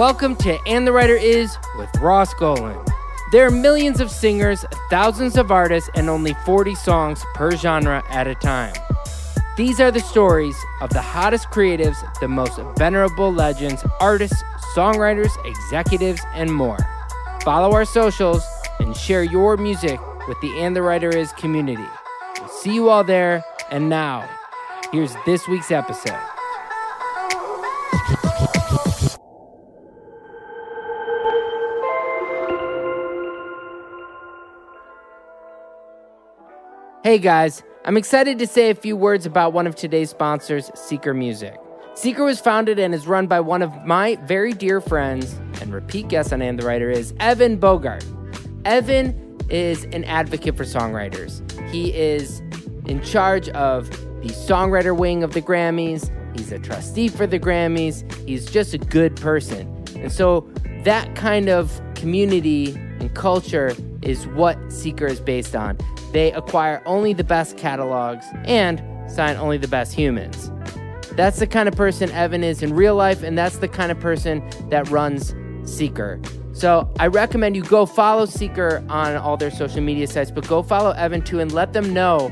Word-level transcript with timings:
Welcome 0.00 0.34
to 0.36 0.58
And 0.66 0.86
the 0.86 0.92
Writer 0.92 1.14
Is 1.14 1.58
with 1.76 1.94
Ross 1.98 2.32
Golan. 2.32 2.82
There 3.32 3.46
are 3.46 3.50
millions 3.50 4.00
of 4.00 4.10
singers, 4.10 4.64
thousands 4.88 5.36
of 5.36 5.50
artists, 5.50 5.90
and 5.94 6.08
only 6.08 6.32
40 6.46 6.74
songs 6.74 7.22
per 7.34 7.54
genre 7.54 8.02
at 8.08 8.26
a 8.26 8.34
time. 8.34 8.72
These 9.58 9.78
are 9.78 9.90
the 9.90 10.00
stories 10.00 10.56
of 10.80 10.88
the 10.88 11.02
hottest 11.02 11.50
creatives, 11.50 11.98
the 12.18 12.28
most 12.28 12.58
venerable 12.78 13.30
legends, 13.30 13.84
artists, 14.00 14.42
songwriters, 14.74 15.32
executives, 15.44 16.22
and 16.32 16.50
more. 16.50 16.78
Follow 17.44 17.74
our 17.74 17.84
socials 17.84 18.42
and 18.78 18.96
share 18.96 19.22
your 19.22 19.58
music 19.58 20.00
with 20.26 20.40
the 20.40 20.60
And 20.60 20.74
the 20.74 20.80
Writer 20.80 21.14
Is 21.14 21.32
community. 21.34 21.86
We'll 22.38 22.48
see 22.48 22.72
you 22.72 22.88
all 22.88 23.04
there, 23.04 23.44
and 23.70 23.90
now, 23.90 24.26
here's 24.92 25.14
this 25.26 25.46
week's 25.46 25.70
episode. 25.70 26.29
Hey 37.10 37.18
guys, 37.18 37.64
I'm 37.84 37.96
excited 37.96 38.38
to 38.38 38.46
say 38.46 38.70
a 38.70 38.74
few 38.76 38.96
words 38.96 39.26
about 39.26 39.52
one 39.52 39.66
of 39.66 39.74
today's 39.74 40.10
sponsors, 40.10 40.70
Seeker 40.76 41.12
Music. 41.12 41.58
Seeker 41.94 42.22
was 42.22 42.38
founded 42.38 42.78
and 42.78 42.94
is 42.94 43.08
run 43.08 43.26
by 43.26 43.40
one 43.40 43.62
of 43.62 43.84
my 43.84 44.14
very 44.26 44.52
dear 44.52 44.80
friends 44.80 45.32
and 45.60 45.74
repeat 45.74 46.06
guest 46.06 46.32
on 46.32 46.40
And 46.40 46.56
the 46.56 46.64
Writer 46.64 46.88
is 46.88 47.12
Evan 47.18 47.56
Bogart. 47.56 48.04
Evan 48.64 49.36
is 49.48 49.86
an 49.86 50.04
advocate 50.04 50.56
for 50.56 50.62
songwriters. 50.62 51.42
He 51.70 51.92
is 51.92 52.38
in 52.86 53.02
charge 53.02 53.48
of 53.48 53.90
the 54.22 54.28
songwriter 54.28 54.96
wing 54.96 55.24
of 55.24 55.32
the 55.32 55.42
Grammys. 55.42 56.08
He's 56.38 56.52
a 56.52 56.60
trustee 56.60 57.08
for 57.08 57.26
the 57.26 57.40
Grammys. 57.40 58.08
He's 58.24 58.46
just 58.46 58.72
a 58.72 58.78
good 58.78 59.16
person. 59.16 59.66
And 59.96 60.12
so 60.12 60.48
that 60.84 61.16
kind 61.16 61.48
of 61.48 61.80
community 61.96 62.72
and 63.00 63.12
culture 63.16 63.74
is 64.00 64.28
what 64.28 64.56
Seeker 64.72 65.06
is 65.06 65.18
based 65.18 65.56
on. 65.56 65.76
They 66.12 66.32
acquire 66.32 66.82
only 66.86 67.12
the 67.12 67.24
best 67.24 67.56
catalogs 67.56 68.26
and 68.44 68.82
sign 69.10 69.36
only 69.36 69.58
the 69.58 69.68
best 69.68 69.94
humans. 69.94 70.50
That's 71.12 71.38
the 71.38 71.46
kind 71.46 71.68
of 71.68 71.74
person 71.74 72.10
Evan 72.12 72.44
is 72.44 72.62
in 72.62 72.74
real 72.74 72.94
life, 72.94 73.22
and 73.22 73.36
that's 73.36 73.58
the 73.58 73.68
kind 73.68 73.90
of 73.90 74.00
person 74.00 74.48
that 74.70 74.88
runs 74.90 75.34
Seeker. 75.64 76.20
So 76.52 76.92
I 76.98 77.06
recommend 77.06 77.56
you 77.56 77.62
go 77.62 77.86
follow 77.86 78.26
Seeker 78.26 78.84
on 78.88 79.16
all 79.16 79.36
their 79.36 79.50
social 79.50 79.80
media 79.80 80.06
sites, 80.06 80.30
but 80.30 80.46
go 80.46 80.62
follow 80.62 80.90
Evan 80.92 81.22
too 81.22 81.40
and 81.40 81.52
let 81.52 81.72
them 81.72 81.92
know 81.92 82.30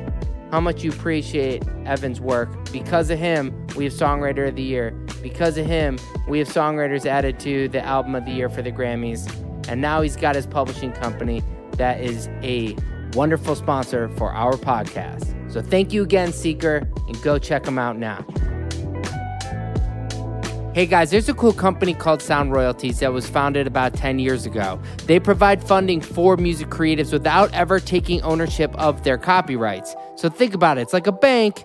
how 0.50 0.60
much 0.60 0.82
you 0.82 0.90
appreciate 0.90 1.62
Evan's 1.84 2.20
work. 2.20 2.48
Because 2.72 3.10
of 3.10 3.18
him, 3.18 3.66
we 3.76 3.84
have 3.84 3.92
Songwriter 3.92 4.48
of 4.48 4.56
the 4.56 4.62
Year. 4.62 4.92
Because 5.22 5.58
of 5.58 5.66
him, 5.66 5.98
we 6.28 6.38
have 6.38 6.48
songwriters 6.48 7.04
added 7.04 7.38
to 7.40 7.68
the 7.68 7.84
Album 7.84 8.14
of 8.14 8.24
the 8.24 8.32
Year 8.32 8.48
for 8.48 8.62
the 8.62 8.72
Grammys. 8.72 9.28
And 9.68 9.80
now 9.80 10.00
he's 10.00 10.16
got 10.16 10.34
his 10.34 10.46
publishing 10.46 10.92
company 10.92 11.42
that 11.72 12.00
is 12.00 12.28
a 12.42 12.76
wonderful 13.18 13.56
sponsor 13.56 14.08
for 14.10 14.30
our 14.30 14.52
podcast. 14.52 15.26
So 15.50 15.60
thank 15.60 15.92
you 15.92 16.04
again, 16.04 16.32
Seeker, 16.32 16.88
and 17.08 17.20
go 17.20 17.36
check 17.36 17.64
them 17.64 17.76
out 17.76 17.98
now. 17.98 18.24
Hey 20.72 20.86
guys, 20.86 21.10
there's 21.10 21.28
a 21.28 21.34
cool 21.34 21.52
company 21.52 21.94
called 21.94 22.22
Sound 22.22 22.52
Royalties 22.52 23.00
that 23.00 23.12
was 23.12 23.28
founded 23.28 23.66
about 23.66 23.92
10 23.94 24.20
years 24.20 24.46
ago. 24.46 24.80
They 25.06 25.18
provide 25.18 25.64
funding 25.64 26.00
for 26.00 26.36
music 26.36 26.68
creatives 26.68 27.12
without 27.12 27.52
ever 27.52 27.80
taking 27.80 28.22
ownership 28.22 28.72
of 28.76 29.02
their 29.02 29.18
copyrights. 29.18 29.96
So 30.14 30.28
think 30.28 30.54
about 30.54 30.78
it, 30.78 30.82
it's 30.82 30.92
like 30.92 31.08
a 31.08 31.12
bank, 31.12 31.64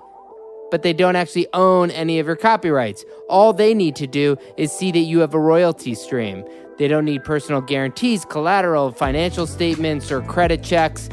but 0.72 0.82
they 0.82 0.94
don't 0.94 1.16
actually 1.16 1.46
own 1.54 1.92
any 1.92 2.18
of 2.18 2.26
your 2.26 2.36
copyrights. 2.36 3.06
All 3.30 3.54
they 3.54 3.76
need 3.76 3.96
to 3.98 4.08
do 4.08 4.38
is 4.58 4.72
see 4.72 4.92
that 4.92 4.98
you 5.02 5.20
have 5.20 5.36
a 5.36 5.40
royalty 5.40 5.94
stream. 5.94 6.44
They 6.80 6.88
don't 6.88 7.06
need 7.06 7.24
personal 7.24 7.62
guarantees, 7.62 8.26
collateral, 8.26 8.92
financial 8.92 9.46
statements, 9.46 10.12
or 10.12 10.24
credit 10.24 10.64
checks. 10.64 11.12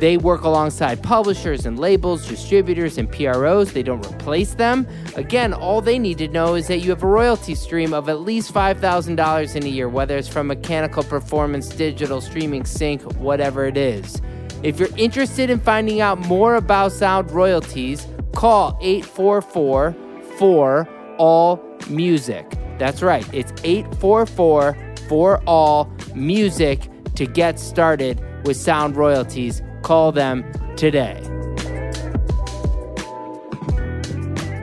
They 0.00 0.16
work 0.16 0.44
alongside 0.44 1.02
publishers 1.02 1.66
and 1.66 1.78
labels, 1.78 2.26
distributors, 2.26 2.96
and 2.96 3.12
PROs. 3.12 3.74
They 3.74 3.82
don't 3.82 4.04
replace 4.06 4.54
them. 4.54 4.86
Again, 5.14 5.52
all 5.52 5.82
they 5.82 5.98
need 5.98 6.16
to 6.18 6.28
know 6.28 6.54
is 6.54 6.68
that 6.68 6.78
you 6.78 6.88
have 6.88 7.02
a 7.02 7.06
royalty 7.06 7.54
stream 7.54 7.92
of 7.92 8.08
at 8.08 8.20
least 8.20 8.54
$5,000 8.54 9.56
in 9.56 9.62
a 9.62 9.68
year, 9.68 9.90
whether 9.90 10.16
it's 10.16 10.26
from 10.26 10.46
mechanical 10.46 11.02
performance, 11.02 11.68
digital, 11.68 12.22
streaming, 12.22 12.64
sync, 12.64 13.02
whatever 13.16 13.66
it 13.66 13.76
is. 13.76 14.22
If 14.62 14.80
you're 14.80 14.96
interested 14.96 15.50
in 15.50 15.60
finding 15.60 16.00
out 16.00 16.18
more 16.20 16.54
about 16.54 16.92
sound 16.92 17.30
royalties, 17.30 18.06
call 18.34 18.78
844 18.80 19.94
4 20.38 20.88
All 21.18 21.62
Music. 21.90 22.50
That's 22.78 23.02
right, 23.02 23.28
it's 23.34 23.52
844 23.64 24.78
4 25.10 25.42
All 25.46 25.92
Music 26.14 26.88
to 27.16 27.26
get 27.26 27.58
started 27.60 28.18
with 28.46 28.56
sound 28.56 28.96
royalties. 28.96 29.60
Call 29.82 30.12
them 30.12 30.44
today. 30.76 31.20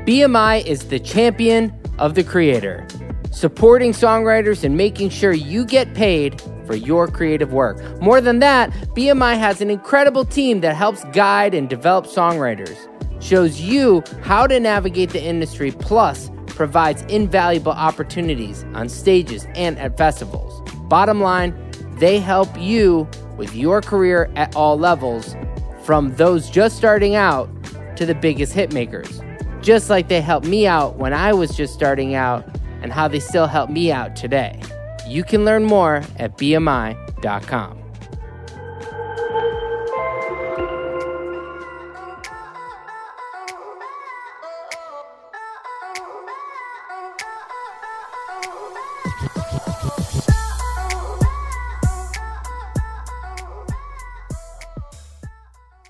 BMI 0.05 0.65
is 0.65 0.85
the 0.85 0.99
champion 0.99 1.77
of 1.99 2.15
the 2.15 2.23
creator, 2.23 2.87
supporting 3.31 3.91
songwriters 3.91 4.63
and 4.63 4.77
making 4.77 5.09
sure 5.09 5.33
you 5.33 5.65
get 5.65 5.93
paid 5.93 6.41
for 6.65 6.75
your 6.75 7.07
creative 7.07 7.51
work. 7.51 8.01
More 8.01 8.21
than 8.21 8.39
that, 8.39 8.71
BMI 8.95 9.37
has 9.37 9.61
an 9.61 9.69
incredible 9.69 10.23
team 10.23 10.61
that 10.61 10.75
helps 10.75 11.03
guide 11.05 11.53
and 11.53 11.69
develop 11.69 12.05
songwriters, 12.05 12.77
shows 13.21 13.59
you 13.59 14.03
how 14.21 14.47
to 14.47 14.59
navigate 14.59 15.09
the 15.09 15.21
industry, 15.21 15.71
plus 15.71 16.29
provides 16.47 17.01
invaluable 17.03 17.71
opportunities 17.71 18.63
on 18.73 18.89
stages 18.89 19.47
and 19.55 19.77
at 19.77 19.97
festivals. 19.97 20.61
Bottom 20.87 21.21
line, 21.21 21.53
they 21.99 22.19
help 22.19 22.49
you 22.59 23.07
with 23.37 23.55
your 23.55 23.81
career 23.81 24.29
at 24.35 24.55
all 24.55 24.77
levels, 24.77 25.35
from 25.83 26.15
those 26.15 26.49
just 26.49 26.75
starting 26.75 27.15
out 27.15 27.49
to 27.95 28.05
the 28.05 28.15
biggest 28.15 28.53
hitmakers. 28.53 29.23
Just 29.61 29.89
like 29.89 30.07
they 30.07 30.21
helped 30.21 30.47
me 30.47 30.67
out 30.67 30.97
when 30.97 31.13
I 31.13 31.33
was 31.33 31.55
just 31.55 31.73
starting 31.73 32.15
out, 32.15 32.45
and 32.81 32.93
how 32.93 33.07
they 33.07 33.19
still 33.19 33.47
help 33.47 33.69
me 33.69 33.91
out 33.91 34.15
today. 34.15 34.61
You 35.07 35.23
can 35.23 35.45
learn 35.45 35.63
more 35.63 36.03
at 36.17 36.37
BMI.com. 36.37 37.86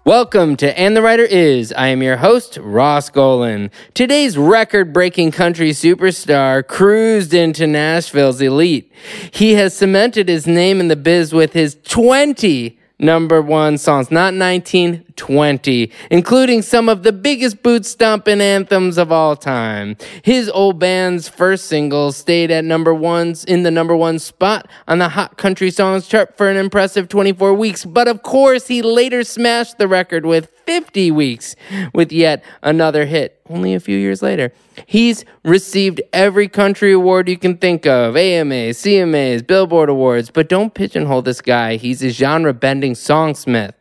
Welcome 0.08 0.56
to 0.56 0.80
And 0.80 0.96
the 0.96 1.02
Writer 1.02 1.26
Is. 1.26 1.74
I 1.74 1.88
am 1.88 2.02
your 2.02 2.16
host, 2.16 2.58
Ross 2.62 3.10
Golan. 3.10 3.72
Today's 3.94 4.38
record 4.38 4.94
breaking 4.94 5.32
country 5.32 5.72
superstar 5.72 6.66
cruised 6.66 7.34
into 7.34 7.68
Nashville's 7.68 8.40
elite. 8.40 8.90
He 9.32 9.56
has 9.56 9.76
cemented 9.76 10.30
his 10.30 10.48
name 10.48 10.80
in 10.80 10.88
the 10.88 10.96
biz 10.96 11.34
with 11.34 11.52
his 11.52 11.76
20 11.84 12.80
number 12.98 13.42
one 13.42 13.78
songs, 13.78 14.10
not 14.10 14.34
19, 14.34 15.07
20, 15.18 15.92
including 16.10 16.62
some 16.62 16.88
of 16.88 17.04
the 17.04 17.12
biggest 17.12 17.62
boot 17.62 17.86
stomping 17.86 18.40
anthems 18.40 18.98
of 18.98 19.12
all 19.12 19.36
time. 19.36 19.98
His 20.22 20.50
old 20.50 20.80
band's 20.80 21.28
first 21.28 21.66
single 21.66 22.12
stayed 22.12 22.52
at 22.52 22.64
number 22.64 22.94
ones 22.94 23.44
in 23.44 23.64
the 23.64 23.72
number 23.72 23.96
one 23.96 24.20
spot 24.20 24.70
on 24.88 25.00
the 25.00 25.10
Hot 25.10 25.38
Country 25.38 25.72
Songs 25.72 26.08
chart 26.08 26.38
for 26.38 26.50
an 26.50 26.56
impressive 26.58 27.10
24 27.10 27.54
weeks. 27.54 27.84
But 27.84 28.08
of 28.08 28.24
course, 28.24 28.68
he 28.68 28.82
later 28.82 29.24
smashed 29.24 29.78
the 29.78 29.88
record 29.88 30.26
with 30.26 30.50
50 30.66 31.12
weeks 31.12 31.56
with 31.94 32.12
yet 32.12 32.44
another 32.62 33.06
hit 33.06 33.40
only 33.50 33.74
a 33.74 33.80
few 33.80 33.98
years 33.98 34.22
later. 34.22 34.52
He's 34.86 35.26
received 35.44 36.02
every 36.14 36.48
country 36.48 36.92
award 36.92 37.30
you 37.30 37.38
can 37.38 37.58
think 37.58 37.86
of 37.86 38.16
AMAs, 38.16 38.78
CMAs, 38.78 39.46
Billboard 39.46 39.90
Awards, 39.90 40.30
but 40.30 40.50
don't 40.50 40.74
pigeonhole 40.74 41.22
this 41.22 41.42
guy. 41.42 41.78
He's 41.78 42.04
a 42.04 42.10
genre 42.10 42.54
bending 42.54 42.94
songsmith. 42.94 43.74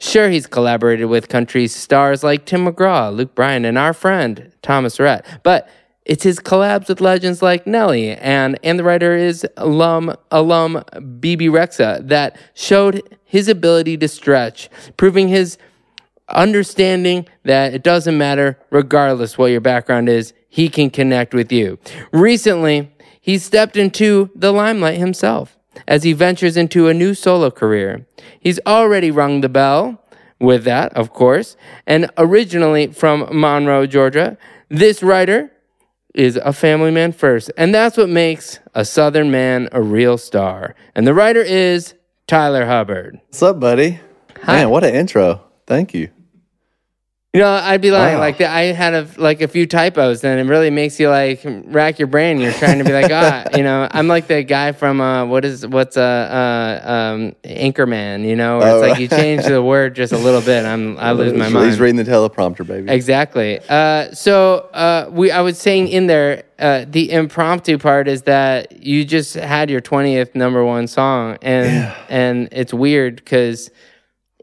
Sure, 0.00 0.30
he's 0.30 0.46
collaborated 0.46 1.08
with 1.08 1.28
country 1.28 1.66
stars 1.66 2.22
like 2.22 2.46
Tim 2.46 2.66
McGraw, 2.66 3.14
Luke 3.14 3.34
Bryan, 3.34 3.64
and 3.64 3.76
our 3.76 3.92
friend 3.92 4.52
Thomas 4.62 5.00
Rhett, 5.00 5.24
but 5.42 5.68
it's 6.04 6.22
his 6.22 6.38
collabs 6.38 6.88
with 6.88 7.00
legends 7.00 7.42
like 7.42 7.66
Nelly 7.66 8.12
and 8.12 8.58
and 8.62 8.78
the 8.78 8.84
writer 8.84 9.14
is 9.14 9.46
alum 9.58 10.16
alum 10.30 10.82
Bebe 11.20 11.48
Rexha 11.48 12.06
that 12.08 12.36
showed 12.54 13.02
his 13.24 13.46
ability 13.48 13.98
to 13.98 14.08
stretch, 14.08 14.70
proving 14.96 15.28
his 15.28 15.58
understanding 16.30 17.26
that 17.44 17.74
it 17.74 17.82
doesn't 17.82 18.16
matter 18.16 18.58
regardless 18.70 19.36
what 19.36 19.50
your 19.50 19.60
background 19.60 20.08
is, 20.08 20.32
he 20.48 20.68
can 20.68 20.88
connect 20.90 21.34
with 21.34 21.52
you. 21.52 21.78
Recently, 22.12 22.90
he 23.20 23.36
stepped 23.36 23.76
into 23.76 24.30
the 24.34 24.52
limelight 24.52 24.98
himself 24.98 25.57
as 25.88 26.04
he 26.04 26.12
ventures 26.12 26.56
into 26.56 26.86
a 26.86 26.94
new 26.94 27.14
solo 27.14 27.50
career. 27.50 28.06
He's 28.38 28.60
already 28.66 29.10
rung 29.10 29.40
the 29.40 29.48
bell 29.48 30.04
with 30.38 30.62
that, 30.64 30.96
of 30.96 31.12
course, 31.12 31.56
and 31.86 32.08
originally 32.16 32.86
from 32.88 33.26
Monroe, 33.32 33.86
Georgia, 33.86 34.38
this 34.68 35.02
writer 35.02 35.50
is 36.14 36.36
a 36.36 36.52
family 36.52 36.90
man 36.90 37.12
first. 37.12 37.50
And 37.56 37.74
that's 37.74 37.96
what 37.96 38.08
makes 38.08 38.60
a 38.74 38.84
Southern 38.84 39.30
man 39.30 39.68
a 39.72 39.82
real 39.82 40.18
star. 40.18 40.76
And 40.94 41.06
the 41.06 41.14
writer 41.14 41.42
is 41.42 41.94
Tyler 42.26 42.66
Hubbard. 42.66 43.20
What's 43.26 43.42
up, 43.42 43.58
buddy? 43.58 44.00
Hi. 44.42 44.58
Man, 44.58 44.70
what 44.70 44.84
an 44.84 44.94
intro. 44.94 45.42
Thank 45.66 45.94
you. 45.94 46.10
You 47.34 47.40
know, 47.40 47.50
I'd 47.52 47.82
be 47.82 47.90
lying. 47.90 48.14
Wow. 48.14 48.20
Like 48.20 48.40
I 48.40 48.62
had 48.72 48.94
a 48.94 49.06
like 49.18 49.42
a 49.42 49.48
few 49.48 49.66
typos, 49.66 50.24
and 50.24 50.40
it 50.40 50.50
really 50.50 50.70
makes 50.70 50.98
you 50.98 51.10
like 51.10 51.42
rack 51.66 51.98
your 51.98 52.08
brain. 52.08 52.40
You're 52.40 52.54
trying 52.54 52.78
to 52.78 52.84
be 52.84 52.92
like, 52.92 53.12
ah, 53.12 53.44
you 53.56 53.62
know, 53.62 53.86
I'm 53.90 54.08
like 54.08 54.28
the 54.28 54.42
guy 54.42 54.72
from 54.72 54.98
uh, 55.02 55.26
what 55.26 55.44
is 55.44 55.66
what's 55.66 55.98
a 55.98 56.02
uh, 56.02 56.90
um, 56.90 57.36
Anchorman, 57.44 58.26
you 58.26 58.34
know, 58.34 58.58
where 58.58 58.68
it's 58.68 58.76
Oh, 58.76 58.88
like 58.88 58.98
you 58.98 59.08
change 59.08 59.44
the 59.44 59.62
word 59.62 59.94
just 59.94 60.14
a 60.14 60.16
little 60.16 60.40
bit. 60.40 60.64
I'm 60.64 60.98
I 60.98 61.12
lose 61.12 61.34
my 61.34 61.40
He's- 61.44 61.52
mind. 61.52 61.66
He's 61.66 61.78
reading 61.78 61.96
the 61.96 62.10
teleprompter, 62.10 62.66
baby. 62.66 62.90
Exactly. 62.90 63.60
Uh, 63.68 64.10
so 64.14 64.60
uh, 64.72 65.10
we, 65.12 65.30
I 65.30 65.42
was 65.42 65.58
saying 65.58 65.88
in 65.88 66.06
there, 66.06 66.44
uh, 66.58 66.86
the 66.88 67.12
impromptu 67.12 67.76
part 67.76 68.08
is 68.08 68.22
that 68.22 68.82
you 68.82 69.04
just 69.04 69.34
had 69.34 69.68
your 69.68 69.82
twentieth 69.82 70.34
number 70.34 70.64
one 70.64 70.86
song, 70.86 71.36
and 71.42 71.94
and 72.08 72.48
it's 72.52 72.72
weird 72.72 73.16
because 73.16 73.70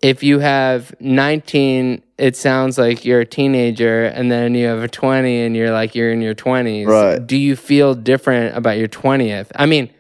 if 0.04 0.22
you 0.22 0.38
have 0.38 0.94
nineteen, 1.02 2.04
it 2.18 2.36
sounds 2.38 2.78
like 2.78 3.04
you're 3.04 3.22
a 3.22 3.26
teenager, 3.26 4.06
and 4.06 4.32
then 4.32 4.56
you 4.56 4.68
have 4.68 4.82
a 4.82 4.88
twenty, 4.88 5.42
and 5.42 5.56
you're 5.56 5.72
like 5.72 5.96
you're 5.96 6.12
in 6.12 6.22
your 6.22 6.34
twenties. 6.34 6.88
Right. 6.88 7.26
Do 7.26 7.38
you 7.38 7.56
feel 7.56 7.94
different 7.96 8.58
about 8.58 8.78
your 8.78 8.88
twentieth? 8.88 9.52
I 9.56 9.66
mean. 9.66 9.92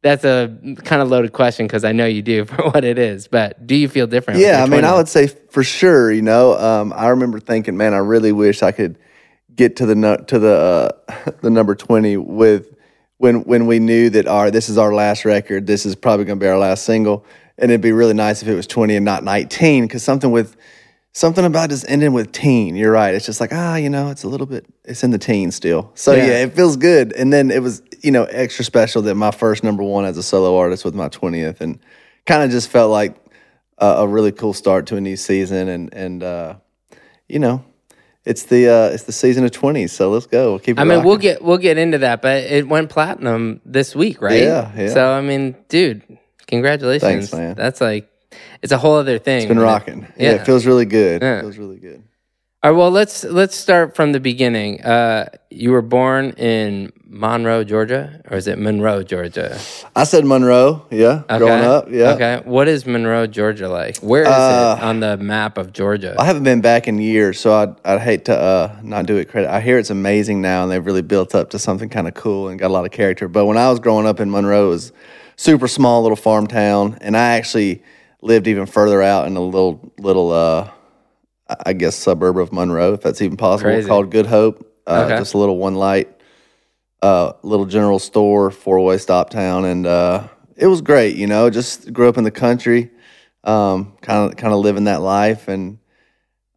That's 0.00 0.22
a 0.22 0.56
kind 0.84 1.02
of 1.02 1.08
loaded 1.08 1.32
question 1.32 1.66
because 1.66 1.84
I 1.84 1.90
know 1.90 2.06
you 2.06 2.22
do 2.22 2.44
for 2.44 2.70
what 2.70 2.84
it 2.84 3.00
is, 3.00 3.26
but 3.26 3.66
do 3.66 3.74
you 3.74 3.88
feel 3.88 4.06
different? 4.06 4.38
Yeah, 4.38 4.62
I 4.62 4.66
mean, 4.66 4.84
I 4.84 4.94
would 4.94 5.08
say 5.08 5.26
for 5.26 5.64
sure. 5.64 6.12
You 6.12 6.22
know, 6.22 6.56
um, 6.56 6.92
I 6.94 7.08
remember 7.08 7.40
thinking, 7.40 7.76
man, 7.76 7.94
I 7.94 7.98
really 7.98 8.30
wish 8.30 8.62
I 8.62 8.70
could 8.70 8.96
get 9.58 9.74
to 9.76 9.86
the 9.86 9.96
nu- 9.96 10.24
to 10.28 10.38
the 10.38 10.94
uh, 11.08 11.30
the 11.42 11.50
number 11.50 11.74
twenty 11.74 12.16
with 12.16 12.74
when 13.18 13.42
when 13.42 13.66
we 13.66 13.80
knew 13.80 14.08
that 14.10 14.26
our 14.26 14.50
this 14.50 14.70
is 14.70 14.78
our 14.78 14.94
last 14.94 15.24
record. 15.24 15.66
This 15.66 15.84
is 15.84 15.94
probably 15.94 16.24
going 16.24 16.38
to 16.38 16.44
be 16.44 16.48
our 16.48 16.58
last 16.58 16.84
single, 16.84 17.26
and 17.58 17.70
it'd 17.70 17.82
be 17.82 17.92
really 17.92 18.14
nice 18.14 18.40
if 18.40 18.48
it 18.48 18.54
was 18.54 18.66
twenty 18.66 18.96
and 18.96 19.04
not 19.04 19.24
nineteen. 19.24 19.84
Because 19.84 20.02
something 20.02 20.30
with 20.30 20.56
something 21.18 21.44
about 21.44 21.68
just 21.68 21.84
ending 21.88 22.12
with 22.12 22.30
teen. 22.30 22.76
You're 22.76 22.92
right. 22.92 23.12
It's 23.14 23.26
just 23.26 23.40
like 23.40 23.52
ah, 23.52 23.76
you 23.76 23.90
know, 23.90 24.10
it's 24.10 24.22
a 24.22 24.28
little 24.28 24.46
bit. 24.46 24.66
It's 24.84 25.02
in 25.02 25.10
the 25.10 25.18
teen 25.18 25.50
still. 25.50 25.90
So 25.94 26.12
Yeah. 26.14 26.26
yeah, 26.26 26.44
it 26.44 26.54
feels 26.54 26.76
good. 26.76 27.12
And 27.12 27.32
then 27.32 27.50
it 27.50 27.60
was 27.60 27.82
you 28.02 28.12
know 28.12 28.24
extra 28.24 28.64
special 28.64 29.02
that 29.02 29.14
my 29.16 29.32
first 29.32 29.64
number 29.64 29.82
one 29.82 30.04
as 30.04 30.16
a 30.16 30.22
solo 30.22 30.56
artist 30.56 30.84
with 30.84 30.94
my 30.94 31.08
twentieth, 31.08 31.60
and 31.60 31.80
kind 32.26 32.42
of 32.42 32.50
just 32.50 32.70
felt 32.70 32.90
like 32.90 33.16
a, 33.78 33.86
a 33.86 34.06
really 34.06 34.32
cool 34.32 34.52
start 34.52 34.86
to 34.86 34.96
a 34.96 35.00
new 35.00 35.16
season. 35.16 35.68
And 35.68 35.92
and 35.92 36.22
uh, 36.22 36.54
you 37.28 37.40
know, 37.40 37.64
it's 38.24 38.44
the 38.44 38.68
uh, 38.68 38.94
it's 38.94 39.04
the 39.04 39.12
season 39.12 39.44
of 39.44 39.50
twenties. 39.50 39.92
So 39.92 40.10
let's 40.10 40.26
go. 40.26 40.50
We'll 40.50 40.58
keep. 40.60 40.78
I 40.78 40.84
mean, 40.84 41.02
we'll 41.02 41.16
get 41.18 41.42
we'll 41.42 41.58
get 41.58 41.78
into 41.78 41.98
that, 41.98 42.22
but 42.22 42.44
it 42.44 42.68
went 42.68 42.90
platinum 42.90 43.60
this 43.64 43.96
week, 43.96 44.22
right? 44.22 44.42
Yeah, 44.42 44.72
yeah. 44.76 44.88
So 44.90 45.10
I 45.10 45.20
mean, 45.20 45.56
dude, 45.68 46.02
congratulations. 46.46 47.02
Thanks, 47.02 47.32
man. 47.32 47.56
That's 47.56 47.80
like 47.80 48.08
it's 48.62 48.72
a 48.72 48.78
whole 48.78 48.96
other 48.96 49.18
thing. 49.18 49.38
It's 49.38 49.46
been 49.48 49.58
rocking. 49.58 50.06
Yeah, 50.16 50.32
it 50.32 50.46
feels 50.46 50.66
really 50.66 50.86
good. 50.86 51.22
Yeah. 51.22 51.38
It 51.38 51.40
feels 51.42 51.58
really 51.58 51.78
good. 51.78 52.02
All 52.60 52.72
right, 52.72 52.76
well, 52.76 52.90
let's 52.90 53.22
let's 53.22 53.54
start 53.56 53.94
from 53.94 54.10
the 54.10 54.18
beginning. 54.18 54.82
Uh, 54.82 55.26
you 55.48 55.70
were 55.70 55.80
born 55.80 56.30
in 56.30 56.92
Monroe, 57.06 57.62
Georgia, 57.62 58.20
or 58.28 58.36
is 58.36 58.48
it 58.48 58.58
Monroe, 58.58 59.04
Georgia? 59.04 59.56
I 59.94 60.02
said 60.02 60.24
Monroe. 60.24 60.84
Yeah, 60.90 61.22
growing 61.28 61.62
up. 61.62 61.86
Yeah. 61.88 62.14
Okay. 62.14 62.40
What 62.44 62.66
is 62.66 62.84
Monroe, 62.84 63.28
Georgia 63.28 63.68
like? 63.68 63.98
Where 63.98 64.22
is 64.22 64.28
Uh, 64.28 64.76
it 64.76 64.82
on 64.84 64.98
the 64.98 65.16
map 65.18 65.56
of 65.56 65.72
Georgia? 65.72 66.16
I 66.18 66.24
haven't 66.24 66.42
been 66.42 66.60
back 66.60 66.88
in 66.88 66.98
years, 66.98 67.38
so 67.38 67.54
I'd, 67.54 67.76
I'd 67.84 68.00
hate 68.00 68.24
to 68.24 68.36
uh, 68.36 68.76
not 68.82 69.06
do 69.06 69.18
it 69.18 69.26
credit. 69.28 69.48
I 69.50 69.60
hear 69.60 69.78
it's 69.78 69.90
amazing 69.90 70.42
now, 70.42 70.64
and 70.64 70.72
they've 70.72 70.84
really 70.84 71.02
built 71.02 71.36
up 71.36 71.50
to 71.50 71.60
something 71.60 71.88
kind 71.88 72.08
of 72.08 72.14
cool 72.14 72.48
and 72.48 72.58
got 72.58 72.66
a 72.72 72.74
lot 72.74 72.84
of 72.84 72.90
character. 72.90 73.28
But 73.28 73.46
when 73.46 73.56
I 73.56 73.70
was 73.70 73.78
growing 73.78 74.04
up 74.04 74.18
in 74.18 74.32
Monroe, 74.32 74.66
it 74.66 74.70
was 74.70 74.92
super 75.36 75.68
small 75.68 76.02
little 76.02 76.16
farm 76.16 76.48
town, 76.48 76.98
and 77.02 77.16
I 77.16 77.36
actually 77.36 77.84
lived 78.20 78.46
even 78.48 78.66
further 78.66 79.02
out 79.02 79.26
in 79.26 79.36
a 79.36 79.40
little 79.40 79.92
little 79.98 80.32
uh, 80.32 80.70
I- 81.64 81.72
guess 81.72 81.96
suburb 81.96 82.38
of 82.38 82.52
Monroe, 82.52 82.94
if 82.94 83.00
that's 83.02 83.22
even 83.22 83.36
possible, 83.36 83.70
Crazy. 83.70 83.88
called 83.88 84.10
Good 84.10 84.26
Hope. 84.26 84.64
Uh, 84.86 85.04
Okay. 85.06 85.18
Just 85.18 85.34
a 85.34 85.38
little 85.38 85.58
one 85.58 85.74
light, 85.74 86.08
uh, 87.02 87.32
little 87.42 87.66
general 87.66 87.98
store, 87.98 88.50
four 88.50 88.80
way 88.80 88.98
stop 88.98 89.30
town, 89.30 89.64
and 89.64 89.86
uh, 89.86 90.26
it 90.56 90.66
was 90.66 90.80
great. 90.80 91.16
You 91.16 91.26
know, 91.26 91.50
just 91.50 91.92
grew 91.92 92.08
up 92.08 92.16
in 92.18 92.24
the 92.24 92.30
country, 92.30 92.90
um, 93.44 93.92
kind 94.00 94.30
of 94.30 94.36
kind 94.36 94.52
of 94.54 94.60
living 94.60 94.84
that 94.84 95.00
life, 95.02 95.48
and 95.48 95.78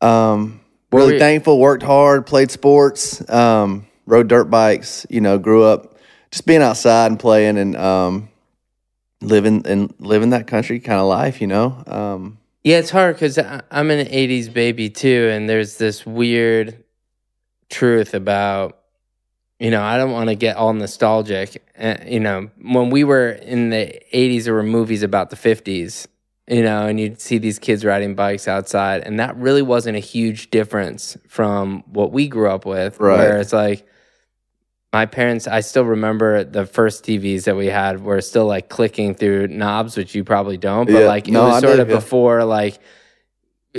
um, 0.01 0.61
really 0.91 1.19
thankful. 1.19 1.59
Worked 1.59 1.83
hard, 1.83 2.25
played 2.25 2.51
sports, 2.51 3.27
um, 3.29 3.85
rode 4.05 4.27
dirt 4.27 4.45
bikes. 4.45 5.05
You 5.09 5.21
know, 5.21 5.37
grew 5.37 5.63
up 5.63 5.97
just 6.31 6.45
being 6.45 6.61
outside 6.61 7.07
and 7.11 7.19
playing 7.19 7.57
and 7.57 7.75
um, 7.75 8.29
living 9.21 9.65
and 9.65 9.93
living 9.99 10.31
that 10.31 10.47
country 10.47 10.79
kind 10.79 10.99
of 10.99 11.07
life. 11.07 11.41
You 11.41 11.47
know. 11.47 11.83
Um, 11.87 12.37
Yeah, 12.63 12.77
it's 12.77 12.89
hard 12.89 13.15
because 13.15 13.37
I'm 13.37 13.91
an 13.91 14.07
'80s 14.07 14.53
baby 14.53 14.89
too, 14.89 15.29
and 15.31 15.49
there's 15.49 15.77
this 15.77 16.05
weird 16.05 16.83
truth 17.69 18.13
about, 18.13 18.77
you 19.59 19.71
know, 19.71 19.81
I 19.81 19.97
don't 19.97 20.11
want 20.11 20.29
to 20.29 20.35
get 20.35 20.57
all 20.57 20.73
nostalgic. 20.73 21.63
Uh, 21.79 21.95
you 22.05 22.19
know, 22.19 22.49
when 22.61 22.89
we 22.89 23.03
were 23.03 23.29
in 23.29 23.69
the 23.69 23.99
'80s, 24.13 24.45
there 24.45 24.53
were 24.53 24.63
movies 24.63 25.03
about 25.03 25.29
the 25.29 25.35
'50s. 25.35 26.07
You 26.47 26.63
know, 26.63 26.85
and 26.87 26.99
you'd 26.99 27.21
see 27.21 27.37
these 27.37 27.59
kids 27.59 27.85
riding 27.85 28.13
bikes 28.13 28.45
outside, 28.47 29.03
and 29.03 29.19
that 29.19 29.37
really 29.37 29.61
wasn't 29.61 29.95
a 29.95 30.01
huge 30.01 30.49
difference 30.51 31.15
from 31.27 31.83
what 31.85 32.11
we 32.11 32.27
grew 32.27 32.49
up 32.49 32.65
with. 32.65 32.99
Right. 32.99 33.19
Where 33.19 33.37
it's 33.37 33.53
like, 33.53 33.87
my 34.93 35.05
parents, 35.05 35.47
I 35.47 35.61
still 35.61 35.85
remember 35.85 36.43
the 36.43 36.65
first 36.65 37.05
TVs 37.05 37.45
that 37.45 37.55
we 37.55 37.67
had 37.67 38.03
were 38.03 38.19
still 38.21 38.45
like 38.45 38.67
clicking 38.69 39.15
through 39.15 39.47
knobs, 39.47 39.95
which 39.95 40.13
you 40.13 40.23
probably 40.23 40.57
don't, 40.57 40.85
but 40.85 41.01
Yeah. 41.01 41.07
like 41.07 41.27
it 41.27 41.31
No, 41.31 41.43
was 41.45 41.55
I 41.55 41.59
sort 41.61 41.73
did, 41.77 41.79
of 41.81 41.89
yeah. 41.89 41.95
before 41.95 42.43
like 42.43 42.77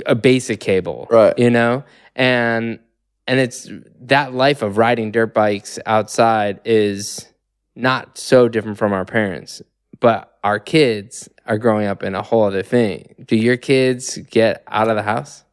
a 0.05 0.15
basic 0.15 0.59
cable, 0.59 1.07
Right. 1.11 1.37
You 1.37 1.49
know, 1.51 1.83
and 2.15 2.79
and 3.27 3.39
it's 3.39 3.69
that 4.01 4.33
life 4.33 4.61
of 4.61 4.77
riding 4.77 5.11
dirt 5.11 5.33
bikes 5.33 5.79
outside 5.85 6.59
is 6.65 7.27
not 7.75 8.17
so 8.17 8.49
different 8.49 8.77
from 8.77 8.91
our 8.91 9.05
parents, 9.05 9.61
but 9.99 10.37
our 10.43 10.59
kids 10.59 11.29
are 11.45 11.57
growing 11.57 11.85
up 11.87 12.03
in 12.03 12.15
a 12.15 12.21
whole 12.21 12.43
other 12.43 12.63
thing. 12.63 13.15
Do 13.25 13.35
your 13.37 13.55
kids 13.55 14.17
get 14.17 14.63
out 14.67 14.89
of 14.89 14.95
the 14.95 15.03
house? 15.03 15.43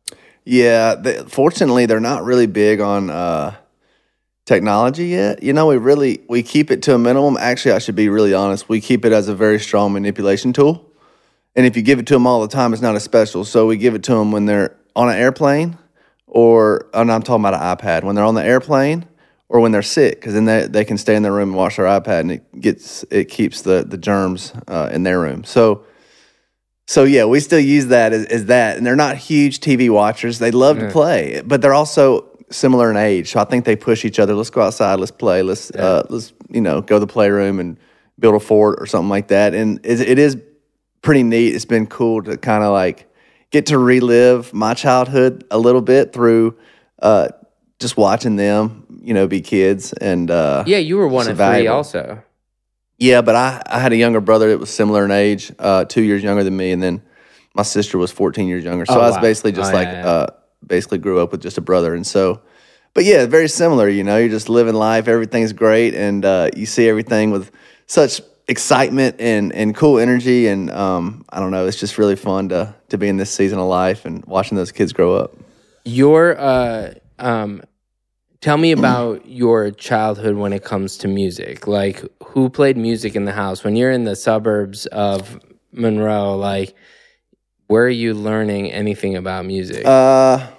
Yeah, 0.44 0.94
they, 0.96 1.19
fortunately, 1.29 1.87
they're 1.87 2.01
not 2.01 2.25
really 2.25 2.46
big 2.46 2.81
on 2.81 3.08
uh, 3.11 3.55
technology 4.51 5.07
yet. 5.07 5.45
You 5.45 5.53
know, 5.53 5.67
we 5.69 5.77
really 5.77 6.23
we 6.29 6.43
keep 6.43 6.73
it 6.73 6.83
to 6.83 6.95
a 6.95 6.99
minimum. 6.99 7.37
Actually, 7.39 7.73
I 7.73 7.79
should 7.79 7.95
be 7.95 8.09
really 8.09 8.35
honest. 8.35 8.69
We 8.69 8.81
keep 8.81 9.05
it 9.05 9.13
as 9.13 9.29
a 9.29 9.35
very 9.35 9.61
strong 9.61 9.93
manipulation 9.93 10.53
tool. 10.53 10.85
And 11.55 11.67
if 11.67 11.77
you 11.77 11.83
give 11.83 12.01
it 12.01 12.07
to 12.09 12.15
them 12.15 12.27
all 12.27 12.41
the 12.41 12.49
time, 12.49 12.73
it's 12.73 12.83
not 12.83 12.97
as 12.97 13.05
special. 13.05 13.45
So 13.45 13.67
we 13.67 13.77
give 13.77 13.95
it 13.95 14.03
to 14.05 14.15
them 14.15 14.33
when 14.33 14.47
they're 14.47 14.77
on 14.97 15.09
an 15.09 15.15
airplane, 15.15 15.79
or 16.27 16.91
and 16.93 17.13
I'm 17.13 17.23
talking 17.23 17.45
about 17.45 17.55
an 17.55 17.77
iPad 17.77 18.03
when 18.03 18.17
they're 18.17 18.25
on 18.25 18.35
the 18.35 18.45
airplane, 18.45 19.07
or 19.49 19.61
when 19.61 19.71
they're 19.71 19.83
sick, 19.83 20.17
because 20.17 20.35
then 20.35 20.47
they, 20.47 20.67
they 20.67 20.85
can 20.85 20.99
stay 20.99 21.15
in 21.15 21.23
their 21.23 21.33
room 21.33 21.51
and 21.51 21.57
watch 21.57 21.77
their 21.77 21.87
iPad, 21.87 22.21
and 22.21 22.33
it 22.33 22.61
gets 22.61 23.05
it 23.11 23.29
keeps 23.29 23.63
the 23.63 23.85
the 23.85 23.99
germs 23.99 24.53
uh, 24.67 24.91
in 24.93 25.05
their 25.05 25.21
room. 25.21 25.45
So. 25.45 25.85
So 26.87 27.05
yeah, 27.05 27.25
we 27.25 27.39
still 27.39 27.61
use 27.61 27.87
that 27.87 28.13
as, 28.13 28.27
as 28.27 28.47
that, 28.47 28.77
and 28.77 28.85
they're 28.85 28.97
not 28.97 29.17
huge 29.17 29.61
TV 29.61 29.89
watchers. 29.89 30.41
They 30.41 30.51
love 30.51 30.81
to 30.81 30.91
play, 30.91 31.41
but 31.47 31.63
they're 31.63 31.73
also 31.73 32.30
similar 32.51 32.91
in 32.91 32.97
age. 32.97 33.31
So 33.33 33.41
I 33.41 33.45
think 33.45 33.65
they 33.65 33.77
push 33.77 34.05
each 34.05 34.19
other. 34.19 34.35
Let's 34.35 34.51
go 34.51 34.61
outside. 34.63 34.99
Let's 35.01 35.11
play. 35.13 35.43
Let's 35.43 35.71
uh, 35.71 36.07
let's 36.11 36.33
you 36.49 36.61
know 36.61 36.81
go 36.81 36.97
to 36.97 37.01
the 37.01 37.07
playroom 37.13 37.61
and 37.61 37.79
build 38.19 38.35
a 38.35 38.41
fort 38.41 38.81
or 38.81 38.87
something 38.87 39.09
like 39.09 39.29
that. 39.29 39.55
And 39.55 39.81
it, 39.85 40.01
it 40.01 40.19
is 40.19 40.37
pretty 41.03 41.23
neat. 41.23 41.55
It's 41.55 41.65
been 41.65 41.87
cool 41.87 42.23
to 42.25 42.37
kind 42.37 42.63
of 42.65 42.73
like 42.73 43.11
get 43.51 43.67
to 43.67 43.79
relive 43.79 44.53
my 44.53 44.75
childhood 44.75 45.45
a 45.51 45.59
little 45.59 45.81
bit 45.81 46.13
through 46.13 46.57
uh, 47.03 47.29
just 47.79 47.97
watching 47.97 48.37
them, 48.37 49.01
you 49.03 49.15
know, 49.15 49.27
be 49.27 49.41
kids 49.41 49.93
and 49.95 50.31
uh, 50.31 50.65
Yeah, 50.67 50.79
you 50.79 50.99
were 50.99 51.09
one 51.09 51.29
of 51.29 51.39
three, 51.39 51.67
also. 51.67 52.23
yeah, 52.99 53.23
but 53.23 53.35
I, 53.35 53.63
I 53.67 53.79
had 53.81 53.93
a 53.93 53.97
younger 53.97 54.21
brother 54.21 54.51
that 54.51 54.59
was 54.59 54.69
similar 54.71 55.05
in 55.05 55.11
age, 55.11 55.51
uh, 55.59 55.87
two 55.87 56.03
years 56.03 56.23
younger 56.23 56.45
than 56.45 56.57
me, 56.57 56.73
and 56.73 56.83
then 56.83 57.03
my 57.55 57.63
sister 57.63 57.97
was 57.97 58.13
14 58.13 58.47
years 58.47 58.63
younger. 58.65 58.85
So 58.85 58.95
Oh, 58.95 59.01
I 59.01 59.07
was 59.07 59.17
wow. 59.17 59.23
basically 59.23 59.53
just 59.53 59.71
Oh, 59.71 59.75
like, 59.75 59.89
yeah, 59.89 60.03
yeah. 60.03 60.27
Basically 60.70 60.98
grew 60.98 61.19
up 61.19 61.32
with 61.32 61.43
just 61.43 61.58
a 61.58 61.60
brother. 61.60 61.94
And 61.94 62.06
so, 62.06 62.41
but 62.94 63.05
yeah, 63.05 63.27
very 63.27 63.48
similar, 63.48 63.89
you 63.89 64.05
know, 64.05 64.19
you're 64.19 64.29
just 64.29 64.48
living 64.48 64.74
life, 64.74 65.08
everything's 65.08 65.53
great, 65.53 65.94
and 65.96 66.24
uh, 66.24 66.50
you 66.56 66.65
see 66.65 66.89
everything 66.89 67.32
with 67.32 67.50
such 67.89 68.20
excitement 68.46 69.17
and, 69.19 69.53
and 69.53 69.74
cool 69.74 69.98
energy. 69.98 70.46
And 70.46 70.70
um, 70.70 71.24
I 71.29 71.41
don't 71.41 71.50
know, 71.50 71.67
it's 71.67 71.79
just 71.79 71.98
really 71.98 72.15
fun 72.15 72.50
to, 72.50 72.72
to 72.91 72.98
be 72.98 73.08
in 73.08 73.17
this 73.17 73.32
season 73.32 73.58
of 73.58 73.67
life 73.67 74.05
and 74.05 74.24
watching 74.27 74.56
those 74.56 74.70
kids 74.70 74.93
grow 74.93 75.17
up. 75.17 75.34
Your 75.84 76.39
uh 76.39 76.94
um 77.19 77.62
tell 78.41 78.56
me 78.56 78.70
about 78.70 79.27
your 79.43 79.72
childhood 79.72 80.36
when 80.36 80.53
it 80.53 80.62
comes 80.62 80.98
to 80.98 81.08
music. 81.08 81.67
Like 81.67 82.05
who 82.22 82.48
played 82.48 82.77
music 82.77 83.17
in 83.17 83.24
the 83.24 83.32
house 83.32 83.65
when 83.65 83.74
you're 83.74 83.91
in 83.91 84.05
the 84.05 84.15
suburbs 84.15 84.86
of 84.86 85.41
Monroe 85.72 86.36
like 86.36 86.77
where 87.70 87.84
are 87.84 87.89
you 87.89 88.15
learning 88.15 88.72
anything 88.72 89.15
about 89.17 89.46
music? 89.46 89.86
Uh, 89.86 90.50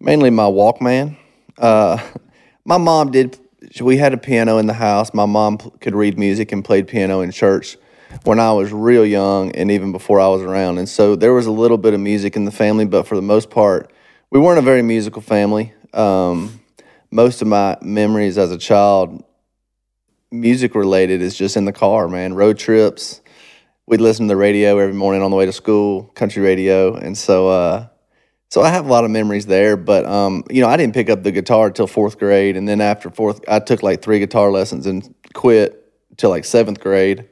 mainly 0.00 0.30
my 0.30 0.44
Walkman. 0.44 1.16
Uh, 1.58 1.98
my 2.64 2.78
mom 2.78 3.10
did 3.10 3.38
we 3.80 3.98
had 3.98 4.14
a 4.14 4.16
piano 4.16 4.58
in 4.58 4.66
the 4.66 4.74
house. 4.74 5.12
My 5.14 5.26
mom 5.26 5.58
could 5.58 5.94
read 5.94 6.18
music 6.18 6.50
and 6.50 6.64
played 6.64 6.88
piano 6.88 7.20
in 7.20 7.30
church 7.30 7.76
when 8.24 8.40
I 8.40 8.52
was 8.52 8.72
real 8.72 9.06
young 9.06 9.52
and 9.52 9.70
even 9.70 9.92
before 9.92 10.20
I 10.20 10.28
was 10.28 10.42
around. 10.42 10.78
And 10.78 10.88
so 10.88 11.14
there 11.14 11.32
was 11.32 11.46
a 11.46 11.52
little 11.52 11.78
bit 11.78 11.94
of 11.94 12.00
music 12.00 12.36
in 12.36 12.44
the 12.44 12.50
family, 12.50 12.84
but 12.84 13.06
for 13.06 13.14
the 13.14 13.22
most 13.22 13.50
part, 13.50 13.92
we 14.30 14.40
weren't 14.40 14.58
a 14.58 14.62
very 14.62 14.82
musical 14.82 15.22
family. 15.22 15.72
Um, 15.92 16.60
most 17.10 17.42
of 17.42 17.48
my 17.48 17.76
memories 17.82 18.38
as 18.38 18.50
a 18.50 18.58
child, 18.58 19.22
music 20.30 20.74
related, 20.74 21.20
is 21.22 21.36
just 21.36 21.56
in 21.56 21.64
the 21.64 21.72
car, 21.72 22.08
man. 22.08 22.34
Road 22.34 22.58
trips. 22.58 23.20
We'd 23.86 24.00
listen 24.00 24.26
to 24.26 24.32
the 24.32 24.36
radio 24.36 24.78
every 24.78 24.94
morning 24.94 25.22
on 25.22 25.30
the 25.30 25.36
way 25.36 25.46
to 25.46 25.52
school, 25.52 26.04
country 26.14 26.42
radio. 26.42 26.94
And 26.94 27.18
so, 27.18 27.48
uh, 27.48 27.88
so 28.50 28.62
I 28.62 28.68
have 28.70 28.84
a 28.84 28.88
lot 28.88 29.04
of 29.04 29.10
memories 29.10 29.46
there, 29.46 29.76
but 29.76 30.04
um, 30.04 30.44
you 30.50 30.60
know, 30.60 30.68
I 30.68 30.76
didn't 30.76 30.94
pick 30.94 31.08
up 31.08 31.22
the 31.22 31.30
guitar 31.30 31.68
until 31.68 31.86
fourth 31.86 32.18
grade, 32.18 32.56
and 32.56 32.68
then 32.68 32.80
after 32.80 33.08
fourth, 33.08 33.40
I 33.48 33.60
took 33.60 33.82
like 33.82 34.02
three 34.02 34.18
guitar 34.18 34.50
lessons 34.50 34.86
and 34.86 35.14
quit 35.32 35.92
till 36.16 36.30
like 36.30 36.44
seventh 36.44 36.80
grade, 36.80 37.28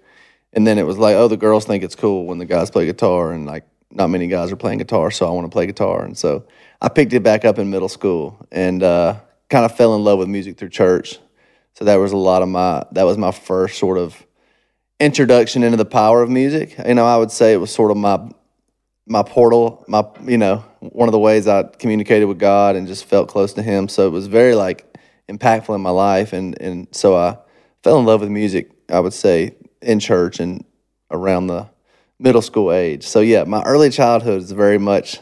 and 0.53 0.67
then 0.67 0.79
it 0.79 0.87
was 0.87 0.97
like, 0.97 1.17
oh, 1.17 1.29
the 1.29 1.37
girls 1.37 1.65
think 1.65 1.83
it's 1.83 1.97
cool 1.97 2.27
when 2.27 2.39
the 2.39 2.45
guys 2.45 2.71
play 2.71 2.87
guitar, 2.87 3.33
and 3.33 3.47
like 3.47 3.65
not 3.91 4.09
many 4.09 4.29
guys 4.29 4.53
are 4.53 4.57
playing 4.57 4.79
guitar, 4.79 5.11
so 5.11 5.27
I 5.27 5.31
want 5.31 5.47
to 5.47 5.53
play 5.53 5.67
guitar, 5.67 6.05
and 6.05 6.17
so 6.17 6.47
I 6.81 6.89
picked 6.89 7.13
it 7.13 7.25
back 7.25 7.45
up 7.45 7.59
in 7.59 7.69
middle 7.69 7.89
school, 7.89 8.47
and 8.53 8.83
uh, 8.83 9.17
kind 9.51 9.65
of 9.65 9.77
fell 9.77 9.97
in 9.97 10.05
love 10.05 10.21
with 10.21 10.29
music 10.29 10.57
through 10.57 10.71
church. 10.71 11.19
So 11.75 11.85
that 11.85 11.97
was 11.97 12.13
a 12.13 12.17
lot 12.17 12.43
of 12.43 12.49
my 12.49 12.85
that 12.93 13.05
was 13.05 13.19
my 13.19 13.33
first 13.33 13.79
sort 13.79 13.99
of 13.99 14.25
introduction 15.01 15.63
into 15.63 15.77
the 15.77 15.85
power 15.85 16.23
of 16.23 16.31
music. 16.31 16.77
You 16.87 16.95
know, 16.95 17.07
I 17.07 17.17
would 17.17 17.31
say 17.31 17.53
it 17.53 17.59
was 17.59 17.73
sort 17.73 17.91
of 17.91 17.97
my 17.97 18.31
my 19.09 19.23
portal, 19.23 19.85
my 19.89 20.05
you 20.25 20.39
know, 20.39 20.65
one 20.81 21.09
of 21.09 21.13
the 21.13 21.19
ways 21.19 21.49
I 21.49 21.65
communicated 21.65 22.27
with 22.27 22.39
God 22.39 22.77
and 22.77 22.87
just 22.87 23.05
felt 23.07 23.29
close 23.29 23.55
to 23.55 23.63
Him. 23.63 23.89
So 23.89 24.07
it 24.07 24.11
was 24.11 24.27
very 24.27 24.55
like 24.55 24.97
impactful 25.29 25.75
in 25.75 25.81
my 25.81 25.91
life, 25.91 26.33
and 26.33 26.61
and 26.61 26.89
so 26.93 27.17
I 27.17 27.39
fell 27.83 27.99
in 27.99 28.05
love 28.05 28.21
with 28.21 28.31
music. 28.31 28.71
I 28.89 29.01
would 29.01 29.15
say 29.15 29.55
in 29.83 29.99
church 30.01 30.41
and 30.41 30.65
around 31.11 31.47
the 31.47 31.69
middle 32.19 32.43
school 32.43 32.73
age. 32.73 33.07
So 33.07 33.21
yeah, 33.21 33.45
my 33.45 33.63
early 33.63 33.91
childhood 33.91 34.43
is 34.43 34.53
very 34.53 34.79
much 34.79 35.21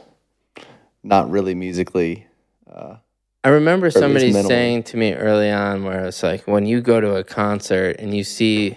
not 1.03 1.31
really 1.31 1.55
musically. 1.55 2.27
Uh, 2.69 2.97
I 3.45 3.51
remember 3.51 3.91
somebody 3.91 4.33
saying 4.33 4.85
to 4.85 4.97
me 4.97 5.15
early 5.15 5.51
on 5.51 5.85
where 5.85 6.07
it's 6.07 6.23
like 6.23 6.49
when 6.49 6.67
you 6.67 6.81
go 6.81 7.01
to 7.01 7.15
a 7.15 7.23
concert 7.23 7.97
and 8.01 8.15
you 8.15 8.25
see 8.25 8.77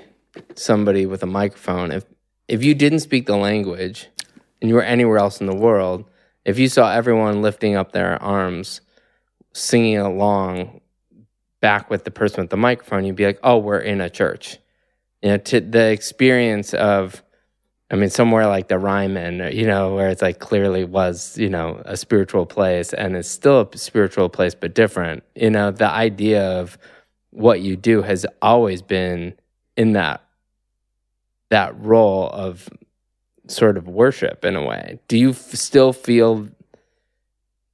somebody 0.54 1.08
with 1.08 1.24
a 1.24 1.28
microphone, 1.28 1.92
if 1.92 2.06
if 2.48 2.64
you 2.64 2.76
didn't 2.76 3.00
speak 3.00 3.26
the 3.26 3.38
language 3.38 4.10
and 4.62 4.70
you 4.70 4.76
were 4.76 4.84
anywhere 4.84 5.18
else 5.18 5.40
in 5.40 5.48
the 5.48 5.56
world, 5.56 6.06
if 6.46 6.60
you 6.60 6.68
saw 6.68 6.92
everyone 6.92 7.42
lifting 7.42 7.76
up 7.76 7.92
their 7.92 8.22
arms, 8.22 8.82
singing 9.54 9.98
along 9.98 10.82
back 11.62 11.90
with 11.90 12.04
the 12.04 12.12
person 12.12 12.42
with 12.42 12.50
the 12.50 12.58
microphone, 12.58 13.06
you'd 13.06 13.16
be 13.16 13.26
like, 13.26 13.40
"Oh, 13.44 13.58
we're 13.58 13.80
in 13.80 14.02
a 14.02 14.10
church." 14.10 14.58
You 15.22 15.30
know, 15.30 15.38
to 15.38 15.60
the 15.62 15.92
experience 15.92 16.74
of 16.74 17.24
I 17.92 17.96
mean, 17.96 18.10
somewhere 18.12 18.46
like 18.46 18.68
the 18.68 18.78
Ryman, 18.78 19.52
you 19.52 19.66
know, 19.66 19.96
where 19.96 20.10
it's 20.10 20.22
like 20.22 20.38
clearly 20.38 20.84
was, 20.84 21.36
you 21.40 21.50
know, 21.50 21.82
a 21.86 21.98
spiritual 21.98 22.46
place 22.46 22.94
and 22.94 23.16
it's 23.16 23.30
still 23.30 23.62
a 23.62 23.78
spiritual 23.78 24.30
place, 24.30 24.54
but 24.54 24.76
different. 24.76 25.24
You 25.34 25.50
know, 25.50 25.72
the 25.72 25.90
idea 25.90 26.44
of 26.60 26.78
what 27.32 27.62
you 27.62 27.76
do 27.76 28.04
has 28.04 28.28
always 28.42 28.82
been 28.84 29.34
in 29.76 29.94
that 29.94 30.24
that 31.50 31.80
role 31.80 32.30
of 32.30 32.70
sort 33.52 33.78
of 33.78 33.88
worship 33.88 34.46
in 34.46 34.56
a 34.56 34.66
way. 34.66 35.00
Do 35.08 35.18
you 35.18 35.32
f- 35.32 35.56
still 35.56 35.94
feel 35.94 36.50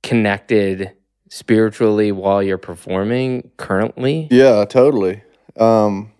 connected 0.04 0.92
spiritually 1.30 2.12
while 2.12 2.42
you're 2.42 2.58
performing 2.58 3.52
currently? 3.58 4.28
Yeah, 4.32 4.66
totally. 4.66 5.24
Um, 5.58 6.12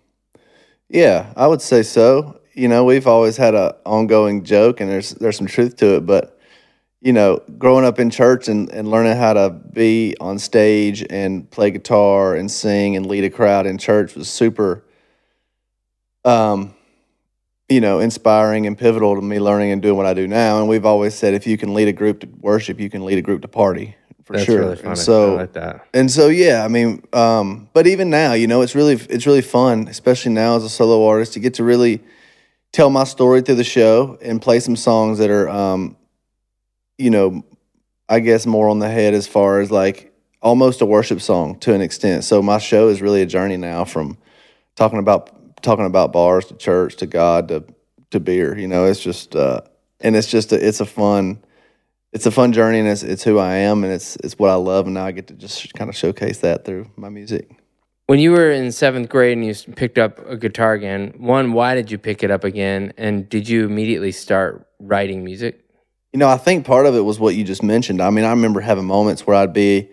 yeah, 0.88 1.32
I 1.36 1.46
would 1.46 1.62
say 1.62 1.82
so. 1.82 2.40
You 2.52 2.68
know, 2.68 2.84
we've 2.84 3.06
always 3.06 3.36
had 3.36 3.54
a 3.54 3.76
ongoing 3.84 4.44
joke, 4.44 4.80
and 4.80 4.90
there's 4.90 5.10
there's 5.10 5.36
some 5.36 5.46
truth 5.46 5.76
to 5.76 5.96
it. 5.96 6.06
But 6.06 6.38
you 7.00 7.12
know, 7.12 7.40
growing 7.58 7.84
up 7.84 7.98
in 7.98 8.10
church 8.10 8.48
and, 8.48 8.70
and 8.70 8.90
learning 8.90 9.16
how 9.16 9.32
to 9.34 9.50
be 9.50 10.16
on 10.20 10.38
stage 10.38 11.04
and 11.10 11.48
play 11.50 11.70
guitar 11.70 12.34
and 12.34 12.50
sing 12.50 12.96
and 12.96 13.06
lead 13.06 13.24
a 13.24 13.30
crowd 13.30 13.66
in 13.66 13.78
church 13.78 14.14
was 14.14 14.28
super, 14.28 14.82
um, 16.24 16.74
you 17.68 17.80
know, 17.80 17.98
inspiring 17.98 18.66
and 18.66 18.78
pivotal 18.78 19.16
to 19.16 19.22
me 19.22 19.40
learning 19.40 19.72
and 19.72 19.82
doing 19.82 19.96
what 19.96 20.06
I 20.06 20.14
do 20.14 20.26
now. 20.28 20.58
And 20.58 20.68
we've 20.68 20.86
always 20.86 21.14
said 21.14 21.34
if 21.34 21.46
you 21.46 21.58
can 21.58 21.74
lead 21.74 21.88
a 21.88 21.92
group 21.92 22.20
to 22.20 22.28
worship, 22.40 22.78
you 22.78 22.88
can 22.88 23.04
lead 23.04 23.18
a 23.18 23.22
group 23.22 23.42
to 23.42 23.48
party 23.48 23.96
for 24.24 24.34
That's 24.34 24.44
sure. 24.44 24.58
really 24.60 24.80
And 24.82 24.98
so 24.98 25.34
like 25.36 25.52
that. 25.52 25.86
and 25.94 26.10
so 26.10 26.28
yeah, 26.28 26.64
I 26.64 26.68
mean, 26.68 27.02
um, 27.12 27.68
but 27.72 27.86
even 27.86 28.10
now, 28.10 28.32
you 28.34 28.46
know, 28.46 28.62
it's 28.62 28.74
really 28.74 28.94
it's 28.94 29.26
really 29.26 29.42
fun, 29.42 29.88
especially 29.88 30.32
now 30.32 30.56
as 30.56 30.64
a 30.64 30.68
solo 30.68 31.06
artist, 31.06 31.32
to 31.34 31.40
get 31.40 31.54
to 31.54 31.64
really 31.64 32.02
tell 32.72 32.90
my 32.90 33.04
story 33.04 33.40
through 33.40 33.54
the 33.54 33.64
show 33.64 34.18
and 34.20 34.42
play 34.42 34.60
some 34.60 34.76
songs 34.76 35.18
that 35.18 35.30
are, 35.30 35.48
um, 35.48 35.96
you 36.98 37.10
know, 37.10 37.44
I 38.08 38.20
guess 38.20 38.46
more 38.46 38.68
on 38.68 38.80
the 38.80 38.88
head 38.88 39.14
as 39.14 39.26
far 39.26 39.60
as 39.60 39.70
like 39.70 40.12
almost 40.42 40.80
a 40.80 40.86
worship 40.86 41.20
song 41.20 41.58
to 41.60 41.72
an 41.72 41.80
extent. 41.80 42.24
So 42.24 42.42
my 42.42 42.58
show 42.58 42.88
is 42.88 43.00
really 43.02 43.22
a 43.22 43.26
journey 43.26 43.56
now 43.56 43.84
from 43.84 44.18
talking 44.74 44.98
about 44.98 45.30
talking 45.62 45.86
about 45.86 46.12
bars 46.12 46.46
to 46.46 46.56
church 46.56 46.96
to 46.96 47.06
God 47.06 47.48
to 47.48 47.64
to 48.10 48.20
beer. 48.20 48.56
You 48.56 48.68
know, 48.68 48.84
it's 48.84 49.00
just 49.00 49.34
uh, 49.34 49.62
and 50.00 50.16
it's 50.16 50.28
just 50.28 50.52
a, 50.52 50.66
it's 50.66 50.80
a 50.80 50.86
fun 50.86 51.42
it's 52.12 52.26
a 52.26 52.30
fun 52.30 52.52
journey 52.52 52.78
and 52.78 52.88
it's 52.88 53.02
it's 53.02 53.22
who 53.22 53.38
I 53.38 53.56
am 53.56 53.84
and 53.84 53.92
it's 53.92 54.16
it's 54.16 54.38
what 54.38 54.50
I 54.50 54.54
love 54.54 54.86
and 54.86 54.94
now 54.94 55.04
I 55.04 55.12
get 55.12 55.26
to 55.28 55.34
just 55.34 55.74
kind 55.74 55.90
of 55.90 55.96
showcase 55.96 56.38
that 56.38 56.64
through 56.64 56.90
my 56.96 57.08
music. 57.08 57.50
When 58.06 58.20
you 58.20 58.30
were 58.30 58.50
in 58.50 58.70
seventh 58.70 59.08
grade 59.08 59.36
and 59.36 59.44
you 59.44 59.54
picked 59.74 59.98
up 59.98 60.24
a 60.26 60.36
guitar 60.36 60.74
again, 60.74 61.12
one, 61.18 61.52
why 61.52 61.74
did 61.74 61.90
you 61.90 61.98
pick 61.98 62.22
it 62.22 62.30
up 62.30 62.44
again? 62.44 62.92
And 62.96 63.28
did 63.28 63.48
you 63.48 63.66
immediately 63.66 64.12
start 64.12 64.66
writing 64.78 65.24
music? 65.24 65.60
You 66.12 66.20
know, 66.20 66.28
I 66.28 66.36
think 66.36 66.64
part 66.64 66.86
of 66.86 66.94
it 66.94 67.00
was 67.00 67.18
what 67.18 67.34
you 67.34 67.42
just 67.42 67.64
mentioned. 67.64 68.00
I 68.00 68.10
mean, 68.10 68.24
I 68.24 68.30
remember 68.30 68.60
having 68.60 68.86
moments 68.86 69.26
where 69.26 69.36
I'd 69.36 69.52
be 69.52 69.90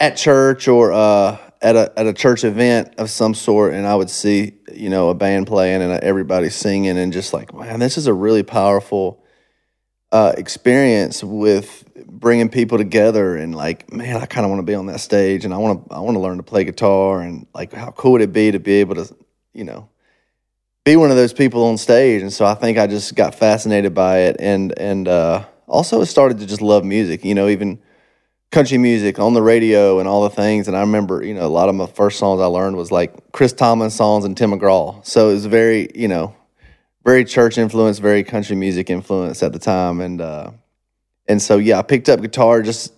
at 0.00 0.16
church 0.16 0.66
or 0.66 0.92
uh, 0.92 1.38
at 1.62 1.76
a 1.76 1.92
at 1.96 2.06
a 2.06 2.12
church 2.12 2.44
event 2.44 2.94
of 2.98 3.08
some 3.08 3.34
sort, 3.34 3.72
and 3.72 3.86
I 3.86 3.94
would 3.94 4.10
see 4.10 4.54
you 4.72 4.90
know 4.90 5.08
a 5.08 5.14
band 5.14 5.46
playing 5.46 5.80
and 5.80 5.92
everybody 6.02 6.50
singing, 6.50 6.98
and 6.98 7.12
just 7.12 7.32
like, 7.32 7.54
man, 7.54 7.78
this 7.78 7.96
is 7.96 8.06
a 8.06 8.12
really 8.12 8.42
powerful 8.42 9.22
uh, 10.10 10.32
experience 10.36 11.22
with 11.22 11.84
bringing 12.06 12.48
people 12.48 12.76
together, 12.76 13.36
and 13.36 13.54
like, 13.54 13.92
man, 13.92 14.16
I 14.16 14.26
kind 14.26 14.44
of 14.44 14.50
want 14.50 14.60
to 14.60 14.66
be 14.66 14.74
on 14.74 14.86
that 14.86 15.00
stage, 15.00 15.44
and 15.44 15.54
I 15.54 15.58
want 15.58 15.88
to 15.88 15.94
I 15.94 16.00
want 16.00 16.16
to 16.16 16.20
learn 16.20 16.36
to 16.36 16.42
play 16.42 16.64
guitar, 16.64 17.20
and 17.20 17.46
like, 17.54 17.72
how 17.72 17.92
cool 17.92 18.12
would 18.12 18.22
it 18.22 18.32
be 18.32 18.50
to 18.50 18.58
be 18.58 18.74
able 18.74 18.96
to, 18.96 19.16
you 19.54 19.64
know, 19.64 19.88
be 20.84 20.96
one 20.96 21.10
of 21.10 21.16
those 21.16 21.32
people 21.32 21.64
on 21.64 21.78
stage. 21.78 22.22
And 22.22 22.32
so 22.32 22.44
I 22.44 22.54
think 22.54 22.76
I 22.76 22.86
just 22.86 23.14
got 23.14 23.34
fascinated 23.34 23.94
by 23.94 24.18
it 24.20 24.36
and 24.40 24.76
and 24.78 25.06
uh, 25.06 25.44
also 25.68 26.02
started 26.04 26.38
to 26.38 26.46
just 26.46 26.60
love 26.60 26.84
music, 26.84 27.24
you 27.24 27.34
know, 27.34 27.48
even 27.48 27.80
country 28.52 28.78
music 28.78 29.18
on 29.18 29.32
the 29.32 29.42
radio 29.42 29.98
and 29.98 30.06
all 30.06 30.22
the 30.22 30.30
things. 30.30 30.68
And 30.68 30.76
I 30.76 30.80
remember, 30.80 31.24
you 31.24 31.34
know, 31.34 31.46
a 31.46 31.48
lot 31.48 31.68
of 31.68 31.74
my 31.74 31.86
first 31.86 32.18
songs 32.18 32.40
I 32.40 32.46
learned 32.46 32.76
was 32.76 32.92
like 32.92 33.32
Chris 33.32 33.52
Tomlin 33.52 33.90
songs 33.90 34.24
and 34.24 34.36
Tim 34.36 34.52
McGraw. 34.52 35.04
So 35.04 35.30
it 35.30 35.32
was 35.32 35.46
very, 35.46 35.88
you 35.94 36.06
know, 36.06 36.36
very 37.02 37.24
church 37.24 37.58
influence, 37.58 37.98
very 37.98 38.22
country 38.22 38.54
music 38.54 38.90
influence 38.90 39.42
at 39.42 39.52
the 39.52 39.58
time. 39.58 40.00
And 40.00 40.20
uh, 40.20 40.50
and 41.26 41.40
so 41.40 41.56
yeah, 41.56 41.78
I 41.78 41.82
picked 41.82 42.08
up 42.10 42.20
guitar 42.20 42.62
just 42.62 42.92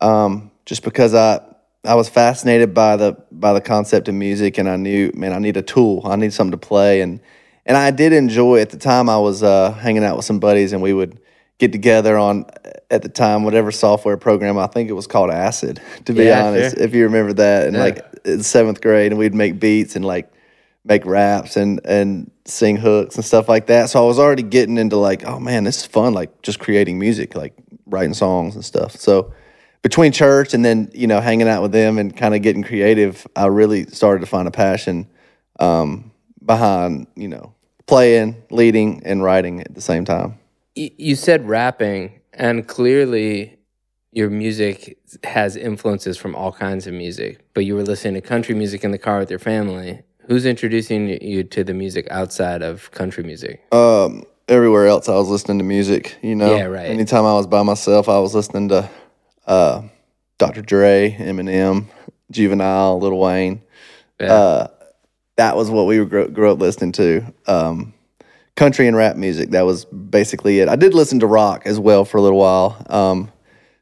um, 0.00 0.50
just 0.66 0.82
because 0.82 1.14
I 1.14 1.40
I 1.84 1.94
was 1.94 2.08
fascinated 2.08 2.74
by 2.74 2.96
the 2.96 3.16
by 3.30 3.52
the 3.52 3.60
concept 3.60 4.08
of 4.08 4.14
music, 4.14 4.58
and 4.58 4.68
I 4.68 4.76
knew, 4.76 5.12
man, 5.14 5.32
I 5.32 5.38
need 5.38 5.56
a 5.56 5.62
tool. 5.62 6.02
I 6.04 6.16
need 6.16 6.32
something 6.32 6.52
to 6.52 6.66
play, 6.66 7.02
and 7.02 7.20
and 7.64 7.76
I 7.76 7.92
did 7.92 8.12
enjoy. 8.12 8.60
At 8.60 8.70
the 8.70 8.78
time, 8.78 9.08
I 9.08 9.18
was 9.18 9.44
uh, 9.44 9.72
hanging 9.72 10.04
out 10.04 10.16
with 10.16 10.24
some 10.24 10.40
buddies, 10.40 10.72
and 10.72 10.82
we 10.82 10.92
would 10.92 11.19
get 11.60 11.70
together 11.70 12.18
on 12.18 12.46
at 12.90 13.02
the 13.02 13.08
time 13.08 13.44
whatever 13.44 13.70
software 13.70 14.16
program. 14.16 14.58
I 14.58 14.66
think 14.66 14.88
it 14.90 14.94
was 14.94 15.06
called 15.06 15.30
Acid, 15.30 15.80
to 16.06 16.12
be 16.12 16.24
Yeah, 16.24 16.46
honest, 16.46 16.74
sure. 16.76 16.84
if 16.84 16.94
you 16.94 17.04
remember 17.04 17.34
that. 17.34 17.66
And 17.68 17.76
Yeah. 17.76 17.82
like 17.82 18.04
in 18.24 18.42
seventh 18.42 18.80
grade, 18.80 19.12
and 19.12 19.18
we'd 19.18 19.34
make 19.34 19.60
beats 19.60 19.94
and 19.94 20.04
like 20.04 20.32
make 20.84 21.04
raps 21.06 21.56
and 21.56 21.80
and 21.84 22.30
sing 22.46 22.76
hooks 22.76 23.14
and 23.14 23.24
stuff 23.24 23.48
like 23.48 23.66
that. 23.66 23.90
So 23.90 24.02
I 24.02 24.06
was 24.06 24.18
already 24.18 24.42
getting 24.42 24.78
into 24.78 24.96
like, 24.96 25.24
oh 25.24 25.38
man, 25.38 25.62
this 25.64 25.76
is 25.78 25.86
fun, 25.86 26.14
like 26.14 26.42
just 26.42 26.58
creating 26.58 26.98
music, 26.98 27.36
like 27.36 27.52
writing 27.86 28.14
songs 28.14 28.54
and 28.56 28.64
stuff. 28.64 28.96
So 28.96 29.32
between 29.82 30.10
church 30.12 30.54
and 30.54 30.64
then 30.64 30.90
you 30.94 31.06
know 31.06 31.20
hanging 31.20 31.48
out 31.48 31.62
with 31.62 31.72
them 31.72 31.98
and 31.98 32.16
kind 32.16 32.34
of 32.34 32.42
getting 32.42 32.62
creative, 32.62 33.26
I 33.36 33.46
really 33.46 33.84
started 33.86 34.20
to 34.20 34.26
find 34.26 34.48
a 34.48 34.50
passion 34.50 35.06
um, 35.60 36.10
behind 36.44 37.06
you 37.16 37.28
know 37.28 37.52
playing, 37.86 38.36
leading, 38.50 39.02
and 39.04 39.22
writing 39.22 39.60
at 39.60 39.74
the 39.74 39.80
same 39.82 40.04
time. 40.06 40.38
You 40.74 41.16
said 41.16 41.48
rapping, 41.48 42.20
and 42.32 42.66
clearly 42.66 43.58
your 44.12 44.30
music 44.30 44.98
has 45.24 45.56
influences 45.56 46.16
from 46.16 46.34
all 46.34 46.52
kinds 46.52 46.86
of 46.86 46.94
music, 46.94 47.40
but 47.54 47.64
you 47.64 47.74
were 47.74 47.82
listening 47.82 48.14
to 48.14 48.20
country 48.20 48.54
music 48.54 48.84
in 48.84 48.90
the 48.90 48.98
car 48.98 49.18
with 49.18 49.30
your 49.30 49.38
family. 49.38 50.02
Who's 50.26 50.46
introducing 50.46 51.08
you 51.22 51.42
to 51.44 51.64
the 51.64 51.74
music 51.74 52.06
outside 52.10 52.62
of 52.62 52.90
country 52.92 53.24
music? 53.24 53.64
um, 53.72 54.24
everywhere 54.48 54.86
else 54.88 55.08
I 55.08 55.14
was 55.14 55.28
listening 55.28 55.58
to 55.58 55.64
music. 55.64 56.16
You 56.22 56.34
know, 56.34 56.56
Yeah, 56.56 56.64
right. 56.64 56.86
Anytime 56.86 57.24
I 57.24 57.34
was 57.34 57.46
by 57.46 57.62
myself, 57.62 58.08
I 58.08 58.18
was 58.18 58.34
listening 58.34 58.68
to 58.70 58.90
uh, 59.46 59.82
Dr. 60.38 60.62
Dre, 60.62 61.16
Eminem, 61.18 61.86
Juvenile, 62.30 62.98
Lil 63.00 63.18
Wayne. 63.18 63.62
Yeah. 64.20 64.32
Uh, 64.32 64.66
that 65.36 65.56
was 65.56 65.70
what 65.70 65.86
we 65.86 66.04
grew, 66.04 66.28
grew 66.28 66.52
up 66.52 66.58
listening 66.58 66.92
to. 66.92 67.32
Um, 67.46 67.94
country 68.60 68.86
and 68.86 68.94
rap 68.94 69.16
music. 69.16 69.50
That 69.52 69.62
was 69.62 69.86
basically 69.86 70.60
it. 70.60 70.68
I 70.68 70.76
did 70.76 70.92
listen 70.92 71.18
to 71.20 71.26
rock 71.26 71.62
as 71.64 71.80
well 71.80 72.04
for 72.04 72.18
a 72.18 72.20
little 72.20 72.38
while, 72.38 72.76
um, 72.90 73.32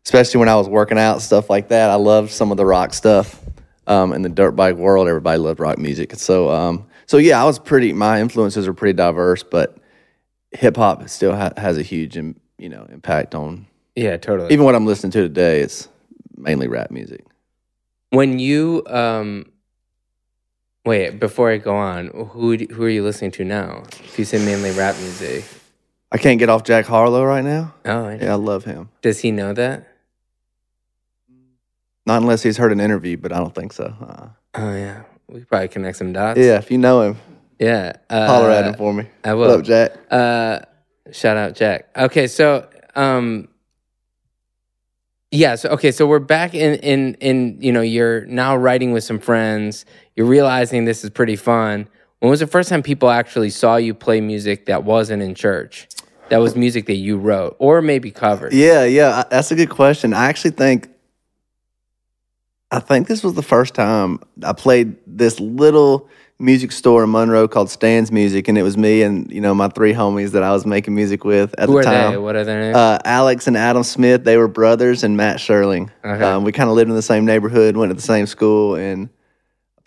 especially 0.04 0.38
when 0.38 0.48
I 0.48 0.54
was 0.54 0.68
working 0.68 0.96
out 0.96 1.20
stuff 1.20 1.50
like 1.50 1.66
that. 1.70 1.90
I 1.90 1.96
loved 1.96 2.30
some 2.30 2.52
of 2.52 2.56
the 2.56 2.64
rock 2.64 2.94
stuff. 2.94 3.44
Um, 3.88 4.12
in 4.12 4.22
the 4.22 4.28
dirt 4.28 4.52
bike 4.52 4.76
world, 4.76 5.08
everybody 5.08 5.38
loved 5.38 5.58
rock 5.60 5.78
music. 5.78 6.14
So, 6.14 6.50
um, 6.50 6.86
so 7.06 7.16
yeah, 7.16 7.42
I 7.42 7.44
was 7.44 7.58
pretty. 7.58 7.92
My 7.92 8.20
influences 8.20 8.68
are 8.68 8.74
pretty 8.74 8.92
diverse, 8.96 9.42
but 9.42 9.78
hip 10.52 10.76
hop 10.76 11.08
still 11.08 11.34
ha- 11.34 11.54
has 11.56 11.76
a 11.76 11.82
huge, 11.82 12.16
im- 12.16 12.38
you 12.58 12.68
know, 12.68 12.86
impact 12.92 13.34
on 13.34 13.66
yeah, 13.96 14.16
totally. 14.16 14.52
even 14.52 14.64
what 14.64 14.74
I'm 14.76 14.86
listening 14.86 15.10
to 15.12 15.22
today. 15.22 15.60
It's 15.60 15.88
mainly 16.36 16.68
rap 16.68 16.90
music. 16.92 17.24
when 18.10 18.38
you 18.38 18.84
um, 18.86 19.46
wait 20.88 21.20
before 21.20 21.50
I 21.50 21.58
go 21.58 21.74
on, 21.76 22.08
who 22.32 22.56
who 22.74 22.82
are 22.84 22.88
you 22.98 23.02
listening 23.04 23.30
to 23.32 23.44
now? 23.44 23.82
If 24.08 24.18
you 24.18 24.24
say 24.24 24.38
mainly 24.44 24.70
rap 24.72 24.96
music, 24.98 25.44
I 26.10 26.18
can't 26.18 26.38
get 26.38 26.48
off 26.48 26.62
Jack 26.64 26.86
Harlow 26.86 27.24
right 27.24 27.44
now. 27.44 27.74
oh, 27.84 28.08
Yeah, 28.10 28.32
I 28.32 28.36
love 28.36 28.64
him. 28.64 28.88
does 29.02 29.18
he 29.20 29.30
know 29.30 29.52
that? 29.52 29.86
Not 32.06 32.22
unless 32.22 32.42
he's 32.42 32.56
heard 32.56 32.72
an 32.72 32.80
interview, 32.80 33.16
but 33.18 33.32
I 33.32 33.38
don't 33.38 33.54
think 33.54 33.72
so. 33.72 33.84
Uh, 34.00 34.28
Oh 34.54 34.74
yeah, 34.74 35.02
we 35.28 35.40
could 35.40 35.48
probably 35.48 35.68
connect 35.68 35.98
some 35.98 36.12
dots. 36.12 36.38
yeah, 36.40 36.56
if 36.56 36.70
you 36.70 36.78
know 36.78 37.02
him, 37.02 37.16
yeah. 37.58 37.92
Uh, 38.08 38.26
holler 38.26 38.50
at 38.50 38.64
him 38.64 38.74
for 38.74 38.92
me. 38.94 39.04
I 39.22 39.34
What 39.34 39.48
will. 39.48 39.58
up, 39.58 39.64
Jack? 39.64 39.92
Uh, 40.10 40.60
shout 41.12 41.36
out 41.36 41.54
Jack. 41.54 41.88
Okay, 41.96 42.26
so 42.26 42.66
um, 42.96 43.46
yeah, 45.30 45.54
so 45.56 45.68
okay, 45.76 45.90
so 45.92 46.06
we're 46.06 46.18
back 46.18 46.54
in 46.54 46.76
in 46.80 47.14
in 47.20 47.58
you 47.60 47.72
know 47.72 47.82
you're 47.82 48.24
now 48.26 48.56
writing 48.56 48.92
with 48.92 49.04
some 49.04 49.18
friends. 49.18 49.84
You're 50.18 50.26
realizing 50.26 50.84
this 50.84 51.04
is 51.04 51.10
pretty 51.10 51.36
fun. 51.36 51.86
When 52.18 52.28
was 52.28 52.40
the 52.40 52.48
first 52.48 52.68
time 52.70 52.82
people 52.82 53.08
actually 53.08 53.50
saw 53.50 53.76
you 53.76 53.94
play 53.94 54.20
music 54.20 54.66
that 54.66 54.82
wasn't 54.82 55.22
in 55.22 55.36
church? 55.36 55.86
That 56.28 56.38
was 56.38 56.56
music 56.56 56.86
that 56.86 56.96
you 56.96 57.16
wrote 57.18 57.54
or 57.60 57.80
maybe 57.80 58.10
covered. 58.10 58.52
Yeah, 58.52 58.82
yeah, 58.82 59.22
that's 59.30 59.52
a 59.52 59.54
good 59.54 59.70
question. 59.70 60.12
I 60.12 60.26
actually 60.26 60.50
think, 60.50 60.88
I 62.72 62.80
think 62.80 63.06
this 63.06 63.22
was 63.22 63.34
the 63.34 63.44
first 63.44 63.74
time 63.74 64.18
I 64.42 64.54
played 64.54 64.96
this 65.06 65.38
little 65.38 66.08
music 66.40 66.72
store 66.72 67.04
in 67.04 67.12
Monroe 67.12 67.46
called 67.46 67.70
Stan's 67.70 68.10
Music, 68.10 68.48
and 68.48 68.58
it 68.58 68.64
was 68.64 68.76
me 68.76 69.02
and 69.02 69.30
you 69.32 69.40
know 69.40 69.54
my 69.54 69.68
three 69.68 69.92
homies 69.92 70.32
that 70.32 70.42
I 70.42 70.50
was 70.50 70.66
making 70.66 70.96
music 70.96 71.24
with 71.24 71.54
at 71.58 71.68
Who 71.68 71.74
the 71.74 71.78
are 71.78 71.82
time. 71.84 72.10
they? 72.10 72.18
What 72.18 72.34
are 72.34 72.42
their 72.42 72.60
names? 72.60 72.76
Uh, 72.76 72.98
Alex 73.04 73.46
and 73.46 73.56
Adam 73.56 73.84
Smith, 73.84 74.24
they 74.24 74.36
were 74.36 74.48
brothers, 74.48 75.04
and 75.04 75.16
Matt 75.16 75.36
Sherling. 75.36 75.92
Okay. 76.04 76.24
Um, 76.24 76.42
we 76.42 76.50
kind 76.50 76.68
of 76.68 76.74
lived 76.74 76.90
in 76.90 76.96
the 76.96 77.02
same 77.02 77.24
neighborhood, 77.24 77.76
went 77.76 77.90
to 77.90 77.94
the 77.94 78.02
same 78.02 78.26
school, 78.26 78.74
and 78.74 79.10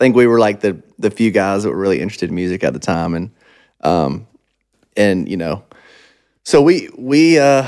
think 0.02 0.16
we 0.16 0.26
were 0.26 0.40
like 0.40 0.62
the 0.62 0.82
the 0.98 1.12
few 1.12 1.32
guys 1.32 1.64
that 1.64 1.70
were 1.70 1.78
really 1.78 2.02
interested 2.02 2.30
in 2.30 2.36
music 2.36 2.64
at 2.64 2.74
the 2.74 2.80
time, 2.80 3.14
and 3.14 3.32
um, 3.82 4.28
and 4.98 5.30
you 5.30 5.38
know, 5.38 5.64
so 6.44 6.62
we 6.62 6.90
we 6.98 7.38
uh, 7.38 7.68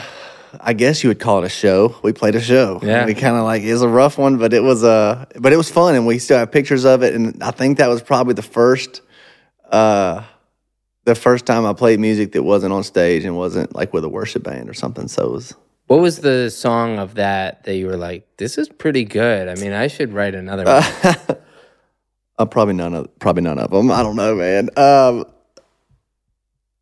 I 0.60 0.74
guess 0.74 1.04
you 1.04 1.10
would 1.10 1.20
call 1.20 1.44
it 1.44 1.46
a 1.46 1.50
show. 1.50 1.96
We 2.02 2.12
played 2.12 2.36
a 2.36 2.42
show. 2.42 2.80
Yeah. 2.82 3.06
we 3.06 3.14
kind 3.14 3.38
of 3.38 3.44
like 3.44 3.62
it 3.62 3.72
was 3.72 3.84
a 3.84 3.88
rough 3.88 4.18
one, 4.18 4.38
but 4.38 4.52
it 4.52 4.64
was 4.64 4.84
uh, 4.84 5.26
but 5.40 5.54
it 5.54 5.58
was 5.58 5.70
fun, 5.70 5.96
and 5.96 6.08
we 6.08 6.18
still 6.18 6.40
have 6.40 6.52
pictures 6.52 6.86
of 6.86 7.04
it, 7.04 7.14
and 7.14 7.42
I 7.44 7.52
think 7.52 7.78
that 7.78 7.88
was 7.88 8.02
probably 8.02 8.34
the 8.34 8.42
first. 8.42 9.02
Uh, 9.72 10.24
the 11.06 11.16
first 11.16 11.46
time 11.46 11.66
I 11.66 11.74
played 11.74 12.00
music 12.00 12.32
that 12.32 12.44
wasn't 12.44 12.72
on 12.72 12.82
stage 12.84 13.26
and 13.26 13.36
wasn't 13.36 13.76
like 13.76 13.92
with 13.92 14.06
a 14.06 14.10
worship 14.10 14.44
band 14.44 14.70
or 14.70 14.74
something. 14.74 15.10
So 15.10 15.26
it 15.26 15.32
was 15.32 15.54
what 15.88 16.00
was 16.00 16.20
the 16.20 16.50
song 16.50 16.98
of 16.98 17.16
that 17.16 17.66
that 17.66 17.76
you 17.76 17.88
were 17.88 17.98
like, 17.98 18.26
this 18.38 18.58
is 18.58 18.70
pretty 18.70 19.04
good? 19.04 19.50
I 19.50 19.56
mean, 19.56 19.74
I 19.74 19.88
should 19.88 20.14
write 20.14 20.34
another 20.34 20.64
one. 20.64 21.38
uh, 22.38 22.46
probably 22.46 22.74
none 22.74 22.94
of 22.94 23.20
probably 23.20 23.44
none 23.44 23.60
of 23.60 23.72
them. 23.72 23.92
I 23.92 24.04
don't 24.04 24.16
know, 24.16 24.36
man. 24.36 24.70
Um, 24.78 25.26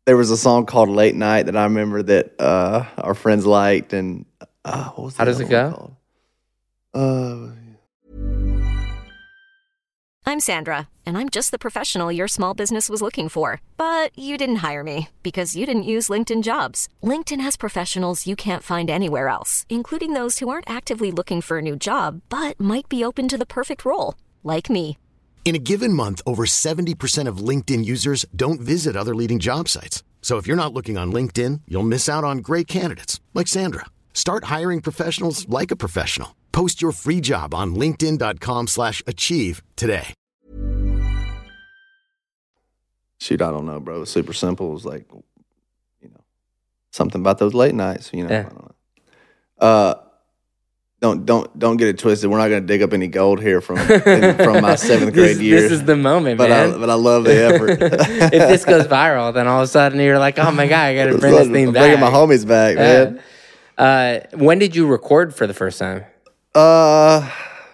there 0.04 0.16
was 0.16 0.30
a 0.30 0.36
song 0.36 0.66
called 0.66 0.88
"Late 0.88 1.14
Night" 1.14 1.46
that 1.46 1.56
I 1.56 1.64
remember 1.64 2.02
that 2.02 2.34
uh, 2.40 2.84
our 2.98 3.14
friends 3.14 3.46
liked, 3.46 3.92
and 3.92 4.24
uh, 4.64 4.90
what 4.90 5.04
was 5.04 5.14
the 5.14 5.18
How 5.18 5.24
does 5.24 5.40
it 5.40 5.48
go? 5.48 5.96
Uh, 6.94 7.48
I'm 10.24 10.38
Sandra, 10.38 10.88
and 11.04 11.18
I'm 11.18 11.28
just 11.28 11.50
the 11.50 11.58
professional 11.58 12.12
your 12.12 12.28
small 12.28 12.54
business 12.54 12.88
was 12.88 13.02
looking 13.02 13.28
for. 13.28 13.60
But 13.76 14.16
you 14.16 14.38
didn't 14.38 14.62
hire 14.62 14.84
me 14.84 15.08
because 15.22 15.56
you 15.56 15.66
didn't 15.66 15.82
use 15.82 16.08
LinkedIn 16.08 16.42
jobs. 16.42 16.88
LinkedIn 17.02 17.40
has 17.40 17.56
professionals 17.56 18.26
you 18.26 18.36
can't 18.36 18.62
find 18.62 18.88
anywhere 18.88 19.28
else, 19.28 19.66
including 19.68 20.14
those 20.14 20.38
who 20.38 20.48
aren't 20.48 20.70
actively 20.70 21.10
looking 21.10 21.40
for 21.40 21.58
a 21.58 21.62
new 21.62 21.76
job 21.76 22.22
but 22.28 22.58
might 22.58 22.88
be 22.88 23.04
open 23.04 23.28
to 23.28 23.36
the 23.36 23.46
perfect 23.46 23.84
role, 23.84 24.14
like 24.42 24.70
me. 24.70 24.96
In 25.44 25.54
a 25.56 25.58
given 25.58 25.92
month, 25.92 26.22
over 26.24 26.44
70% 26.46 27.28
of 27.28 27.38
LinkedIn 27.48 27.84
users 27.84 28.24
don't 28.34 28.60
visit 28.60 28.96
other 28.96 29.14
leading 29.14 29.38
job 29.40 29.68
sites. 29.68 30.02
So 30.22 30.36
if 30.38 30.46
you're 30.46 30.56
not 30.56 30.72
looking 30.72 30.96
on 30.96 31.12
LinkedIn, 31.12 31.62
you'll 31.68 31.82
miss 31.82 32.08
out 32.08 32.24
on 32.24 32.38
great 32.38 32.66
candidates 32.68 33.20
like 33.34 33.48
Sandra. 33.48 33.86
Start 34.14 34.44
hiring 34.44 34.80
professionals 34.80 35.46
like 35.48 35.70
a 35.72 35.76
professional. 35.76 36.36
Post 36.52 36.80
your 36.80 36.92
free 36.92 37.20
job 37.20 37.54
on 37.54 37.74
linkedin.com/achieve 37.74 38.68
slash 38.68 39.02
achieve 39.06 39.62
today. 39.76 40.14
shoot, 43.18 43.40
I 43.40 43.50
don't 43.52 43.66
know, 43.66 43.78
bro. 43.78 43.96
It 43.96 44.00
was 44.00 44.10
super 44.10 44.32
simple. 44.32 44.70
It 44.70 44.74
was 44.74 44.84
like, 44.84 45.06
you 46.00 46.08
know, 46.08 46.24
something 46.90 47.20
about 47.20 47.38
those 47.38 47.54
late 47.54 47.74
nights. 47.74 48.10
You 48.12 48.24
know, 48.24 48.30
Yeah. 48.30 48.40
I 48.40 48.42
don't 48.42 48.64
know. 48.64 48.74
Uh, 49.58 49.94
don't 51.02 51.26
don't 51.26 51.58
don't 51.58 51.76
get 51.76 51.88
it 51.88 51.98
twisted. 51.98 52.30
We're 52.30 52.38
not 52.38 52.48
going 52.48 52.62
to 52.62 52.66
dig 52.66 52.80
up 52.80 52.92
any 52.92 53.08
gold 53.08 53.42
here 53.42 53.60
from 53.60 53.76
from 54.36 54.62
my 54.62 54.76
seventh 54.76 55.12
grade 55.12 55.36
this, 55.36 55.40
years. 55.42 55.62
This 55.62 55.72
is 55.72 55.84
the 55.84 55.96
moment, 55.96 56.38
but 56.38 56.48
man. 56.48 56.74
I 56.74 56.78
but 56.78 56.88
I 56.88 56.94
love 56.94 57.24
the 57.24 57.44
effort. 57.44 57.70
if 57.82 58.30
this 58.30 58.64
goes 58.64 58.86
viral, 58.86 59.34
then 59.34 59.48
all 59.48 59.58
of 59.60 59.64
a 59.64 59.66
sudden 59.66 59.98
you're 59.98 60.20
like, 60.20 60.38
oh 60.38 60.52
my 60.52 60.68
god, 60.68 60.84
I 60.86 60.94
got 60.94 61.06
to 61.12 61.18
bring 61.18 61.34
this 61.34 61.48
thing 61.48 61.66
I'm 61.68 61.74
back. 61.74 61.82
bringing 61.82 62.00
my 62.00 62.10
homies 62.10 62.46
back, 62.46 62.76
man. 62.76 63.20
Uh, 63.76 64.20
when 64.34 64.60
did 64.60 64.76
you 64.76 64.86
record 64.86 65.34
for 65.34 65.46
the 65.48 65.54
first 65.54 65.78
time? 65.80 66.04
Uh, 66.54 67.28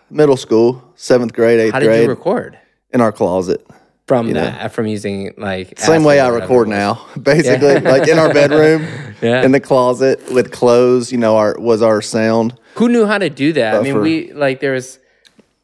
middle 0.08 0.36
school, 0.38 0.82
seventh 0.96 1.34
grade, 1.34 1.60
eighth 1.60 1.72
How 1.74 1.80
did 1.80 1.86
grade, 1.86 2.02
you 2.04 2.08
record? 2.08 2.58
in 2.94 3.00
our 3.02 3.12
closet. 3.12 3.64
From 4.06 4.28
You 4.28 4.34
know. 4.34 4.50
the, 4.62 4.68
from 4.70 4.86
using 4.86 5.34
like 5.36 5.78
Same 5.78 6.02
way 6.02 6.18
I 6.18 6.30
record 6.30 6.66
now, 6.68 7.04
basically, 7.20 7.78
like 7.80 8.08
in 8.08 8.18
our 8.18 8.32
bedroom, 8.32 8.86
Yeah. 9.20 9.42
in 9.44 9.52
the 9.52 9.60
closet 9.60 10.32
with 10.32 10.50
clothes. 10.50 11.12
You 11.12 11.18
know, 11.18 11.36
our 11.36 11.56
was 11.58 11.82
our 11.82 12.00
sound. 12.00 12.58
Who 12.78 12.88
knew 12.88 13.06
how 13.06 13.18
to 13.18 13.28
do 13.30 13.52
that? 13.54 13.74
I 13.74 13.78
Uh, 13.78 13.82
mean, 13.82 14.00
we 14.00 14.32
like 14.32 14.60
there 14.60 14.72
was 14.72 14.98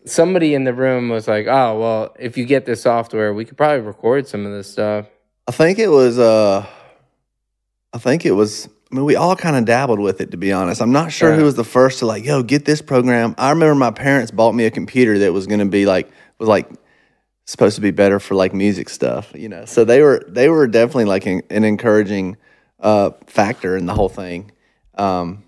somebody 0.04 0.54
in 0.54 0.64
the 0.64 0.74
room 0.74 1.08
was 1.08 1.26
like, 1.28 1.46
oh 1.46 1.78
well, 1.78 2.14
if 2.18 2.36
you 2.36 2.44
get 2.44 2.66
this 2.66 2.82
software, 2.82 3.32
we 3.32 3.44
could 3.44 3.56
probably 3.56 3.80
record 3.86 4.26
some 4.28 4.44
of 4.46 4.52
this 4.52 4.70
stuff. 4.70 5.06
I 5.48 5.52
think 5.52 5.78
it 5.78 5.88
was. 5.88 6.18
uh 6.18 6.66
I 7.92 7.98
think 7.98 8.26
it 8.26 8.32
was. 8.32 8.68
I 8.90 8.96
mean, 8.96 9.04
we 9.04 9.16
all 9.16 9.34
kind 9.36 9.56
of 9.56 9.64
dabbled 9.64 9.98
with 10.00 10.20
it, 10.20 10.30
to 10.32 10.36
be 10.36 10.52
honest. 10.52 10.80
I'm 10.82 10.92
not 10.92 11.10
sure 11.12 11.30
Yeah. 11.30 11.36
who 11.36 11.44
was 11.44 11.54
the 11.54 11.64
first 11.64 12.00
to 12.00 12.06
like, 12.06 12.24
yo, 12.24 12.42
get 12.42 12.64
this 12.64 12.80
program. 12.82 13.34
I 13.38 13.50
remember 13.50 13.74
my 13.74 13.90
parents 13.90 14.30
bought 14.30 14.52
me 14.52 14.66
a 14.66 14.70
computer 14.70 15.18
that 15.20 15.32
was 15.32 15.46
going 15.46 15.60
to 15.60 15.66
be 15.66 15.84
like, 15.86 16.10
was 16.38 16.48
like 16.48 16.68
supposed 17.46 17.74
to 17.76 17.80
be 17.80 17.90
better 17.90 18.18
for 18.20 18.34
like 18.34 18.52
music 18.54 18.88
stuff, 18.88 19.32
you 19.34 19.48
know. 19.48 19.64
So 19.64 19.84
they 19.84 20.02
were 20.02 20.22
they 20.28 20.48
were 20.48 20.66
definitely 20.66 21.04
like 21.06 21.26
an, 21.26 21.42
an 21.50 21.64
encouraging 21.64 22.36
uh, 22.80 23.10
factor 23.26 23.76
in 23.76 23.86
the 23.86 23.94
whole 23.94 24.08
thing. 24.08 24.50
Um, 24.96 25.43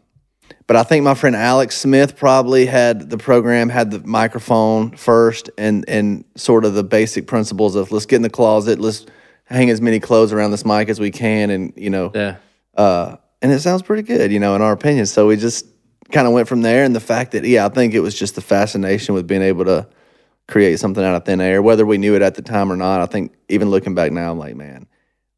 but 0.66 0.76
I 0.76 0.83
think 0.83 1.05
my 1.05 1.14
friend 1.14 1.37
Alex 1.37 1.76
Smith 1.76 2.16
probably 2.16 2.66
had 2.66 3.09
the 3.11 3.18
program, 3.18 3.68
had 3.68 3.90
the 3.90 4.00
microphone 4.00 4.96
first, 4.96 5.50
and 5.59 5.88
and 5.88 6.24
sort 6.37 6.64
of 6.64 6.74
the 6.74 6.85
basic 6.85 7.26
principles 7.26 7.76
of 7.76 7.92
let's 7.92 8.07
get 8.07 8.16
in 8.16 8.22
the 8.22 8.31
closet, 8.31 8.79
let's 8.79 9.07
hang 9.44 9.70
as 9.70 9.81
many 9.81 10.00
clothes 10.00 10.33
around 10.33 10.50
this 10.50 10.64
mic 10.64 10.88
as 10.88 10.98
we 10.98 11.11
can, 11.11 11.50
and 11.50 11.72
you 11.76 11.90
know, 11.90 12.11
Yeah. 12.14 12.37
uh, 12.76 13.16
and 13.42 13.52
it 13.52 13.61
sounds 13.61 13.83
pretty 13.83 14.02
good, 14.02 14.33
you 14.33 14.40
know, 14.40 14.57
in 14.57 14.62
our 14.62 14.72
opinion. 14.72 15.07
So 15.07 15.29
we 15.29 15.37
just 15.37 15.66
kind 16.11 16.26
of 16.26 16.33
went 16.33 16.48
from 16.48 16.62
there, 16.62 16.85
and 16.85 16.94
the 16.96 17.00
fact 17.00 17.33
that 17.33 17.44
yeah, 17.44 17.64
I 17.66 17.68
think 17.68 17.94
it 17.94 18.00
was 18.00 18.18
just 18.18 18.35
the 18.35 18.40
fascination 18.40 19.14
with 19.14 19.26
being 19.26 19.42
able 19.42 19.64
to 19.66 19.87
create 20.48 20.79
something 20.79 21.02
out 21.05 21.14
of 21.16 21.24
thin 21.24 21.40
air, 21.40 21.61
whether 21.62 21.85
we 21.87 21.98
knew 21.98 22.14
it 22.14 22.22
at 22.22 22.35
the 22.37 22.42
time 22.42 22.70
or 22.72 22.76
not. 22.76 23.00
I 23.00 23.07
think 23.07 23.35
even 23.48 23.68
looking 23.70 23.94
back 23.94 24.12
now, 24.12 24.31
I'm 24.31 24.38
like, 24.38 24.55
man, 24.57 24.87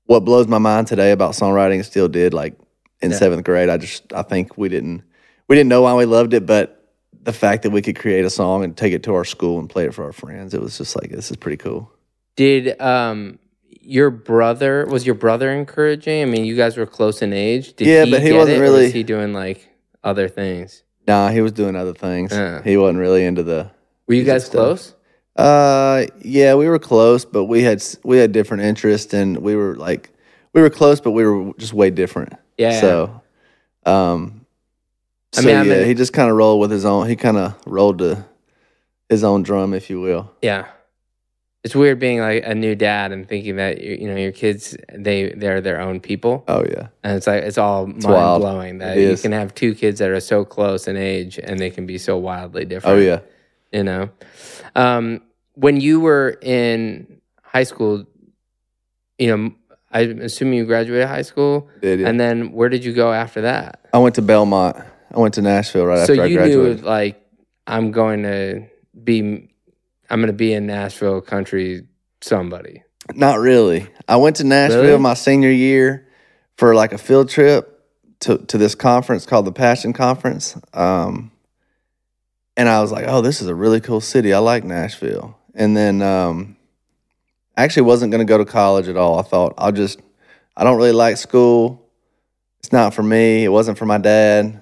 what 0.04 0.20
blows 0.20 0.46
my 0.48 0.58
mind 0.58 0.86
today 0.86 1.12
about 1.12 1.32
songwriting 1.32 1.84
still 1.84 2.08
did 2.08 2.32
like 2.34 2.54
in 3.00 3.12
seventh 3.12 3.44
grade. 3.44 3.68
I 3.68 3.76
just 3.76 4.10
I 4.12 4.22
think 4.22 4.56
we 4.58 4.68
didn't 4.68 5.02
we 5.48 5.56
didn't 5.56 5.68
know 5.68 5.82
why 5.82 5.94
we 5.94 6.04
loved 6.04 6.34
it, 6.34 6.46
but 6.46 6.74
the 7.22 7.32
fact 7.32 7.62
that 7.64 7.70
we 7.70 7.82
could 7.82 7.98
create 7.98 8.24
a 8.24 8.30
song 8.30 8.64
and 8.64 8.76
take 8.76 8.92
it 8.92 9.02
to 9.04 9.14
our 9.14 9.24
school 9.24 9.58
and 9.58 9.68
play 9.68 9.84
it 9.84 9.94
for 9.94 10.04
our 10.04 10.12
friends, 10.12 10.54
it 10.54 10.60
was 10.60 10.78
just 10.78 10.96
like 10.96 11.10
this 11.10 11.30
is 11.30 11.36
pretty 11.36 11.56
cool. 11.56 11.90
Did 12.36 12.80
um 12.80 13.38
your 13.80 14.10
brother 14.10 14.86
was 14.86 15.04
your 15.06 15.14
brother 15.14 15.50
encouraging? 15.50 16.22
I 16.22 16.26
mean, 16.26 16.44
you 16.44 16.56
guys 16.56 16.76
were 16.76 16.86
close 16.86 17.22
in 17.22 17.32
age. 17.32 17.74
Did 17.74 17.88
Yeah, 17.88 18.04
but 18.04 18.22
he 18.22 18.28
get 18.30 18.36
wasn't 18.38 18.58
it, 18.58 18.60
really- 18.60 18.84
Was 18.84 18.92
he 18.92 19.02
doing 19.02 19.32
like 19.32 19.68
other 20.04 20.28
things? 20.28 20.84
Nah, 21.06 21.30
he 21.30 21.40
was 21.40 21.52
doing 21.52 21.74
other 21.74 21.94
things. 21.94 22.32
Yeah. 22.32 22.62
He 22.62 22.76
wasn't 22.76 22.98
really 22.98 23.24
into 23.24 23.42
the 23.42 23.70
Were 24.06 24.14
you 24.14 24.24
guys 24.24 24.44
stuff. 24.44 24.52
close? 24.52 24.94
Uh, 25.36 26.04
yeah, 26.20 26.54
we 26.54 26.68
were 26.68 26.78
close, 26.78 27.24
but 27.24 27.44
we 27.44 27.62
had 27.62 27.82
we 28.04 28.18
had 28.18 28.32
different 28.32 28.64
interests, 28.64 29.14
and 29.14 29.38
we 29.38 29.56
were 29.56 29.74
like 29.76 30.10
we 30.52 30.60
were 30.60 30.68
close, 30.70 31.00
but 31.00 31.12
we 31.12 31.24
were 31.24 31.52
just 31.58 31.72
way 31.72 31.90
different. 31.90 32.34
Yeah. 32.58 32.80
So, 32.80 33.22
um, 33.86 34.37
I 35.36 35.40
so 35.40 35.46
mean, 35.46 35.56
I'm 35.56 35.66
yeah, 35.68 35.84
he 35.84 35.94
just 35.94 36.12
kind 36.12 36.30
of 36.30 36.36
rolled 36.36 36.60
with 36.60 36.70
his 36.70 36.84
own. 36.84 37.08
He 37.08 37.16
kind 37.16 37.36
of 37.36 37.54
rolled 37.66 37.98
to 37.98 38.24
his 39.08 39.22
own 39.24 39.42
drum, 39.42 39.74
if 39.74 39.90
you 39.90 40.00
will. 40.00 40.30
Yeah. 40.42 40.66
It's 41.64 41.74
weird 41.74 41.98
being 41.98 42.20
like 42.20 42.44
a 42.46 42.54
new 42.54 42.74
dad 42.74 43.10
and 43.12 43.28
thinking 43.28 43.56
that 43.56 43.80
you 43.82 43.96
you 44.00 44.08
know 44.08 44.16
your 44.16 44.32
kids 44.32 44.76
they 44.94 45.32
they're 45.36 45.60
their 45.60 45.80
own 45.80 45.98
people 46.00 46.44
Oh 46.48 46.64
yeah, 46.64 46.86
and 47.02 47.16
it's 47.16 47.26
like 47.26 47.42
it's 47.42 47.58
all 47.58 47.86
mind 47.88 48.04
wild. 48.04 48.40
blowing 48.42 48.78
that 48.78 48.96
It 48.96 49.02
you 49.02 49.08
is. 49.10 49.22
can 49.22 49.32
have 49.32 49.54
two 49.54 49.74
kids 49.74 49.98
that 49.98 50.08
are 50.08 50.20
so 50.20 50.44
close 50.44 50.86
in 50.86 50.96
age 50.96 51.38
and 51.42 51.58
they 51.58 51.68
can 51.68 51.84
be 51.84 51.98
so 51.98 52.16
wildly 52.16 52.64
different. 52.64 52.96
oh 52.96 53.00
yeah. 53.00 53.20
you 53.72 53.82
know 53.82 54.08
um, 54.76 55.20
when 55.54 55.80
you 55.80 55.98
were 56.00 56.38
in 56.40 57.20
high 57.42 57.64
school 57.64 58.06
you 59.18 59.36
know 59.36 59.52
i'm 59.90 60.20
assuming 60.20 60.54
you 60.58 60.64
graduated 60.64 61.08
high 61.08 61.22
school 61.22 61.68
Did 61.82 62.00
yeah. 62.00 62.08
and 62.08 62.20
then 62.20 62.52
where 62.52 62.68
did 62.68 62.84
you 62.84 62.92
go 62.94 63.12
after 63.12 63.40
that 63.42 63.80
I 63.92 63.98
went 63.98 64.14
to 64.14 64.22
Belmont. 64.22 64.76
I 65.14 65.18
went 65.18 65.34
to 65.34 65.42
Nashville 65.42 65.86
right 65.86 66.06
so 66.06 66.12
after 66.12 66.22
I 66.22 66.26
you 66.26 66.36
graduated. 66.36 66.80
knew 66.82 66.86
like 66.86 67.20
i'm 67.66 67.90
going 67.90 68.22
to 68.22 68.66
be 69.04 69.50
i'm 70.10 70.20
going 70.20 70.26
to 70.28 70.32
be 70.32 70.52
in 70.54 70.66
nashville 70.66 71.20
country 71.20 71.86
somebody 72.22 72.82
Not 73.14 73.38
really. 73.38 73.86
I 74.06 74.16
went 74.16 74.36
to 74.36 74.44
Nashville 74.44 74.82
Really? 74.82 74.98
my 74.98 75.14
senior 75.14 75.50
year 75.50 76.06
for 76.56 76.74
like 76.74 76.92
a 76.92 76.98
field 76.98 77.28
trip 77.28 77.84
to, 78.20 78.38
to 78.38 78.58
this 78.58 78.74
conference 78.74 79.24
called 79.26 79.44
the 79.46 79.52
Passion 79.52 79.92
Conference. 79.92 80.56
Um, 80.74 81.30
and 82.56 82.68
I 82.68 82.80
was 82.80 82.90
like, 82.90 83.04
oh, 83.06 83.20
this 83.22 83.40
is 83.40 83.48
a 83.48 83.54
really 83.54 83.80
cool 83.80 84.00
city. 84.00 84.32
I 84.34 84.38
like 84.38 84.64
Nashville. 84.64 85.38
And 85.54 85.76
then 85.76 86.02
um, 86.02 86.56
I 87.56 87.62
actually 87.64 87.82
wasn't 87.82 88.10
going 88.12 88.26
to 88.26 88.30
go 88.30 88.38
to 88.38 88.44
college 88.44 88.88
at 88.88 88.96
all. 88.96 89.18
I 89.18 89.22
thought, 89.22 89.54
I'll 89.56 89.72
just, 89.72 90.00
I 90.56 90.64
don't 90.64 90.76
really 90.76 90.92
like 90.92 91.16
school. 91.18 91.86
It's 92.60 92.72
not 92.72 92.92
for 92.94 93.02
me. 93.02 93.44
It 93.44 93.50
wasn't 93.52 93.78
for 93.78 93.86
my 93.86 93.98
dad. 93.98 94.60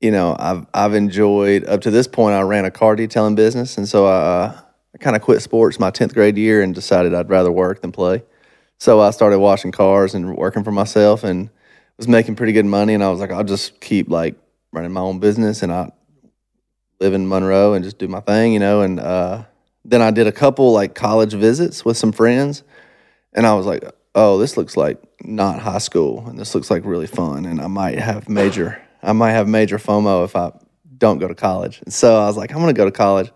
You 0.00 0.10
know, 0.10 0.36
I've, 0.38 0.66
I've 0.74 0.94
enjoyed, 0.94 1.64
up 1.64 1.80
to 1.82 1.90
this 1.90 2.06
point, 2.06 2.34
I 2.34 2.42
ran 2.42 2.64
a 2.64 2.70
car 2.70 2.96
detailing 2.96 3.34
business. 3.34 3.78
And 3.78 3.88
so 3.88 4.06
I, 4.06 4.16
uh, 4.16 4.60
I 4.94 4.98
kind 4.98 5.16
of 5.16 5.22
quit 5.22 5.42
sports 5.42 5.78
my 5.78 5.90
10th 5.90 6.14
grade 6.14 6.36
year 6.36 6.62
and 6.62 6.74
decided 6.74 7.14
I'd 7.14 7.28
rather 7.28 7.52
work 7.52 7.82
than 7.82 7.92
play. 7.92 8.22
So 8.78 9.00
I 9.00 9.10
started 9.10 9.38
washing 9.38 9.72
cars 9.72 10.14
and 10.14 10.36
working 10.36 10.64
for 10.64 10.70
myself 10.70 11.24
and 11.24 11.50
was 11.96 12.08
making 12.08 12.36
pretty 12.36 12.52
good 12.52 12.66
money. 12.66 12.94
And 12.94 13.02
I 13.02 13.10
was 13.10 13.20
like, 13.20 13.30
I'll 13.30 13.44
just 13.44 13.80
keep 13.80 14.10
like 14.10 14.36
running 14.72 14.92
my 14.92 15.00
own 15.00 15.18
business 15.18 15.62
and 15.62 15.72
I 15.72 15.90
live 17.00 17.14
in 17.14 17.28
Monroe 17.28 17.74
and 17.74 17.84
just 17.84 17.98
do 17.98 18.08
my 18.08 18.20
thing, 18.20 18.52
you 18.52 18.58
know. 18.58 18.82
And 18.82 19.00
uh, 19.00 19.44
then 19.84 20.02
I 20.02 20.10
did 20.10 20.26
a 20.26 20.32
couple 20.32 20.72
like 20.72 20.94
college 20.94 21.32
visits 21.32 21.84
with 21.84 21.96
some 21.96 22.12
friends. 22.12 22.62
And 23.32 23.46
I 23.46 23.54
was 23.54 23.66
like, 23.66 23.84
oh, 24.14 24.38
this 24.38 24.56
looks 24.56 24.76
like 24.76 25.02
not 25.22 25.60
high 25.60 25.78
school. 25.78 26.26
And 26.26 26.38
this 26.38 26.54
looks 26.54 26.70
like 26.70 26.84
really 26.84 27.06
fun. 27.06 27.44
And 27.44 27.60
I 27.60 27.66
might 27.66 27.98
have 27.98 28.28
major, 28.28 28.82
I 29.06 29.12
might 29.12 29.32
have 29.32 29.46
major 29.46 29.78
FOMO 29.78 30.24
if 30.24 30.34
I 30.34 30.50
don't 30.98 31.18
go 31.18 31.28
to 31.28 31.34
college. 31.34 31.80
And 31.84 31.92
so 31.94 32.20
I 32.20 32.26
was 32.26 32.36
like, 32.36 32.50
I'm 32.50 32.58
going 32.58 32.74
to 32.74 32.78
go 32.78 32.84
to 32.84 32.90
college. 32.90 33.30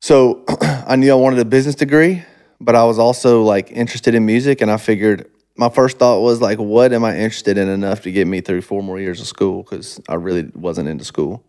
So 0.00 0.44
I 0.60 0.96
knew 0.96 1.10
I 1.10 1.14
wanted 1.14 1.38
a 1.38 1.44
business 1.46 1.74
degree, 1.74 2.22
but 2.60 2.76
I 2.76 2.84
was 2.84 2.98
also 2.98 3.42
like 3.42 3.72
interested 3.72 4.14
in 4.14 4.26
music, 4.26 4.60
and 4.60 4.70
I 4.70 4.76
figured 4.76 5.30
my 5.56 5.70
first 5.70 5.98
thought 5.98 6.20
was 6.20 6.40
like, 6.40 6.58
what 6.58 6.92
am 6.92 7.04
I 7.04 7.16
interested 7.16 7.58
in 7.58 7.68
enough 7.68 8.02
to 8.02 8.12
get 8.12 8.26
me 8.26 8.40
through 8.40 8.62
four 8.62 8.82
more 8.82 9.00
years 9.00 9.20
of 9.20 9.26
school? 9.26 9.62
Because 9.62 10.00
I 10.08 10.14
really 10.14 10.50
wasn't 10.54 10.88
into 10.88 11.04
school, 11.04 11.42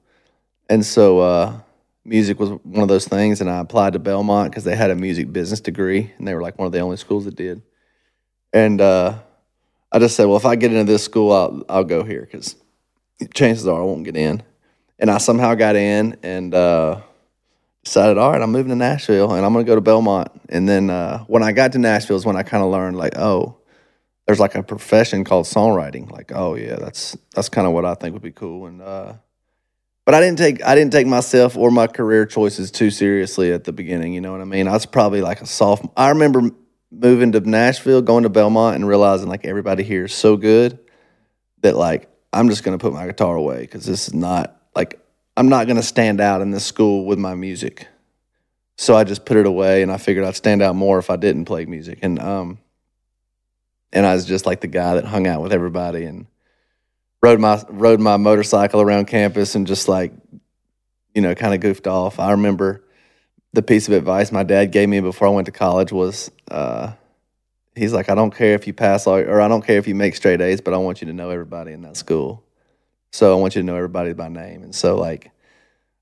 and 0.69 0.86
so 0.86 1.19
uh, 1.19 1.60
music 2.06 2.39
was 2.39 2.50
one 2.50 2.82
of 2.82 2.89
those 2.89 3.08
things. 3.08 3.41
And 3.41 3.50
I 3.50 3.60
applied 3.60 3.93
to 3.93 4.00
Belmont 4.00 4.52
because 4.52 4.63
they 4.63 4.76
had 4.76 4.89
a 4.89 4.95
music 4.95 5.32
business 5.32 5.60
degree, 5.60 6.12
and 6.17 6.28
they 6.28 6.34
were 6.34 6.41
like 6.41 6.58
one 6.58 6.65
of 6.65 6.71
the 6.71 6.80
only 6.80 6.97
schools 6.97 7.26
that 7.26 7.36
did. 7.36 7.62
And 8.54 8.82
uh, 8.82 9.19
I 9.91 10.00
just 10.00 10.15
said, 10.15 10.26
well, 10.26 10.38
if 10.38 10.45
I 10.45 10.56
get 10.56 10.74
into 10.74 10.91
this 10.91 11.04
school, 11.04 11.32
I'll 11.32 11.63
I'll 11.69 11.84
go 11.84 12.04
here 12.04 12.21
because 12.21 12.56
chances 13.34 13.67
are 13.67 13.79
I 13.79 13.84
won't 13.84 14.03
get 14.03 14.17
in. 14.17 14.43
And 14.99 15.10
I 15.10 15.17
somehow 15.17 15.55
got 15.55 15.75
in, 15.75 16.17
and. 16.23 16.53
Uh, 16.53 17.01
decided, 17.84 18.17
all 18.17 18.31
right, 18.31 18.41
I'm 18.41 18.51
moving 18.51 18.69
to 18.69 18.75
Nashville 18.75 19.34
and 19.34 19.45
I'm 19.45 19.53
going 19.53 19.65
to 19.65 19.69
go 19.69 19.75
to 19.75 19.81
Belmont. 19.81 20.29
And 20.49 20.69
then 20.69 20.89
uh, 20.89 21.23
when 21.25 21.43
I 21.43 21.51
got 21.51 21.71
to 21.71 21.79
Nashville 21.79 22.17
is 22.17 22.25
when 22.25 22.36
I 22.36 22.43
kind 22.43 22.63
of 22.63 22.69
learned, 22.69 22.97
like, 22.97 23.17
oh, 23.17 23.57
there's 24.27 24.39
like 24.39 24.55
a 24.55 24.63
profession 24.63 25.23
called 25.23 25.45
songwriting. 25.45 26.10
Like, 26.12 26.31
oh 26.34 26.55
yeah, 26.55 26.75
that's 26.75 27.17
that's 27.36 27.49
kind 27.49 27.67
of 27.67 27.73
what 27.73 27.86
I 27.86 27.95
think 27.95 28.13
would 28.13 28.21
be 28.21 28.31
cool. 28.31 28.67
And 28.67 28.81
uh, 28.81 29.13
but 30.05 30.15
I 30.15 30.21
didn't 30.21 30.38
take 30.38 30.63
I 30.63 30.75
didn't 30.75 30.93
take 30.93 31.07
myself 31.07 31.57
or 31.57 31.71
my 31.71 31.88
career 31.88 32.25
choices 32.25 32.71
too 32.71 32.91
seriously 32.91 33.51
at 33.51 33.63
the 33.63 33.73
beginning. 33.73 34.13
You 34.13 34.21
know 34.21 34.31
what 34.31 34.41
I 34.41 34.45
mean? 34.45 34.67
I 34.67 34.73
was 34.73 34.86
probably 34.86 35.21
like 35.21 35.41
a 35.41 35.45
sophomore. 35.45 35.91
I 35.97 36.10
remember 36.10 36.51
moving 36.91 37.31
to 37.31 37.39
Nashville, 37.39 38.01
going 38.01 38.23
to 38.23 38.29
Belmont, 38.29 38.75
and 38.75 38.88
realizing 38.88 39.27
like 39.27 39.45
everybody 39.45 39.84
here 39.84 40.05
is 40.05 40.13
so 40.13 40.38
good 40.38 40.79
that 41.62 41.75
like 41.75 42.07
I'm 42.34 42.50
just 42.50 42.63
going 42.63 42.78
to 42.78 42.82
put 42.82 42.94
my 42.94 43.06
guitar 43.06 43.36
away 43.36 43.62
because 43.62 43.86
this 43.86 44.08
is 44.08 44.13
not 44.13 44.56
like 44.76 45.00
I'm 45.36 45.50
not 45.50 45.67
going 45.67 45.78
to 45.78 45.84
stand 45.84 46.22
out 46.22 46.41
in 46.41 46.52
this 46.52 46.65
school 46.65 47.06
with 47.06 47.20
my 47.20 47.36
music. 47.36 47.88
So 48.78 48.96
I 48.96 49.04
just 49.04 49.26
put 49.26 49.38
it 49.38 49.46
away 49.46 49.84
and 49.84 49.91
I 49.91 49.98
figured 49.98 50.26
I'd 50.26 50.36
stand 50.36 50.62
out 50.62 50.76
more 50.76 50.98
if 50.98 51.10
I 51.10 51.15
didn't 51.15 51.46
play 51.46 51.65
music. 51.65 52.00
And 52.02 52.20
um 52.20 52.60
and 53.94 54.06
I 54.06 54.13
was 54.13 54.26
just 54.26 54.46
like 54.46 54.62
the 54.62 54.67
guy 54.67 54.96
that 54.96 55.06
hung 55.06 55.28
out 55.28 55.41
with 55.41 55.54
everybody 55.54 56.06
and 56.06 56.26
rode 57.22 57.39
my 57.39 57.63
rode 57.70 58.00
my 58.00 58.17
motorcycle 58.17 58.82
around 58.82 59.06
campus 59.06 59.56
and 59.56 59.67
just 59.67 59.88
like 59.88 60.13
you 61.13 61.22
know, 61.22 61.36
kind 61.36 61.54
of 61.54 61.60
goofed 61.60 61.88
off. 61.88 62.20
I 62.20 62.32
remember 62.32 62.86
the 63.54 63.62
piece 63.62 63.88
of 63.89 63.94
advice 63.94 64.32
my 64.32 64.44
dad 64.44 64.72
gave 64.72 64.88
me 64.88 65.02
before 65.02 65.28
I 65.28 65.32
went 65.32 65.46
to 65.46 65.52
college 65.52 65.91
was 65.91 66.32
uh 66.50 66.94
he's 67.75 67.93
like 67.93 68.10
I 68.10 68.15
don't 68.15 68.36
care 68.36 68.53
if 68.53 68.67
you 68.67 68.73
pass 68.73 69.07
all 69.07 69.15
or 69.17 69.41
I 69.41 69.47
don't 69.47 69.65
care 69.65 69.77
if 69.77 69.88
you 69.88 69.95
make 69.95 70.15
straight 70.15 70.41
A's, 70.41 70.62
but 70.62 70.73
I 70.73 70.77
want 70.77 71.01
you 71.01 71.07
to 71.07 71.13
know 71.13 71.29
everybody 71.29 71.71
in 71.71 71.81
that 71.84 71.97
school. 71.97 72.43
So 73.12 73.36
I 73.36 73.39
want 73.39 73.55
you 73.55 73.62
to 73.62 73.65
know 73.65 73.75
everybody 73.75 74.13
by 74.13 74.29
name. 74.29 74.63
And 74.63 74.73
so 74.75 74.95
like 74.97 75.31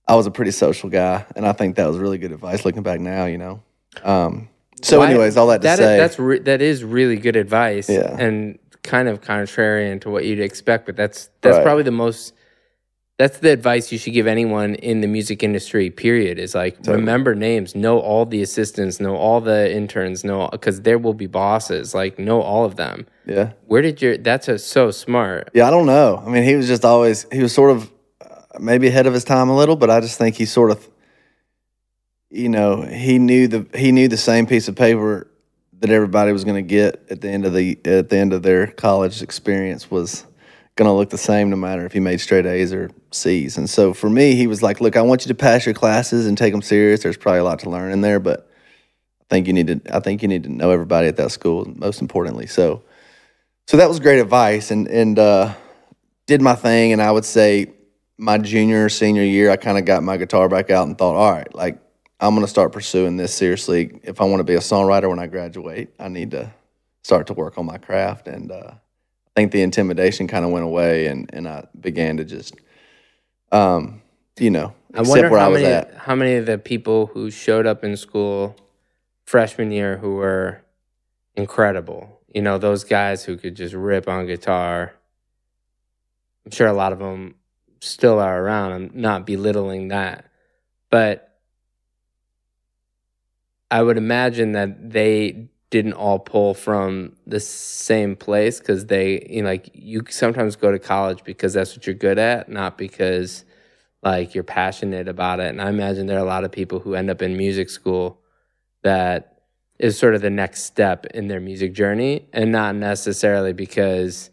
I 0.07 0.15
was 0.15 0.25
a 0.25 0.31
pretty 0.31 0.51
social 0.51 0.89
guy, 0.89 1.23
and 1.35 1.45
I 1.45 1.51
think 1.51 1.75
that 1.75 1.85
was 1.85 1.97
really 1.97 2.17
good 2.17 2.31
advice 2.31 2.65
looking 2.65 2.81
back 2.81 2.99
now. 2.99 3.25
You 3.25 3.37
know. 3.37 3.63
Um, 4.03 4.49
so, 4.81 4.99
Why- 4.99 5.09
anyways, 5.11 5.37
all 5.37 5.47
that 5.47 5.57
to 5.57 5.63
that 5.67 5.77
say, 5.77 5.97
that's 5.97 6.17
re- 6.17 6.39
that 6.39 6.61
is 6.61 6.83
really 6.83 7.17
good 7.17 7.35
advice 7.35 7.89
Yeah. 7.89 8.15
and 8.17 8.57
kind 8.81 9.07
of 9.07 9.21
contrarian 9.21 9.99
to 10.01 10.09
what 10.09 10.23
you'd 10.25 10.39
expect 10.39 10.85
but 10.85 10.95
that's 10.95 11.29
that's 11.41 11.57
Right. 11.57 11.63
probably 11.63 11.83
the 11.83 11.91
most 11.91 12.33
that's 13.19 13.39
the 13.39 13.51
advice 13.51 13.91
you 13.91 13.97
should 13.97 14.13
give 14.13 14.27
anyone 14.27 14.75
in 14.75 15.01
the 15.01 15.07
music 15.07 15.43
industry 15.43 15.89
period. 15.89 16.39
Is 16.39 16.55
like 16.55 16.77
remember 16.87 17.35
names. 17.35 17.75
Know 17.75 17.99
all 17.99 18.25
the 18.25 18.41
assistants. 18.41 19.01
Know 19.01 19.17
all 19.17 19.41
the 19.41 19.69
interns. 19.71 20.23
Know 20.23 20.47
because 20.49 20.81
there 20.83 20.97
will 20.97 21.13
be 21.13 21.27
bosses. 21.27 21.93
Like 21.93 22.17
know 22.17 22.41
all 22.41 22.63
of 22.63 22.77
them. 22.77 23.05
Yeah, 23.25 23.51
where 23.67 23.81
did 23.81 24.01
your 24.01 24.17
that's 24.17 24.47
a, 24.47 24.57
so 24.57 24.89
smart. 24.89 25.49
Yeah. 25.53 25.67
I 25.67 25.69
don't 25.69 25.85
know. 25.85 26.23
I 26.25 26.29
mean, 26.29 26.43
he 26.43 26.55
was 26.55 26.67
just 26.67 26.85
always 26.85 27.27
he 27.29 27.43
was 27.43 27.53
sort 27.53 27.71
of 27.71 27.91
uh, 28.21 28.57
maybe 28.57 28.87
ahead 28.87 29.05
of 29.05 29.13
his 29.13 29.25
time 29.25 29.49
a 29.49 29.55
little, 29.55 29.75
but 29.75 29.89
I 29.89 29.99
just 29.99 30.17
think 30.17 30.37
he 30.37 30.45
sort 30.45 30.71
of, 30.71 30.89
you 32.29 32.47
know, 32.47 32.83
he 32.83 33.19
knew 33.19 33.49
the 33.49 33.67
he 33.77 33.91
knew 33.91 34.07
the 34.07 34.15
same 34.15 34.47
piece 34.47 34.69
of 34.69 34.77
paper 34.77 35.29
that 35.81 35.89
everybody 35.89 36.31
was 36.31 36.45
going 36.45 36.55
to 36.55 36.67
get 36.67 37.05
at 37.09 37.19
the 37.19 37.29
end 37.29 37.45
of 37.45 37.53
the 37.53 37.77
at 37.83 38.07
the 38.07 38.17
end 38.17 38.31
of 38.31 38.43
their 38.43 38.67
college 38.67 39.21
experience 39.21 39.91
was 39.91 40.25
going 40.79 40.87
to 40.87 40.93
look 40.93 41.09
the 41.09 41.17
same 41.17 41.49
no 41.49 41.57
matter 41.57 41.85
if 41.85 41.93
you 41.93 41.99
made 41.99 42.21
straight 42.21 42.45
A's 42.45 42.71
or 42.71 42.89
C's. 43.11 43.57
And 43.57 43.69
so 43.69 43.93
for 43.93 44.09
me, 44.09 44.35
he 44.35 44.47
was 44.47 44.63
like, 44.63 44.79
"Look, 44.79 44.95
I 44.95 45.01
want 45.01 45.25
you 45.25 45.27
to 45.27 45.35
pass 45.35 45.65
your 45.65 45.75
classes 45.75 46.25
and 46.25 46.37
take 46.37 46.53
them 46.53 46.61
serious. 46.61 47.03
There's 47.03 47.17
probably 47.17 47.41
a 47.41 47.43
lot 47.43 47.59
to 47.59 47.69
learn 47.69 47.91
in 47.91 47.99
there, 47.99 48.21
but 48.21 48.49
I 49.19 49.25
think 49.29 49.47
you 49.47 49.53
need 49.53 49.67
to 49.67 49.81
I 49.93 49.99
think 49.99 50.21
you 50.21 50.29
need 50.29 50.43
to 50.43 50.49
know 50.49 50.71
everybody 50.71 51.09
at 51.09 51.17
that 51.17 51.31
school 51.31 51.65
most 51.75 52.01
importantly." 52.01 52.47
So 52.47 52.81
so 53.67 53.75
that 53.75 53.89
was 53.89 53.99
great 53.99 54.19
advice 54.19 54.71
and 54.71 54.87
and 54.87 55.19
uh, 55.19 55.53
did 56.27 56.41
my 56.41 56.55
thing 56.55 56.93
and 56.93 57.01
I 57.01 57.11
would 57.11 57.25
say 57.25 57.73
my 58.17 58.37
junior 58.37 58.87
senior 58.87 59.23
year 59.23 59.51
I 59.51 59.57
kind 59.57 59.77
of 59.77 59.83
got 59.83 60.01
my 60.01 60.15
guitar 60.15 60.47
back 60.47 60.69
out 60.69 60.87
and 60.87 60.97
thought, 60.97 61.15
"All 61.15 61.31
right, 61.33 61.53
like 61.53 61.77
I'm 62.21 62.35
going 62.35 62.45
to 62.45 62.49
start 62.49 62.71
pursuing 62.71 63.17
this 63.17 63.33
seriously. 63.33 63.99
If 64.03 64.21
I 64.21 64.23
want 64.23 64.39
to 64.39 64.45
be 64.45 64.55
a 64.55 64.59
songwriter 64.59 65.09
when 65.09 65.19
I 65.19 65.27
graduate, 65.27 65.89
I 65.99 66.07
need 66.07 66.31
to 66.31 66.53
start 67.03 67.27
to 67.27 67.33
work 67.33 67.57
on 67.57 67.65
my 67.65 67.77
craft 67.77 68.29
and 68.29 68.49
uh, 68.49 68.71
I 69.39 69.43
think 69.43 69.53
the 69.53 69.61
intimidation 69.61 70.27
kind 70.27 70.43
of 70.43 70.51
went 70.51 70.65
away 70.65 71.07
and, 71.07 71.29
and 71.31 71.47
I 71.47 71.65
began 71.79 72.17
to 72.17 72.25
just, 72.25 72.55
um, 73.53 74.01
you 74.37 74.49
know, 74.49 74.73
i 74.93 75.01
wonder 75.01 75.29
where 75.29 75.39
how 75.39 75.45
I 75.45 75.49
was 75.49 75.61
many 75.61 75.73
at. 75.73 75.93
how 75.95 76.13
many 76.13 76.35
of 76.35 76.45
the 76.45 76.57
people 76.57 77.05
who 77.05 77.31
showed 77.31 77.65
up 77.65 77.85
in 77.85 77.95
school 77.95 78.57
freshman 79.23 79.71
year 79.71 79.95
who 79.95 80.15
were 80.15 80.61
incredible. 81.35 82.19
You 82.33 82.41
know, 82.41 82.57
those 82.57 82.83
guys 82.83 83.23
who 83.23 83.37
could 83.37 83.55
just 83.55 83.73
rip 83.73 84.09
on 84.09 84.25
guitar. 84.25 84.93
I'm 86.45 86.51
sure 86.51 86.67
a 86.67 86.73
lot 86.73 86.91
of 86.91 86.99
them 86.99 87.35
still 87.79 88.19
are 88.19 88.43
around. 88.43 88.73
I'm 88.73 88.91
not 88.93 89.25
belittling 89.25 89.87
that. 89.87 90.25
But 90.89 91.39
I 93.71 93.83
would 93.83 93.97
imagine 93.97 94.51
that 94.51 94.91
they 94.91 95.48
didn't 95.69 95.93
all 95.93 96.19
pull 96.19 96.53
from 96.53 97.15
the 97.27 97.39
same 97.39 98.15
place 98.15 98.59
because 98.59 98.87
they, 98.87 99.25
you 99.29 99.43
know, 99.43 99.49
like 99.49 99.69
you 99.73 100.03
sometimes 100.09 100.55
go 100.55 100.71
to 100.71 100.79
college 100.79 101.23
because 101.23 101.53
that's 101.53 101.75
what 101.75 101.85
you're 101.85 101.93
good 101.93 102.17
at, 102.17 102.49
not 102.49 102.77
because 102.77 103.45
like 104.01 104.33
you're 104.33 104.43
passionate 104.43 105.07
about 105.07 105.39
it. 105.39 105.47
And 105.47 105.61
I 105.61 105.69
imagine 105.69 106.07
there 106.07 106.17
are 106.17 106.21
a 106.21 106.27
lot 106.27 106.43
of 106.43 106.51
people 106.51 106.79
who 106.79 106.95
end 106.95 107.09
up 107.09 107.21
in 107.21 107.37
music 107.37 107.69
school 107.69 108.19
that 108.81 109.41
is 109.77 109.97
sort 109.97 110.15
of 110.15 110.21
the 110.21 110.29
next 110.29 110.63
step 110.63 111.05
in 111.07 111.27
their 111.27 111.39
music 111.39 111.73
journey 111.73 112.27
and 112.33 112.51
not 112.51 112.75
necessarily 112.75 113.53
because 113.53 114.29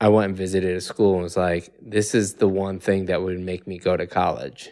I 0.00 0.08
went 0.08 0.30
and 0.30 0.36
visited 0.36 0.76
a 0.76 0.80
school 0.80 1.14
and 1.14 1.22
was 1.22 1.36
like, 1.36 1.72
this 1.80 2.14
is 2.14 2.34
the 2.34 2.48
one 2.48 2.80
thing 2.80 3.06
that 3.06 3.22
would 3.22 3.38
make 3.40 3.66
me 3.66 3.78
go 3.78 3.96
to 3.96 4.06
college. 4.06 4.70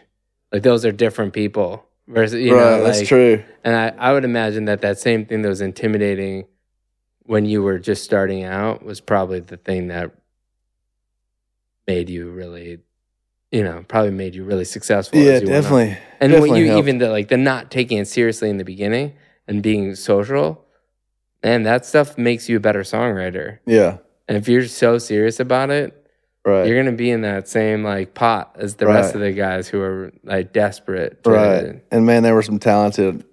Like 0.51 0.63
those 0.63 0.85
are 0.85 0.91
different 0.91 1.33
people. 1.33 1.85
Versus, 2.07 2.41
you 2.41 2.53
right, 2.53 2.77
know, 2.77 2.83
that's 2.83 3.07
true. 3.07 3.43
And 3.63 3.75
I, 3.75 3.93
I 3.97 4.13
would 4.13 4.25
imagine 4.25 4.65
that 4.65 4.81
that 4.81 4.99
same 4.99 5.25
thing 5.25 5.41
that 5.41 5.49
was 5.49 5.61
intimidating 5.61 6.45
when 7.25 7.45
you 7.45 7.63
were 7.63 7.79
just 7.79 8.03
starting 8.03 8.43
out 8.43 8.83
was 8.83 8.99
probably 8.99 9.39
the 9.39 9.55
thing 9.55 9.87
that 9.87 10.11
made 11.87 12.09
you 12.09 12.29
really, 12.29 12.79
you 13.51 13.63
know, 13.63 13.85
probably 13.87 14.11
made 14.11 14.35
you 14.35 14.43
really 14.43 14.65
successful. 14.65 15.19
Yeah, 15.19 15.31
as 15.33 15.41
you 15.41 15.47
definitely. 15.47 15.97
And 16.19 16.31
definitely 16.31 16.49
when 16.51 16.59
you 16.59 16.67
helped. 16.67 16.79
even 16.79 16.97
the 16.97 17.09
like 17.09 17.29
the 17.29 17.37
not 17.37 17.71
taking 17.71 17.97
it 17.99 18.07
seriously 18.07 18.49
in 18.49 18.57
the 18.57 18.65
beginning 18.65 19.13
and 19.47 19.63
being 19.63 19.95
social, 19.95 20.65
and 21.41 21.65
that 21.65 21.85
stuff 21.85 22.17
makes 22.17 22.49
you 22.49 22.57
a 22.57 22.59
better 22.59 22.81
songwriter. 22.81 23.59
yeah, 23.65 23.97
And 24.27 24.37
if 24.37 24.47
you're 24.47 24.67
so 24.67 24.97
serious 24.97 25.39
about 25.39 25.69
it, 25.69 26.02
right, 26.45 26.67
you're 26.67 26.81
gonna 26.81 26.95
be 26.95 27.09
in 27.09 27.21
that 27.21 27.47
same 27.47 27.83
like 27.83 28.13
pot 28.13 28.55
as 28.59 28.75
the 28.75 28.87
rest 28.87 29.15
of 29.15 29.21
the 29.21 29.31
guys 29.31 29.67
who 29.67 29.81
are 29.81 30.11
like 30.23 30.53
desperate. 30.53 31.23
To, 31.23 31.29
right. 31.31 31.83
And 31.91 32.05
man, 32.05 32.23
there 32.23 32.35
were 32.35 32.43
some 32.43 32.59
talented. 32.59 33.25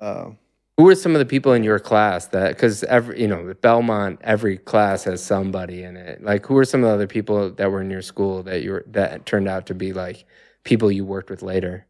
Uh, 0.00 0.30
Who 0.78 0.84
were 0.84 0.94
some 0.94 1.14
of 1.14 1.18
the 1.18 1.26
people 1.26 1.52
in 1.52 1.62
your 1.62 1.78
class 1.78 2.26
that 2.28 2.48
because 2.48 2.84
every 2.84 3.20
you 3.20 3.28
know 3.28 3.54
Belmont 3.60 4.20
every 4.22 4.58
class 4.58 5.04
has 5.04 5.22
somebody 5.22 5.82
in 5.82 5.96
it. 5.96 6.22
Like 6.22 6.46
who 6.46 6.54
were 6.54 6.64
some 6.64 6.82
of 6.82 6.88
the 6.88 6.94
other 6.94 7.06
people 7.06 7.50
that 7.50 7.70
were 7.70 7.80
in 7.80 7.90
your 7.90 8.02
school 8.02 8.42
that 8.44 8.62
you 8.62 8.72
were 8.72 8.84
that 8.88 9.26
turned 9.26 9.48
out 9.48 9.66
to 9.66 9.74
be 9.74 9.92
like 9.92 10.24
people 10.64 10.90
you 10.90 11.04
worked 11.04 11.30
with 11.30 11.42
later? 11.42 11.86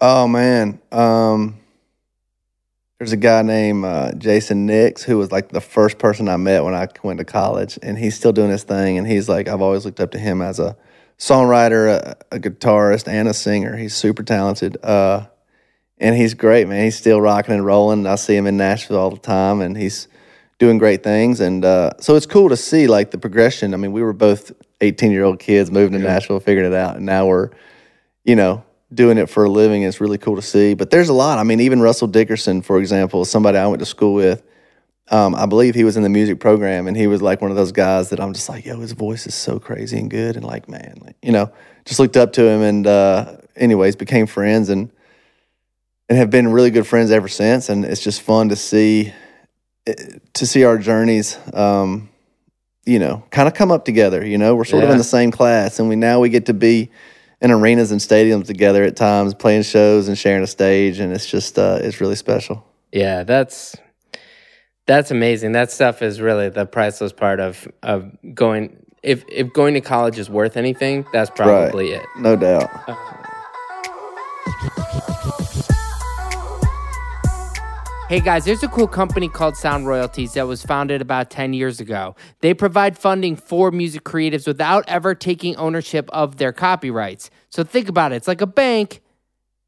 oh 0.00 0.26
man, 0.26 0.80
um, 0.92 1.59
there's 3.00 3.12
a 3.12 3.16
guy 3.16 3.40
named 3.40 3.82
uh, 3.82 4.12
Jason 4.12 4.66
Nix 4.66 5.02
who 5.02 5.16
was 5.16 5.32
like 5.32 5.48
the 5.48 5.60
first 5.62 5.98
person 5.98 6.28
I 6.28 6.36
met 6.36 6.64
when 6.64 6.74
I 6.74 6.86
went 7.02 7.18
to 7.18 7.24
college, 7.24 7.78
and 7.82 7.96
he's 7.96 8.14
still 8.14 8.30
doing 8.30 8.50
his 8.50 8.62
thing. 8.62 8.98
And 8.98 9.06
he's 9.06 9.26
like, 9.26 9.48
I've 9.48 9.62
always 9.62 9.86
looked 9.86 10.00
up 10.00 10.10
to 10.10 10.18
him 10.18 10.42
as 10.42 10.60
a 10.60 10.76
songwriter, 11.18 11.88
a, 11.88 12.16
a 12.30 12.38
guitarist, 12.38 13.08
and 13.08 13.26
a 13.26 13.32
singer. 13.32 13.74
He's 13.74 13.94
super 13.94 14.22
talented. 14.22 14.76
Uh, 14.84 15.28
and 15.96 16.14
he's 16.14 16.34
great, 16.34 16.68
man. 16.68 16.84
He's 16.84 16.96
still 16.96 17.22
rocking 17.22 17.54
and 17.54 17.64
rolling. 17.64 18.06
I 18.06 18.16
see 18.16 18.36
him 18.36 18.46
in 18.46 18.58
Nashville 18.58 18.98
all 18.98 19.10
the 19.10 19.16
time, 19.16 19.62
and 19.62 19.78
he's 19.78 20.06
doing 20.58 20.76
great 20.76 21.02
things. 21.02 21.40
And 21.40 21.64
uh, 21.64 21.92
so 22.00 22.16
it's 22.16 22.26
cool 22.26 22.50
to 22.50 22.56
see 22.56 22.86
like 22.86 23.12
the 23.12 23.18
progression. 23.18 23.72
I 23.72 23.78
mean, 23.78 23.92
we 23.92 24.02
were 24.02 24.12
both 24.12 24.52
18 24.82 25.10
year 25.10 25.24
old 25.24 25.38
kids 25.38 25.70
moving 25.70 25.98
to 25.98 26.04
Nashville, 26.04 26.38
figuring 26.38 26.70
it 26.70 26.76
out, 26.76 26.96
and 26.96 27.06
now 27.06 27.26
we're, 27.26 27.48
you 28.24 28.36
know, 28.36 28.62
doing 28.92 29.18
it 29.18 29.30
for 29.30 29.44
a 29.44 29.50
living. 29.50 29.82
It's 29.82 30.00
really 30.00 30.18
cool 30.18 30.36
to 30.36 30.42
see. 30.42 30.74
But 30.74 30.90
there's 30.90 31.08
a 31.08 31.14
lot. 31.14 31.38
I 31.38 31.44
mean, 31.44 31.60
even 31.60 31.80
Russell 31.80 32.08
Dickerson, 32.08 32.62
for 32.62 32.78
example, 32.78 33.24
somebody 33.24 33.58
I 33.58 33.66
went 33.66 33.80
to 33.80 33.86
school 33.86 34.14
with. 34.14 34.42
Um, 35.10 35.34
I 35.34 35.46
believe 35.46 35.74
he 35.74 35.82
was 35.82 35.96
in 35.96 36.04
the 36.04 36.08
music 36.08 36.38
program, 36.38 36.86
and 36.86 36.96
he 36.96 37.08
was 37.08 37.20
like 37.20 37.40
one 37.40 37.50
of 37.50 37.56
those 37.56 37.72
guys 37.72 38.10
that 38.10 38.20
I'm 38.20 38.32
just 38.32 38.48
like, 38.48 38.64
yo, 38.64 38.78
his 38.78 38.92
voice 38.92 39.26
is 39.26 39.34
so 39.34 39.58
crazy 39.58 39.98
and 39.98 40.08
good, 40.08 40.36
and 40.36 40.44
like, 40.44 40.68
man, 40.68 40.98
like, 41.04 41.16
you 41.20 41.32
know, 41.32 41.50
just 41.84 41.98
looked 41.98 42.16
up 42.16 42.32
to 42.34 42.46
him, 42.46 42.62
and 42.62 42.86
uh, 42.86 43.36
anyways, 43.56 43.96
became 43.96 44.26
friends, 44.26 44.68
and 44.68 44.92
and 46.08 46.18
have 46.18 46.30
been 46.30 46.48
really 46.48 46.70
good 46.70 46.86
friends 46.86 47.10
ever 47.10 47.28
since. 47.28 47.68
And 47.68 47.84
it's 47.84 48.02
just 48.02 48.22
fun 48.22 48.50
to 48.50 48.56
see 48.56 49.12
eh, 49.86 49.94
to 50.34 50.46
see 50.46 50.64
our 50.64 50.78
journeys, 50.78 51.36
um, 51.54 52.08
you 52.84 53.00
know, 53.00 53.24
kind 53.30 53.48
of 53.48 53.54
come 53.54 53.72
up 53.72 53.84
together. 53.84 54.24
You 54.24 54.38
know, 54.38 54.54
we're 54.54 54.64
sort 54.64 54.84
of 54.84 54.90
in 54.90 54.98
the 54.98 55.04
same 55.04 55.32
class, 55.32 55.80
and 55.80 55.88
we 55.88 55.96
now 55.96 56.20
we 56.20 56.28
get 56.28 56.46
to 56.46 56.54
be 56.54 56.90
in 57.40 57.50
arenas 57.50 57.90
and 57.90 58.00
stadiums 58.00 58.46
together 58.46 58.82
at 58.82 58.96
times, 58.96 59.34
playing 59.34 59.62
shows 59.62 60.08
and 60.08 60.16
sharing 60.16 60.42
a 60.42 60.46
stage, 60.46 60.98
and 60.98 61.12
it's 61.12 61.26
just 61.26 61.58
uh, 61.58 61.78
it's 61.82 62.00
really 62.00 62.16
special. 62.16 62.64
Yeah, 62.92 63.22
that's 63.22 63.76
that's 64.86 65.10
amazing. 65.10 65.52
That 65.52 65.70
stuff 65.70 66.02
is 66.02 66.20
really 66.20 66.48
the 66.48 66.66
priceless 66.66 67.12
part 67.12 67.40
of 67.40 67.68
of 67.82 68.10
going. 68.34 68.76
If 69.02 69.24
if 69.30 69.52
going 69.52 69.74
to 69.74 69.80
college 69.80 70.18
is 70.18 70.28
worth 70.28 70.56
anything, 70.56 71.06
that's 71.12 71.30
probably 71.30 71.92
it. 71.92 72.04
No 72.18 72.36
doubt. 72.36 72.68
Hey 78.10 78.18
guys, 78.18 78.44
there's 78.44 78.64
a 78.64 78.66
cool 78.66 78.88
company 78.88 79.28
called 79.28 79.56
Sound 79.56 79.86
Royalties 79.86 80.32
that 80.32 80.48
was 80.48 80.64
founded 80.64 81.00
about 81.00 81.30
10 81.30 81.52
years 81.52 81.78
ago. 81.78 82.16
They 82.40 82.54
provide 82.54 82.98
funding 82.98 83.36
for 83.36 83.70
music 83.70 84.02
creatives 84.02 84.48
without 84.48 84.82
ever 84.88 85.14
taking 85.14 85.54
ownership 85.54 86.10
of 86.12 86.38
their 86.38 86.52
copyrights. 86.52 87.30
So 87.50 87.62
think 87.62 87.88
about 87.88 88.10
it. 88.10 88.16
It's 88.16 88.26
like 88.26 88.40
a 88.40 88.48
bank, 88.48 89.00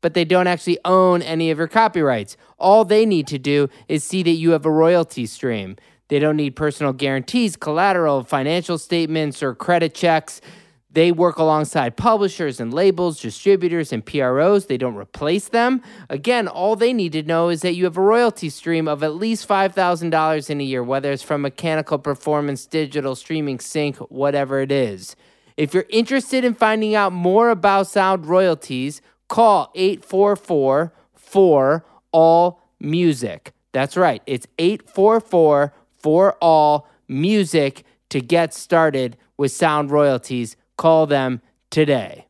but 0.01 0.15
they 0.15 0.25
don't 0.25 0.49
actually 0.49 0.81
own 0.85 1.23
any 1.23 1.53
of 1.53 1.59
your 1.59 1.69
copyrights. 1.69 2.37
All 2.59 2.85
they 2.85 3.07
need 3.07 3.29
to 3.29 3.39
do 3.39 3.69
is 3.87 4.03
see 4.03 4.25
that 4.25 4.31
you 4.31 4.51
have 4.51 4.67
a 4.67 4.73
royalty 4.73 5.27
stream. 5.27 5.77
They 6.09 6.19
don't 6.19 6.37
need 6.37 6.57
personal 6.57 6.93
guarantees, 6.93 7.55
collateral, 7.55 8.25
financial 8.25 8.77
statements, 8.77 9.41
or 9.41 9.55
credit 9.55 9.95
checks. 9.95 10.41
They 10.95 11.11
work 11.11 11.39
alongside 11.39 11.97
publishers 11.97 12.61
and 12.61 12.73
labels, 12.73 13.21
distributors, 13.21 13.93
and 13.93 14.05
PROs. 14.05 14.67
They 14.67 14.77
don't 14.77 14.95
replace 14.95 15.49
them. 15.49 15.81
Again, 16.11 16.47
all 16.47 16.77
they 16.77 16.93
need 16.93 17.13
to 17.13 17.23
know 17.23 17.49
is 17.49 17.63
that 17.63 17.75
you 17.75 17.85
have 17.85 17.97
a 17.97 18.03
royalty 18.03 18.51
stream 18.51 18.87
of 18.87 19.03
at 19.03 19.15
least 19.15 19.49
$5,000 19.49 20.51
in 20.51 20.61
a 20.61 20.65
year, 20.65 20.83
whether 20.83 21.11
it's 21.11 21.23
from 21.23 21.41
mechanical 21.43 21.99
performance, 21.99 22.67
digital, 22.67 23.15
streaming, 23.15 23.59
sync, 23.59 23.97
whatever 24.11 24.61
it 24.61 24.71
is. 24.71 25.17
If 25.57 25.73
you're 25.73 25.87
interested 25.89 26.45
in 26.45 26.55
finding 26.55 26.95
out 26.95 27.13
more 27.13 27.49
about 27.49 27.87
sound 27.87 28.27
royalties, 28.27 29.01
call 29.29 29.71
844 29.75 30.93
4 31.15 31.85
All 32.13 32.61
Music. 32.81 33.53
That's 33.73 33.97
right, 33.97 34.23
it's 34.27 34.47
844 34.59 35.73
4 35.99 36.33
All 36.41 36.87
Music 37.09 37.85
to 38.11 38.21
get 38.21 38.53
started 38.53 39.17
with 39.39 39.53
sound 39.53 39.91
royalties. 39.91 40.57
Call 40.77 41.07
them 41.07 41.41
today. 41.71 42.27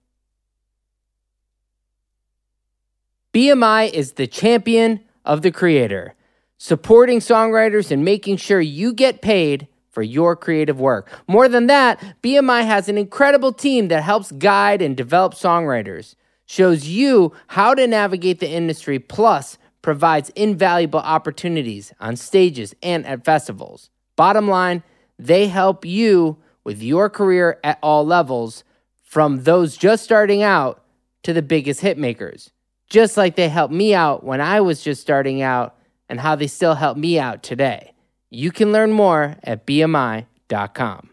BMI 3.33 3.90
is 3.90 4.12
the 4.12 4.26
champion 4.26 5.00
of 5.24 5.42
the 5.42 5.50
creator, 5.50 6.14
supporting 6.59 7.18
songwriters 7.18 7.90
and 7.90 8.05
making 8.05 8.37
sure 8.37 8.61
you 8.61 8.92
get 8.92 9.22
paid 9.22 9.68
for 9.90 10.02
your 10.02 10.37
creative 10.37 10.81
work. 10.81 11.11
More 11.26 11.48
than 11.48 11.66
that, 11.66 12.02
BMI 12.22 12.64
has 12.64 12.88
an 12.88 12.98
incredible 12.98 13.52
team 13.52 13.88
that 13.88 14.02
helps 14.02 14.33
guide 14.33 14.83
and 14.83 14.96
develop 14.96 15.35
songwriters, 15.35 16.14
shows 16.46 16.87
you 16.88 17.33
how 17.48 17.74
to 17.74 17.87
navigate 17.87 18.40
the 18.40 18.50
industry, 18.50 18.98
plus 18.98 19.59
provides 19.81 20.31
invaluable 20.31 21.00
opportunities 21.00 21.92
on 22.00 22.16
stages 22.16 22.74
and 22.83 23.05
at 23.07 23.24
festivals. 23.24 23.90
Bottom 24.16 24.48
line, 24.48 24.83
they 25.18 25.48
help 25.48 25.85
you 25.85 26.38
with 26.64 26.83
your 26.83 27.11
career 27.11 27.59
at 27.64 27.79
all 27.83 28.05
levels, 28.05 28.64
from 29.03 29.44
those 29.44 29.77
just 29.77 30.05
starting 30.05 30.42
out 30.42 30.83
to 31.22 31.33
the 31.33 31.42
biggest 31.42 31.81
hit 31.81 31.98
makers. 31.98 32.51
Just 32.88 33.16
like 33.16 33.37
they 33.37 33.48
helped 33.48 33.75
me 33.75 33.94
out 33.94 34.25
when 34.25 34.40
I 34.40 34.61
was 34.61 34.83
just 34.83 35.01
starting 35.01 35.42
out, 35.42 35.77
and 36.09 36.20
how 36.20 36.37
they 36.37 36.46
still 36.46 36.75
help 36.75 36.98
me 36.98 37.18
out 37.18 37.42
today. 37.42 37.92
You 38.29 38.51
can 38.51 38.70
learn 38.70 38.92
more 38.92 39.37
at 39.42 39.66
BMI.com. 39.66 41.11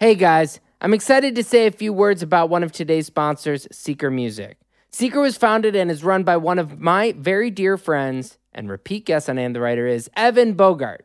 Hey 0.00 0.14
guys, 0.14 0.60
I'm 0.80 0.92
excited 0.92 1.34
to 1.36 1.44
say 1.44 1.66
a 1.66 1.70
few 1.70 1.92
words 1.92 2.22
about 2.22 2.50
one 2.50 2.62
of 2.62 2.70
today's 2.70 3.06
sponsors, 3.06 3.66
Seeker 3.72 4.10
Music. 4.10 4.58
Seeker 4.90 5.20
was 5.20 5.36
founded 5.36 5.74
and 5.74 5.90
is 5.90 6.04
run 6.04 6.22
by 6.22 6.36
one 6.36 6.58
of 6.58 6.80
my 6.80 7.14
very 7.18 7.50
dear 7.50 7.76
friends 7.76 8.38
and 8.56 8.68
repeat 8.68 9.04
guest 9.04 9.30
on 9.30 9.38
And 9.38 9.54
the 9.54 9.60
Writer 9.60 9.86
is 9.86 10.10
Evan 10.16 10.54
Bogart. 10.54 11.04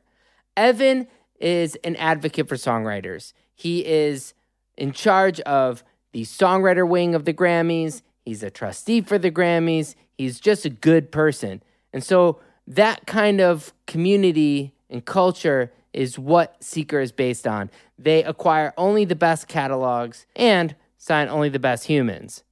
Evan 0.58 1.08
is 1.40 1.76
an 1.84 1.96
advocate 1.98 2.48
for 2.48 2.56
songwriters. 2.56 3.34
He 3.54 3.86
is 3.86 4.34
in 4.78 4.94
charge 4.94 5.40
of 5.42 5.84
the 6.14 6.24
songwriter 6.24 6.88
wing 6.88 7.14
of 7.14 7.26
the 7.26 7.34
Grammys. 7.34 8.02
He's 8.26 8.42
a 8.42 8.50
trustee 8.50 9.02
for 9.02 9.20
the 9.20 9.32
Grammys. 9.32 9.96
He's 10.18 10.40
just 10.40 10.66
a 10.66 10.70
good 10.70 11.12
person. 11.12 11.62
And 11.94 12.04
so 12.04 12.40
that 12.68 13.06
kind 13.06 13.42
of 13.42 13.74
community 13.86 14.74
and 14.90 15.04
culture 15.04 15.72
is 15.94 16.18
what 16.18 16.64
Seeker 16.64 17.00
is 17.00 17.12
based 17.12 17.46
on. 17.46 17.70
They 18.00 18.24
acquire 18.24 18.74
only 18.78 19.06
the 19.06 19.16
best 19.16 19.48
catalogs 19.48 20.26
and 20.36 20.76
sign 20.98 21.28
only 21.28 21.50
the 21.50 21.60
best 21.60 21.86
humans. 21.86 22.44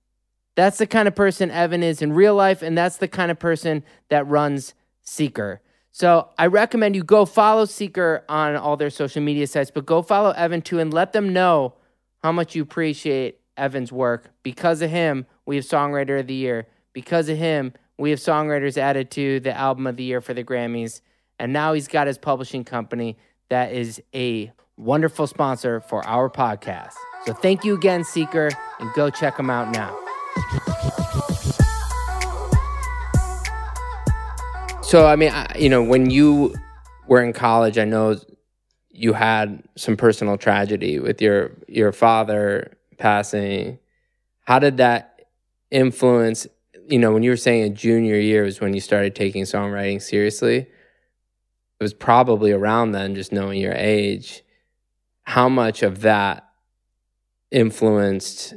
That's 0.55 0.77
the 0.77 0.87
kind 0.87 1.07
of 1.07 1.15
person 1.15 1.51
Evan 1.51 1.83
is 1.83 2.01
in 2.01 2.11
real 2.11 2.35
life, 2.35 2.61
and 2.61 2.77
that's 2.77 2.97
the 2.97 3.07
kind 3.07 3.31
of 3.31 3.39
person 3.39 3.83
that 4.09 4.27
runs 4.27 4.73
Seeker. 5.09 5.61
So 5.91 6.29
I 6.37 6.45
recommend 6.45 6.95
you 6.95 7.03
go 7.03 7.25
follow 7.25 7.65
Seeker 7.65 8.23
on 8.29 8.55
all 8.55 8.77
their 8.77 8.89
social 8.89 9.21
media 9.21 9.47
sites, 9.47 9.71
but 9.71 9.85
go 9.85 10.01
follow 10.01 10.31
Evan 10.31 10.61
too 10.61 10.79
and 10.79 10.93
let 10.93 11.13
them 11.13 11.33
know 11.33 11.73
how 12.23 12.31
much 12.31 12.55
you 12.55 12.61
appreciate 12.61 13.39
Evan's 13.57 13.91
work. 13.91 14.31
Because 14.43 14.81
of 14.81 14.89
him, 14.89 15.25
we 15.45 15.55
have 15.55 15.65
Songwriter 15.65 16.19
of 16.19 16.27
the 16.27 16.33
Year. 16.35 16.67
Because 16.93 17.27
of 17.27 17.37
him, 17.37 17.73
we 17.97 18.11
have 18.11 18.19
songwriters 18.19 18.77
added 18.77 19.11
to 19.11 19.39
the 19.39 19.55
Album 19.55 19.87
of 19.87 19.97
the 19.97 20.03
Year 20.03 20.21
for 20.21 20.33
the 20.33 20.43
Grammys. 20.43 21.01
And 21.37 21.51
now 21.53 21.73
he's 21.73 21.87
got 21.87 22.07
his 22.07 22.17
publishing 22.17 22.63
company 22.63 23.17
that 23.49 23.73
is 23.73 24.01
a 24.13 24.51
wonderful 24.77 25.27
sponsor 25.27 25.81
for 25.81 26.05
our 26.07 26.29
podcast. 26.29 26.93
So 27.25 27.33
thank 27.33 27.63
you 27.65 27.75
again, 27.75 28.03
Seeker, 28.03 28.49
and 28.79 28.93
go 28.93 29.09
check 29.09 29.37
them 29.37 29.49
out 29.49 29.71
now. 29.71 29.97
So 34.89 35.05
I 35.05 35.17
mean, 35.17 35.29
I, 35.29 35.55
you 35.55 35.69
know, 35.69 35.83
when 35.83 36.09
you 36.09 36.55
were 37.07 37.21
in 37.21 37.31
college, 37.31 37.77
I 37.77 37.85
know 37.85 38.19
you 38.89 39.13
had 39.13 39.61
some 39.75 39.95
personal 39.95 40.35
tragedy 40.35 40.97
with 40.97 41.21
your 41.21 41.51
your 41.67 41.91
father 41.91 42.75
passing. 42.97 43.77
How 44.45 44.57
did 44.57 44.77
that 44.77 45.27
influence? 45.69 46.47
You 46.87 46.97
know, 46.97 47.11
when 47.11 47.21
you 47.21 47.29
were 47.29 47.37
saying 47.37 47.65
a 47.65 47.69
junior 47.69 48.15
year 48.15 48.45
was 48.45 48.61
when 48.61 48.73
you 48.73 48.79
started 48.79 49.13
taking 49.13 49.43
songwriting 49.43 50.01
seriously. 50.01 50.57
It 50.57 51.83
was 51.83 51.93
probably 51.93 52.51
around 52.51 52.93
then, 52.93 53.13
just 53.13 53.31
knowing 53.31 53.61
your 53.61 53.75
age. 53.75 54.43
How 55.21 55.49
much 55.49 55.83
of 55.83 56.01
that 56.01 56.49
influenced 57.51 58.55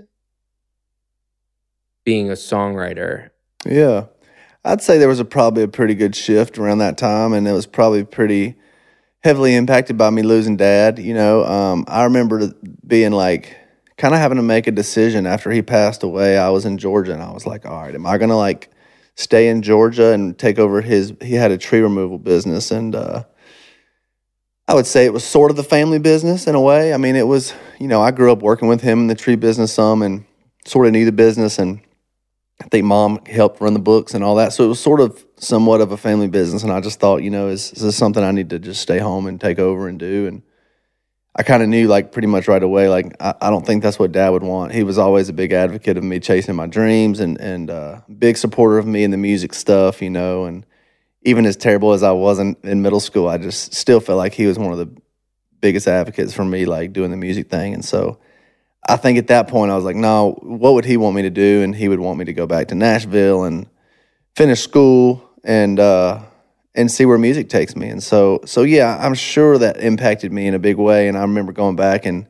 being 2.04 2.30
a 2.30 2.36
songwriter? 2.36 3.28
Yeah. 3.66 4.06
I'd 4.64 4.80
say 4.80 4.98
there 4.98 5.08
was 5.08 5.20
a, 5.20 5.24
probably 5.24 5.64
a 5.64 5.68
pretty 5.68 5.94
good 5.94 6.14
shift 6.14 6.58
around 6.58 6.78
that 6.78 6.96
time, 6.96 7.32
and 7.32 7.48
it 7.48 7.52
was 7.52 7.66
probably 7.66 8.04
pretty 8.04 8.54
heavily 9.24 9.54
impacted 9.54 9.96
by 9.98 10.10
me 10.10 10.22
losing 10.22 10.56
dad. 10.56 10.98
You 10.98 11.14
know, 11.14 11.44
um, 11.44 11.84
I 11.88 12.04
remember 12.04 12.52
being 12.86 13.12
like, 13.12 13.56
kind 13.96 14.14
of 14.14 14.20
having 14.20 14.36
to 14.36 14.42
make 14.42 14.66
a 14.66 14.72
decision 14.72 15.26
after 15.26 15.50
he 15.50 15.62
passed 15.62 16.02
away. 16.02 16.38
I 16.38 16.50
was 16.50 16.64
in 16.64 16.78
Georgia, 16.78 17.12
and 17.12 17.22
I 17.22 17.32
was 17.32 17.46
like, 17.46 17.66
all 17.66 17.82
right, 17.82 17.94
am 17.94 18.06
I 18.06 18.18
gonna 18.18 18.36
like 18.36 18.70
stay 19.16 19.48
in 19.48 19.62
Georgia 19.62 20.12
and 20.12 20.38
take 20.38 20.58
over 20.58 20.80
his? 20.80 21.12
He 21.22 21.34
had 21.34 21.50
a 21.50 21.58
tree 21.58 21.80
removal 21.80 22.18
business, 22.18 22.70
and 22.70 22.94
uh, 22.94 23.24
I 24.68 24.74
would 24.74 24.86
say 24.86 25.04
it 25.04 25.12
was 25.12 25.24
sort 25.24 25.50
of 25.50 25.56
the 25.56 25.64
family 25.64 25.98
business 25.98 26.46
in 26.46 26.54
a 26.54 26.60
way. 26.60 26.94
I 26.94 26.96
mean, 26.96 27.16
it 27.16 27.26
was, 27.26 27.52
you 27.78 27.88
know, 27.88 28.00
I 28.00 28.12
grew 28.12 28.32
up 28.32 28.42
working 28.42 28.68
with 28.68 28.80
him 28.80 29.00
in 29.00 29.06
the 29.08 29.14
tree 29.14 29.36
business 29.36 29.72
some, 29.72 30.02
and 30.02 30.24
sort 30.64 30.86
of 30.86 30.92
knew 30.92 31.04
the 31.04 31.12
business 31.12 31.58
and 31.58 31.80
I 32.62 32.68
think 32.68 32.84
mom 32.84 33.24
helped 33.26 33.60
run 33.60 33.74
the 33.74 33.80
books 33.80 34.14
and 34.14 34.22
all 34.22 34.36
that. 34.36 34.52
So 34.52 34.64
it 34.64 34.68
was 34.68 34.80
sort 34.80 35.00
of 35.00 35.24
somewhat 35.36 35.80
of 35.80 35.90
a 35.90 35.96
family 35.96 36.28
business. 36.28 36.62
And 36.62 36.70
I 36.70 36.80
just 36.80 37.00
thought, 37.00 37.22
you 37.22 37.30
know, 37.30 37.48
is, 37.48 37.72
is 37.72 37.82
this 37.82 37.96
something 37.96 38.22
I 38.22 38.30
need 38.30 38.50
to 38.50 38.58
just 38.58 38.80
stay 38.80 38.98
home 38.98 39.26
and 39.26 39.40
take 39.40 39.58
over 39.58 39.88
and 39.88 39.98
do? 39.98 40.26
And 40.28 40.42
I 41.34 41.42
kind 41.42 41.62
of 41.62 41.68
knew 41.68 41.88
like 41.88 42.12
pretty 42.12 42.28
much 42.28 42.46
right 42.46 42.62
away, 42.62 42.88
like, 42.88 43.16
I, 43.20 43.34
I, 43.40 43.50
don't 43.50 43.66
think 43.66 43.82
that's 43.82 43.98
what 43.98 44.12
dad 44.12 44.30
would 44.30 44.42
want. 44.42 44.72
He 44.72 44.84
was 44.84 44.98
always 44.98 45.28
a 45.28 45.32
big 45.32 45.52
advocate 45.52 45.96
of 45.96 46.04
me 46.04 46.20
chasing 46.20 46.54
my 46.54 46.66
dreams 46.66 47.20
and, 47.20 47.40
and, 47.40 47.70
uh, 47.70 48.00
big 48.18 48.36
supporter 48.36 48.78
of 48.78 48.86
me 48.86 49.02
in 49.02 49.10
the 49.10 49.16
music 49.16 49.54
stuff, 49.54 50.02
you 50.02 50.10
know, 50.10 50.44
and 50.44 50.64
even 51.22 51.46
as 51.46 51.56
terrible 51.56 51.92
as 51.92 52.02
I 52.02 52.12
was 52.12 52.38
in, 52.38 52.56
in 52.62 52.82
middle 52.82 53.00
school, 53.00 53.28
I 53.28 53.38
just 53.38 53.74
still 53.74 54.00
felt 54.00 54.18
like 54.18 54.34
he 54.34 54.46
was 54.46 54.58
one 54.58 54.72
of 54.72 54.78
the 54.78 55.02
biggest 55.60 55.88
advocates 55.88 56.34
for 56.34 56.44
me, 56.44 56.66
like 56.66 56.92
doing 56.92 57.10
the 57.10 57.16
music 57.16 57.48
thing. 57.48 57.74
And 57.74 57.84
so, 57.84 58.18
I 58.88 58.96
think 58.96 59.18
at 59.18 59.28
that 59.28 59.48
point 59.48 59.70
I 59.70 59.76
was 59.76 59.84
like, 59.84 59.96
no, 59.96 60.38
what 60.42 60.74
would 60.74 60.84
he 60.84 60.96
want 60.96 61.14
me 61.14 61.22
to 61.22 61.30
do? 61.30 61.62
And 61.62 61.74
he 61.74 61.88
would 61.88 62.00
want 62.00 62.18
me 62.18 62.24
to 62.24 62.32
go 62.32 62.46
back 62.46 62.68
to 62.68 62.74
Nashville 62.74 63.44
and 63.44 63.68
finish 64.34 64.60
school 64.60 65.30
and 65.44 65.78
uh, 65.78 66.20
and 66.74 66.90
see 66.90 67.04
where 67.06 67.18
music 67.18 67.48
takes 67.48 67.76
me. 67.76 67.88
And 67.88 68.02
so 68.02 68.40
so 68.44 68.62
yeah, 68.62 68.98
I'm 69.00 69.14
sure 69.14 69.58
that 69.58 69.78
impacted 69.78 70.32
me 70.32 70.46
in 70.46 70.54
a 70.54 70.58
big 70.58 70.76
way. 70.76 71.08
And 71.08 71.16
I 71.16 71.22
remember 71.22 71.52
going 71.52 71.76
back 71.76 72.06
and 72.06 72.26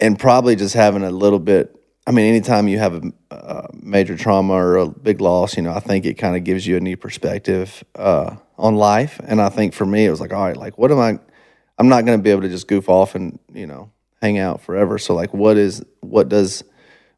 and 0.00 0.18
probably 0.18 0.56
just 0.56 0.74
having 0.74 1.02
a 1.02 1.10
little 1.10 1.38
bit. 1.38 1.78
I 2.06 2.10
mean, 2.10 2.26
anytime 2.26 2.68
you 2.68 2.78
have 2.78 2.94
a, 2.94 3.12
a 3.30 3.68
major 3.74 4.16
trauma 4.16 4.52
or 4.52 4.76
a 4.76 4.88
big 4.88 5.22
loss, 5.22 5.56
you 5.56 5.62
know, 5.62 5.72
I 5.72 5.80
think 5.80 6.04
it 6.04 6.14
kind 6.14 6.36
of 6.36 6.44
gives 6.44 6.66
you 6.66 6.76
a 6.76 6.80
new 6.80 6.98
perspective 6.98 7.82
uh, 7.94 8.36
on 8.58 8.76
life. 8.76 9.18
And 9.24 9.40
I 9.40 9.48
think 9.48 9.72
for 9.72 9.86
me, 9.86 10.04
it 10.04 10.10
was 10.10 10.20
like, 10.20 10.32
all 10.32 10.44
right, 10.44 10.56
like 10.56 10.76
what 10.78 10.90
am 10.90 10.98
I? 10.98 11.18
I'm 11.78 11.88
not 11.88 12.04
going 12.04 12.18
to 12.18 12.22
be 12.22 12.30
able 12.30 12.42
to 12.42 12.48
just 12.48 12.68
goof 12.68 12.88
off 12.88 13.14
and 13.14 13.38
you 13.52 13.66
know 13.66 13.90
hang 14.20 14.38
out 14.38 14.60
forever. 14.60 14.98
So 14.98 15.14
like, 15.14 15.32
what 15.34 15.56
is 15.56 15.84
what 16.00 16.28
does 16.28 16.64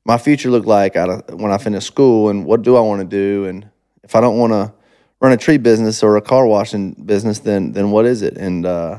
my 0.05 0.19
future 0.19 0.51
look 0.51 0.67
like 0.67 0.97
out 0.97 1.11
of 1.11 1.41
when 1.41 1.51
I 1.51 1.59
finish 1.59 1.85
school, 1.85 2.29
and 2.29 2.45
what 2.45 2.63
do 2.63 2.77
I 2.77 2.81
want 2.81 3.01
to 3.01 3.07
do? 3.07 3.47
And 3.47 3.69
if 4.03 4.15
I 4.15 4.21
don't 4.21 4.39
want 4.39 4.53
to 4.53 4.73
run 5.21 5.33
a 5.33 5.37
tree 5.37 5.59
business 5.59 6.03
or 6.03 6.17
a 6.17 6.23
car 6.23 6.47
washing 6.47 6.93
business, 6.93 7.41
then 7.41 7.73
then 7.73 7.91
what 7.91 8.07
is 8.07 8.23
it? 8.23 8.37
And 8.37 8.65
uh, 8.67 8.99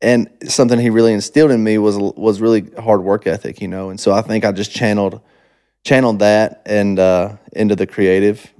and 0.00 0.30
something 0.46 0.78
he 0.78 0.90
really 0.90 1.12
instilled 1.12 1.50
in 1.50 1.62
me 1.62 1.78
was 1.78 1.96
was 1.98 2.40
really 2.40 2.70
hard 2.78 3.02
work 3.02 3.26
ethic, 3.26 3.60
you 3.60 3.68
know. 3.68 3.90
And 3.90 3.98
so 3.98 4.12
I 4.12 4.22
think 4.22 4.44
I 4.44 4.52
just 4.52 4.70
channeled 4.70 5.20
channeled 5.84 6.18
that 6.18 6.62
and 6.66 6.98
uh, 6.98 7.36
into 7.52 7.76
the 7.76 7.86
creative 7.86 8.52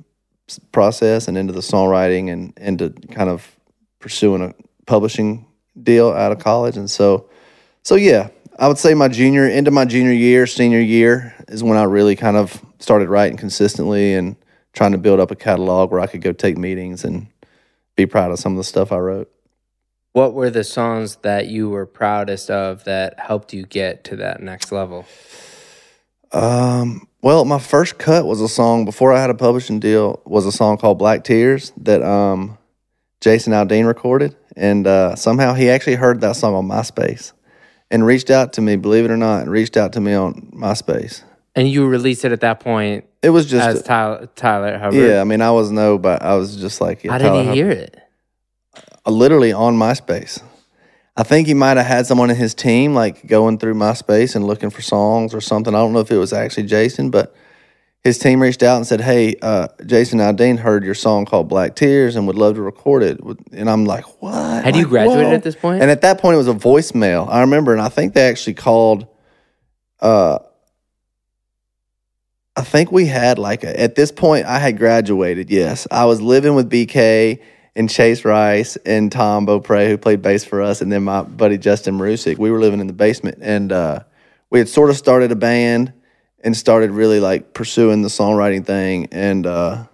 process 0.73 1.29
and 1.29 1.37
into 1.37 1.53
the 1.53 1.61
songwriting 1.61 2.33
and 2.33 2.57
into 2.59 2.91
kind 3.11 3.29
of 3.29 3.57
pursuing 3.99 4.43
a 4.43 4.55
publishing 4.87 5.45
deal 5.83 6.13
out 6.13 6.33
of 6.33 6.39
college. 6.39 6.77
And 6.77 6.91
so 6.91 7.29
so 7.87 7.95
yeah, 7.95 8.31
I 8.59 8.67
would 8.67 8.79
say 8.79 8.95
my 8.95 9.07
junior 9.07 9.47
into 9.49 9.71
my 9.71 9.85
junior 9.85 10.11
year, 10.11 10.49
senior 10.49 10.81
year 10.81 11.33
is 11.47 11.63
when 11.63 11.79
I 11.79 11.85
really 11.85 12.17
kind 12.17 12.37
of 12.37 12.61
started 12.81 13.09
writing 13.09 13.39
consistently 13.39 14.15
and 14.15 14.35
trying 14.73 14.91
to 14.91 14.99
build 14.99 15.21
up 15.21 15.31
a 15.31 15.37
catalog 15.37 15.93
where 15.93 16.01
I 16.01 16.09
could 16.09 16.21
go 16.21 16.33
take 16.33 16.59
meetings 16.59 17.05
and 17.05 17.29
be 17.95 18.05
proud 18.05 18.33
of 18.33 18.41
some 18.41 18.55
of 18.55 18.57
the 18.57 18.65
stuff 18.65 18.91
I 18.91 18.99
wrote. 18.99 19.31
What 20.15 20.35
were 20.35 20.51
the 20.51 20.65
songs 20.65 21.15
that 21.23 21.47
you 21.47 21.71
were 21.71 21.87
proudest 21.87 22.51
of 22.51 22.83
that 22.85 23.21
helped 23.21 23.53
you 23.53 23.65
get 23.65 24.03
to 24.05 24.17
that 24.17 24.43
next 24.43 24.73
level? 24.73 25.07
Um, 26.33 27.07
well, 27.23 27.45
my 27.45 27.61
first 27.61 27.99
cut 27.99 28.27
was 28.27 28.41
a 28.41 28.49
song 28.49 28.85
before 28.85 29.13
I 29.13 29.21
had 29.21 29.31
a 29.31 29.35
publishing 29.35 29.79
deal 29.79 30.21
was 30.25 30.45
a 30.45 30.51
song 30.51 30.77
called 30.77 30.99
Black 30.99 31.23
Tears 31.23 31.73
that 31.77 32.03
um, 32.03 32.59
Jason 33.21 33.53
Aldean 33.53 33.87
recorded, 33.87 34.35
and 34.57 34.89
uh, 34.89 35.15
somehow 35.15 35.55
he 35.55 35.71
actually 35.71 35.95
heard 35.95 36.21
that 36.23 36.35
song 36.35 36.57
on 36.57 36.67
MySpace 36.67 37.33
and 37.91 38.05
reached 38.05 38.31
out 38.31 38.53
to 38.55 38.61
me, 38.61 38.77
believe 38.77 39.05
it 39.05 39.11
or 39.11 39.17
not, 39.17 39.49
reached 39.49 39.77
out 39.77 39.93
to 39.95 40.01
me 40.01 40.15
on 40.15 40.51
MySpace. 40.55 41.23
And 41.55 41.69
you 41.69 41.87
released 41.87 42.25
it 42.25 42.33
at 42.33 42.41
that 42.41 42.61
point. 42.61 43.07
It 43.23 43.31
was 43.31 43.47
just 43.47 43.67
as 43.67 43.83
Tyler, 43.83 44.29
Tyler 44.37 44.79
Hubbard. 44.79 44.95
Yeah, 44.95 45.21
I 45.21 45.25
mean, 45.25 45.41
I 45.41 45.51
was 45.51 45.71
no, 45.71 45.99
but 45.99 46.23
I 46.23 46.35
was 46.35 46.57
just 46.57 46.81
like, 46.81 47.03
yeah, 47.03 47.13
how 47.13 47.19
did 47.19 47.47
he 47.47 47.53
hear 47.53 47.71
it? 47.71 47.99
Uh, 49.07 49.11
literally 49.11 49.53
on 49.53 49.77
MySpace. 49.77 50.43
I 51.17 51.23
think 51.23 51.47
he 51.47 51.55
might 51.55 51.79
have 51.79 51.87
had 51.87 52.07
someone 52.07 52.29
in 52.29 52.37
his 52.37 52.55
team 52.55 52.95
like 52.95 53.27
going 53.27 53.59
through 53.59 53.75
MySpace 53.75 54.37
and 54.37 54.47
looking 54.47 54.69
for 54.69 54.83
songs 54.83 55.33
or 55.33 55.41
something. 55.41 55.75
I 55.75 55.79
don't 55.79 55.95
know 55.95 56.01
if 56.01 56.11
it 56.11 56.19
was 56.19 56.35
actually 56.35 56.65
Jason, 56.65 57.11
but 57.11 57.35
his 58.07 58.19
team 58.19 58.41
reached 58.41 58.63
out 58.63 58.77
and 58.77 58.87
said, 58.87 59.01
"Hey, 59.01 59.35
uh, 59.43 59.67
Jason 59.85 60.21
Aldean 60.21 60.59
heard 60.59 60.85
your 60.85 60.95
song 60.95 61.27
called 61.27 61.49
Black 61.49 61.75
Tears 61.75 62.15
and 62.15 62.27
would 62.29 62.37
love 62.37 62.55
to 62.55 62.63
record 62.63 63.03
it." 63.03 63.21
And 63.53 63.69
I'm 63.69 63.85
like, 63.85 64.05
"What?" 64.23 64.33
Had 64.33 64.65
like, 64.65 64.77
you 64.77 64.87
graduated 64.87 65.27
whoa. 65.27 65.35
at 65.35 65.43
this 65.43 65.57
point? 65.57 65.83
And 65.83 65.91
at 65.91 66.03
that 66.03 66.21
point, 66.21 66.35
it 66.35 66.39
was 66.39 66.47
a 66.47 66.55
voicemail. 66.55 67.29
I 67.29 67.41
remember, 67.41 67.73
and 67.73 67.83
I 67.83 67.89
think 67.89 68.15
they 68.15 68.29
actually 68.29 68.55
called. 68.55 69.09
Uh, 70.01 70.39
I 72.55 72.63
think 72.63 72.93
we 72.93 73.07
had 73.07 73.39
like 73.39 73.65
a, 73.65 73.79
at 73.79 73.97
this 73.97 74.13
point 74.13 74.47
I 74.47 74.61
had 74.61 74.79
graduated. 74.79 75.51
Yes, 75.51 75.89
I 75.91 76.05
was 76.05 76.23
living 76.23 76.55
with 76.55 76.71
BK 76.71 77.43
and 77.75 77.91
Chase 77.91 78.25
Rice 78.25 78.77
and 78.87 79.11
Tom 79.11 79.47
Beaupre, 79.47 79.89
who 79.89 79.99
played 79.99 80.23
bass 80.23 80.45
for 80.45 80.63
us, 80.63 80.81
and 80.81 80.93
then 80.93 81.03
my 81.03 81.23
buddy 81.23 81.59
Justin 81.59 81.99
Marusik. 81.99 82.39
We 82.39 82.53
were 82.53 82.61
living 82.61 82.79
in 82.79 82.87
the 82.87 82.93
basement, 82.93 83.39
and 83.43 83.73
uh, 83.73 84.05
we 84.49 84.61
had 84.61 84.69
sort 84.69 84.91
of 84.91 84.97
started 84.97 85.33
a 85.33 85.37
band 85.37 85.93
and 86.45 86.57
started 86.57 86.91
really 86.91 87.21
like 87.21 87.55
pursuing 87.55 88.03
the 88.03 88.09
songwriting 88.09 88.65
thing. 88.65 89.09
And 89.13 89.47
uh, 89.47 89.87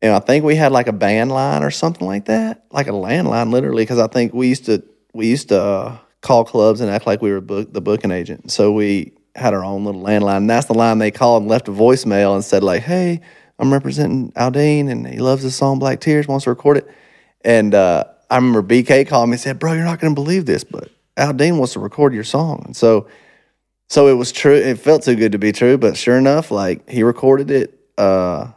and 0.00 0.12
I 0.12 0.18
think 0.18 0.44
we 0.44 0.56
had 0.56 0.72
like 0.72 0.88
a 0.88 0.92
band 0.92 1.30
line 1.30 1.62
or 1.62 1.70
something 1.70 2.06
like 2.06 2.26
that, 2.26 2.64
like 2.70 2.88
a 2.88 2.92
landline, 2.92 3.52
literally, 3.52 3.82
because 3.82 3.98
I 3.98 4.08
think 4.08 4.34
we 4.34 4.48
used 4.48 4.66
to 4.66 4.82
we 5.14 5.28
used 5.28 5.48
to 5.48 5.62
uh, 5.62 5.98
call 6.22 6.44
clubs 6.44 6.80
and 6.80 6.90
act 6.90 7.06
like 7.06 7.22
we 7.22 7.30
were 7.30 7.40
book, 7.40 7.72
the 7.72 7.80
booking 7.80 8.10
agent. 8.10 8.50
So 8.50 8.72
we 8.72 9.12
had 9.34 9.54
our 9.54 9.64
own 9.64 9.84
little 9.84 10.02
landline. 10.02 10.38
And 10.38 10.50
that's 10.50 10.66
the 10.66 10.74
line 10.74 10.98
they 10.98 11.10
called 11.10 11.42
and 11.42 11.50
left 11.50 11.68
a 11.68 11.72
voicemail 11.72 12.34
and 12.34 12.44
said 12.44 12.62
like, 12.62 12.82
"Hey, 12.82 13.20
I'm 13.58 13.72
representing 13.72 14.32
Aldean 14.32 14.90
and 14.90 15.06
he 15.06 15.18
loves 15.18 15.42
the 15.42 15.50
song 15.50 15.78
Black 15.78 16.00
Tears, 16.00 16.26
wants 16.26 16.44
to 16.44 16.50
record 16.50 16.78
it." 16.78 16.88
And 17.44 17.74
uh, 17.74 18.04
I 18.30 18.36
remember 18.36 18.62
BK 18.62 19.06
called 19.06 19.28
me 19.28 19.34
and 19.34 19.40
said, 19.40 19.58
"Bro, 19.58 19.74
you're 19.74 19.84
not 19.84 20.00
going 20.00 20.14
to 20.14 20.20
believe 20.20 20.46
this, 20.46 20.64
but 20.64 20.90
Aldean 21.16 21.58
wants 21.58 21.74
to 21.74 21.80
record 21.80 22.14
your 22.14 22.24
song." 22.24 22.62
And 22.64 22.76
so 22.76 23.06
so 23.92 24.06
it 24.06 24.14
was 24.14 24.32
true. 24.32 24.54
It 24.54 24.78
felt 24.78 25.02
too 25.02 25.14
good 25.14 25.32
to 25.32 25.38
be 25.38 25.52
true, 25.52 25.76
but 25.76 25.98
sure 25.98 26.16
enough, 26.16 26.50
like 26.50 26.88
he 26.88 27.02
recorded 27.02 27.50
it, 27.50 27.78
uh, 27.98 28.50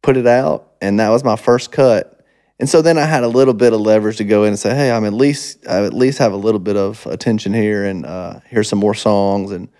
put 0.00 0.16
it 0.16 0.28
out, 0.28 0.74
and 0.80 1.00
that 1.00 1.08
was 1.08 1.24
my 1.24 1.34
first 1.34 1.72
cut. 1.72 2.24
And 2.60 2.68
so 2.68 2.80
then 2.80 2.96
I 2.96 3.04
had 3.04 3.24
a 3.24 3.28
little 3.28 3.52
bit 3.52 3.72
of 3.72 3.80
leverage 3.80 4.18
to 4.18 4.24
go 4.24 4.44
in 4.44 4.50
and 4.50 4.58
say, 4.60 4.72
"Hey, 4.72 4.92
I'm 4.92 5.04
at 5.04 5.12
least 5.12 5.66
I 5.66 5.84
at 5.84 5.92
least 5.92 6.18
have 6.18 6.32
a 6.32 6.36
little 6.36 6.60
bit 6.60 6.76
of 6.76 7.04
attention 7.06 7.52
here, 7.52 7.84
and 7.84 8.06
uh, 8.06 8.38
here's 8.46 8.68
some 8.68 8.78
more 8.78 8.94
songs." 8.94 9.50
And 9.50 9.70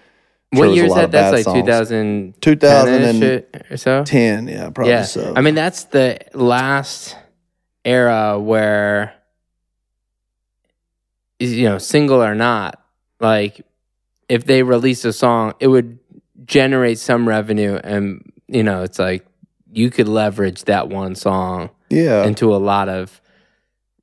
sure 0.53 0.67
what 0.67 0.75
year 0.75 0.87
is 0.87 0.95
that? 0.95 1.13
That's 1.13 1.47
like 1.47 1.55
2000, 1.55 2.41
2000 2.41 3.45
or 3.71 3.77
so. 3.77 4.03
Ten, 4.03 4.49
yeah, 4.49 4.71
probably 4.71 4.93
yeah. 4.93 5.03
so. 5.05 5.35
I 5.37 5.41
mean, 5.41 5.55
that's 5.55 5.85
the 5.85 6.19
last 6.35 7.15
era 7.85 8.41
where, 8.41 9.15
you 11.39 11.69
know, 11.69 11.79
single 11.79 12.25
or 12.25 12.35
not, 12.35 12.83
like 13.21 13.65
if 14.31 14.45
they 14.45 14.63
release 14.63 15.05
a 15.05 15.13
song, 15.13 15.55
it 15.59 15.67
would 15.67 15.99
generate 16.47 17.01
some 17.01 17.29
revenue, 17.29 17.81
and 17.83 18.33
you 18.47 18.63
know, 18.63 18.85
it's 18.85 18.99
like 18.99 19.27
you 19.73 19.91
could 19.91 20.07
leverage 20.07 20.65
that 20.65 20.89
one 20.89 21.17
song, 21.17 21.71
yeah, 21.91 22.25
into 22.25 22.55
a 22.55 22.57
lot 22.57 22.89
of 22.89 23.21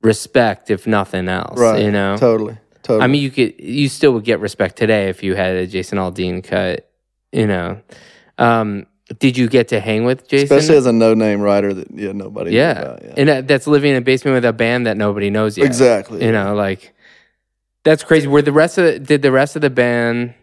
respect, 0.02 0.70
if 0.70 0.86
nothing 0.86 1.28
else. 1.28 1.58
Right. 1.58 1.82
You 1.82 1.90
know, 1.90 2.18
totally, 2.18 2.58
totally. 2.82 3.04
I 3.04 3.06
mean, 3.06 3.22
you 3.22 3.30
could, 3.30 3.58
you 3.58 3.88
still 3.88 4.12
would 4.12 4.24
get 4.24 4.38
respect 4.40 4.76
today 4.76 5.08
if 5.08 5.22
you 5.22 5.34
had 5.34 5.56
a 5.56 5.66
Jason 5.66 5.96
Aldean 5.96 6.44
cut. 6.44 6.90
You 7.32 7.46
know, 7.46 7.80
um, 8.36 8.86
did 9.18 9.38
you 9.38 9.48
get 9.48 9.68
to 9.68 9.80
hang 9.80 10.04
with 10.04 10.28
Jason? 10.28 10.44
Especially 10.44 10.76
as 10.76 10.84
a 10.84 10.92
no-name 10.92 11.40
writer 11.40 11.72
that 11.72 11.90
yeah 11.90 12.12
nobody 12.12 12.50
yeah, 12.50 12.98
yeah. 13.02 13.14
and 13.16 13.48
that's 13.48 13.66
living 13.66 13.92
in 13.92 13.96
a 13.96 14.02
basement 14.02 14.34
with 14.34 14.44
a 14.44 14.52
band 14.52 14.86
that 14.86 14.98
nobody 14.98 15.30
knows 15.30 15.56
yet. 15.56 15.66
Exactly. 15.66 16.22
You 16.22 16.32
know, 16.32 16.54
like 16.54 16.94
That's 17.88 18.04
crazy. 18.04 18.26
Were 18.26 18.42
the 18.42 18.52
rest 18.52 18.76
of 18.76 18.84
the, 18.84 18.98
did 18.98 19.22
the 19.22 19.32
rest 19.32 19.56
of 19.56 19.62
the 19.62 19.70
band 19.70 20.34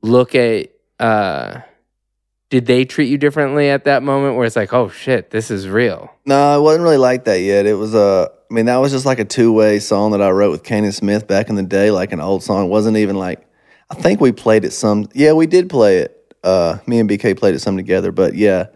look 0.00 0.36
at 0.36 0.70
uh 1.00 1.62
did 2.50 2.66
they 2.66 2.84
treat 2.84 3.08
you 3.08 3.18
differently 3.18 3.68
at 3.68 3.82
that 3.84 4.04
moment 4.04 4.36
where 4.36 4.46
it's 4.46 4.54
like, 4.54 4.72
oh 4.72 4.88
shit, 4.88 5.32
this 5.32 5.50
is 5.50 5.68
real? 5.68 6.08
No, 6.24 6.56
it 6.56 6.62
wasn't 6.62 6.84
really 6.84 6.98
like 6.98 7.24
that 7.24 7.40
yet. 7.40 7.66
It 7.66 7.74
was 7.74 7.94
a, 7.94 8.30
I 8.48 8.54
mean, 8.54 8.66
that 8.66 8.76
was 8.76 8.92
just 8.92 9.06
like 9.06 9.18
a 9.18 9.24
two 9.24 9.52
way 9.52 9.80
song 9.80 10.12
that 10.12 10.22
I 10.22 10.30
wrote 10.30 10.52
with 10.52 10.62
Canaan 10.62 10.92
Smith 10.92 11.26
back 11.26 11.48
in 11.48 11.56
the 11.56 11.64
day, 11.64 11.90
like 11.90 12.12
an 12.12 12.20
old 12.20 12.44
song. 12.44 12.66
It 12.66 12.68
wasn't 12.68 12.96
even 12.96 13.16
like, 13.16 13.44
I 13.90 13.96
think 13.96 14.20
we 14.20 14.30
played 14.30 14.64
it 14.64 14.70
some, 14.70 15.08
yeah, 15.12 15.32
we 15.32 15.48
did 15.48 15.68
play 15.68 15.98
it. 15.98 16.34
Uh, 16.44 16.78
me 16.86 17.00
and 17.00 17.10
BK 17.10 17.36
played 17.36 17.56
it 17.56 17.60
some 17.60 17.76
together, 17.76 18.12
but 18.12 18.36
yeah, 18.36 18.66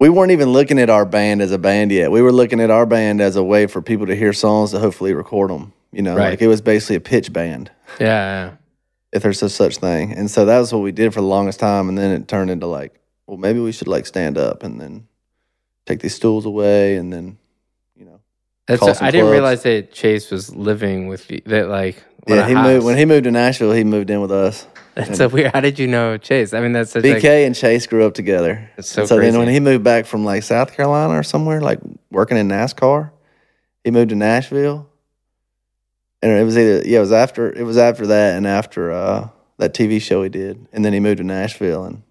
we 0.00 0.08
weren't 0.08 0.32
even 0.32 0.48
looking 0.48 0.80
at 0.80 0.90
our 0.90 1.04
band 1.04 1.40
as 1.40 1.52
a 1.52 1.58
band 1.58 1.92
yet. 1.92 2.10
We 2.10 2.20
were 2.20 2.32
looking 2.32 2.60
at 2.60 2.70
our 2.70 2.84
band 2.84 3.20
as 3.20 3.36
a 3.36 3.44
way 3.44 3.68
for 3.68 3.80
people 3.80 4.06
to 4.06 4.16
hear 4.16 4.32
songs 4.32 4.72
to 4.72 4.80
hopefully 4.80 5.14
record 5.14 5.50
them. 5.50 5.72
You 5.92 6.02
know, 6.02 6.16
Right. 6.16 6.30
like 6.30 6.42
it 6.42 6.48
was 6.48 6.60
basically 6.60 6.96
a 6.96 7.00
pitch 7.00 7.32
band 7.32 7.70
Yeah. 8.00 8.52
if 9.12 9.22
there's 9.22 9.42
a 9.42 9.48
such 9.50 9.76
thing. 9.76 10.12
And 10.12 10.30
so 10.30 10.44
that 10.46 10.58
was 10.58 10.72
what 10.72 10.80
we 10.82 10.90
did 10.92 11.12
for 11.12 11.20
the 11.20 11.26
longest 11.26 11.60
time. 11.60 11.88
And 11.88 11.98
then 11.98 12.10
it 12.12 12.28
turned 12.28 12.50
into 12.50 12.66
like, 12.66 12.98
well, 13.26 13.36
maybe 13.36 13.60
we 13.60 13.72
should 13.72 13.88
like 13.88 14.06
stand 14.06 14.38
up 14.38 14.62
and 14.62 14.80
then 14.80 15.06
take 15.86 16.00
these 16.00 16.14
stools 16.14 16.46
away 16.46 16.96
and 16.96 17.12
then, 17.12 17.36
you 17.94 18.04
know. 18.06 18.20
That's 18.66 18.80
Call 18.80 18.94
some 18.94 19.06
I 19.06 19.10
didn't 19.10 19.30
realize 19.30 19.62
that 19.64 19.92
Chase 19.92 20.30
was 20.30 20.54
living 20.54 21.08
with 21.08 21.30
you. 21.30 21.40
That 21.46 21.68
like 21.68 22.02
yeah, 22.26 22.46
he 22.48 22.54
house. 22.54 22.66
moved 22.66 22.86
when 22.86 22.96
he 22.96 23.04
moved 23.04 23.24
to 23.24 23.30
Nashville. 23.30 23.72
He 23.72 23.84
moved 23.84 24.08
in 24.08 24.20
with 24.20 24.30
us. 24.32 24.66
That's 24.94 25.16
so 25.18 25.28
weird. 25.28 25.52
How 25.52 25.60
did 25.60 25.78
you 25.78 25.86
know 25.88 26.16
Chase? 26.18 26.52
I 26.54 26.60
mean, 26.60 26.72
that's 26.72 26.90
such 26.92 27.02
BK 27.02 27.14
like 27.14 27.24
and 27.24 27.54
Chase 27.56 27.86
grew 27.86 28.06
up 28.06 28.14
together. 28.14 28.70
That's 28.76 28.88
so 28.88 29.02
And 29.02 29.08
so 29.08 29.16
crazy. 29.16 29.30
then 29.32 29.38
when 29.40 29.48
he 29.48 29.58
moved 29.60 29.82
back 29.84 30.06
from 30.06 30.24
like 30.24 30.42
South 30.42 30.72
Carolina 30.74 31.18
or 31.18 31.22
somewhere, 31.22 31.60
like 31.60 31.80
working 32.10 32.36
in 32.36 32.48
NASCAR, 32.48 33.10
he 33.84 33.90
moved 33.90 34.10
to 34.10 34.14
Nashville. 34.16 34.86
And 36.22 36.32
it 36.32 36.44
was 36.44 36.56
either 36.56 36.82
yeah, 36.86 36.98
it 36.98 37.00
was 37.00 37.12
after 37.12 37.52
it 37.52 37.64
was 37.64 37.76
after 37.76 38.06
that 38.06 38.36
and 38.36 38.46
after 38.46 38.92
uh, 38.92 39.28
that 39.58 39.74
TV 39.74 40.00
show 40.00 40.22
he 40.22 40.28
did, 40.28 40.68
and 40.72 40.84
then 40.84 40.92
he 40.92 41.00
moved 41.00 41.18
to 41.18 41.24
Nashville, 41.24 41.84
and 41.84 42.02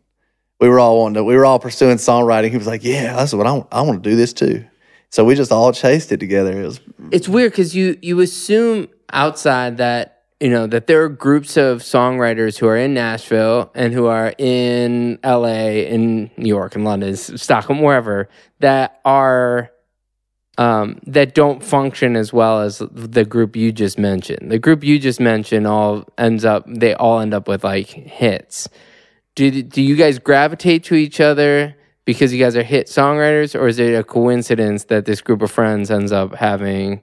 we 0.60 0.68
were 0.68 0.80
all 0.80 1.00
wanting 1.00 1.16
to, 1.16 1.24
we 1.24 1.36
were 1.36 1.46
all 1.46 1.60
pursuing 1.60 1.98
songwriting. 1.98 2.52
He 2.52 2.58
was 2.58 2.68
like, 2.68 2.84
"Yeah, 2.84 3.16
that's 3.16 3.34
what 3.34 3.48
I 3.48 3.52
want. 3.54 3.68
I 3.72 3.82
want 3.82 4.04
to 4.04 4.10
do 4.10 4.16
this 4.16 4.34
too." 4.34 4.66
So 5.10 5.26
we 5.26 5.36
just 5.36 5.52
all 5.52 5.74
chased 5.74 6.12
it 6.12 6.20
together. 6.20 6.62
It 6.62 6.66
was 6.66 6.80
it's 7.12 7.28
weird 7.28 7.52
because 7.52 7.76
you 7.76 7.98
you 8.02 8.20
assume 8.22 8.88
outside 9.12 9.78
that 9.78 10.24
you 10.40 10.50
know 10.50 10.68
that 10.68 10.88
there 10.88 11.04
are 11.04 11.10
groups 11.10 11.58
of 11.58 11.80
songwriters 11.80 12.58
who 12.58 12.68
are 12.68 12.78
in 12.78 12.94
Nashville 12.94 13.72
and 13.76 13.94
who 13.94 14.08
are 14.08 14.34
in 14.38 15.20
L.A., 15.24 15.88
in 15.88 16.32
New 16.38 16.48
York, 16.48 16.76
and 16.76 16.86
London, 16.86 17.16
Stockholm, 17.16 17.82
wherever 17.82 18.30
that 18.60 19.02
are 19.04 19.72
um, 20.62 21.00
that 21.08 21.34
don't 21.34 21.64
function 21.64 22.16
as 22.16 22.32
well 22.32 22.62
as 22.62 22.84
the 22.92 23.26
group 23.26 23.56
you 23.56 23.72
just 23.72 23.98
mentioned. 23.98 24.52
The 24.52 24.60
group 24.60 24.84
you 24.84 25.00
just 25.00 25.20
mentioned 25.20 25.66
all 25.66 26.06
ends 26.20 26.46
up 26.46 26.66
they 26.68 26.94
all 26.94 27.20
end 27.20 27.34
up 27.34 27.48
with 27.48 27.64
like 27.64 27.88
hits. 27.88 28.70
Do 29.34 29.64
do 29.64 29.82
you 29.82 29.96
guys 29.96 30.20
gravitate 30.20 30.84
to 30.86 30.96
each 30.96 31.20
other 31.20 31.76
because 32.06 32.32
you 32.32 32.40
guys 32.40 32.56
are 32.56 32.64
hit 32.64 32.88
songwriters, 32.88 33.60
or 33.60 33.68
is 33.68 33.80
it 33.80 33.96
a 33.96 34.04
coincidence 34.04 34.84
that 34.86 35.06
this 35.06 35.22
group 35.22 35.42
of 35.42 35.50
friends 35.50 35.90
ends 35.90 36.12
up 36.12 36.36
having? 36.36 37.02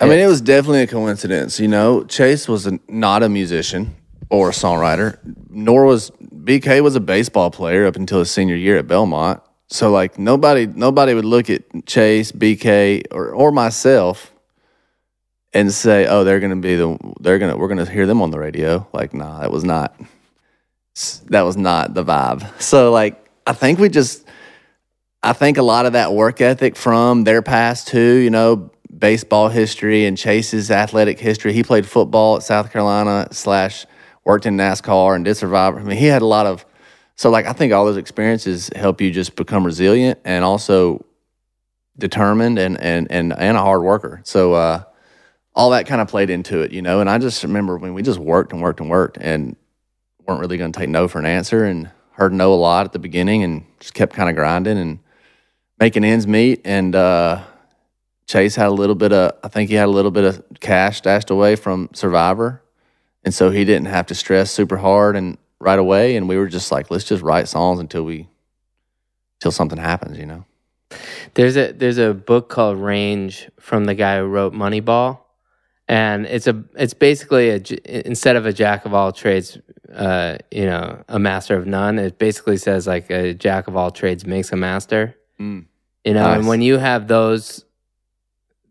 I 0.00 0.06
mean, 0.06 0.18
it 0.18 0.26
was 0.26 0.40
definitely 0.40 0.82
a 0.82 0.86
coincidence. 0.86 1.60
You 1.60 1.68
know, 1.68 2.04
Chase 2.04 2.48
was 2.48 2.66
a, 2.66 2.80
not 2.88 3.22
a 3.22 3.28
musician 3.28 3.94
or 4.30 4.48
a 4.48 4.52
songwriter, 4.52 5.18
nor 5.50 5.84
was 5.84 6.10
BK 6.34 6.82
was 6.82 6.96
a 6.96 7.00
baseball 7.00 7.50
player 7.50 7.84
up 7.84 7.96
until 7.96 8.20
his 8.20 8.30
senior 8.30 8.56
year 8.56 8.78
at 8.78 8.86
Belmont. 8.86 9.42
So 9.70 9.92
like 9.92 10.18
nobody 10.18 10.66
nobody 10.66 11.14
would 11.14 11.24
look 11.24 11.48
at 11.48 11.86
Chase, 11.86 12.32
BK, 12.32 13.04
or 13.12 13.30
or 13.30 13.52
myself 13.52 14.32
and 15.52 15.72
say, 15.72 16.06
"Oh, 16.06 16.24
they're 16.24 16.40
going 16.40 16.50
to 16.50 16.56
be 16.56 16.74
the 16.74 16.98
they're 17.20 17.38
going 17.38 17.52
to 17.52 17.56
we're 17.56 17.68
going 17.68 17.84
to 17.84 17.90
hear 17.90 18.06
them 18.06 18.20
on 18.20 18.30
the 18.30 18.38
radio." 18.38 18.86
Like, 18.92 19.14
nah, 19.14 19.40
that 19.40 19.52
was 19.52 19.62
not 19.62 19.98
that 21.28 21.42
was 21.42 21.56
not 21.56 21.94
the 21.94 22.04
vibe. 22.04 22.60
So 22.60 22.90
like 22.90 23.24
I 23.46 23.52
think 23.52 23.78
we 23.78 23.88
just 23.88 24.26
I 25.22 25.32
think 25.32 25.56
a 25.56 25.62
lot 25.62 25.86
of 25.86 25.92
that 25.92 26.12
work 26.12 26.40
ethic 26.40 26.74
from 26.74 27.22
their 27.22 27.40
past 27.40 27.88
too, 27.88 28.16
you 28.16 28.30
know, 28.30 28.70
baseball 28.96 29.50
history 29.50 30.04
and 30.04 30.18
Chase's 30.18 30.70
athletic 30.70 31.20
history. 31.20 31.52
He 31.52 31.62
played 31.62 31.86
football 31.86 32.36
at 32.36 32.42
South 32.42 32.72
Carolina 32.72 33.28
slash 33.30 33.86
worked 34.24 34.46
in 34.46 34.56
NASCAR 34.56 35.14
and 35.14 35.24
did 35.24 35.36
Survivor. 35.36 35.78
I 35.78 35.84
mean, 35.84 35.96
he 35.96 36.06
had 36.06 36.22
a 36.22 36.26
lot 36.26 36.46
of 36.46 36.64
so 37.20 37.28
like 37.28 37.44
I 37.44 37.52
think 37.52 37.74
all 37.74 37.84
those 37.84 37.98
experiences 37.98 38.70
help 38.74 39.02
you 39.02 39.10
just 39.10 39.36
become 39.36 39.66
resilient 39.66 40.20
and 40.24 40.42
also 40.42 41.04
determined 41.98 42.58
and 42.58 42.80
and 42.80 43.12
and 43.12 43.34
and 43.36 43.58
a 43.58 43.60
hard 43.60 43.82
worker. 43.82 44.22
So 44.24 44.54
uh 44.54 44.84
all 45.54 45.68
that 45.70 45.86
kind 45.86 46.00
of 46.00 46.08
played 46.08 46.30
into 46.30 46.62
it, 46.62 46.72
you 46.72 46.80
know. 46.80 47.02
And 47.02 47.10
I 47.10 47.18
just 47.18 47.42
remember 47.42 47.76
when 47.76 47.92
we 47.92 48.00
just 48.00 48.18
worked 48.18 48.54
and 48.54 48.62
worked 48.62 48.80
and 48.80 48.88
worked 48.88 49.18
and 49.20 49.54
weren't 50.26 50.40
really 50.40 50.56
going 50.56 50.72
to 50.72 50.78
take 50.78 50.88
no 50.88 51.08
for 51.08 51.18
an 51.18 51.26
answer 51.26 51.66
and 51.66 51.90
heard 52.12 52.32
no 52.32 52.54
a 52.54 52.56
lot 52.56 52.86
at 52.86 52.92
the 52.94 52.98
beginning 52.98 53.42
and 53.42 53.64
just 53.80 53.92
kept 53.92 54.14
kind 54.14 54.30
of 54.30 54.34
grinding 54.34 54.78
and 54.78 55.00
making 55.78 56.04
ends 56.04 56.26
meet. 56.26 56.62
And 56.64 56.94
uh, 56.94 57.44
Chase 58.28 58.56
had 58.56 58.68
a 58.68 58.70
little 58.70 58.94
bit 58.94 59.12
of, 59.12 59.32
I 59.44 59.48
think 59.48 59.68
he 59.68 59.76
had 59.76 59.88
a 59.88 59.92
little 59.92 60.10
bit 60.10 60.24
of 60.24 60.42
cash 60.60 60.96
stashed 60.96 61.28
away 61.28 61.54
from 61.54 61.90
Survivor. 61.92 62.62
And 63.24 63.34
so 63.34 63.50
he 63.50 63.66
didn't 63.66 63.88
have 63.88 64.06
to 64.06 64.14
stress 64.14 64.50
super 64.50 64.78
hard 64.78 65.16
and 65.16 65.36
right 65.60 65.78
away. 65.78 66.16
And 66.16 66.28
we 66.28 66.36
were 66.36 66.48
just 66.48 66.72
like, 66.72 66.90
let's 66.90 67.04
just 67.04 67.22
write 67.22 67.48
songs 67.48 67.78
until 67.78 68.04
we, 68.04 68.28
till 69.40 69.52
something 69.52 69.78
happens, 69.78 70.18
you 70.18 70.26
know? 70.26 70.44
There's 71.34 71.56
a 71.56 71.72
there's 71.72 71.98
a 71.98 72.12
book 72.12 72.48
called 72.48 72.78
Range 72.78 73.48
from 73.60 73.84
the 73.84 73.94
guy 73.94 74.18
who 74.18 74.24
wrote 74.24 74.52
Moneyball, 74.52 75.20
and 75.86 76.26
it's 76.26 76.48
a 76.48 76.64
it's 76.74 76.94
basically 76.94 77.50
a 77.50 77.62
instead 77.84 78.34
of 78.34 78.44
a 78.44 78.52
jack 78.52 78.84
of 78.86 78.94
all 78.94 79.12
trades, 79.12 79.56
uh, 79.94 80.38
you 80.50 80.64
know, 80.64 81.04
a 81.08 81.20
master 81.20 81.56
of 81.56 81.66
none. 81.66 81.98
It 82.00 82.18
basically 82.18 82.56
says 82.56 82.88
like 82.88 83.08
a 83.08 83.34
jack 83.34 83.68
of 83.68 83.76
all 83.76 83.92
trades 83.92 84.26
makes 84.26 84.50
a 84.50 84.56
master. 84.56 85.16
Mm. 85.38 85.66
You 86.04 86.14
know, 86.14 86.26
and 86.32 86.48
when 86.48 86.62
you 86.62 86.78
have 86.78 87.06
those 87.06 87.64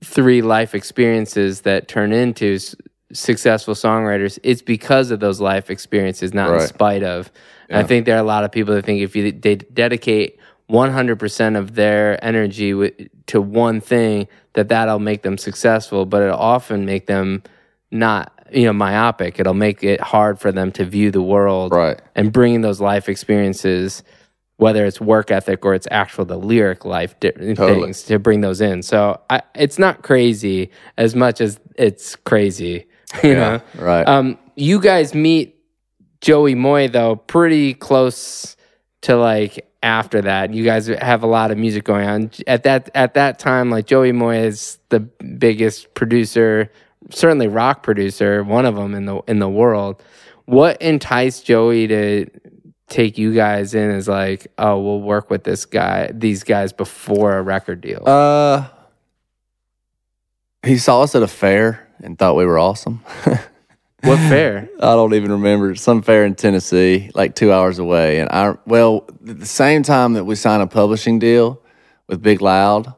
three 0.04 0.42
life 0.42 0.76
experiences 0.76 1.62
that 1.62 1.88
turn 1.88 2.12
into 2.12 2.58
successful 3.14 3.74
songwriters, 3.74 4.38
it's 4.44 4.62
because 4.62 5.12
of 5.12 5.20
those 5.20 5.40
life 5.42 5.70
experiences, 5.70 6.34
not 6.34 6.50
in 6.62 6.68
spite 6.68 7.04
of. 7.04 7.32
And 7.70 7.78
I 7.78 7.84
think 7.84 8.06
there 8.06 8.16
are 8.16 8.20
a 8.20 8.24
lot 8.24 8.44
of 8.44 8.52
people 8.52 8.74
that 8.76 8.86
think 8.86 9.02
if 9.02 9.16
you 9.16 9.32
they 9.32 9.56
dedicate 9.56 10.40
100% 10.70 11.58
of 11.58 11.76
their 11.76 12.24
energy 12.24 12.72
wi- 12.72 12.94
to 13.28 13.42
one 13.42 13.82
thing, 13.82 14.28
that 14.54 14.70
that'll 14.70 15.00
make 15.00 15.22
them 15.24 15.38
successful, 15.38 16.06
but 16.06 16.22
it'll 16.24 16.38
often 16.38 16.86
make 16.86 17.06
them 17.08 17.44
not, 17.92 18.32
you 18.52 18.66
know, 18.66 18.74
myopic. 18.74 19.40
It'll 19.40 19.54
make 19.54 19.84
it 19.84 20.00
hard 20.02 20.40
for 20.40 20.52
them 20.52 20.72
to 20.74 20.86
view 20.86 21.12
the 21.12 21.22
world 21.22 21.72
Right. 21.72 22.00
and 22.16 22.32
bringing 22.32 22.62
those 22.62 22.80
life 22.82 23.10
experiences, 23.10 24.04
whether 24.58 24.86
it's 24.86 25.00
work 25.00 25.32
ethic 25.32 25.64
or 25.66 25.74
it's 25.74 25.88
actual 25.92 26.26
the 26.26 26.38
lyric 26.38 26.86
life 26.86 27.20
di- 27.20 27.32
things, 27.32 28.04
to 28.04 28.20
bring 28.20 28.42
those 28.42 28.62
in. 28.62 28.82
So 28.84 29.20
I, 29.30 29.42
it's 29.56 29.80
not 29.80 30.02
crazy 30.04 30.70
as 30.98 31.16
much 31.16 31.42
as 31.42 31.60
it's 31.76 32.16
crazy, 32.16 32.86
you 33.24 33.34
know. 33.34 33.62
Right. 33.76 34.08
Um, 34.08 34.38
you 34.56 34.80
guys 34.80 35.14
meet 35.14 35.60
Joey 36.22 36.56
Moi 36.56 36.88
though 36.88 37.16
pretty 37.16 37.74
close 37.74 38.56
to 39.02 39.16
like 39.16 39.66
after 39.82 40.22
that. 40.22 40.54
You 40.54 40.64
guys 40.64 40.88
have 40.88 41.24
a 41.24 41.28
lot 41.28 41.52
of 41.52 41.58
music 41.58 41.84
going 41.84 42.08
on 42.08 42.32
at 42.48 42.64
that 42.64 42.90
at 42.94 43.14
that 43.14 43.40
time. 43.40 43.70
Like 43.70 43.88
Joey 43.88 44.12
Moi 44.12 44.36
is 44.36 44.80
the 44.90 45.00
biggest 45.00 45.94
producer, 45.94 46.72
certainly 47.10 47.48
rock 47.48 47.84
producer, 47.84 48.44
one 48.44 48.66
of 48.66 48.76
them 48.76 48.94
in 48.94 49.06
the 49.06 49.22
in 49.28 49.40
the 49.40 49.50
world. 49.50 50.02
What 50.46 50.82
enticed 50.82 51.46
Joey 51.46 51.88
to 51.88 52.26
take 52.88 53.18
you 53.18 53.34
guys 53.34 53.76
in 53.76 53.92
as 53.92 54.08
like, 54.08 54.48
oh, 54.58 54.80
we'll 54.80 55.02
work 55.02 55.30
with 55.30 55.44
this 55.44 55.66
guy, 55.66 56.10
these 56.12 56.44
guys 56.44 56.74
before 56.74 57.38
a 57.38 57.42
record 57.44 57.82
deal? 57.82 58.04
Uh, 58.06 58.68
he 60.64 60.78
saw 60.80 61.04
us 61.04 61.14
at 61.14 61.22
a 61.22 61.28
fair 61.28 61.88
and 62.02 62.18
thought 62.18 62.36
we 62.36 62.46
were 62.46 62.60
awesome. 62.60 63.02
what 64.04 64.18
fair? 64.30 64.70
I 64.80 64.94
don't 64.94 65.14
even 65.14 65.32
remember 65.32 65.76
some 65.76 66.02
fair 66.02 66.26
in 66.26 66.36
Tennessee, 66.36 67.12
like 67.14 67.36
two 67.36 67.52
hours 67.52 67.80
away. 67.80 68.20
And 68.20 68.30
I, 68.30 68.56
well, 68.66 69.06
at 69.28 69.40
the 69.40 69.46
same 69.46 69.84
time 69.84 70.14
that 70.14 70.26
we 70.26 70.36
signed 70.36 70.64
a 70.64 70.68
publishing 70.68 71.20
deal 71.20 71.62
with 72.08 72.22
Big 72.22 72.42
Loud, 72.42 72.94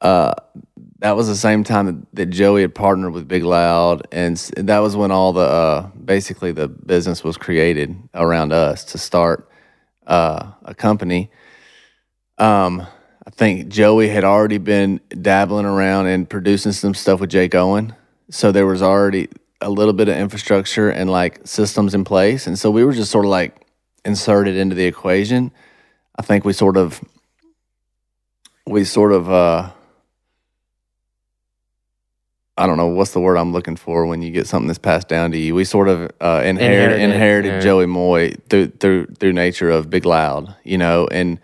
uh, 0.00 0.34
that 0.98 1.16
was 1.16 1.26
the 1.26 1.36
same 1.36 1.64
time 1.64 1.86
that, 1.86 2.14
that 2.14 2.26
Joey 2.26 2.62
had 2.62 2.74
partnered 2.74 3.12
with 3.12 3.26
Big 3.26 3.42
Loud, 3.42 4.06
and 4.12 4.36
that 4.56 4.78
was 4.78 4.94
when 4.96 5.10
all 5.10 5.32
the 5.32 5.40
uh, 5.40 5.88
basically 6.04 6.52
the 6.52 6.68
business 6.68 7.24
was 7.24 7.36
created 7.36 7.96
around 8.14 8.52
us 8.52 8.84
to 8.84 8.98
start 8.98 9.48
uh, 10.06 10.52
a 10.64 10.74
company. 10.74 11.30
Um, 12.38 12.86
I 13.26 13.30
think 13.30 13.68
Joey 13.68 14.08
had 14.08 14.22
already 14.22 14.58
been 14.58 15.00
dabbling 15.08 15.66
around 15.66 16.06
and 16.06 16.28
producing 16.28 16.72
some 16.72 16.94
stuff 16.94 17.20
with 17.20 17.30
Jake 17.30 17.54
Owen, 17.54 17.94
so 18.32 18.50
there 18.50 18.66
was 18.66 18.82
already 18.82 19.28
a 19.60 19.68
little 19.68 19.92
bit 19.92 20.08
of 20.08 20.16
infrastructure 20.16 20.88
and 20.88 21.10
like 21.10 21.40
systems 21.44 21.94
in 21.94 22.02
place, 22.02 22.46
and 22.46 22.58
so 22.58 22.70
we 22.70 22.84
were 22.84 22.92
just 22.92 23.10
sort 23.10 23.26
of 23.26 23.30
like 23.30 23.66
inserted 24.04 24.56
into 24.56 24.74
the 24.74 24.86
equation. 24.86 25.52
I 26.18 26.22
think 26.22 26.44
we 26.44 26.52
sort 26.52 26.76
of 26.76 27.00
we 28.66 28.84
sort 28.84 29.12
of 29.12 29.30
uh 29.30 29.70
I 32.56 32.66
don't 32.66 32.76
know 32.76 32.88
what's 32.88 33.12
the 33.12 33.20
word 33.20 33.36
I'm 33.36 33.52
looking 33.52 33.76
for 33.76 34.06
when 34.06 34.22
you 34.22 34.30
get 34.30 34.46
something 34.46 34.66
that's 34.66 34.78
passed 34.78 35.08
down 35.08 35.32
to 35.32 35.38
you. 35.38 35.54
We 35.54 35.64
sort 35.64 35.88
of 35.88 36.10
uh, 36.20 36.42
inherit, 36.44 36.92
Inherited, 36.92 37.00
inherited 37.00 37.48
yeah. 37.48 37.60
Joey 37.60 37.86
Moi 37.86 38.32
through 38.48 38.68
through 38.78 39.06
through 39.18 39.32
nature 39.32 39.70
of 39.70 39.90
Big 39.90 40.04
Loud, 40.04 40.54
you 40.64 40.78
know, 40.78 41.06
and 41.10 41.38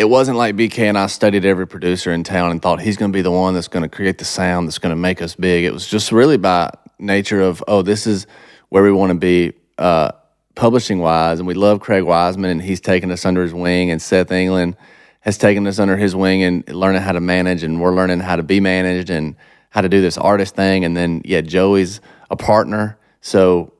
it 0.00 0.08
wasn't 0.08 0.38
like 0.38 0.56
BK 0.56 0.78
and 0.78 0.96
I 0.96 1.08
studied 1.08 1.44
every 1.44 1.66
producer 1.66 2.10
in 2.10 2.24
town 2.24 2.52
and 2.52 2.62
thought 2.62 2.80
he's 2.80 2.96
going 2.96 3.12
to 3.12 3.14
be 3.14 3.20
the 3.20 3.30
one 3.30 3.52
that's 3.52 3.68
going 3.68 3.82
to 3.82 3.88
create 3.88 4.16
the 4.16 4.24
sound 4.24 4.66
that's 4.66 4.78
going 4.78 4.92
to 4.92 4.96
make 4.96 5.20
us 5.20 5.34
big. 5.34 5.62
It 5.62 5.74
was 5.74 5.86
just 5.86 6.10
really 6.10 6.38
by 6.38 6.70
nature 6.98 7.42
of 7.42 7.62
oh, 7.68 7.82
this 7.82 8.06
is 8.06 8.26
where 8.70 8.82
we 8.82 8.92
want 8.92 9.10
to 9.10 9.18
be 9.18 9.52
uh, 9.76 10.12
publishing 10.54 11.00
wise, 11.00 11.38
and 11.38 11.46
we 11.46 11.52
love 11.52 11.80
Craig 11.80 12.04
Wiseman, 12.04 12.50
and 12.50 12.62
he's 12.62 12.80
taken 12.80 13.10
us 13.10 13.26
under 13.26 13.42
his 13.42 13.52
wing, 13.52 13.90
and 13.90 14.00
Seth 14.00 14.32
England 14.32 14.78
has 15.20 15.36
taken 15.36 15.66
us 15.66 15.78
under 15.78 15.98
his 15.98 16.16
wing 16.16 16.42
and 16.44 16.66
learning 16.70 17.02
how 17.02 17.12
to 17.12 17.20
manage, 17.20 17.62
and 17.62 17.78
we're 17.78 17.94
learning 17.94 18.20
how 18.20 18.36
to 18.36 18.42
be 18.42 18.58
managed 18.58 19.10
and 19.10 19.36
how 19.68 19.82
to 19.82 19.88
do 19.90 20.00
this 20.00 20.16
artist 20.16 20.56
thing, 20.56 20.86
and 20.86 20.96
then 20.96 21.20
yeah, 21.26 21.42
Joey's 21.42 22.00
a 22.30 22.36
partner, 22.36 22.98
so 23.20 23.74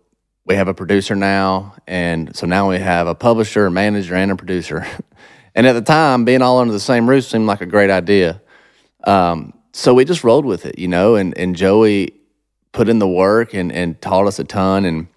we 0.45 0.55
have 0.55 0.69
a 0.69 0.75
producer 0.75 1.17
now, 1.17 1.77
and 1.87 2.37
so 2.37 2.47
now 2.47 2.69
we 2.69 2.79
have 2.79 3.07
a 3.07 3.15
publisher, 3.15 3.65
a 3.65 3.71
manager, 3.71 4.15
and 4.15 4.31
a 4.31 4.37
producer. 4.37 4.87
and 5.55 5.67
at 5.67 5.73
the 5.73 5.83
time, 5.83 6.25
being 6.25 6.43
all 6.43 6.59
under 6.59 6.73
the 6.73 6.81
same 6.81 7.09
roof 7.09 7.25
seemed 7.25 7.47
like 7.47 7.61
a 7.61 7.67
great 7.67 7.91
idea. 7.91 8.41
Um, 9.05 9.53
so 9.73 9.95
we 9.95 10.05
just 10.05 10.25
rolled 10.25 10.45
with 10.45 10.67
it, 10.67 10.79
you 10.79 10.89
know, 10.89 11.15
and, 11.15 11.37
and 11.39 11.57
Joey 11.57 12.15
put 12.73 12.89
in 12.89 12.99
the 12.99 13.09
work 13.09 13.55
and, 13.55 13.73
and 13.73 14.01
taught 14.01 14.27
us 14.27 14.39
a 14.39 14.45
ton 14.45 14.85
and, 14.85 15.09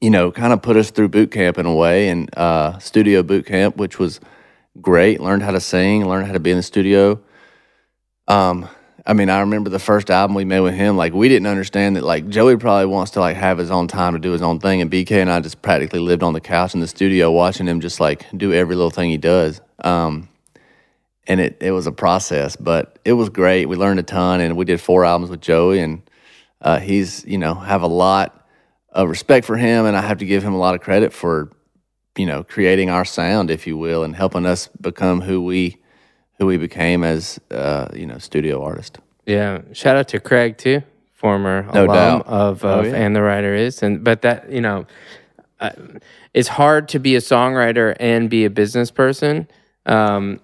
you 0.00 0.10
know, 0.10 0.30
kind 0.30 0.52
of 0.52 0.62
put 0.62 0.76
us 0.76 0.90
through 0.90 1.08
boot 1.08 1.30
camp 1.30 1.58
in 1.58 1.66
a 1.66 1.74
way 1.74 2.08
and 2.08 2.30
uh, 2.36 2.78
studio 2.78 3.22
boot 3.22 3.46
camp, 3.46 3.76
which 3.76 3.98
was 3.98 4.20
great. 4.80 5.20
Learned 5.20 5.42
how 5.42 5.50
to 5.50 5.60
sing, 5.60 6.06
learned 6.06 6.26
how 6.26 6.32
to 6.32 6.40
be 6.40 6.50
in 6.50 6.56
the 6.56 6.62
studio. 6.62 7.20
Um, 8.28 8.68
I 9.06 9.12
mean, 9.12 9.30
I 9.30 9.40
remember 9.40 9.70
the 9.70 9.78
first 9.78 10.10
album 10.10 10.34
we 10.34 10.44
made 10.44 10.60
with 10.60 10.74
him. 10.74 10.96
Like, 10.96 11.12
we 11.12 11.28
didn't 11.28 11.46
understand 11.46 11.96
that. 11.96 12.04
Like, 12.04 12.28
Joey 12.28 12.56
probably 12.56 12.86
wants 12.86 13.12
to 13.12 13.20
like 13.20 13.36
have 13.36 13.58
his 13.58 13.70
own 13.70 13.88
time 13.88 14.12
to 14.12 14.18
do 14.18 14.32
his 14.32 14.42
own 14.42 14.60
thing, 14.60 14.80
and 14.80 14.90
BK 14.90 15.12
and 15.12 15.30
I 15.30 15.40
just 15.40 15.62
practically 15.62 16.00
lived 16.00 16.22
on 16.22 16.32
the 16.32 16.40
couch 16.40 16.74
in 16.74 16.80
the 16.80 16.86
studio 16.86 17.30
watching 17.30 17.66
him 17.66 17.80
just 17.80 18.00
like 18.00 18.26
do 18.36 18.52
every 18.52 18.76
little 18.76 18.90
thing 18.90 19.10
he 19.10 19.16
does. 19.16 19.60
Um, 19.82 20.28
and 21.26 21.40
it 21.40 21.58
it 21.60 21.70
was 21.70 21.86
a 21.86 21.92
process, 21.92 22.56
but 22.56 22.98
it 23.04 23.12
was 23.12 23.28
great. 23.28 23.66
We 23.66 23.76
learned 23.76 24.00
a 24.00 24.02
ton, 24.02 24.40
and 24.40 24.56
we 24.56 24.64
did 24.64 24.80
four 24.80 25.04
albums 25.04 25.30
with 25.30 25.40
Joey, 25.40 25.80
and 25.80 26.02
uh, 26.60 26.80
he's 26.80 27.24
you 27.24 27.38
know 27.38 27.54
have 27.54 27.82
a 27.82 27.88
lot 27.88 28.46
of 28.90 29.08
respect 29.08 29.46
for 29.46 29.56
him, 29.56 29.86
and 29.86 29.96
I 29.96 30.02
have 30.02 30.18
to 30.18 30.26
give 30.26 30.42
him 30.42 30.54
a 30.54 30.58
lot 30.58 30.74
of 30.74 30.80
credit 30.80 31.12
for 31.12 31.50
you 32.16 32.26
know 32.26 32.42
creating 32.42 32.90
our 32.90 33.04
sound, 33.04 33.50
if 33.50 33.66
you 33.66 33.76
will, 33.76 34.02
and 34.02 34.14
helping 34.14 34.44
us 34.44 34.68
become 34.80 35.20
who 35.20 35.42
we 35.42 35.78
who 36.40 36.46
we 36.46 36.56
became 36.56 37.04
as 37.04 37.38
uh, 37.50 37.86
you 37.94 38.06
know 38.06 38.18
studio 38.18 38.62
artist. 38.64 38.98
Yeah, 39.26 39.60
shout 39.72 39.96
out 39.96 40.08
to 40.08 40.18
Craig 40.18 40.56
too, 40.56 40.82
former 41.12 41.62
No 41.74 41.84
alum 41.84 41.94
doubt. 41.94 42.26
of, 42.26 42.64
Oh, 42.64 42.82
yeah. 42.82 42.94
and 42.94 43.14
the 43.14 43.22
writer 43.22 43.54
is, 43.54 43.82
and 43.82 44.02
but 44.02 44.22
that 44.22 44.50
you 44.50 44.62
know, 44.62 44.86
uh, 45.60 45.70
it's 46.34 46.48
hard 46.48 46.88
to 46.88 46.98
be 46.98 47.14
a 47.14 47.20
songwriter 47.20 47.94
and 48.00 48.28
be 48.30 48.44
a 48.46 48.50
business 48.50 48.90
person. 48.90 49.46
Um, 49.86 50.40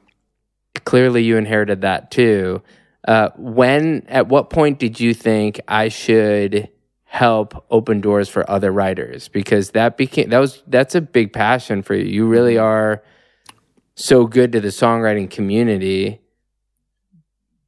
clearly, 0.84 1.24
you 1.24 1.36
inherited 1.38 1.80
that 1.80 2.10
too. 2.10 2.62
Uh, 3.08 3.30
when 3.36 4.04
at 4.08 4.28
what 4.28 4.50
point 4.50 4.78
did 4.78 5.00
you 5.00 5.14
think 5.14 5.60
I 5.66 5.88
should 5.88 6.68
help 7.04 7.64
open 7.70 8.00
doors 8.02 8.28
for 8.28 8.48
other 8.50 8.70
writers? 8.70 9.28
Because 9.28 9.70
that 9.70 9.96
became 9.96 10.28
that 10.28 10.40
was 10.40 10.62
that's 10.66 10.94
a 10.94 11.00
big 11.00 11.32
passion 11.32 11.82
for 11.82 11.94
you. 11.94 12.04
You 12.04 12.26
really 12.26 12.58
are 12.58 13.02
so 13.96 14.26
good 14.26 14.52
to 14.52 14.60
the 14.60 14.68
songwriting 14.68 15.28
community, 15.28 16.20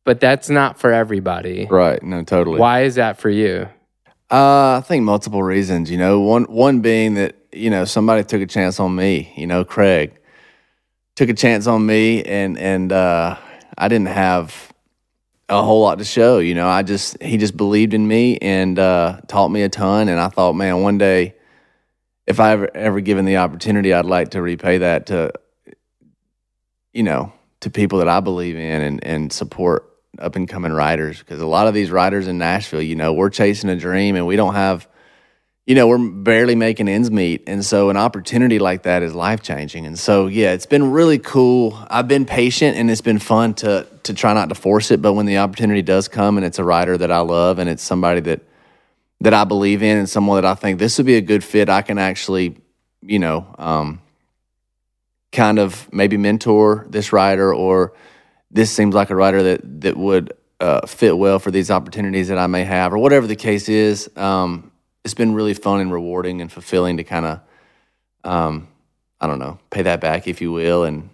but 0.04 0.20
that's 0.20 0.48
not 0.48 0.78
for 0.78 0.92
everybody. 0.92 1.66
Right? 1.68 2.00
No, 2.02 2.22
totally. 2.22 2.60
Why 2.60 2.82
is 2.82 2.94
that 2.94 3.18
for 3.18 3.30
you? 3.30 3.68
Uh, 4.30 4.76
I 4.76 4.82
think 4.86 5.04
multiple 5.04 5.42
reasons. 5.42 5.90
You 5.90 5.98
know, 5.98 6.20
one 6.20 6.44
one 6.44 6.80
being 6.80 7.14
that 7.14 7.34
you 7.50 7.70
know 7.70 7.84
somebody 7.84 8.22
took 8.24 8.42
a 8.42 8.46
chance 8.46 8.78
on 8.78 8.94
me. 8.94 9.32
You 9.36 9.46
know, 9.46 9.64
Craig 9.64 10.18
took 11.16 11.30
a 11.30 11.34
chance 11.34 11.66
on 11.66 11.84
me, 11.84 12.22
and 12.22 12.58
and 12.58 12.92
uh, 12.92 13.36
I 13.76 13.88
didn't 13.88 14.08
have 14.08 14.72
a 15.48 15.62
whole 15.62 15.80
lot 15.80 15.98
to 15.98 16.04
show. 16.04 16.40
You 16.40 16.54
know, 16.54 16.68
I 16.68 16.82
just 16.82 17.20
he 17.22 17.38
just 17.38 17.56
believed 17.56 17.94
in 17.94 18.06
me 18.06 18.36
and 18.38 18.78
uh, 18.78 19.20
taught 19.28 19.48
me 19.48 19.62
a 19.62 19.70
ton. 19.70 20.10
And 20.10 20.20
I 20.20 20.28
thought, 20.28 20.52
man, 20.52 20.82
one 20.82 20.98
day, 20.98 21.34
if 22.26 22.38
I 22.38 22.52
ever 22.52 22.70
ever 22.76 23.00
given 23.00 23.24
the 23.24 23.38
opportunity, 23.38 23.94
I'd 23.94 24.04
like 24.04 24.32
to 24.32 24.42
repay 24.42 24.78
that 24.78 25.06
to 25.06 25.32
you 26.98 27.04
know 27.04 27.32
to 27.60 27.70
people 27.70 28.00
that 28.00 28.08
I 28.08 28.18
believe 28.18 28.56
in 28.56 28.82
and 28.82 29.04
and 29.04 29.32
support 29.32 29.88
up 30.18 30.34
and 30.34 30.48
coming 30.48 30.72
writers 30.72 31.20
because 31.20 31.40
a 31.40 31.46
lot 31.46 31.68
of 31.68 31.74
these 31.74 31.92
writers 31.92 32.26
in 32.26 32.38
Nashville, 32.38 32.82
you 32.82 32.96
know, 32.96 33.12
we're 33.12 33.30
chasing 33.30 33.70
a 33.70 33.76
dream 33.76 34.16
and 34.16 34.26
we 34.26 34.34
don't 34.34 34.54
have, 34.54 34.88
you 35.64 35.76
know, 35.76 35.86
we're 35.86 35.98
barely 35.98 36.56
making 36.56 36.88
ends 36.88 37.08
meet. 37.08 37.44
And 37.46 37.64
so 37.64 37.88
an 37.88 37.96
opportunity 37.96 38.58
like 38.58 38.82
that 38.82 39.04
is 39.04 39.14
life 39.14 39.42
changing. 39.42 39.86
And 39.86 39.96
so, 39.96 40.26
yeah, 40.26 40.54
it's 40.54 40.66
been 40.66 40.90
really 40.90 41.20
cool. 41.20 41.78
I've 41.88 42.08
been 42.08 42.24
patient 42.24 42.76
and 42.76 42.90
it's 42.90 43.00
been 43.00 43.20
fun 43.20 43.54
to, 43.54 43.86
to 44.02 44.12
try 44.12 44.34
not 44.34 44.48
to 44.48 44.56
force 44.56 44.90
it. 44.90 45.00
But 45.00 45.12
when 45.12 45.26
the 45.26 45.38
opportunity 45.38 45.82
does 45.82 46.08
come 46.08 46.36
and 46.36 46.44
it's 46.44 46.58
a 46.58 46.64
writer 46.64 46.98
that 46.98 47.12
I 47.12 47.20
love 47.20 47.60
and 47.60 47.70
it's 47.70 47.82
somebody 47.82 48.20
that, 48.22 48.40
that 49.20 49.34
I 49.34 49.44
believe 49.44 49.84
in 49.84 49.98
and 49.98 50.10
someone 50.10 50.42
that 50.42 50.50
I 50.50 50.56
think 50.56 50.80
this 50.80 50.98
would 50.98 51.06
be 51.06 51.16
a 51.16 51.20
good 51.20 51.44
fit, 51.44 51.68
I 51.68 51.82
can 51.82 51.98
actually, 51.98 52.56
you 53.02 53.20
know, 53.20 53.54
um, 53.56 54.00
kind 55.32 55.58
of 55.58 55.92
maybe 55.92 56.16
mentor 56.16 56.86
this 56.88 57.12
writer 57.12 57.52
or 57.54 57.92
this 58.50 58.70
seems 58.70 58.94
like 58.94 59.10
a 59.10 59.14
writer 59.14 59.42
that 59.42 59.80
that 59.82 59.96
would 59.96 60.32
uh, 60.60 60.86
fit 60.86 61.16
well 61.16 61.38
for 61.38 61.50
these 61.50 61.70
opportunities 61.70 62.28
that 62.28 62.38
I 62.38 62.46
may 62.46 62.64
have, 62.64 62.92
or 62.92 62.98
whatever 62.98 63.26
the 63.26 63.36
case 63.36 63.68
is. 63.68 64.10
Um, 64.16 64.72
it's 65.04 65.14
been 65.14 65.34
really 65.34 65.54
fun 65.54 65.80
and 65.80 65.92
rewarding 65.92 66.40
and 66.40 66.50
fulfilling 66.50 66.96
to 66.96 67.04
kind 67.04 67.26
of, 67.26 67.40
um, 68.24 68.68
I 69.20 69.26
don't 69.26 69.38
know, 69.38 69.58
pay 69.70 69.82
that 69.82 70.00
back, 70.00 70.26
if 70.26 70.40
you 70.40 70.50
will, 70.50 70.84
and 70.84 71.10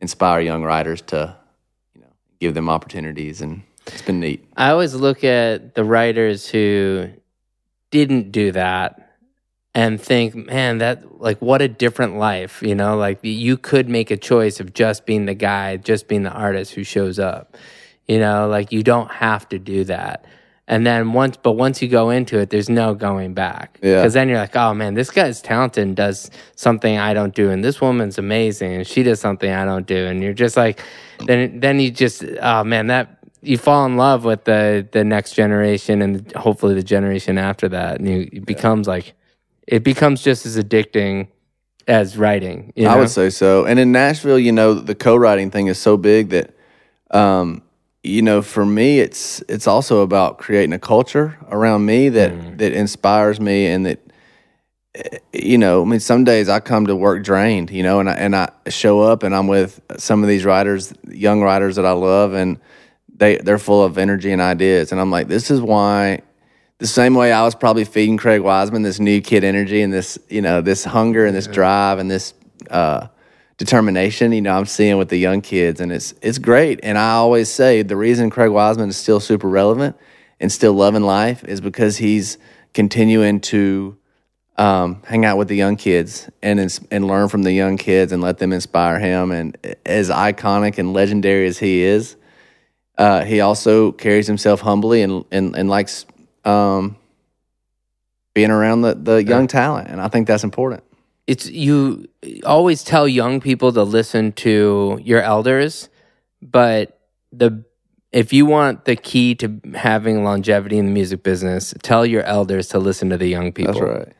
inspire 0.00 0.40
young 0.40 0.62
writers 0.62 1.00
to, 1.02 1.36
you 1.94 2.02
know, 2.02 2.12
give 2.40 2.54
them 2.54 2.68
opportunities, 2.68 3.40
and 3.40 3.62
it's 3.86 4.02
been 4.02 4.20
neat. 4.20 4.46
I 4.56 4.70
always 4.70 4.94
look 4.94 5.24
at 5.24 5.74
the 5.74 5.84
writers 5.84 6.48
who 6.48 7.10
didn't 7.90 8.32
do 8.32 8.52
that 8.52 9.05
and 9.76 10.00
think, 10.00 10.34
man, 10.34 10.78
that 10.78 11.20
like 11.20 11.38
what 11.42 11.60
a 11.60 11.68
different 11.68 12.16
life, 12.16 12.62
you 12.62 12.74
know, 12.74 12.96
like 12.96 13.18
you 13.20 13.58
could 13.58 13.90
make 13.90 14.10
a 14.10 14.16
choice 14.16 14.58
of 14.58 14.72
just 14.72 15.04
being 15.04 15.26
the 15.26 15.34
guy, 15.34 15.76
just 15.76 16.08
being 16.08 16.22
the 16.22 16.30
artist 16.30 16.72
who 16.72 16.82
shows 16.82 17.18
up. 17.18 17.58
You 18.08 18.18
know, 18.18 18.48
like 18.48 18.72
you 18.72 18.82
don't 18.82 19.10
have 19.10 19.46
to 19.50 19.58
do 19.58 19.84
that. 19.84 20.24
And 20.66 20.86
then 20.86 21.12
once, 21.12 21.36
but 21.36 21.52
once 21.52 21.82
you 21.82 21.88
go 21.88 22.08
into 22.08 22.38
it, 22.38 22.48
there's 22.48 22.70
no 22.70 22.94
going 22.94 23.34
back. 23.34 23.78
Yeah. 23.82 23.96
Because 23.96 24.14
then 24.14 24.30
you're 24.30 24.38
like, 24.38 24.56
oh 24.56 24.72
man, 24.72 24.94
this 24.94 25.10
guy's 25.10 25.42
talented 25.42 25.86
and 25.86 25.94
does 25.94 26.30
something 26.54 26.96
I 26.96 27.12
don't 27.12 27.34
do. 27.34 27.50
And 27.50 27.62
this 27.62 27.78
woman's 27.78 28.16
amazing 28.16 28.72
and 28.72 28.86
she 28.86 29.02
does 29.02 29.20
something 29.20 29.52
I 29.52 29.66
don't 29.66 29.86
do. 29.86 30.06
And 30.06 30.22
you're 30.22 30.32
just 30.32 30.56
like, 30.56 30.80
then, 31.26 31.60
then 31.60 31.80
you 31.80 31.90
just, 31.90 32.24
oh 32.40 32.64
man, 32.64 32.86
that, 32.86 33.18
you 33.42 33.58
fall 33.58 33.84
in 33.84 33.98
love 33.98 34.24
with 34.24 34.44
the, 34.44 34.88
the 34.92 35.04
next 35.04 35.34
generation 35.34 36.00
and 36.00 36.32
hopefully 36.32 36.74
the 36.74 36.82
generation 36.82 37.36
after 37.36 37.68
that. 37.68 38.00
And 38.00 38.08
you, 38.08 38.30
it 38.32 38.46
becomes 38.46 38.88
like, 38.88 39.12
it 39.66 39.82
becomes 39.82 40.22
just 40.22 40.46
as 40.46 40.56
addicting 40.56 41.28
as 41.86 42.18
writing. 42.18 42.72
You 42.76 42.84
know? 42.84 42.90
I 42.90 42.96
would 42.96 43.10
say 43.10 43.30
so. 43.30 43.64
And 43.64 43.78
in 43.78 43.92
Nashville, 43.92 44.38
you 44.38 44.52
know, 44.52 44.74
the 44.74 44.94
co-writing 44.94 45.50
thing 45.50 45.68
is 45.68 45.78
so 45.78 45.96
big 45.96 46.30
that, 46.30 46.54
um, 47.10 47.62
you 48.02 48.22
know, 48.22 48.42
for 48.42 48.64
me, 48.64 49.00
it's 49.00 49.42
it's 49.48 49.66
also 49.66 50.02
about 50.02 50.38
creating 50.38 50.72
a 50.72 50.78
culture 50.78 51.36
around 51.48 51.86
me 51.86 52.08
that 52.08 52.58
that 52.58 52.72
inspires 52.72 53.40
me 53.40 53.66
and 53.66 53.86
that, 53.86 54.00
eh, 54.94 55.18
you 55.32 55.58
know, 55.58 55.82
I 55.82 55.84
mean, 55.84 56.00
some 56.00 56.22
days 56.22 56.48
I 56.48 56.60
come 56.60 56.86
to 56.86 56.94
work 56.94 57.24
drained, 57.24 57.70
you 57.70 57.82
know, 57.82 57.98
and 57.98 58.08
I 58.08 58.14
and 58.14 58.36
I 58.36 58.50
show 58.68 59.00
up 59.00 59.24
and 59.24 59.34
I'm 59.34 59.48
with 59.48 59.80
some 59.96 60.22
of 60.22 60.28
these 60.28 60.44
writers, 60.44 60.92
young 61.08 61.42
writers 61.42 61.76
that 61.76 61.86
I 61.86 61.92
love, 61.92 62.32
and 62.32 62.60
they 63.12 63.38
they're 63.38 63.58
full 63.58 63.82
of 63.82 63.98
energy 63.98 64.30
and 64.30 64.40
ideas, 64.40 64.92
and 64.92 65.00
I'm 65.00 65.10
like, 65.10 65.26
this 65.26 65.50
is 65.50 65.60
why 65.60 66.20
the 66.78 66.86
same 66.86 67.14
way 67.14 67.32
I 67.32 67.42
was 67.42 67.54
probably 67.54 67.84
feeding 67.84 68.16
Craig 68.16 68.42
Wiseman 68.42 68.82
this 68.82 69.00
new 69.00 69.20
kid 69.20 69.44
energy 69.44 69.80
and 69.82 69.92
this, 69.92 70.18
you 70.28 70.42
know, 70.42 70.60
this 70.60 70.84
hunger 70.84 71.24
and 71.24 71.34
this 71.34 71.46
drive 71.46 71.98
and 71.98 72.10
this 72.10 72.34
uh, 72.70 73.06
determination, 73.56 74.32
you 74.32 74.42
know, 74.42 74.56
I'm 74.56 74.66
seeing 74.66 74.98
with 74.98 75.08
the 75.08 75.16
young 75.16 75.40
kids, 75.40 75.80
and 75.80 75.90
it's 75.90 76.14
it's 76.20 76.38
great. 76.38 76.80
And 76.82 76.98
I 76.98 77.12
always 77.12 77.48
say 77.48 77.82
the 77.82 77.96
reason 77.96 78.30
Craig 78.30 78.50
Wiseman 78.50 78.90
is 78.90 78.96
still 78.96 79.20
super 79.20 79.48
relevant 79.48 79.96
and 80.38 80.52
still 80.52 80.74
loving 80.74 81.02
life 81.02 81.44
is 81.44 81.60
because 81.60 81.96
he's 81.96 82.36
continuing 82.74 83.40
to 83.40 83.96
um, 84.58 85.02
hang 85.06 85.24
out 85.24 85.38
with 85.38 85.48
the 85.48 85.56
young 85.56 85.76
kids 85.76 86.28
and 86.42 86.60
ins- 86.60 86.80
and 86.90 87.06
learn 87.06 87.28
from 87.28 87.42
the 87.42 87.52
young 87.52 87.78
kids 87.78 88.12
and 88.12 88.22
let 88.22 88.38
them 88.38 88.52
inspire 88.52 88.98
him. 88.98 89.30
And 89.30 89.56
as 89.86 90.10
iconic 90.10 90.76
and 90.76 90.92
legendary 90.92 91.46
as 91.46 91.58
he 91.58 91.82
is, 91.82 92.16
uh, 92.98 93.24
he 93.24 93.40
also 93.40 93.92
carries 93.92 94.26
himself 94.26 94.60
humbly 94.60 95.00
and 95.00 95.24
and, 95.30 95.56
and 95.56 95.70
likes 95.70 96.04
um, 96.46 96.96
being 98.34 98.50
around 98.50 98.82
the, 98.82 98.94
the 98.94 99.24
young 99.24 99.46
talent, 99.46 99.88
and 99.88 100.00
I 100.00 100.08
think 100.08 100.26
that's 100.26 100.44
important. 100.44 100.84
it's 101.26 101.48
you 101.48 102.06
always 102.44 102.84
tell 102.84 103.08
young 103.08 103.40
people 103.40 103.72
to 103.72 103.82
listen 103.82 104.32
to 104.32 104.98
your 105.02 105.20
elders, 105.20 105.88
but 106.40 107.00
the 107.32 107.64
if 108.12 108.32
you 108.32 108.46
want 108.46 108.84
the 108.84 108.96
key 108.96 109.34
to 109.36 109.60
having 109.74 110.24
longevity 110.24 110.78
in 110.78 110.86
the 110.86 110.92
music 110.92 111.22
business, 111.22 111.74
tell 111.82 112.06
your 112.06 112.22
elders 112.22 112.68
to 112.68 112.78
listen 112.78 113.10
to 113.10 113.18
the 113.18 113.26
young 113.26 113.52
people. 113.52 113.74
That's 113.74 113.84
right. 113.84 114.12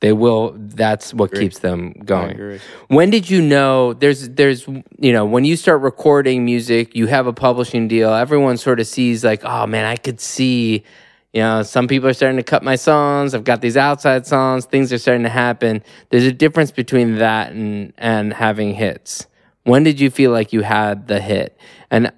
They 0.00 0.12
will. 0.12 0.54
That's 0.56 1.12
what 1.12 1.32
keeps 1.34 1.58
them 1.58 1.92
going. 2.04 2.60
When 2.86 3.10
did 3.10 3.28
you 3.28 3.42
know? 3.42 3.94
There's, 3.94 4.28
there's, 4.28 4.66
you 4.66 5.12
know, 5.12 5.26
when 5.26 5.44
you 5.44 5.56
start 5.56 5.82
recording 5.82 6.44
music, 6.44 6.94
you 6.94 7.08
have 7.08 7.26
a 7.26 7.32
publishing 7.32 7.88
deal. 7.88 8.14
Everyone 8.14 8.56
sort 8.58 8.78
of 8.78 8.86
sees 8.86 9.24
like, 9.24 9.44
oh 9.44 9.66
man, 9.66 9.84
I 9.84 9.96
could 9.96 10.20
see. 10.20 10.84
You 11.32 11.42
know, 11.42 11.62
some 11.62 11.88
people 11.88 12.08
are 12.08 12.14
starting 12.14 12.38
to 12.38 12.42
cut 12.42 12.62
my 12.62 12.76
songs. 12.76 13.34
I've 13.34 13.44
got 13.44 13.60
these 13.60 13.76
outside 13.76 14.26
songs. 14.26 14.64
Things 14.64 14.92
are 14.92 14.98
starting 14.98 15.24
to 15.24 15.28
happen. 15.28 15.82
There's 16.10 16.24
a 16.24 16.32
difference 16.32 16.70
between 16.70 17.16
that 17.16 17.52
and 17.52 17.92
and 17.98 18.32
having 18.32 18.74
hits. 18.74 19.26
When 19.64 19.82
did 19.82 20.00
you 20.00 20.10
feel 20.10 20.30
like 20.30 20.52
you 20.52 20.62
had 20.62 21.06
the 21.06 21.20
hit? 21.20 21.58
And 21.90 22.12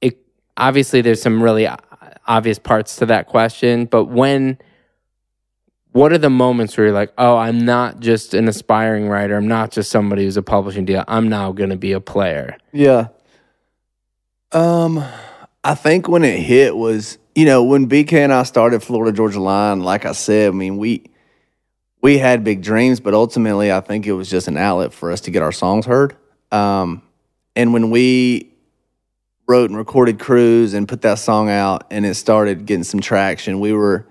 it 0.00 0.18
obviously 0.56 1.02
there's 1.02 1.22
some 1.22 1.40
really 1.42 1.68
obvious 2.26 2.58
parts 2.58 2.96
to 2.96 3.06
that 3.06 3.26
question, 3.26 3.84
but 3.84 4.06
when 4.06 4.58
what 5.92 6.12
are 6.12 6.18
the 6.18 6.30
moments 6.30 6.76
where 6.76 6.88
you're 6.88 6.94
like, 6.94 7.12
oh, 7.18 7.36
I'm 7.36 7.64
not 7.64 8.00
just 8.00 8.34
an 8.34 8.46
aspiring 8.46 9.08
writer. 9.08 9.36
I'm 9.36 9.48
not 9.48 9.70
just 9.70 9.90
somebody 9.90 10.24
who's 10.24 10.36
a 10.36 10.42
publishing 10.42 10.84
deal. 10.84 11.02
I'm 11.08 11.28
now 11.28 11.50
going 11.52 11.70
to 11.70 11.76
be 11.76 11.92
a 11.92 12.00
player. 12.00 12.56
Yeah. 12.72 13.08
Um, 14.52 15.02
I 15.64 15.74
think 15.74 16.08
when 16.08 16.24
it 16.24 16.38
hit 16.38 16.76
was, 16.76 17.18
you 17.38 17.44
know, 17.44 17.62
when 17.62 17.88
BK 17.88 18.14
and 18.14 18.32
I 18.32 18.42
started 18.42 18.82
Florida 18.82 19.16
Georgia 19.16 19.38
Line, 19.38 19.78
like 19.78 20.04
I 20.04 20.10
said, 20.10 20.48
I 20.48 20.50
mean, 20.50 20.76
we 20.76 21.04
we 22.02 22.18
had 22.18 22.42
big 22.42 22.62
dreams, 22.62 22.98
but 22.98 23.14
ultimately 23.14 23.70
I 23.70 23.78
think 23.78 24.08
it 24.08 24.12
was 24.12 24.28
just 24.28 24.48
an 24.48 24.56
outlet 24.56 24.92
for 24.92 25.12
us 25.12 25.20
to 25.20 25.30
get 25.30 25.40
our 25.40 25.52
songs 25.52 25.86
heard. 25.86 26.16
Um, 26.50 27.00
and 27.54 27.72
when 27.72 27.90
we 27.90 28.52
wrote 29.46 29.70
and 29.70 29.78
recorded 29.78 30.18
Cruise 30.18 30.74
and 30.74 30.88
put 30.88 31.02
that 31.02 31.20
song 31.20 31.48
out 31.48 31.86
and 31.92 32.04
it 32.04 32.14
started 32.14 32.66
getting 32.66 32.82
some 32.82 32.98
traction, 32.98 33.60
we 33.60 33.72
were 33.72 34.08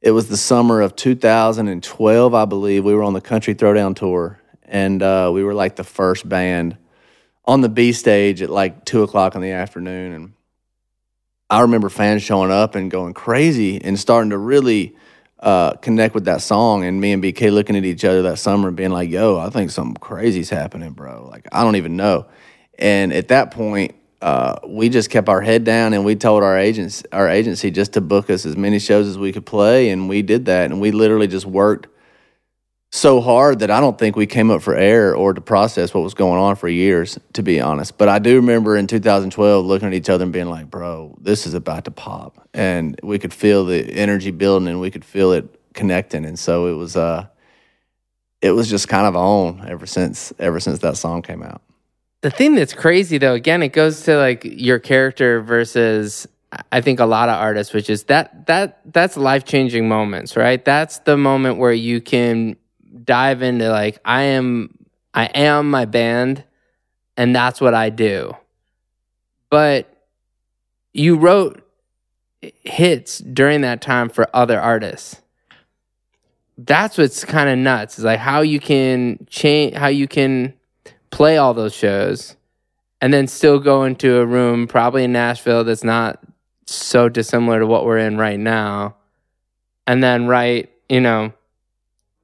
it 0.00 0.12
was 0.12 0.28
the 0.28 0.38
summer 0.38 0.80
of 0.80 0.96
2012, 0.96 2.32
I 2.32 2.44
believe. 2.46 2.86
We 2.86 2.94
were 2.94 3.02
on 3.02 3.12
the 3.12 3.20
Country 3.20 3.54
Throwdown 3.54 3.94
tour, 3.94 4.40
and 4.64 5.02
uh, 5.02 5.30
we 5.30 5.44
were 5.44 5.52
like 5.52 5.76
the 5.76 5.84
first 5.84 6.26
band 6.26 6.78
on 7.44 7.60
the 7.60 7.68
B 7.68 7.92
stage 7.92 8.40
at 8.40 8.48
like 8.48 8.86
two 8.86 9.02
o'clock 9.02 9.34
in 9.34 9.42
the 9.42 9.50
afternoon. 9.50 10.12
And 10.14 10.32
I 11.52 11.60
remember 11.60 11.90
fans 11.90 12.22
showing 12.22 12.50
up 12.50 12.74
and 12.76 12.90
going 12.90 13.12
crazy 13.12 13.78
and 13.78 14.00
starting 14.00 14.30
to 14.30 14.38
really 14.38 14.96
uh, 15.38 15.74
connect 15.74 16.14
with 16.14 16.24
that 16.24 16.40
song. 16.40 16.82
And 16.82 16.98
me 16.98 17.12
and 17.12 17.22
BK 17.22 17.52
looking 17.52 17.76
at 17.76 17.84
each 17.84 18.06
other 18.06 18.22
that 18.22 18.38
summer 18.38 18.68
and 18.68 18.76
being 18.76 18.88
like, 18.88 19.10
yo, 19.10 19.38
I 19.38 19.50
think 19.50 19.70
something 19.70 19.96
crazy's 19.96 20.48
happening, 20.48 20.92
bro. 20.92 21.28
Like, 21.30 21.46
I 21.52 21.62
don't 21.62 21.76
even 21.76 21.94
know. 21.94 22.24
And 22.78 23.12
at 23.12 23.28
that 23.28 23.50
point, 23.50 23.94
uh, 24.22 24.60
we 24.66 24.88
just 24.88 25.10
kept 25.10 25.28
our 25.28 25.42
head 25.42 25.62
down 25.62 25.92
and 25.92 26.06
we 26.06 26.16
told 26.16 26.42
our 26.42 26.56
agents, 26.56 27.02
our 27.12 27.28
agency, 27.28 27.70
just 27.70 27.92
to 27.92 28.00
book 28.00 28.30
us 28.30 28.46
as 28.46 28.56
many 28.56 28.78
shows 28.78 29.06
as 29.06 29.18
we 29.18 29.30
could 29.30 29.44
play, 29.44 29.90
and 29.90 30.08
we 30.08 30.22
did 30.22 30.46
that. 30.46 30.70
And 30.70 30.80
we 30.80 30.90
literally 30.90 31.26
just 31.26 31.44
worked 31.44 31.86
so 32.94 33.22
hard 33.22 33.60
that 33.60 33.70
I 33.70 33.80
don't 33.80 33.98
think 33.98 34.16
we 34.16 34.26
came 34.26 34.50
up 34.50 34.60
for 34.60 34.74
air 34.74 35.16
or 35.16 35.32
to 35.32 35.40
process 35.40 35.94
what 35.94 36.04
was 36.04 36.12
going 36.12 36.38
on 36.38 36.56
for 36.56 36.68
years, 36.68 37.18
to 37.32 37.42
be 37.42 37.58
honest. 37.58 37.96
But 37.96 38.10
I 38.10 38.18
do 38.18 38.36
remember 38.36 38.76
in 38.76 38.86
2012 38.86 39.64
looking 39.64 39.88
at 39.88 39.94
each 39.94 40.10
other 40.10 40.24
and 40.24 40.32
being 40.32 40.50
like, 40.50 40.70
"Bro, 40.70 41.16
this 41.20 41.46
is 41.46 41.54
about 41.54 41.86
to 41.86 41.90
pop," 41.90 42.46
and 42.52 42.98
we 43.02 43.18
could 43.18 43.32
feel 43.32 43.64
the 43.64 43.82
energy 43.94 44.30
building 44.30 44.68
and 44.68 44.78
we 44.78 44.90
could 44.90 45.04
feel 45.04 45.32
it 45.32 45.58
connecting, 45.74 46.24
and 46.24 46.38
so 46.38 46.66
it 46.66 46.74
was. 46.74 46.96
Uh, 46.96 47.26
it 48.42 48.50
was 48.50 48.68
just 48.68 48.88
kind 48.88 49.06
of 49.06 49.14
on 49.14 49.64
ever 49.68 49.86
since 49.86 50.32
ever 50.38 50.58
since 50.60 50.80
that 50.80 50.96
song 50.96 51.22
came 51.22 51.42
out. 51.42 51.62
The 52.22 52.30
thing 52.30 52.56
that's 52.56 52.74
crazy 52.74 53.16
though, 53.18 53.34
again, 53.34 53.62
it 53.62 53.72
goes 53.72 54.02
to 54.02 54.16
like 54.16 54.42
your 54.44 54.80
character 54.80 55.40
versus 55.40 56.26
I 56.70 56.80
think 56.80 57.00
a 57.00 57.06
lot 57.06 57.28
of 57.28 57.36
artists, 57.36 57.72
which 57.72 57.88
is 57.88 58.04
that 58.04 58.46
that 58.46 58.80
that's 58.92 59.16
life 59.16 59.44
changing 59.44 59.88
moments, 59.88 60.36
right? 60.36 60.62
That's 60.62 60.98
the 60.98 61.16
moment 61.16 61.58
where 61.58 61.72
you 61.72 62.00
can 62.00 62.56
dive 63.02 63.42
into 63.42 63.68
like 63.70 63.98
I 64.04 64.22
am 64.22 64.76
I 65.14 65.26
am 65.26 65.70
my 65.70 65.84
band 65.84 66.44
and 67.16 67.34
that's 67.34 67.60
what 67.60 67.74
I 67.74 67.90
do. 67.90 68.36
But 69.50 69.88
you 70.92 71.16
wrote 71.16 71.66
hits 72.40 73.18
during 73.18 73.60
that 73.62 73.80
time 73.80 74.08
for 74.08 74.28
other 74.34 74.60
artists. 74.60 75.20
That's 76.58 76.98
what's 76.98 77.24
kind 77.24 77.48
of 77.48 77.58
nuts. 77.58 77.98
Is 77.98 78.04
like 78.04 78.18
how 78.18 78.40
you 78.40 78.60
can 78.60 79.26
change 79.28 79.74
how 79.74 79.88
you 79.88 80.08
can 80.08 80.54
play 81.10 81.36
all 81.36 81.54
those 81.54 81.74
shows 81.74 82.36
and 83.00 83.12
then 83.12 83.26
still 83.26 83.58
go 83.58 83.84
into 83.84 84.16
a 84.18 84.26
room 84.26 84.66
probably 84.66 85.04
in 85.04 85.12
Nashville 85.12 85.64
that's 85.64 85.84
not 85.84 86.20
so 86.66 87.08
dissimilar 87.08 87.60
to 87.60 87.66
what 87.66 87.84
we're 87.84 87.98
in 87.98 88.16
right 88.16 88.38
now 88.38 88.96
and 89.86 90.02
then 90.02 90.26
write, 90.26 90.70
you 90.88 91.00
know, 91.00 91.32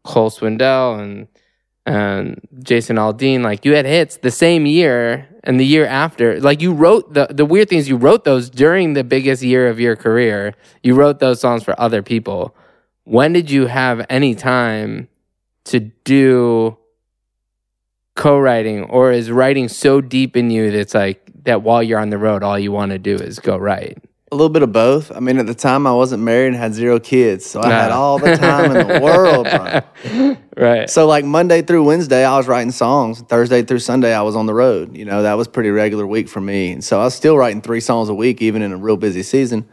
Cole 0.09 0.31
Swindell 0.31 0.99
and 0.99 1.29
and 1.87 2.41
Jason 2.63 2.97
Aldean, 2.97 3.43
like 3.43 3.65
you 3.65 3.75
had 3.75 3.87
hits 3.87 4.19
the 4.19 4.31
same 4.31 4.67
year 4.67 5.27
and 5.45 5.59
the 5.59 5.65
year 5.65 5.87
after. 5.87 6.41
Like 6.41 6.61
you 6.61 6.73
wrote 6.73 7.15
the 7.15 7.29
the 7.31 7.45
weird 7.45 7.69
things 7.69 7.89
you 7.89 7.97
wrote 7.97 8.25
those 8.25 8.51
during 8.51 8.95
the 8.95 9.05
biggest 9.05 9.43
year 9.43 9.69
of 9.69 9.79
your 9.79 9.97
career. 9.97 10.55
You 10.83 10.95
wrote 10.95 11.19
those 11.19 11.41
songs 11.41 11.63
for 11.63 11.79
other 11.79 12.03
people. 12.03 12.57
When 13.05 13.33
did 13.33 13.51
you 13.51 13.67
have 13.67 14.05
any 14.11 14.35
time 14.35 15.09
to 15.65 15.81
do 15.81 16.77
co-writing 18.17 18.85
or 18.85 19.13
is 19.13 19.31
writing 19.31 19.69
so 19.69 20.01
deep 20.01 20.37
in 20.37 20.51
you 20.51 20.71
that 20.71 20.79
it's 20.79 20.95
like 20.95 21.31
that 21.45 21.63
while 21.63 21.83
you're 21.83 22.01
on 22.01 22.11
the 22.11 22.19
road 22.19 22.43
all 22.43 22.59
you 22.59 22.73
want 22.73 22.93
to 22.93 22.99
do 22.99 23.15
is 23.15 23.39
go 23.39 23.57
write? 23.57 23.99
A 24.31 24.35
little 24.35 24.51
bit 24.51 24.63
of 24.63 24.73
both. 24.73 25.11
I 25.15 25.21
mean, 25.21 25.39
at 25.39 25.47
the 25.47 25.55
time, 25.55 25.87
I 25.87 25.93
wasn't 25.93 26.23
married 26.23 26.49
and 26.49 26.57
had 26.57 26.75
zero 26.75 27.01
kids, 27.01 27.47
so 27.47 27.63
I 27.63 27.71
had 27.71 27.91
all 27.91 28.19
the 28.19 28.37
time 28.37 28.77
in 28.77 28.87
the 28.87 29.01
world. 29.03 29.47
Right. 30.55 30.91
So, 30.91 31.07
like 31.07 31.25
Monday 31.25 31.63
through 31.63 31.85
Wednesday, 31.85 32.25
I 32.25 32.37
was 32.37 32.47
writing 32.47 32.71
songs. 32.71 33.23
Thursday 33.23 33.63
through 33.63 33.79
Sunday, 33.79 34.13
I 34.13 34.21
was 34.23 34.37
on 34.37 34.45
the 34.47 34.53
road. 34.53 34.97
You 34.97 35.07
know, 35.07 35.23
that 35.23 35.35
was 35.35 35.49
pretty 35.49 35.71
regular 35.71 36.07
week 36.07 36.29
for 36.29 36.41
me. 36.41 36.73
And 36.73 36.85
so 36.85 37.01
I 37.01 37.05
was 37.05 37.15
still 37.15 37.39
writing 37.39 37.63
three 37.63 37.81
songs 37.81 38.11
a 38.11 38.15
week, 38.15 38.43
even 38.43 38.61
in 38.61 38.73
a 38.73 38.77
real 38.77 38.99
busy 38.99 39.23
season. 39.23 39.67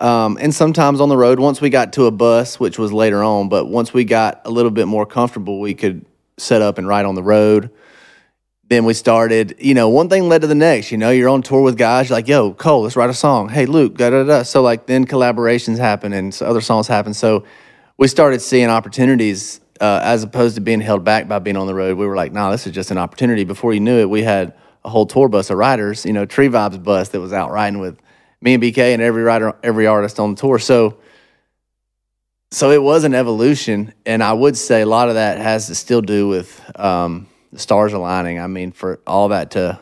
Um, 0.00 0.38
and 0.40 0.54
sometimes 0.54 1.00
on 1.00 1.08
the 1.08 1.16
road, 1.16 1.40
once 1.40 1.60
we 1.60 1.70
got 1.70 1.92
to 1.94 2.06
a 2.06 2.12
bus, 2.12 2.60
which 2.60 2.78
was 2.78 2.92
later 2.92 3.22
on, 3.22 3.48
but 3.48 3.66
once 3.66 3.92
we 3.92 4.04
got 4.04 4.42
a 4.44 4.50
little 4.50 4.70
bit 4.70 4.86
more 4.86 5.06
comfortable, 5.06 5.58
we 5.58 5.74
could 5.74 6.06
set 6.36 6.62
up 6.62 6.78
and 6.78 6.86
write 6.86 7.04
on 7.04 7.16
the 7.16 7.22
road. 7.22 7.70
Then 8.68 8.84
we 8.84 8.92
started, 8.92 9.56
you 9.58 9.72
know, 9.72 9.88
one 9.88 10.10
thing 10.10 10.28
led 10.28 10.42
to 10.42 10.46
the 10.46 10.54
next. 10.54 10.92
You 10.92 10.98
know, 10.98 11.10
you're 11.10 11.30
on 11.30 11.42
tour 11.42 11.62
with 11.62 11.78
guys, 11.78 12.08
you're 12.08 12.18
like, 12.18 12.28
yo, 12.28 12.52
Cole, 12.52 12.82
let's 12.82 12.96
write 12.96 13.08
a 13.08 13.14
song. 13.14 13.48
Hey, 13.48 13.64
Luke, 13.64 13.96
da 13.96 14.10
da 14.10 14.24
da. 14.24 14.42
So, 14.42 14.60
like, 14.60 14.86
then 14.86 15.06
collaborations 15.06 15.78
happen 15.78 16.12
and 16.12 16.36
other 16.42 16.60
songs 16.60 16.86
happen. 16.86 17.14
So, 17.14 17.44
we 17.96 18.08
started 18.08 18.40
seeing 18.40 18.68
opportunities 18.68 19.60
uh, 19.80 20.00
as 20.02 20.22
opposed 20.22 20.54
to 20.56 20.60
being 20.60 20.80
held 20.80 21.04
back 21.04 21.28
by 21.28 21.38
being 21.38 21.56
on 21.56 21.66
the 21.66 21.74
road. 21.74 21.96
We 21.96 22.06
were 22.06 22.16
like, 22.16 22.32
nah, 22.32 22.50
this 22.50 22.66
is 22.66 22.72
just 22.72 22.90
an 22.90 22.98
opportunity. 22.98 23.44
Before 23.44 23.72
you 23.72 23.80
knew 23.80 23.98
it, 23.98 24.10
we 24.10 24.22
had 24.22 24.54
a 24.84 24.88
whole 24.88 25.06
tour 25.06 25.28
bus 25.28 25.50
of 25.50 25.58
riders, 25.58 26.04
you 26.04 26.12
know, 26.12 26.24
Tree 26.24 26.48
Vibez 26.48 26.78
bus 26.78 27.08
that 27.10 27.20
was 27.20 27.32
out 27.32 27.50
riding 27.50 27.80
with 27.80 27.98
me 28.40 28.54
and 28.54 28.62
BK 28.62 28.94
and 28.94 29.02
every 29.02 29.22
rider, 29.22 29.56
every 29.62 29.86
artist 29.86 30.20
on 30.20 30.34
the 30.34 30.40
tour. 30.40 30.58
So, 30.58 30.98
so 32.50 32.70
it 32.70 32.82
was 32.82 33.04
an 33.04 33.14
evolution, 33.14 33.92
and 34.06 34.22
I 34.22 34.32
would 34.32 34.56
say 34.56 34.82
a 34.82 34.86
lot 34.86 35.08
of 35.08 35.16
that 35.16 35.38
has 35.38 35.66
to 35.66 35.74
still 35.74 36.00
do 36.00 36.28
with 36.28 36.80
um, 36.80 37.26
the 37.52 37.58
stars 37.58 37.92
aligning. 37.92 38.38
I 38.38 38.46
mean, 38.46 38.72
for 38.72 39.00
all 39.06 39.28
that 39.28 39.52
to 39.52 39.78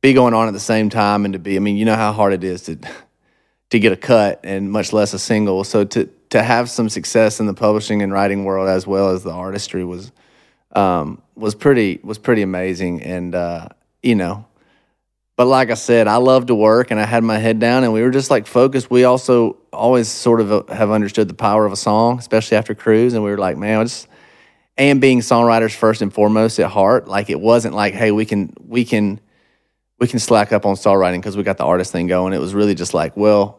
be 0.00 0.12
going 0.12 0.34
on 0.34 0.48
at 0.48 0.52
the 0.52 0.60
same 0.60 0.90
time, 0.90 1.24
and 1.24 1.32
to 1.32 1.38
be, 1.38 1.56
I 1.56 1.58
mean, 1.58 1.76
you 1.76 1.84
know 1.84 1.96
how 1.96 2.12
hard 2.12 2.32
it 2.32 2.44
is 2.44 2.62
to 2.62 2.78
to 3.70 3.78
get 3.78 3.92
a 3.92 3.96
cut, 3.96 4.40
and 4.44 4.70
much 4.70 4.92
less 4.92 5.12
a 5.12 5.18
single. 5.18 5.64
So 5.64 5.84
to 5.84 6.08
to 6.30 6.42
have 6.42 6.70
some 6.70 6.88
success 6.88 7.40
in 7.40 7.46
the 7.46 7.54
publishing 7.54 8.02
and 8.02 8.12
writing 8.12 8.44
world 8.44 8.68
as 8.68 8.86
well 8.86 9.10
as 9.10 9.22
the 9.22 9.32
artistry 9.32 9.84
was 9.84 10.12
um, 10.72 11.22
was 11.34 11.54
pretty 11.54 12.00
was 12.02 12.18
pretty 12.18 12.42
amazing, 12.42 13.02
and 13.02 13.34
uh, 13.34 13.68
you 14.02 14.14
know. 14.14 14.44
But 15.38 15.46
like 15.46 15.70
I 15.70 15.74
said, 15.74 16.08
I 16.08 16.16
love 16.16 16.46
to 16.46 16.54
work 16.56 16.90
and 16.90 16.98
I 16.98 17.04
had 17.04 17.22
my 17.22 17.38
head 17.38 17.60
down 17.60 17.84
and 17.84 17.92
we 17.92 18.02
were 18.02 18.10
just 18.10 18.28
like 18.28 18.48
focused. 18.48 18.90
We 18.90 19.04
also 19.04 19.56
always 19.72 20.08
sort 20.08 20.40
of 20.40 20.50
uh, 20.50 20.74
have 20.74 20.90
understood 20.90 21.28
the 21.28 21.34
power 21.34 21.64
of 21.64 21.70
a 21.70 21.76
song, 21.76 22.18
especially 22.18 22.56
after 22.56 22.74
Cruise. 22.74 23.14
And 23.14 23.22
we 23.22 23.30
were 23.30 23.38
like, 23.38 23.56
man, 23.56 23.78
I 23.78 23.84
just, 23.84 24.08
and 24.78 25.00
being 25.00 25.20
songwriters 25.20 25.74
first 25.74 26.00
and 26.02 26.14
foremost 26.14 26.58
at 26.60 26.70
heart, 26.70 27.08
like 27.08 27.28
it 27.28 27.40
wasn't 27.40 27.74
like, 27.74 27.94
hey, 27.94 28.12
we 28.12 28.24
can, 28.24 28.54
we 28.64 28.84
can, 28.84 29.20
we 29.98 30.06
can 30.06 30.20
slack 30.20 30.52
up 30.52 30.64
on 30.64 30.76
songwriting 30.76 31.18
because 31.18 31.36
we 31.36 31.42
got 31.42 31.58
the 31.58 31.64
artist 31.64 31.90
thing 31.90 32.06
going. 32.06 32.32
It 32.32 32.38
was 32.38 32.54
really 32.54 32.76
just 32.76 32.94
like, 32.94 33.16
well, 33.16 33.58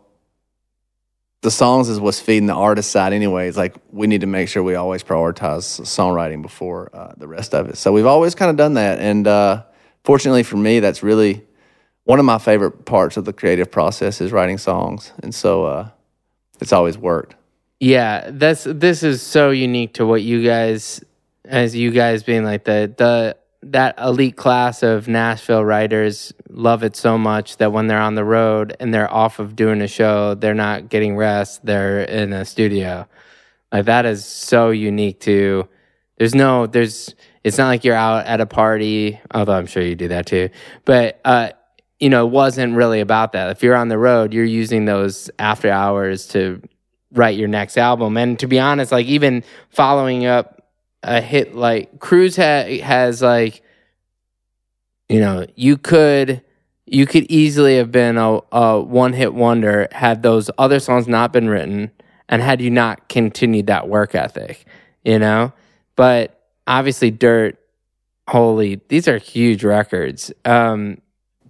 the 1.42 1.52
songs 1.52 1.90
is 1.90 2.00
what's 2.00 2.20
feeding 2.20 2.48
the 2.48 2.54
artist 2.54 2.90
side 2.92 3.14
anyways. 3.14 3.58
Like 3.58 3.76
we 3.92 4.08
need 4.08 4.22
to 4.22 4.28
make 4.28 4.48
sure 4.48 4.64
we 4.64 4.76
always 4.76 5.04
prioritize 5.04 5.82
songwriting 5.82 6.42
before 6.42 6.90
uh, 6.94 7.14
the 7.18 7.28
rest 7.28 7.54
of 7.54 7.70
it. 7.70 7.78
So 7.78 7.92
we've 7.92 8.06
always 8.06 8.34
kind 8.34 8.50
of 8.50 8.56
done 8.56 8.76
that. 8.76 9.00
And 9.00 9.28
uh, 9.28 9.64
fortunately 10.04 10.44
for 10.44 10.58
me, 10.58 10.80
that's 10.80 11.04
really 11.04 11.46
one 12.06 12.20
of 12.20 12.26
my 12.26 12.38
favorite 12.38 12.86
parts 12.86 13.18
of 13.18 13.26
the 13.26 13.34
creative 13.34 13.70
process 13.72 14.22
is 14.22 14.32
writing 14.32 14.58
songs. 14.58 15.12
And 15.22 15.36
so 15.36 15.66
uh, 15.66 15.90
it's 16.62 16.74
always 16.74 16.98
worked. 16.98 17.36
Yeah, 17.80 18.32
that's 18.34 18.66
this 18.66 19.04
is 19.04 19.22
so 19.22 19.52
unique 19.52 19.94
to 19.94 20.06
what 20.06 20.22
you 20.22 20.44
guys 20.44 21.02
as 21.50 21.76
you 21.76 21.92
guys 21.92 22.24
being 22.24 22.44
like 22.44 22.64
the 22.64 22.94
the 22.96 23.38
that 23.62 24.00
elite 24.00 24.38
class 24.38 24.84
of 24.84 25.10
Nashville 25.10 25.66
writers 25.66 26.32
love 26.50 26.84
it 26.84 26.96
so 26.96 27.18
much 27.18 27.58
that 27.58 27.74
when 27.74 27.88
they're 27.88 28.00
on 28.00 28.16
the 28.16 28.24
road 28.24 28.76
and 28.80 28.94
they're 28.94 29.12
off 29.12 29.40
of 29.40 29.54
doing 29.56 29.82
a 29.82 29.88
show, 29.88 30.34
they're 30.36 30.54
not 30.54 30.88
getting 30.88 31.18
rest, 31.18 31.66
they're 31.66 32.02
in 32.04 32.32
a 32.32 32.46
studio. 32.46 33.06
Like 33.72 33.86
that 33.86 34.06
is 34.06 34.24
so 34.24 34.70
unique 34.70 35.20
to 35.22 35.68
there's 36.18 36.36
no 36.36 36.68
there's 36.68 37.16
it's 37.44 37.58
not 37.58 37.68
like 37.68 37.84
you're 37.84 37.96
out 37.96 38.26
at 38.28 38.40
a 38.40 38.46
party, 38.46 39.20
although 39.34 39.54
I'm 39.54 39.66
sure 39.66 39.84
you 39.84 39.96
do 39.96 40.08
that 40.10 40.26
too. 40.26 40.50
But 40.86 41.20
uh 41.26 41.52
you 42.00 42.10
know, 42.10 42.26
it 42.28 42.32
wasn't 42.32 42.78
really 42.78 43.02
about 43.02 43.34
that. 43.34 43.50
If 43.50 43.62
you're 43.62 43.76
on 43.76 43.90
the 43.90 43.98
road, 43.98 44.34
you're 44.34 44.46
using 44.46 44.86
those 44.86 45.30
after 45.38 45.70
hours 45.70 46.28
to 46.30 46.62
write 47.12 47.38
your 47.38 47.50
next 47.50 47.78
album. 47.78 48.16
And 48.16 48.40
to 48.40 48.48
be 48.48 48.58
honest, 48.58 48.94
like 48.94 49.08
even 49.08 49.44
following 49.70 50.26
up 50.26 50.59
a 51.04 51.22
hit 51.22 51.56
like 51.56 52.00
Cruise 52.00 52.36
ha- 52.36 52.80
has 52.82 53.22
like, 53.22 53.62
you 55.08 55.20
know, 55.20 55.46
you 55.56 55.78
could 55.78 56.42
you 56.86 57.06
could 57.06 57.26
easily 57.30 57.78
have 57.78 57.92
been 57.92 58.18
a, 58.18 58.40
a 58.52 58.82
one 58.82 59.14
hit 59.14 59.34
wonder 59.34 59.88
had 59.92 60.24
those 60.24 60.50
other 60.58 60.80
songs 60.80 61.08
not 61.08 61.32
been 61.32 61.48
written 61.48 61.92
and 62.28 62.42
had 62.42 62.62
you 62.62 62.70
not 62.70 63.10
continued 63.10 63.68
that 63.68 63.88
work 63.88 64.16
ethic, 64.16 64.66
you 65.04 65.20
know. 65.20 65.54
But 65.96 66.40
obviously, 66.68 67.12
Dirt, 67.12 67.58
holy, 68.28 68.82
these 68.88 69.08
are 69.08 69.18
huge 69.18 69.64
records. 69.64 70.32
Um, 70.46 71.02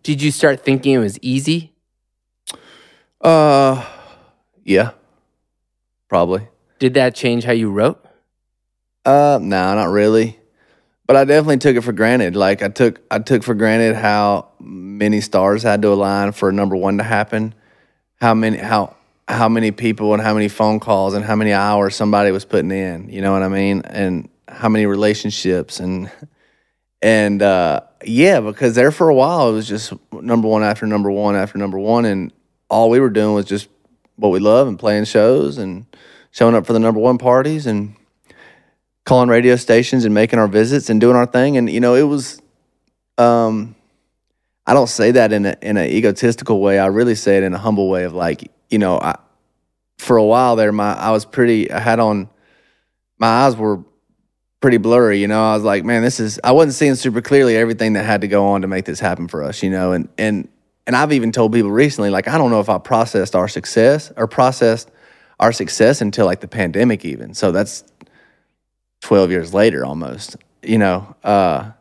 did 0.04 0.22
you 0.22 0.32
start 0.32 0.64
thinking 0.64 0.93
it 0.93 1.00
was 1.00 1.20
easy? 1.22 1.74
Uh, 3.22 3.86
yeah, 4.64 4.91
probably. 6.08 6.47
Did 6.80 6.93
that 6.93 7.16
change 7.16 7.43
how 7.43 7.52
you 7.52 7.70
wrote? 7.70 8.04
Uh, 9.06 9.39
no, 9.41 9.47
nah, 9.47 9.76
not 9.76 9.89
really. 9.91 10.39
But 11.08 11.16
I 11.16 11.26
definitely 11.26 11.58
took 11.58 11.76
it 11.76 11.82
for 11.82 11.91
granted. 11.91 12.36
Like 12.36 12.62
I 12.62 12.70
took, 12.70 13.02
I 13.10 13.20
took 13.20 13.43
for 13.43 13.56
granted 13.56 13.95
how 13.95 14.50
many 14.60 15.22
stars 15.22 15.64
had 15.64 15.82
to 15.82 15.89
align 15.89 16.34
for 16.34 16.52
number 16.52 16.76
one 16.76 16.97
to 17.00 17.04
happen. 17.04 17.56
How 18.20 18.34
many, 18.34 18.58
how 18.58 18.95
how 19.30 19.47
many 19.47 19.70
people 19.70 20.14
and 20.14 20.22
how 20.22 20.34
many 20.34 20.47
phone 20.47 20.80
calls 20.80 21.14
and 21.14 21.24
how 21.24 21.36
many 21.36 21.54
hours 21.54 21.95
somebody 21.95 22.32
was 22.32 22.45
putting 22.45 22.72
in. 22.72 23.10
You 23.10 23.22
know 23.22 23.32
what 23.32 23.43
I 23.43 23.47
mean? 23.47 23.84
And 23.86 24.28
how 24.47 24.70
many 24.70 24.88
relationships 24.88 25.80
and 25.80 26.12
and 27.02 27.41
uh, 27.41 27.82
yeah, 28.04 28.41
because 28.41 28.76
there 28.76 28.91
for 28.91 29.08
a 29.08 29.14
while 29.14 29.50
it 29.50 29.54
was 29.54 29.68
just 29.68 29.93
number 30.12 30.47
one 30.47 30.64
after 30.64 30.86
number 30.86 31.12
one 31.12 31.36
after 31.36 31.58
number 31.58 31.80
one, 31.80 32.06
and 32.06 32.34
all 32.70 32.89
we 32.89 33.00
were 33.00 33.10
doing 33.10 33.36
was 33.36 33.45
just 33.45 33.70
what 34.16 34.30
we 34.30 34.39
love 34.39 34.68
and 34.68 34.78
playing 34.80 35.06
shows 35.06 35.58
and 35.58 35.86
showing 36.32 36.56
up 36.56 36.66
for 36.66 36.74
the 36.74 36.80
number 36.80 37.00
one 37.00 37.18
parties 37.18 37.68
and 37.68 37.95
calling 39.10 39.28
radio 39.28 39.55
stations 39.55 40.05
and 40.05 40.14
making 40.14 40.38
our 40.38 40.47
visits 40.47 40.91
and 40.91 41.01
doing 41.01 41.16
our 41.16 41.26
thing. 41.26 41.57
And 41.57 41.68
you 41.70 41.80
know, 41.80 41.95
it 41.95 42.03
was. 42.03 42.39
Um, 43.18 43.76
I 44.68 44.74
don't 44.76 44.88
say 44.88 45.10
that 45.12 45.34
in 45.34 45.47
a 45.47 45.57
in 45.64 45.78
an 45.78 45.89
egotistical 45.89 46.62
way. 46.62 46.78
I 46.78 46.86
really 46.86 47.16
say 47.16 47.38
it 47.38 47.43
in 47.43 47.55
a 47.55 47.57
humble 47.57 47.89
way 47.89 48.03
of 48.03 48.14
like, 48.14 48.51
you 48.70 48.78
know, 48.78 48.99
I, 48.99 49.18
for 49.97 50.18
a 50.18 50.24
while 50.24 50.55
there, 50.55 50.72
my 50.72 50.93
I 50.93 51.10
was 51.10 51.26
pretty. 51.26 51.72
I 51.72 51.80
had 51.80 51.99
on 51.99 52.30
my 53.18 53.28
eyes 53.28 53.55
were 53.55 53.84
pretty 54.62 54.78
blurry. 54.78 55.20
You 55.20 55.28
know, 55.28 55.43
I 55.43 55.55
was 55.55 55.64
like, 55.64 55.84
man, 55.84 56.03
this 56.03 56.20
is. 56.20 56.39
I 56.43 56.51
wasn't 56.51 56.76
seeing 56.76 56.93
super 56.93 57.22
clearly 57.22 57.57
everything 57.57 57.93
that 57.93 58.05
had 58.05 58.22
to 58.22 58.28
go 58.28 58.45
on 58.49 58.62
to 58.62 58.68
make 58.68 58.86
this 58.86 58.99
happen 58.99 59.28
for 59.28 59.43
us. 59.43 59.64
You 59.64 59.72
know, 59.72 59.91
and 59.91 60.07
and 60.20 60.47
and 60.86 60.95
I've 60.95 61.14
even 61.14 61.32
told 61.32 61.51
people 61.51 61.72
recently, 61.72 62.12
like, 62.12 62.28
I 62.28 62.38
don't 62.38 62.51
know 62.51 62.60
if 62.60 62.70
I 62.70 62.78
processed 62.78 63.36
our 63.36 63.47
success 63.47 64.12
or 64.16 64.28
processed 64.28 64.91
our 65.39 65.51
success 65.51 65.99
until 65.99 66.28
like 66.28 66.41
the 66.41 66.47
pandemic, 66.47 67.05
even. 67.05 67.34
So 67.34 67.51
that's 67.51 67.84
12 69.02 69.32
years 69.32 69.54
later 69.54 69.86
almost, 69.86 70.36
you 70.64 70.78
know. 70.78 71.16
Uh, 71.24 71.72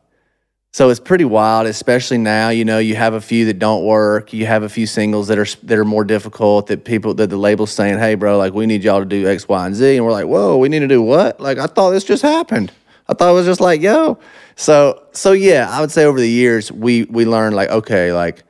so 0.73 0.91
it's 0.91 1.01
pretty 1.01 1.25
wild, 1.25 1.67
especially 1.67 2.19
now. 2.19 2.51
You 2.51 2.65
know, 2.65 2.79
you 2.79 2.95
have 2.95 3.15
a 3.15 3.21
few 3.21 3.47
that 3.47 3.59
don't 3.59 3.85
work. 3.85 4.33
You 4.33 4.47
have 4.47 4.63
a 4.63 4.69
few 4.69 4.87
singles 4.87 5.29
that 5.29 5.39
are 5.39 5.47
that 5.65 5.79
are 5.79 5.85
more 5.85 6.05
difficult. 6.05 6.67
That 6.69 6.85
people 6.85 7.15
that 7.15 7.31
the 7.31 7.37
label's 7.37 7.73
saying, 7.73 7.99
"Hey, 7.99 8.15
bro, 8.15 8.37
like 8.39 8.53
we 8.53 8.67
need 8.67 8.85
y'all 8.85 9.01
to 9.01 9.07
do 9.07 9.27
X, 9.27 9.49
Y, 9.49 9.67
and 9.67 9.75
Z," 9.75 9.97
and 9.97 10.05
we're 10.05 10.13
like, 10.13 10.27
"Whoa, 10.27 10.57
we 10.59 10.69
need 10.69 10.81
to 10.81 10.89
do 10.89 11.03
what?" 11.03 11.41
Like 11.41 11.59
I 11.59 11.67
thought 11.67 11.91
this 11.91 12.05
just 12.05 12.23
happened. 12.23 12.71
I 13.09 13.15
thought 13.15 13.31
it 13.31 13.35
was 13.35 13.47
just 13.47 13.61
like, 13.61 13.81
"Yo." 13.81 14.19
So 14.57 15.05
so 15.13 15.33
yeah, 15.33 15.69
I 15.71 15.81
would 15.81 15.91
say 15.91 16.05
over 16.05 16.21
the 16.21 16.29
years 16.29 16.71
we 16.71 17.05
we 17.05 17.25
learned 17.25 17.57
like, 17.57 17.71
okay, 17.71 18.13
like 18.13 18.45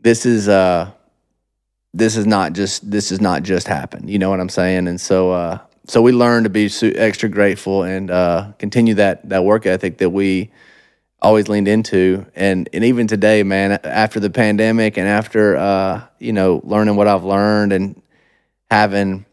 this 0.00 0.24
is 0.24 0.48
uh 0.48 0.90
this 1.92 2.16
is 2.16 2.26
not 2.26 2.52
just 2.52 2.90
this 2.90 3.12
is 3.12 3.20
not 3.20 3.42
just 3.42 3.68
happened. 3.68 4.08
You 4.08 4.18
know 4.18 4.30
what 4.30 4.40
I'm 4.40 4.48
saying? 4.48 4.88
And 4.88 5.00
so 5.00 5.32
uh 5.32 5.58
so 5.88 6.02
we 6.02 6.12
learned 6.12 6.44
to 6.44 6.50
be 6.50 6.70
extra 6.82 7.28
grateful 7.28 7.82
and 7.82 8.10
uh, 8.10 8.52
continue 8.58 8.94
that 8.94 9.28
that 9.28 9.44
work 9.44 9.66
ethic 9.66 9.98
that 9.98 10.10
we 10.10 10.50
always 11.20 11.48
leaned 11.48 11.66
into. 11.66 12.26
And 12.36 12.68
and 12.72 12.84
even 12.84 13.06
today, 13.06 13.42
man, 13.42 13.72
after 13.72 14.20
the 14.20 14.30
pandemic 14.30 14.98
and 14.98 15.08
after 15.08 15.56
uh, 15.56 16.06
you 16.18 16.32
know 16.32 16.60
learning 16.62 16.96
what 16.96 17.08
I've 17.08 17.24
learned 17.24 17.72
and 17.72 18.00
having 18.70 19.24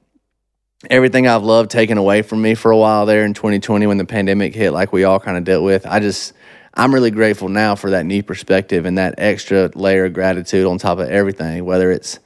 everything 0.89 1.27
I've 1.27 1.43
loved 1.43 1.71
taken 1.71 1.97
away 1.97 2.21
from 2.21 2.41
me 2.41 2.55
for 2.55 2.71
a 2.71 2.77
while 2.77 3.05
there 3.05 3.25
in 3.25 3.33
2020 3.33 3.87
when 3.87 3.97
the 3.97 4.05
pandemic 4.05 4.53
hit, 4.55 4.71
like 4.71 4.93
we 4.93 5.03
all 5.03 5.19
kind 5.19 5.37
of 5.37 5.43
dealt 5.43 5.63
with, 5.63 5.85
I 5.85 5.99
just 5.99 6.33
I'm 6.73 6.93
really 6.93 7.11
grateful 7.11 7.49
now 7.49 7.75
for 7.75 7.91
that 7.91 8.05
new 8.05 8.23
perspective 8.23 8.85
and 8.85 8.97
that 8.97 9.15
extra 9.17 9.71
layer 9.75 10.05
of 10.05 10.13
gratitude 10.13 10.65
on 10.65 10.77
top 10.77 10.99
of 10.99 11.09
everything, 11.09 11.65
whether 11.65 11.91
it's 11.91 12.19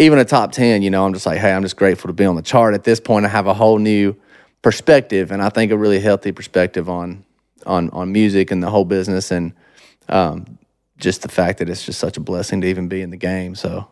even 0.00 0.18
a 0.18 0.24
top 0.24 0.52
10, 0.52 0.80
you 0.80 0.90
know, 0.90 1.04
I'm 1.04 1.12
just 1.12 1.26
like, 1.26 1.38
hey, 1.38 1.52
I'm 1.52 1.62
just 1.62 1.76
grateful 1.76 2.08
to 2.08 2.14
be 2.14 2.24
on 2.24 2.34
the 2.34 2.42
chart. 2.42 2.74
At 2.74 2.84
this 2.84 2.98
point, 2.98 3.26
I 3.26 3.28
have 3.28 3.46
a 3.46 3.52
whole 3.52 3.78
new 3.78 4.16
perspective, 4.62 5.30
and 5.30 5.42
I 5.42 5.50
think 5.50 5.70
a 5.70 5.76
really 5.76 6.00
healthy 6.00 6.32
perspective 6.32 6.88
on 6.88 7.24
on 7.66 7.90
on 7.90 8.10
music 8.10 8.50
and 8.50 8.62
the 8.62 8.70
whole 8.70 8.86
business, 8.86 9.30
and 9.30 9.52
um, 10.08 10.58
just 10.96 11.20
the 11.20 11.28
fact 11.28 11.58
that 11.58 11.68
it's 11.68 11.84
just 11.84 12.00
such 12.00 12.16
a 12.16 12.20
blessing 12.20 12.62
to 12.62 12.66
even 12.66 12.88
be 12.88 13.02
in 13.02 13.10
the 13.10 13.18
game. 13.18 13.54
So, 13.54 13.86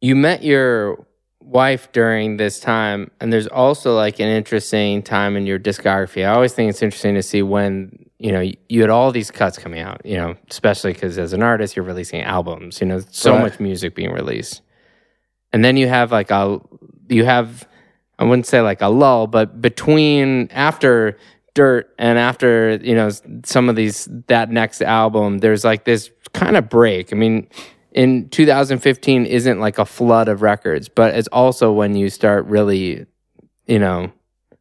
you 0.00 0.16
met 0.16 0.42
your 0.42 1.06
wife 1.40 1.92
during 1.92 2.36
this 2.36 2.58
time, 2.58 3.10
and 3.20 3.32
there's 3.32 3.46
also 3.46 3.94
like 3.94 4.18
an 4.18 4.28
interesting 4.28 5.02
time 5.02 5.36
in 5.36 5.46
your 5.46 5.60
discography. 5.60 6.26
I 6.26 6.34
always 6.34 6.52
think 6.52 6.68
it's 6.68 6.82
interesting 6.82 7.14
to 7.14 7.22
see 7.22 7.42
when 7.42 8.06
you 8.18 8.32
know 8.32 8.50
you 8.68 8.80
had 8.80 8.90
all 8.90 9.12
these 9.12 9.30
cuts 9.30 9.56
coming 9.56 9.78
out. 9.78 10.04
You 10.04 10.16
know, 10.16 10.36
especially 10.50 10.94
because 10.94 11.16
as 11.16 11.32
an 11.32 11.44
artist, 11.44 11.76
you're 11.76 11.84
releasing 11.84 12.22
albums. 12.22 12.80
You 12.80 12.88
know, 12.88 13.00
so 13.12 13.34
right. 13.34 13.42
much 13.42 13.60
music 13.60 13.94
being 13.94 14.10
released 14.10 14.62
and 15.52 15.64
then 15.64 15.76
you 15.76 15.88
have 15.88 16.12
like 16.12 16.30
a 16.30 16.60
you 17.08 17.24
have 17.24 17.66
I 18.18 18.24
wouldn't 18.24 18.46
say 18.46 18.60
like 18.60 18.80
a 18.80 18.88
lull, 18.88 19.26
but 19.26 19.60
between 19.60 20.48
after 20.50 21.16
Dirt 21.54 21.92
and 21.98 22.18
after 22.18 22.78
you 22.82 22.94
know 22.94 23.10
some 23.44 23.68
of 23.68 23.76
these 23.76 24.08
that 24.28 24.50
next 24.50 24.82
album, 24.82 25.38
there's 25.38 25.64
like 25.64 25.84
this 25.84 26.10
kind 26.32 26.56
of 26.56 26.68
break. 26.68 27.12
I 27.12 27.16
mean, 27.16 27.48
in 27.92 28.28
2015 28.28 29.26
isn't 29.26 29.60
like 29.60 29.78
a 29.78 29.84
flood 29.84 30.28
of 30.28 30.42
records, 30.42 30.88
but 30.88 31.14
it's 31.14 31.28
also 31.28 31.72
when 31.72 31.96
you 31.96 32.10
start 32.10 32.46
really, 32.46 33.06
you 33.66 33.78
know, 33.78 34.12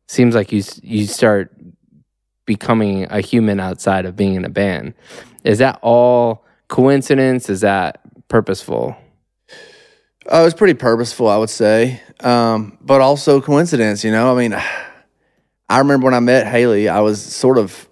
seems 0.08 0.34
like 0.34 0.52
you 0.52 0.64
you 0.82 1.06
start 1.06 1.54
becoming 2.46 3.06
a 3.12 3.22
human 3.22 3.60
outside 3.60 4.06
of 4.06 4.16
being 4.16 4.36
in 4.36 4.46
a 4.46 4.50
band. 4.50 4.94
Is 5.44 5.60
that 5.60 5.80
all 5.82 6.46
coincidence? 6.68 7.50
Is 7.50 7.62
that 7.62 8.02
purposeful? 8.28 8.96
Uh, 10.30 10.42
it 10.42 10.44
was 10.44 10.54
pretty 10.54 10.74
purposeful, 10.74 11.30
I 11.30 11.38
would 11.38 11.50
say, 11.50 12.02
um, 12.20 12.78
but 12.82 13.00
also 13.00 13.40
coincidence. 13.40 14.04
You 14.04 14.12
know, 14.12 14.36
I 14.36 14.38
mean, 14.38 14.54
I 15.70 15.80
remember 15.80 16.06
when 16.06 16.14
I 16.14 16.20
met 16.20 16.48
Haley, 16.48 16.90
I 16.90 17.00
was 17.00 17.22
sort 17.22 17.58
of 17.58 17.88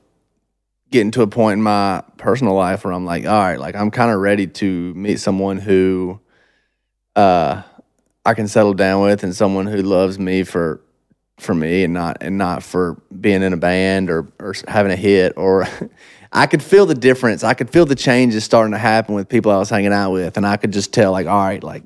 getting 0.91 1.11
to 1.11 1.21
a 1.21 1.27
point 1.27 1.59
in 1.59 1.63
my 1.63 2.03
personal 2.17 2.53
life 2.53 2.83
where 2.83 2.93
I'm 2.93 3.05
like, 3.05 3.25
all 3.25 3.39
right, 3.39 3.59
like 3.59 3.75
I'm 3.75 3.89
kind 3.89 4.11
of 4.11 4.19
ready 4.19 4.47
to 4.47 4.93
meet 4.95 5.21
someone 5.21 5.57
who 5.57 6.19
uh, 7.15 7.61
I 8.25 8.33
can 8.33 8.49
settle 8.49 8.73
down 8.73 9.01
with, 9.01 9.23
and 9.23 9.33
someone 9.33 9.65
who 9.65 9.81
loves 9.81 10.19
me 10.19 10.43
for 10.43 10.81
for 11.37 11.53
me 11.53 11.83
and 11.83 11.93
not 11.93 12.17
and 12.21 12.37
not 12.37 12.63
for 12.63 13.01
being 13.19 13.43
in 13.43 13.53
a 13.53 13.57
band 13.57 14.09
or 14.09 14.27
or 14.39 14.55
having 14.67 14.91
a 14.91 14.95
hit 14.95 15.33
or 15.37 15.67
I 16.31 16.47
could 16.47 16.63
feel 16.63 16.85
the 16.85 16.95
difference. 16.95 17.43
I 17.45 17.53
could 17.53 17.69
feel 17.69 17.85
the 17.85 17.95
changes 17.95 18.43
starting 18.43 18.73
to 18.73 18.77
happen 18.77 19.15
with 19.15 19.29
people 19.29 19.51
I 19.51 19.57
was 19.57 19.69
hanging 19.69 19.93
out 19.93 20.11
with 20.11 20.35
and 20.35 20.45
I 20.45 20.57
could 20.57 20.71
just 20.71 20.93
tell 20.93 21.13
like 21.13 21.27
all 21.27 21.45
right 21.45 21.63
like 21.63 21.83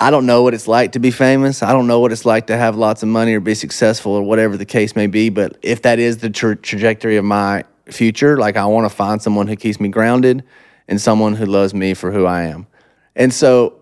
I 0.00 0.10
don't 0.10 0.26
know 0.26 0.42
what 0.42 0.54
it's 0.54 0.66
like 0.66 0.92
to 0.92 0.98
be 0.98 1.10
famous. 1.10 1.62
I 1.62 1.72
don't 1.72 1.86
know 1.86 2.00
what 2.00 2.12
it's 2.12 2.24
like 2.24 2.48
to 2.48 2.56
have 2.56 2.76
lots 2.76 3.02
of 3.02 3.08
money 3.08 3.34
or 3.34 3.40
be 3.40 3.54
successful 3.54 4.12
or 4.12 4.22
whatever 4.22 4.56
the 4.56 4.64
case 4.64 4.96
may 4.96 5.06
be. 5.06 5.28
But 5.28 5.56
if 5.62 5.82
that 5.82 5.98
is 5.98 6.18
the 6.18 6.30
tra- 6.30 6.56
trajectory 6.56 7.16
of 7.16 7.24
my 7.24 7.64
future, 7.86 8.36
like 8.36 8.56
I 8.56 8.66
want 8.66 8.90
to 8.90 8.94
find 8.94 9.22
someone 9.22 9.46
who 9.46 9.56
keeps 9.56 9.78
me 9.78 9.88
grounded 9.88 10.44
and 10.88 11.00
someone 11.00 11.34
who 11.34 11.46
loves 11.46 11.74
me 11.74 11.94
for 11.94 12.10
who 12.10 12.26
I 12.26 12.42
am. 12.42 12.66
And 13.14 13.32
so, 13.32 13.80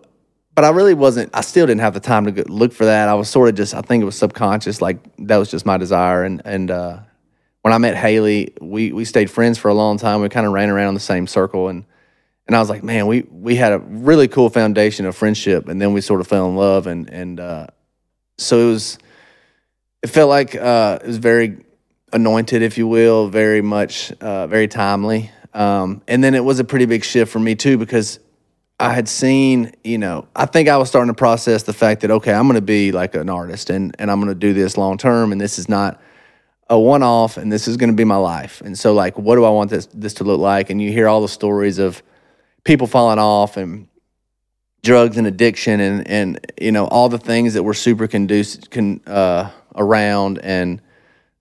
but 0.55 0.63
I 0.63 0.69
really 0.69 0.93
wasn't, 0.93 1.31
I 1.33 1.41
still 1.41 1.65
didn't 1.65 1.81
have 1.81 1.95
the 1.95 1.99
time 1.99 2.31
to 2.31 2.43
look 2.47 2.73
for 2.73 2.85
that. 2.85 3.09
I 3.09 3.15
was 3.15 3.27
sort 3.29 3.49
of 3.49 3.55
just, 3.55 3.73
I 3.73 3.81
think 3.81 4.03
it 4.03 4.05
was 4.05 4.17
subconscious, 4.17 4.81
like 4.81 4.99
that 5.17 5.37
was 5.37 5.49
just 5.49 5.65
my 5.65 5.77
desire. 5.77 6.23
And, 6.23 6.41
and, 6.45 6.69
uh, 6.69 6.99
when 7.61 7.73
I 7.73 7.77
met 7.77 7.95
Haley, 7.95 8.53
we, 8.61 8.91
we 8.91 9.05
stayed 9.05 9.31
friends 9.31 9.57
for 9.57 9.69
a 9.69 9.73
long 9.73 9.97
time. 9.97 10.21
We 10.21 10.29
kind 10.29 10.45
of 10.45 10.51
ran 10.51 10.69
around 10.69 10.89
in 10.89 10.93
the 10.93 10.99
same 10.99 11.27
circle 11.27 11.69
and, 11.69 11.85
and 12.47 12.55
I 12.55 12.59
was 12.59 12.69
like, 12.69 12.83
man, 12.83 13.07
we 13.07 13.25
we 13.31 13.55
had 13.55 13.73
a 13.73 13.79
really 13.79 14.27
cool 14.27 14.49
foundation 14.49 15.05
of 15.05 15.15
friendship, 15.15 15.67
and 15.67 15.81
then 15.81 15.93
we 15.93 16.01
sort 16.01 16.21
of 16.21 16.27
fell 16.27 16.49
in 16.49 16.55
love, 16.55 16.87
and 16.87 17.09
and 17.09 17.39
uh, 17.39 17.67
so 18.37 18.59
it 18.59 18.71
was. 18.71 18.97
It 20.01 20.09
felt 20.09 20.27
like 20.27 20.53
uh, 20.53 20.99
it 21.01 21.07
was 21.07 21.17
very 21.17 21.63
anointed, 22.11 22.61
if 22.61 22.77
you 22.77 22.87
will, 22.87 23.29
very 23.29 23.61
much, 23.61 24.11
uh, 24.19 24.47
very 24.47 24.67
timely. 24.67 25.31
Um, 25.53 26.01
and 26.09 26.21
then 26.21 26.35
it 26.35 26.43
was 26.43 26.59
a 26.59 26.65
pretty 26.65 26.85
big 26.85 27.05
shift 27.05 27.31
for 27.31 27.39
me 27.39 27.55
too 27.55 27.77
because 27.77 28.19
I 28.79 28.91
had 28.91 29.07
seen, 29.07 29.71
you 29.83 29.97
know, 29.97 30.27
I 30.35 30.45
think 30.45 30.67
I 30.67 30.75
was 30.75 30.89
starting 30.89 31.07
to 31.07 31.17
process 31.17 31.63
the 31.63 31.71
fact 31.71 32.01
that 32.01 32.11
okay, 32.11 32.33
I'm 32.33 32.47
going 32.47 32.55
to 32.55 32.61
be 32.61 32.91
like 32.91 33.15
an 33.15 33.29
artist 33.29 33.69
and 33.69 33.95
and 33.97 34.11
I'm 34.11 34.19
going 34.19 34.33
to 34.33 34.39
do 34.39 34.53
this 34.53 34.77
long 34.77 34.97
term, 34.97 35.31
and 35.31 35.39
this 35.39 35.57
is 35.57 35.69
not 35.69 36.01
a 36.69 36.79
one 36.79 37.03
off, 37.03 37.37
and 37.37 37.51
this 37.51 37.67
is 37.67 37.77
going 37.77 37.89
to 37.89 37.95
be 37.95 38.03
my 38.03 38.15
life. 38.15 38.61
And 38.61 38.77
so, 38.77 38.93
like, 38.93 39.17
what 39.17 39.35
do 39.35 39.45
I 39.45 39.49
want 39.49 39.69
this 39.69 39.85
this 39.93 40.15
to 40.15 40.23
look 40.23 40.39
like? 40.39 40.69
And 40.69 40.81
you 40.81 40.91
hear 40.91 41.07
all 41.07 41.21
the 41.21 41.29
stories 41.29 41.79
of 41.79 42.03
people 42.63 42.87
falling 42.87 43.19
off 43.19 43.57
and 43.57 43.87
drugs 44.81 45.17
and 45.17 45.27
addiction 45.27 45.79
and 45.79 46.07
and 46.07 46.39
you 46.59 46.71
know 46.71 46.85
all 46.87 47.09
the 47.09 47.17
things 47.17 47.53
that 47.53 47.63
were 47.63 47.73
super 47.73 48.07
conducive 48.07 48.69
con, 48.69 48.99
uh, 49.07 49.49
around 49.75 50.39
and 50.43 50.81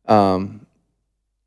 um 0.06 0.64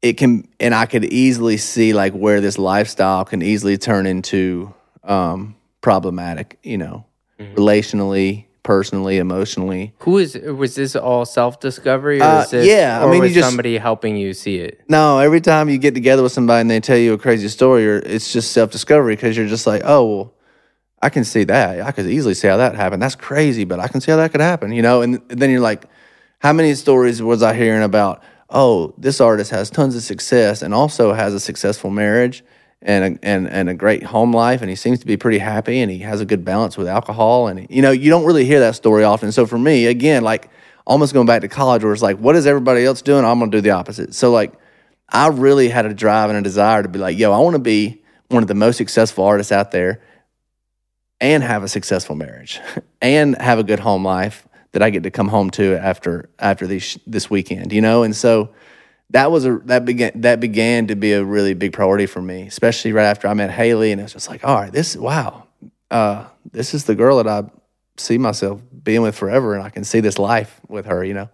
it 0.01 0.13
can 0.17 0.47
and 0.59 0.76
I 0.76 0.86
could 0.86 1.05
easily 1.05 1.57
see 1.57 1.93
like 1.93 2.13
where 2.13 2.41
this 2.41 2.57
lifestyle 2.57 3.26
can 3.26 3.41
easily 3.41 3.78
turn 3.78 4.05
into 4.05 4.73
um 5.03 5.55
problematic 5.82 6.59
you 6.63 6.78
know 6.78 7.05
Mm-hmm. 7.38 7.55
relationally 7.55 8.45
personally 8.66 9.20
emotionally 9.20 9.93
Who 9.99 10.18
is 10.18 10.36
was 10.36 10.74
this 10.74 10.95
all 10.95 11.24
self 11.24 11.59
discovery 11.59 12.20
Uh, 12.20 12.45
yeah, 12.51 12.99
I 13.01 13.09
mean, 13.09 13.22
was 13.22 13.34
just- 13.34 13.47
somebody 13.47 13.78
helping 13.78 14.18
you 14.18 14.34
see 14.34 14.57
it? 14.57 14.82
No, 14.89 15.20
every 15.20 15.39
time 15.39 15.70
you 15.70 15.78
get 15.78 15.93
together 15.93 16.24
with 16.24 16.32
somebody 16.32 16.61
and 16.61 16.70
they 16.70 16.80
tell 16.80 16.97
you 16.97 17.13
a 17.13 17.18
crazy 17.18 17.47
story, 17.47 17.88
or 17.88 17.97
it's 17.99 18.34
just 18.34 18.51
self 18.51 18.72
discovery 18.72 19.16
because 19.16 19.38
you're 19.38 19.47
just 19.47 19.68
like, 19.68 19.84
oh, 19.86 20.03
well, 20.05 20.34
I 20.99 21.09
can 21.09 21.24
see 21.24 21.43
that. 21.43 21.82
I 21.82 21.91
could 21.91 22.07
easily 22.07 22.34
see 22.34 22.47
how 22.47 22.57
that 22.57 22.74
happened. 22.76 23.03
That's 23.03 23.16
crazy, 23.16 23.66
but 23.66 23.80
I 23.80 23.88
can 23.88 24.01
see 24.01 24.09
how 24.11 24.18
that 24.18 24.32
could 24.32 24.41
happen, 24.41 24.72
you 24.72 24.82
know? 24.82 25.03
And 25.03 25.22
then 25.30 25.51
you're 25.51 25.59
like, 25.59 25.86
how 26.39 26.51
many 26.51 26.74
stories 26.74 27.22
was 27.22 27.43
I 27.43 27.53
hearing 27.53 27.84
about, 27.84 28.24
oh, 28.49 28.95
this 28.97 29.22
artist 29.22 29.51
has 29.51 29.70
tons 29.70 29.95
of 29.95 30.01
success 30.01 30.63
and 30.63 30.74
also 30.74 31.13
has 31.13 31.36
a 31.36 31.39
successful 31.39 31.91
marriage 31.91 32.43
and 32.86 33.17
a, 33.17 33.25
and, 33.25 33.49
and 33.49 33.67
a 33.67 33.73
great 33.73 34.03
home 34.03 34.31
life, 34.31 34.61
and 34.61 34.69
he 34.69 34.75
seems 34.75 34.99
to 34.99 35.07
be 35.07 35.17
pretty 35.17 35.39
happy 35.39 35.79
and 35.79 35.91
he 35.91 35.97
has 35.99 36.21
a 36.21 36.25
good 36.25 36.45
balance 36.45 36.77
with 36.77 36.88
alcohol. 36.88 37.47
And, 37.47 37.67
you 37.69 37.81
know, 37.81 37.91
you 37.91 38.09
don't 38.11 38.25
really 38.25 38.45
hear 38.45 38.59
that 38.61 38.75
story 38.75 39.03
often. 39.03 39.31
So 39.31 39.47
for 39.47 39.57
me, 39.57 39.88
again, 39.88 40.23
like 40.23 40.49
almost 40.86 41.13
going 41.13 41.25
back 41.25 41.41
to 41.41 41.47
college 41.47 41.83
where 41.83 41.91
it's 41.91 42.03
like, 42.03 42.17
what 42.17 42.36
is 42.36 42.45
everybody 42.45 42.86
else 42.86 43.01
doing? 43.01 43.25
I'm 43.25 43.39
going 43.39 43.49
to 43.49 43.57
do 43.57 43.61
the 43.61 43.71
opposite. 43.71 44.13
So, 44.13 44.31
like, 44.31 44.53
I 45.09 45.27
really 45.27 45.67
had 45.67 45.86
a 45.86 45.93
drive 45.93 46.29
and 46.29 46.38
a 46.38 46.41
desire 46.41 46.83
to 46.83 46.89
be 46.89 46.99
like, 46.99 47.17
yo, 47.17 47.31
I 47.31 47.39
want 47.39 47.55
to 47.55 47.59
be 47.59 48.03
one 48.29 48.43
of 48.43 48.47
the 48.47 48.55
most 48.55 48.77
successful 48.77 49.25
artists 49.25 49.51
out 49.51 49.71
there 49.71 50.01
and 51.19 51.43
have 51.43 51.63
a 51.63 51.67
successful 51.67 52.15
marriage 52.15 52.59
and 53.01 53.36
have 53.41 53.57
a 53.57 53.63
good 53.63 53.79
home 53.79 54.05
life 54.05 54.47
that 54.73 54.83
I 54.83 54.91
get 54.91 55.03
to 55.03 55.11
come 55.11 55.29
home 55.29 55.49
to 55.51 55.75
after 55.77 56.29
after 56.38 56.67
these 56.67 56.99
this 57.07 57.29
weekend, 57.29 57.71
you 57.71 57.81
know? 57.81 58.03
And 58.03 58.15
so 58.15 58.49
that 59.12 59.32
was 59.32 59.45
a 59.45 59.60
that 59.66 59.86
began 59.86 60.22
that 60.22 60.39
began 60.39 60.88
to 60.88 60.95
be 60.95 61.14
a 61.14 61.24
really 61.24 61.53
big 61.53 61.74
priority 61.74 62.06
for 62.06 62.22
me, 62.22 62.43
especially 62.47 62.91
right 62.91 63.06
after 63.06 63.28
I 63.28 63.34
met 63.34 63.51
Haley 63.51 63.91
and 63.91 64.01
it 64.01 64.03
was 64.03 64.14
just 64.14 64.30
like, 64.30 64.43
all 64.43 64.56
right, 64.56 64.72
this 64.72 64.95
wow. 64.95 65.43
Uh, 65.91 66.26
this 66.51 66.74
is 66.74 66.86
the 66.86 66.95
girl 66.95 67.18
that 67.18 67.28
I 67.28 67.43
see 67.97 68.18
myself 68.18 68.60
being 68.84 69.01
with 69.01 69.16
forever 69.16 69.53
and 69.53 69.64
I 69.64 69.70
can 69.70 69.84
see 69.84 69.99
this 69.99 70.18
life 70.18 70.60
with 70.68 70.88
her, 70.88 71.03
you 71.03 71.14
know. 71.14 71.30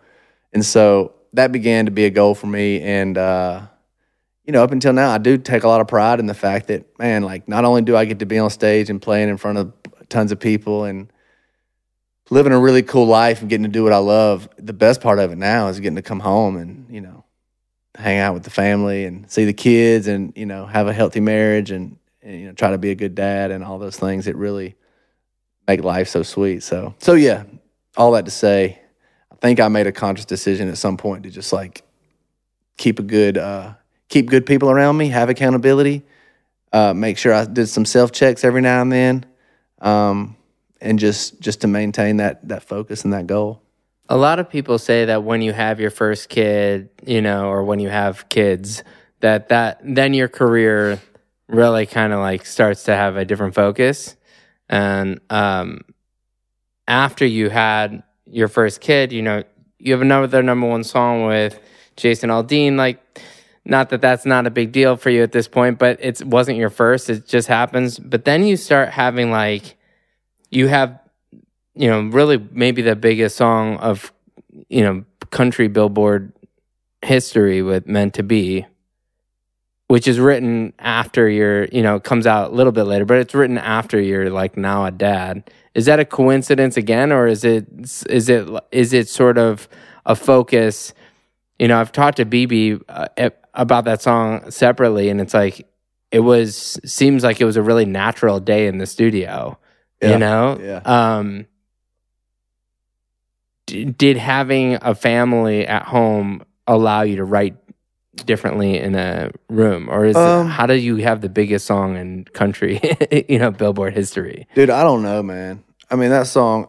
And 0.53 0.65
so 0.65 1.13
that 1.34 1.51
began 1.51 1.86
to 1.86 1.91
be 1.91 2.05
a 2.05 2.09
goal 2.09 2.36
for 2.36 2.47
me 2.47 2.82
and 2.82 3.17
uh 3.17 3.61
you 4.45 4.53
know, 4.53 4.63
up 4.63 4.72
until 4.72 4.93
now, 4.93 5.11
I 5.11 5.17
do 5.17 5.38
take 5.38 5.63
a 5.63 5.67
lot 5.67 5.82
of 5.82 5.88
pride 5.88 6.19
in 6.19 6.26
the 6.26 6.34
fact 6.34 6.67
that, 6.67 6.97
man, 6.97 7.24
like, 7.24 7.47
not 7.47 7.63
only 7.63 7.84
do 7.84 7.95
I 7.95 8.05
get 8.05 8.19
to 8.19 8.26
be 8.26 8.39
on 8.39 8.49
stage 8.49 8.89
and 8.89 9.01
playing 9.01 9.30
in 9.30 9.38
front 9.38 9.59
of 9.59 9.72
tons 10.09 10.32
of 10.32 10.39
people 10.39 10.84
and 10.84 11.11
living 12.30 12.51
a 12.51 12.59
really 12.59 12.82
cool 12.82 13.05
life 13.05 13.41
and 13.41 13.49
getting 13.49 13.63
to 13.63 13.69
do 13.69 13.84
what 13.84 13.93
I 13.93 13.97
love, 13.97 14.49
the 14.57 14.74
best 14.74 14.99
part 14.99 15.19
of 15.19 15.32
it 15.32 15.38
now 15.38 15.67
is 15.67 15.80
getting 15.80 15.95
to 15.95 16.01
come 16.01 16.19
home 16.19 16.57
and, 16.57 16.88
you 16.89 17.01
know, 17.01 17.20
hang 17.95 18.19
out 18.19 18.33
with 18.33 18.43
the 18.43 18.49
family 18.49 19.05
and 19.05 19.29
see 19.29 19.45
the 19.45 19.53
kids 19.53 20.07
and, 20.07 20.33
you 20.35 20.45
know, 20.45 20.65
have 20.65 20.87
a 20.87 20.93
healthy 20.93 21.19
marriage 21.19 21.71
and, 21.71 21.97
and 22.21 22.39
you 22.39 22.47
know, 22.47 22.53
try 22.53 22.71
to 22.71 22.77
be 22.77 22.91
a 22.91 22.95
good 22.95 23.15
dad 23.15 23.51
and 23.51 23.63
all 23.63 23.79
those 23.79 23.97
things 23.97 24.25
that 24.25 24.35
really 24.35 24.75
make 25.67 25.83
life 25.83 26.07
so 26.07 26.23
sweet. 26.23 26.63
So, 26.63 26.95
so 26.99 27.13
yeah, 27.13 27.43
all 27.97 28.11
that 28.13 28.25
to 28.25 28.31
say, 28.31 28.79
I 29.31 29.35
think 29.35 29.59
I 29.59 29.67
made 29.67 29.87
a 29.87 29.91
conscious 29.91 30.25
decision 30.25 30.69
at 30.69 30.77
some 30.77 30.97
point 30.97 31.23
to 31.23 31.29
just 31.29 31.51
like 31.51 31.83
keep 32.77 32.99
a 32.99 33.03
good, 33.03 33.37
uh, 33.37 33.73
keep 34.07 34.29
good 34.29 34.45
people 34.45 34.69
around 34.69 34.97
me, 34.97 35.09
have 35.09 35.29
accountability, 35.29 36.03
uh, 36.71 36.93
make 36.93 37.17
sure 37.17 37.33
I 37.33 37.45
did 37.45 37.67
some 37.67 37.85
self 37.85 38.11
checks 38.11 38.43
every 38.43 38.61
now 38.61 38.81
and 38.81 38.91
then, 38.91 39.25
um, 39.79 40.37
and 40.79 40.97
just 40.99 41.39
just 41.41 41.61
to 41.61 41.67
maintain 41.67 42.17
that 42.17 42.47
that 42.47 42.63
focus 42.63 43.03
and 43.03 43.13
that 43.13 43.27
goal. 43.27 43.61
A 44.09 44.17
lot 44.17 44.39
of 44.39 44.49
people 44.49 44.77
say 44.77 45.05
that 45.05 45.23
when 45.23 45.41
you 45.41 45.53
have 45.53 45.79
your 45.79 45.89
first 45.89 46.27
kid, 46.27 46.89
you 47.05 47.21
know, 47.21 47.49
or 47.49 47.63
when 47.63 47.79
you 47.79 47.89
have 47.89 48.27
kids, 48.29 48.83
that 49.21 49.49
that 49.49 49.79
then 49.83 50.13
your 50.13 50.27
career 50.27 50.99
really 51.47 51.85
kind 51.85 52.13
of 52.13 52.19
like 52.19 52.45
starts 52.45 52.83
to 52.83 52.95
have 52.95 53.15
a 53.15 53.25
different 53.25 53.55
focus. 53.55 54.15
And 54.69 55.19
um, 55.29 55.81
after 56.87 57.25
you 57.25 57.49
had 57.49 58.03
your 58.25 58.47
first 58.47 58.81
kid, 58.81 59.11
you 59.11 59.21
know, 59.21 59.43
you 59.77 59.93
have 59.93 60.01
another 60.01 60.41
number 60.43 60.67
one 60.67 60.83
song 60.83 61.25
with 61.25 61.59
Jason 61.97 62.29
Aldean. 62.29 62.77
Like, 62.77 63.19
not 63.65 63.89
that 63.89 64.01
that's 64.01 64.25
not 64.25 64.47
a 64.47 64.49
big 64.49 64.71
deal 64.71 64.95
for 64.95 65.09
you 65.09 65.23
at 65.23 65.31
this 65.31 65.47
point, 65.47 65.77
but 65.77 65.99
it 66.01 66.23
wasn't 66.23 66.57
your 66.57 66.69
first. 66.69 67.09
It 67.09 67.27
just 67.27 67.47
happens. 67.47 67.99
But 67.99 68.25
then 68.25 68.43
you 68.43 68.57
start 68.57 68.89
having 68.89 69.31
like, 69.31 69.77
you 70.49 70.67
have 70.67 70.99
you 71.76 71.89
know, 71.89 72.01
really 72.01 72.38
maybe 72.51 72.82
the 72.82 72.95
biggest 72.95 73.38
song 73.38 73.78
of, 73.78 74.11
you 74.69 74.82
know, 74.84 75.05
country 75.30 75.67
billboard 75.67 76.34
history 77.01 77.61
with 77.61 77.88
Meant 77.88 78.13
to 78.15 78.24
Be, 78.24 78.65
which 79.88 80.07
is 80.07 80.19
written 80.19 80.74
after 80.80 81.30
your, 81.30 81.65
you 81.65 81.82
know, 81.82 81.99
comes 81.99 82.28
out 82.28 82.51
a 82.51 82.53
little 82.53 82.72
bit 82.72 82.84
later, 82.84 83.05
but 83.05 83.17
it's 83.17 83.34
written 83.34 83.57
after 83.57 83.99
you're 83.99 84.30
like 84.30 84.57
now 84.57 84.86
a 84.86 84.91
dad. 84.91 85.49
Is 85.74 85.86
that 85.86 85.99
a 85.99 86.05
coincidence 86.05 86.76
again, 86.76 87.11
or 87.11 87.28
is 87.28 87.43
it, 87.45 87.67
is 88.09 88.30
it, 88.30 88.49
is 88.72 88.91
it 88.93 89.07
sort 89.07 89.38
of 89.38 89.69
a 90.05 90.15
focus? 90.15 90.93
You 91.59 91.69
know, 91.69 91.80
I've 91.80 91.91
talked 91.93 92.17
to 92.17 92.26
Bebe 92.26 92.78
uh, 92.89 93.30
about 93.53 93.86
that 93.86 94.01
song 94.01 94.51
separately, 94.51 95.09
and 95.09 95.22
it's 95.22 95.34
like, 95.34 95.67
it 96.11 96.19
was, 96.19 96.78
seems 96.84 97.24
like 97.24 97.39
it 97.39 97.45
was 97.45 97.55
a 97.55 97.61
really 97.61 97.86
natural 97.86 98.41
day 98.41 98.67
in 98.67 98.80
the 98.80 98.86
studio. 98.86 99.57
Yeah, 100.01 100.11
You 100.11 100.17
know, 100.17 100.59
yeah. 100.61 100.82
um, 100.84 101.45
d- 103.72 103.86
did 103.86 104.17
having 104.17 104.76
a 104.82 104.93
family 104.93 105.65
at 105.65 105.84
home 105.84 106.43
allow 106.67 107.01
you 107.01 107.15
to 107.17 107.24
write 107.24 107.55
differently 108.26 108.78
in 108.78 108.95
a 108.95 109.32
room, 109.49 109.89
or 109.89 110.05
is 110.05 110.15
Um, 110.15 110.47
it, 110.47 110.49
how 110.51 110.65
do 110.67 110.76
you 110.76 110.97
have 110.97 111.22
the 111.22 111.30
biggest 111.30 111.65
song 111.65 111.97
in 111.97 112.26
country, 112.34 112.80
you 113.30 113.39
know, 113.39 113.51
Billboard 113.51 113.93
history? 113.93 114.47
Dude, 114.55 114.69
I 114.69 114.84
don't 114.84 115.01
know, 115.01 115.24
man. 115.24 115.63
I 115.89 115.95
mean, 115.95 116.09
that 116.11 116.28
song. 116.28 116.67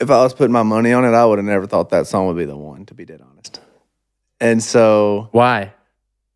If 0.00 0.10
I 0.10 0.22
was 0.22 0.34
putting 0.34 0.52
my 0.52 0.62
money 0.64 0.92
on 0.92 1.04
it, 1.04 1.14
I 1.14 1.24
would 1.24 1.38
have 1.38 1.46
never 1.46 1.66
thought 1.66 1.90
that 1.90 2.06
song 2.06 2.26
would 2.26 2.36
be 2.36 2.44
the 2.44 2.56
one. 2.56 2.84
To 2.86 2.94
be 2.94 3.04
dead 3.04 3.22
honest, 3.22 3.60
and 4.40 4.62
so 4.62 5.28
Why? 5.32 5.72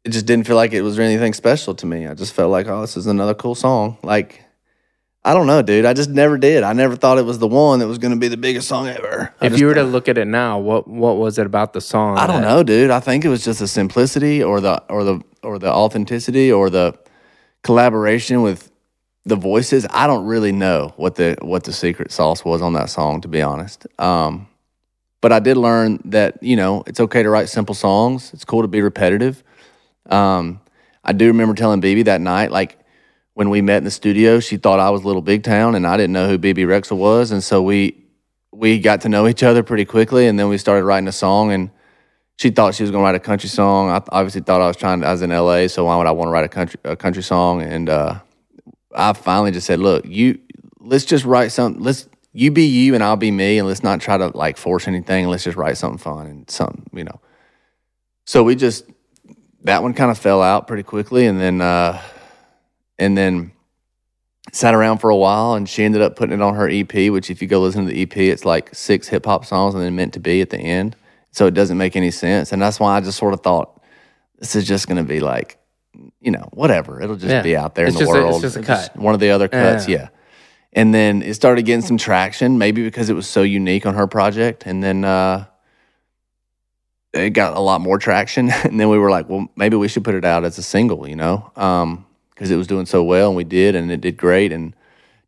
it 0.05 0.11
just 0.11 0.25
didn't 0.27 0.47
feel 0.47 0.57
like 0.57 0.73
it 0.73 0.83
was 0.83 0.99
anything 0.99 1.35
special 1.35 1.75
to 1.75 1.87
me. 1.87 2.07
I 2.07 2.15
just 2.15 2.33
felt 2.33 2.51
like, 2.51 2.67
oh, 2.67 2.81
this 2.81 2.97
is 2.97 3.07
another 3.07 3.35
cool 3.35 3.55
song. 3.55 3.99
Like, 4.03 4.43
I 5.29 5.35
don't 5.35 5.47
know, 5.47 5.61
dude. 5.61 5.85
I 5.85 5.93
just 5.93 6.09
never 6.09 6.39
did. 6.39 6.63
I 6.63 6.73
never 6.73 6.97
thought 6.97 7.19
it 7.19 7.25
was 7.27 7.39
the 7.39 7.47
one 7.47 7.81
that 7.81 7.87
was 7.87 7.99
going 7.99 8.13
to 8.15 8.19
be 8.19 8.29
the 8.29 8.39
biggest 8.39 8.67
song 8.67 8.89
ever. 8.89 9.35
I 9.43 9.47
If 9.47 9.53
just- 9.53 9.61
you 9.61 9.67
were 9.67 9.75
to 9.75 9.83
look 9.83 10.09
at 10.09 10.17
it 10.17 10.25
now, 10.27 10.59
what 10.59 10.89
what 10.89 11.19
was 11.19 11.39
it 11.39 11.45
about 11.45 11.75
the 11.75 11.83
song? 11.83 12.17
I 12.17 12.27
don't 12.27 12.41
that- 12.41 12.49
know, 12.49 12.63
dude. 12.63 12.91
I 12.91 13.01
think 13.01 13.27
it 13.27 13.29
was 13.29 13.45
just 13.45 13.61
the 13.61 13.69
simplicity 13.69 14.43
or 14.43 14.61
the 14.63 14.83
or 14.89 15.05
the 15.05 15.21
or 15.43 15.59
the 15.59 15.71
authenticity 15.71 16.51
or 16.51 16.71
the 16.71 16.95
collaboration 17.63 18.41
with 18.41 18.71
the 19.27 19.37
voices. 19.37 19.87
I 19.91 20.07
don't 20.07 20.25
really 20.25 20.53
know 20.53 20.95
what 20.97 21.17
the 21.17 21.37
what 21.43 21.65
the 21.65 21.75
secret 21.75 22.11
sauce 22.11 22.43
was 22.43 22.63
on 22.63 22.73
that 22.73 22.89
song, 22.89 23.21
to 23.21 23.29
be 23.29 23.43
honest. 23.43 23.87
Um, 23.99 24.47
but 25.21 25.31
I 25.33 25.41
did 25.41 25.59
learn 25.59 26.01
that 26.07 26.43
you 26.43 26.57
know 26.57 26.85
it's 26.87 27.01
okay 27.01 27.23
to 27.23 27.29
write 27.29 27.51
simple 27.51 27.75
songs. 27.75 28.31
It's 28.33 28.47
cool 28.47 28.63
to 28.63 28.69
be 28.69 28.81
repetitive. 28.81 29.45
Um, 30.09 30.61
I 31.05 31.13
do 31.13 31.27
remember 31.27 31.55
telling 31.55 31.81
Bebe 31.81 32.05
that 32.05 32.23
night, 32.23 32.51
like 32.51 32.78
when 33.39 33.51
we 33.51 33.63
met 33.63 33.77
in 33.77 33.85
the 33.85 33.91
studio, 33.93 34.41
she 34.41 34.57
thought 34.57 34.81
I 34.81 34.91
was 34.91 35.05
Little 35.05 35.23
Big 35.23 35.45
Town, 35.45 35.77
and 35.77 35.87
I 35.87 35.97
didn't 35.97 36.13
know 36.13 36.27
who 36.27 36.39
Bebe 36.39 36.65
Rexha 36.65 36.97
was, 36.97 37.31
and 37.31 37.41
so 37.41 37.63
we 37.63 37.97
we 38.51 38.81
got 38.81 39.03
to 39.03 39.09
know 39.09 39.29
each 39.29 39.45
other 39.45 39.63
pretty 39.63 39.85
quickly, 39.85 40.27
and 40.27 40.37
then 40.37 40.49
we 40.49 40.59
started 40.59 40.85
writing 40.85 41.07
a 41.07 41.13
song. 41.13 41.53
And 41.53 41.71
she 42.35 42.51
thought 42.51 42.75
she 42.75 42.83
was 42.83 42.91
going 42.91 43.03
to 43.03 43.05
write 43.05 43.15
a 43.15 43.21
country 43.21 43.49
song. 43.49 43.91
I 43.91 44.03
obviously 44.09 44.41
thought 44.41 44.61
I 44.61 44.67
was 44.67 44.77
trying. 44.77 45.03
To, 45.03 45.07
I 45.07 45.13
was 45.13 45.23
in 45.23 45.31
LA, 45.31 45.69
so 45.69 45.85
why 45.85 45.97
would 45.97 46.09
I 46.09 46.11
want 46.11 46.27
to 46.27 46.33
write 46.33 46.47
a 46.47 46.49
country 46.49 46.81
a 46.83 46.97
country 46.97 47.23
song? 47.23 47.63
And 47.63 47.89
uh, 47.89 48.19
I 48.93 49.13
finally 49.13 49.53
just 49.53 49.69
said, 49.69 49.79
"Look, 49.79 50.05
you 50.05 50.41
let's 50.81 51.05
just 51.05 51.25
write 51.25 51.53
something. 51.53 51.81
Let's 51.81 52.09
you 52.33 52.51
be 52.51 52.65
you, 52.65 52.97
and 52.97 53.05
I'll 53.05 53.15
be 53.15 53.31
me, 53.31 53.59
and 53.59 53.69
let's 53.69 53.85
not 53.85 54.01
try 54.01 54.19
to 54.19 54.37
like 54.37 54.57
force 54.57 54.89
anything. 54.89 55.29
Let's 55.29 55.45
just 55.45 55.57
write 55.57 55.77
something 55.77 55.99
fun 55.99 56.27
and 56.27 56.51
something, 56.51 56.91
you 56.93 57.05
know." 57.05 57.21
So 58.25 58.43
we 58.43 58.57
just 58.57 58.85
that 59.63 59.85
one 59.85 59.95
kind 59.95 60.11
of 60.11 60.19
fell 60.19 60.43
out 60.43 60.67
pretty 60.67 60.83
quickly, 60.83 61.27
and 61.27 61.41
then 61.41 61.61
uh, 61.61 62.03
and 62.99 63.17
then 63.17 63.53
sat 64.53 64.75
around 64.75 64.99
for 64.99 65.11
a 65.11 65.17
while, 65.17 65.55
and 65.55 65.69
she 65.69 65.85
ended 65.85 66.01
up 66.03 66.17
putting 66.17 66.35
it 66.35 66.43
on 66.43 66.55
her 66.55 66.69
EP. 66.69 67.11
Which, 67.11 67.31
if 67.31 67.41
you 67.43 67.49
go 67.49 67.61
listen 67.61 67.87
to 67.87 67.93
the 67.93 68.03
EP, 68.03 68.17
it's 68.17 68.45
like 68.45 68.75
six 68.75 69.09
hip 69.09 69.27
hop 69.27 69.45
songs 69.45 69.75
and 69.75 69.83
then 69.83 69.95
meant 69.97 70.15
to 70.15 70.21
be 70.21 70.41
at 70.41 70.51
the 70.51 70.59
end. 70.59 70.97
So 71.31 71.47
it 71.47 71.55
doesn't 71.55 71.77
make 71.79 71.95
any 71.97 72.11
sense, 72.11 72.53
and 72.53 72.61
that's 72.61 72.81
why 72.81 72.97
I 72.97 73.01
just 73.01 73.19
sort 73.19 73.35
of 73.35 73.41
thought 73.41 73.81
this 74.39 74.57
is 74.57 74.67
just 74.67 74.87
going 74.89 74.97
to 74.97 75.03
be 75.09 75.21
like, 75.21 75.59
you 76.21 76.31
know, 76.31 76.49
whatever. 76.53 77.03
It'll 77.03 77.17
just 77.17 77.31
Yeah. 77.31 77.43
be 77.43 77.57
out 77.57 77.75
there 77.75 77.87
It's 77.87 77.97
in 77.97 77.99
the 78.01 78.05
just 78.07 78.17
a- 78.17 78.21
it's 78.21 78.31
world. 78.31 78.43
just 78.43 78.57
a 78.57 78.63
cut. 78.63 78.97
one 78.97 79.15
of 79.15 79.21
the 79.21 79.31
other 79.31 79.49
cuts, 79.49 79.89
Yeah. 79.89 79.97
yeah. 79.99 80.09
And 80.73 80.95
then 80.95 81.23
it 81.23 81.35
started 81.35 81.63
getting 81.63 81.83
some 81.83 81.97
traction, 81.99 82.57
maybe 82.59 82.83
because 82.85 83.11
it 83.11 83.15
was 83.15 83.27
so 83.27 83.43
unique 83.43 83.85
on 83.87 83.95
her 83.95 84.07
project. 84.07 84.65
And 84.67 84.83
then 84.83 85.05
uh, 85.05 85.47
it 87.13 87.31
got 87.31 87.57
a 87.57 87.61
lot 87.61 87.81
more 87.81 87.99
traction. 87.99 88.51
And 88.65 88.79
then 88.79 88.89
we 88.89 88.99
were 88.99 89.11
like, 89.11 89.29
well, 89.29 89.49
maybe 89.57 89.77
we 89.77 89.89
should 89.89 90.05
put 90.05 90.15
it 90.15 90.25
out 90.25 90.45
as 90.45 90.57
a 90.59 90.63
single, 90.63 91.09
you 91.09 91.17
know, 91.17 91.51
because 92.39 92.53
it 92.53 92.57
was 92.57 92.69
doing 92.69 92.87
so 92.87 93.03
well, 93.03 93.27
and 93.31 93.37
we 93.37 93.43
did, 93.43 93.75
and 93.75 93.91
it 93.91 94.01
did 94.01 94.17
great, 94.17 94.53
and 94.53 94.73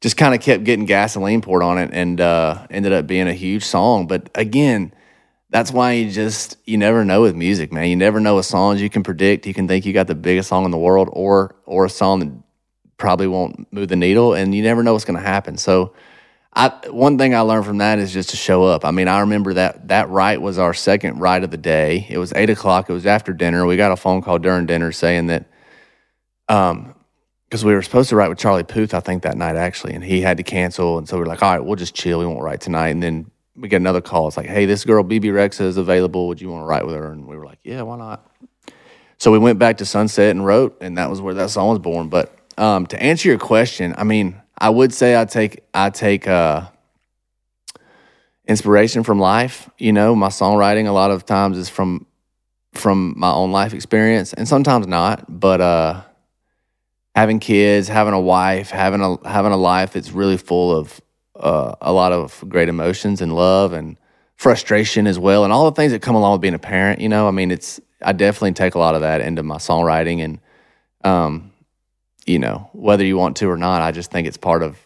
just 0.00 0.16
kind 0.16 0.32
of 0.32 0.40
kept 0.40 0.62
getting 0.62 0.86
gasoline 0.86 1.40
poured 1.40 1.64
on 1.64 1.76
it, 1.76 1.90
and 1.92 2.20
uh, 2.20 2.64
ended 2.70 2.92
up 2.92 3.08
being 3.08 3.26
a 3.26 3.34
huge 3.34 3.64
song. 3.64 4.06
But 4.06 4.30
again, 4.36 4.94
that's 5.50 5.72
why 5.72 5.94
you 5.94 6.12
just 6.12 6.56
you 6.66 6.78
never 6.78 7.04
know 7.04 7.22
with 7.22 7.34
music, 7.34 7.72
man. 7.72 7.88
You 7.88 7.96
never 7.96 8.20
know 8.20 8.36
with 8.36 8.46
songs 8.46 8.80
you 8.80 8.88
can 8.88 9.02
predict. 9.02 9.44
You 9.44 9.52
can 9.52 9.66
think 9.66 9.84
you 9.84 9.92
got 9.92 10.06
the 10.06 10.14
biggest 10.14 10.48
song 10.48 10.64
in 10.64 10.70
the 10.70 10.78
world, 10.78 11.08
or 11.12 11.56
or 11.66 11.86
a 11.86 11.90
song 11.90 12.20
that 12.20 12.32
probably 12.96 13.26
won't 13.26 13.72
move 13.72 13.88
the 13.88 13.96
needle, 13.96 14.34
and 14.34 14.54
you 14.54 14.62
never 14.62 14.84
know 14.84 14.92
what's 14.92 15.04
going 15.04 15.18
to 15.18 15.26
happen. 15.26 15.56
So, 15.56 15.92
I 16.54 16.68
one 16.90 17.18
thing 17.18 17.34
I 17.34 17.40
learned 17.40 17.66
from 17.66 17.78
that 17.78 17.98
is 17.98 18.12
just 18.12 18.30
to 18.30 18.36
show 18.36 18.62
up. 18.62 18.84
I 18.84 18.92
mean, 18.92 19.08
I 19.08 19.20
remember 19.20 19.54
that 19.54 19.88
that 19.88 20.08
ride 20.10 20.38
was 20.38 20.58
our 20.58 20.74
second 20.74 21.18
ride 21.18 21.42
of 21.42 21.50
the 21.50 21.56
day. 21.56 22.06
It 22.08 22.18
was 22.18 22.32
eight 22.36 22.50
o'clock. 22.50 22.88
It 22.88 22.92
was 22.92 23.04
after 23.04 23.32
dinner. 23.32 23.66
We 23.66 23.76
got 23.76 23.90
a 23.90 23.96
phone 23.96 24.22
call 24.22 24.38
during 24.38 24.66
dinner 24.66 24.92
saying 24.92 25.26
that, 25.26 25.46
um, 26.48 26.94
because 27.50 27.64
we 27.64 27.74
were 27.74 27.82
supposed 27.82 28.08
to 28.10 28.16
write 28.16 28.28
with 28.28 28.38
Charlie 28.38 28.62
Puth, 28.62 28.94
I 28.94 29.00
think 29.00 29.24
that 29.24 29.36
night 29.36 29.56
actually, 29.56 29.94
and 29.94 30.04
he 30.04 30.20
had 30.20 30.36
to 30.36 30.44
cancel, 30.44 30.98
and 30.98 31.08
so 31.08 31.16
we 31.16 31.24
are 31.24 31.26
like, 31.26 31.42
all 31.42 31.50
right, 31.50 31.64
we'll 31.64 31.74
just 31.74 31.96
chill. 31.96 32.20
We 32.20 32.26
won't 32.26 32.42
write 32.42 32.60
tonight, 32.60 32.90
and 32.90 33.02
then 33.02 33.28
we 33.56 33.68
get 33.68 33.78
another 33.78 34.00
call. 34.00 34.28
It's 34.28 34.36
like, 34.36 34.46
hey, 34.46 34.66
this 34.66 34.84
girl 34.84 35.02
Bebe 35.02 35.28
Rexha 35.28 35.62
is 35.62 35.76
available. 35.76 36.28
Would 36.28 36.40
you 36.40 36.48
want 36.48 36.62
to 36.62 36.66
write 36.66 36.86
with 36.86 36.94
her? 36.94 37.10
And 37.10 37.26
we 37.26 37.36
were 37.36 37.44
like, 37.44 37.58
yeah, 37.64 37.82
why 37.82 37.98
not? 37.98 38.24
So 39.18 39.32
we 39.32 39.38
went 39.38 39.58
back 39.58 39.78
to 39.78 39.84
Sunset 39.84 40.30
and 40.30 40.46
wrote, 40.46 40.78
and 40.80 40.96
that 40.96 41.10
was 41.10 41.20
where 41.20 41.34
that 41.34 41.50
song 41.50 41.70
was 41.70 41.80
born. 41.80 42.08
But 42.08 42.32
um, 42.56 42.86
to 42.86 43.02
answer 43.02 43.28
your 43.28 43.38
question, 43.38 43.96
I 43.98 44.04
mean, 44.04 44.40
I 44.56 44.70
would 44.70 44.94
say 44.94 45.20
I 45.20 45.24
take 45.24 45.64
I 45.74 45.90
take 45.90 46.28
uh, 46.28 46.68
inspiration 48.46 49.02
from 49.02 49.18
life. 49.18 49.68
You 49.76 49.92
know, 49.92 50.14
my 50.14 50.28
songwriting 50.28 50.86
a 50.86 50.92
lot 50.92 51.10
of 51.10 51.26
times 51.26 51.58
is 51.58 51.68
from 51.68 52.06
from 52.74 53.14
my 53.16 53.32
own 53.32 53.50
life 53.50 53.74
experience, 53.74 54.32
and 54.32 54.46
sometimes 54.46 54.86
not. 54.86 55.24
But 55.28 55.60
uh, 55.60 56.02
having 57.14 57.40
kids, 57.40 57.88
having 57.88 58.14
a 58.14 58.20
wife, 58.20 58.70
having 58.70 59.00
a 59.00 59.28
having 59.28 59.52
a 59.52 59.56
life 59.56 59.92
that's 59.92 60.12
really 60.12 60.36
full 60.36 60.76
of 60.76 61.00
uh, 61.36 61.74
a 61.80 61.92
lot 61.92 62.12
of 62.12 62.44
great 62.48 62.68
emotions 62.68 63.20
and 63.20 63.34
love 63.34 63.72
and 63.72 63.96
frustration 64.36 65.06
as 65.06 65.18
well, 65.18 65.44
and 65.44 65.52
all 65.52 65.64
the 65.70 65.74
things 65.74 65.92
that 65.92 66.02
come 66.02 66.14
along 66.14 66.32
with 66.32 66.40
being 66.40 66.54
a 66.54 66.58
parent. 66.58 67.00
You 67.00 67.08
know, 67.08 67.28
I 67.28 67.30
mean, 67.30 67.50
it's 67.50 67.80
I 68.02 68.12
definitely 68.12 68.52
take 68.52 68.74
a 68.74 68.78
lot 68.78 68.94
of 68.94 69.02
that 69.02 69.20
into 69.20 69.42
my 69.42 69.56
songwriting, 69.56 70.22
and 70.24 70.40
um, 71.04 71.52
you 72.26 72.38
know, 72.38 72.70
whether 72.72 73.04
you 73.04 73.16
want 73.16 73.36
to 73.38 73.50
or 73.50 73.56
not, 73.56 73.82
I 73.82 73.90
just 73.90 74.10
think 74.10 74.26
it's 74.26 74.36
part 74.36 74.62
of 74.62 74.78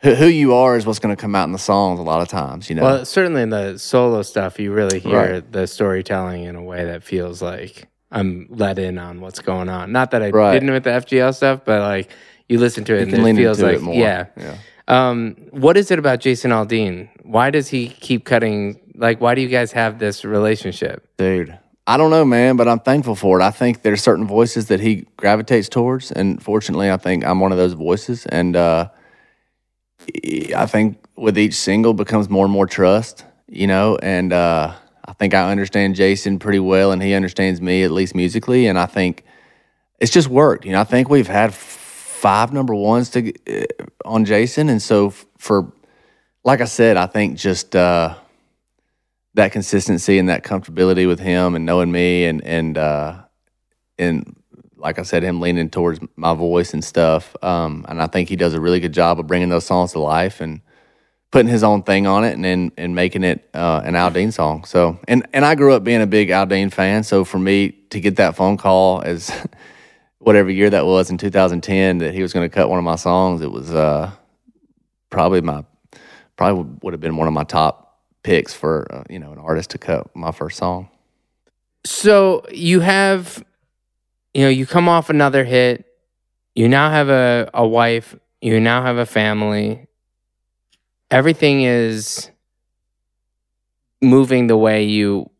who, 0.00 0.26
you 0.26 0.52
are 0.52 0.76
is 0.76 0.84
what's 0.84 0.98
going 0.98 1.16
to 1.16 1.20
come 1.20 1.34
out 1.34 1.44
in 1.44 1.52
the 1.52 1.58
songs 1.58 1.98
a 1.98 2.02
lot 2.02 2.20
of 2.20 2.28
times. 2.28 2.68
You 2.68 2.76
know, 2.76 2.82
Well, 2.82 3.04
certainly 3.06 3.40
in 3.40 3.48
the 3.48 3.78
solo 3.78 4.20
stuff, 4.20 4.58
you 4.58 4.70
really 4.70 4.98
hear 4.98 5.34
Right. 5.34 5.52
the 5.52 5.66
storytelling 5.66 6.44
in 6.44 6.56
a 6.56 6.62
way 6.62 6.84
that 6.84 7.02
feels 7.02 7.40
like 7.40 7.88
I'm 8.14 8.46
let 8.48 8.78
in 8.78 8.96
on 8.96 9.20
what's 9.20 9.40
going 9.40 9.68
on. 9.68 9.92
Not 9.92 10.12
that 10.12 10.22
I 10.22 10.30
Right. 10.30 10.52
didn't 10.54 10.72
with 10.72 10.84
the 10.84 10.90
FGL 10.90 11.34
stuff, 11.34 11.60
but 11.64 11.80
like 11.80 12.10
you 12.48 12.58
listen 12.58 12.84
to 12.84 12.94
it 12.94 13.08
you 13.08 13.14
and 13.14 13.26
it 13.28 13.36
feels 13.36 13.60
like, 13.60 13.78
it 13.82 13.94
yeah. 13.94 14.26
yeah. 14.36 14.56
Um, 14.86 15.36
what 15.50 15.76
is 15.76 15.90
it 15.90 15.98
about 15.98 16.20
Jason 16.20 16.50
Aldean? 16.50 17.08
Why 17.22 17.50
does 17.50 17.68
he 17.68 17.88
keep 17.88 18.24
cutting? 18.24 18.80
Like, 18.94 19.20
why 19.20 19.34
do 19.34 19.40
you 19.40 19.48
guys 19.48 19.72
have 19.72 19.98
this 19.98 20.24
relationship? 20.24 21.08
Dude, 21.16 21.58
I 21.86 21.96
don't 21.96 22.10
know, 22.10 22.24
man, 22.24 22.56
but 22.56 22.68
I'm 22.68 22.80
thankful 22.80 23.16
for 23.16 23.40
it. 23.40 23.42
I 23.42 23.50
think 23.50 23.82
there's 23.82 24.02
certain 24.02 24.26
voices 24.26 24.68
that 24.68 24.80
he 24.80 25.06
gravitates 25.16 25.68
towards, 25.68 26.12
and 26.12 26.40
fortunately, 26.42 26.90
I 26.90 26.98
think 26.98 27.24
I'm 27.24 27.40
one 27.40 27.50
of 27.50 27.58
those 27.58 27.72
voices. 27.72 28.26
And 28.26 28.54
uh, 28.54 28.88
I 30.54 30.66
think 30.66 30.98
with 31.16 31.38
each 31.38 31.54
single 31.54 31.94
becomes 31.94 32.28
more 32.28 32.44
and 32.44 32.52
more 32.52 32.66
trust, 32.66 33.24
you 33.48 33.66
know. 33.66 33.96
And 34.02 34.32
uh, 34.32 34.74
I 35.04 35.12
think 35.12 35.34
I 35.34 35.50
understand 35.50 35.96
Jason 35.96 36.38
pretty 36.38 36.58
well, 36.58 36.92
and 36.92 37.02
he 37.02 37.14
understands 37.14 37.60
me 37.60 37.82
at 37.82 37.90
least 37.90 38.14
musically. 38.14 38.66
And 38.66 38.78
I 38.78 38.86
think 38.86 39.24
it's 39.98 40.12
just 40.12 40.28
worked. 40.28 40.64
You 40.64 40.72
know, 40.72 40.80
I 40.80 40.84
think 40.84 41.08
we've 41.08 41.26
had 41.26 41.54
five 41.54 42.52
number 42.52 42.74
ones 42.74 43.10
to 43.10 43.32
uh, 43.48 43.66
on 44.04 44.24
Jason, 44.24 44.68
and 44.68 44.80
so 44.80 45.10
for 45.38 45.72
like 46.44 46.60
I 46.60 46.66
said, 46.66 46.96
I 46.96 47.06
think 47.06 47.38
just. 47.38 47.74
Uh, 47.76 48.16
that 49.36 49.50
consistency 49.50 50.18
and 50.20 50.28
that 50.28 50.44
comfortability 50.44 51.08
with 51.08 51.18
him 51.18 51.56
and 51.56 51.66
knowing 51.66 51.90
me 51.90 52.24
and 52.24 52.40
and 52.44 52.78
uh 52.78 53.20
and 53.98 54.36
like 54.76 54.98
I 54.98 55.02
said, 55.02 55.22
him 55.22 55.40
leaning 55.40 55.70
towards 55.70 55.98
my 56.14 56.34
voice 56.34 56.74
and 56.74 56.84
stuff. 56.84 57.34
Um, 57.42 57.86
and 57.88 58.02
I 58.02 58.06
think 58.06 58.28
he 58.28 58.36
does 58.36 58.52
a 58.52 58.60
really 58.60 58.80
good 58.80 58.92
job 58.92 59.18
of 59.18 59.26
bringing 59.26 59.48
those 59.48 59.64
songs 59.64 59.92
to 59.92 59.98
life 59.98 60.42
and 60.42 60.60
putting 61.34 61.50
his 61.50 61.64
own 61.64 61.82
thing 61.82 62.06
on 62.06 62.22
it 62.22 62.34
and 62.34 62.46
and, 62.46 62.70
and 62.78 62.94
making 62.94 63.24
it 63.24 63.50
uh, 63.54 63.82
an 63.84 63.94
Aldean 63.94 64.32
song. 64.32 64.64
So 64.64 65.00
and 65.08 65.26
and 65.32 65.44
I 65.44 65.56
grew 65.56 65.74
up 65.74 65.82
being 65.82 66.00
a 66.00 66.06
big 66.06 66.28
Aldean 66.28 66.72
fan. 66.72 67.02
So 67.02 67.24
for 67.24 67.40
me 67.40 67.70
to 67.90 67.98
get 67.98 68.16
that 68.16 68.36
phone 68.36 68.56
call 68.56 69.02
as 69.02 69.32
whatever 70.20 70.48
year 70.48 70.70
that 70.70 70.86
was 70.86 71.10
in 71.10 71.18
2010 71.18 71.98
that 71.98 72.14
he 72.14 72.22
was 72.22 72.32
going 72.32 72.48
to 72.48 72.54
cut 72.54 72.70
one 72.70 72.78
of 72.78 72.84
my 72.84 72.94
songs, 72.94 73.42
it 73.42 73.50
was 73.50 73.74
uh, 73.74 74.12
probably 75.10 75.40
my 75.40 75.64
probably 76.36 76.78
would 76.82 76.94
have 76.94 77.00
been 77.00 77.16
one 77.16 77.26
of 77.26 77.34
my 77.34 77.42
top 77.42 77.98
picks 78.22 78.54
for 78.54 78.86
uh, 78.94 79.02
you 79.10 79.18
know 79.18 79.32
an 79.32 79.38
artist 79.38 79.70
to 79.70 79.78
cut 79.78 80.14
my 80.14 80.30
first 80.30 80.56
song. 80.56 80.88
So 81.84 82.46
you 82.52 82.78
have, 82.78 83.44
you 84.34 84.42
know, 84.42 84.48
you 84.48 84.66
come 84.66 84.88
off 84.88 85.10
another 85.10 85.42
hit. 85.42 85.84
You 86.54 86.68
now 86.68 86.90
have 86.90 87.08
a, 87.08 87.50
a 87.52 87.66
wife. 87.66 88.14
You 88.40 88.60
now 88.60 88.82
have 88.82 88.98
a 88.98 89.04
family. 89.04 89.83
Everything 91.14 91.62
is 91.62 92.28
moving 94.02 94.48
the 94.48 94.56
way 94.56 94.82
you, 94.82 95.30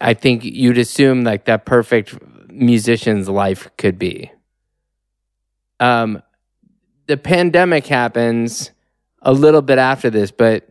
I 0.00 0.14
think 0.14 0.42
you'd 0.42 0.78
assume 0.78 1.22
like 1.22 1.44
that 1.44 1.64
perfect 1.64 2.18
musician's 2.50 3.28
life 3.28 3.70
could 3.78 4.00
be. 4.00 4.32
Um, 5.78 6.20
the 7.06 7.16
pandemic 7.16 7.86
happens 7.86 8.72
a 9.22 9.32
little 9.32 9.62
bit 9.62 9.78
after 9.78 10.10
this, 10.10 10.32
but 10.32 10.68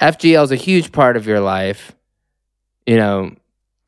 FGL 0.00 0.44
is 0.44 0.50
a 0.50 0.56
huge 0.56 0.90
part 0.90 1.18
of 1.18 1.26
your 1.26 1.40
life. 1.40 1.94
You 2.86 2.96
know, 2.96 3.36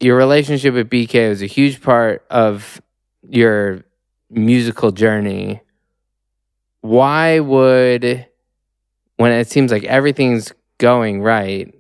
your 0.01 0.19
relationship 0.19 0.75
with 0.75 0.91
BK 0.91 1.31
was 1.31 1.41
a 1.41 1.47
huge 1.47 1.81
part 1.81 2.27
of 2.29 2.83
your 3.27 3.85
musical 4.29 4.91
journey. 4.91 5.63
Why 6.83 7.41
would, 7.41 8.27
when 9.21 9.33
it 9.33 9.51
seems 9.51 9.71
like 9.71 9.85
everything's 9.85 10.55
going 10.79 11.21
right, 11.21 11.75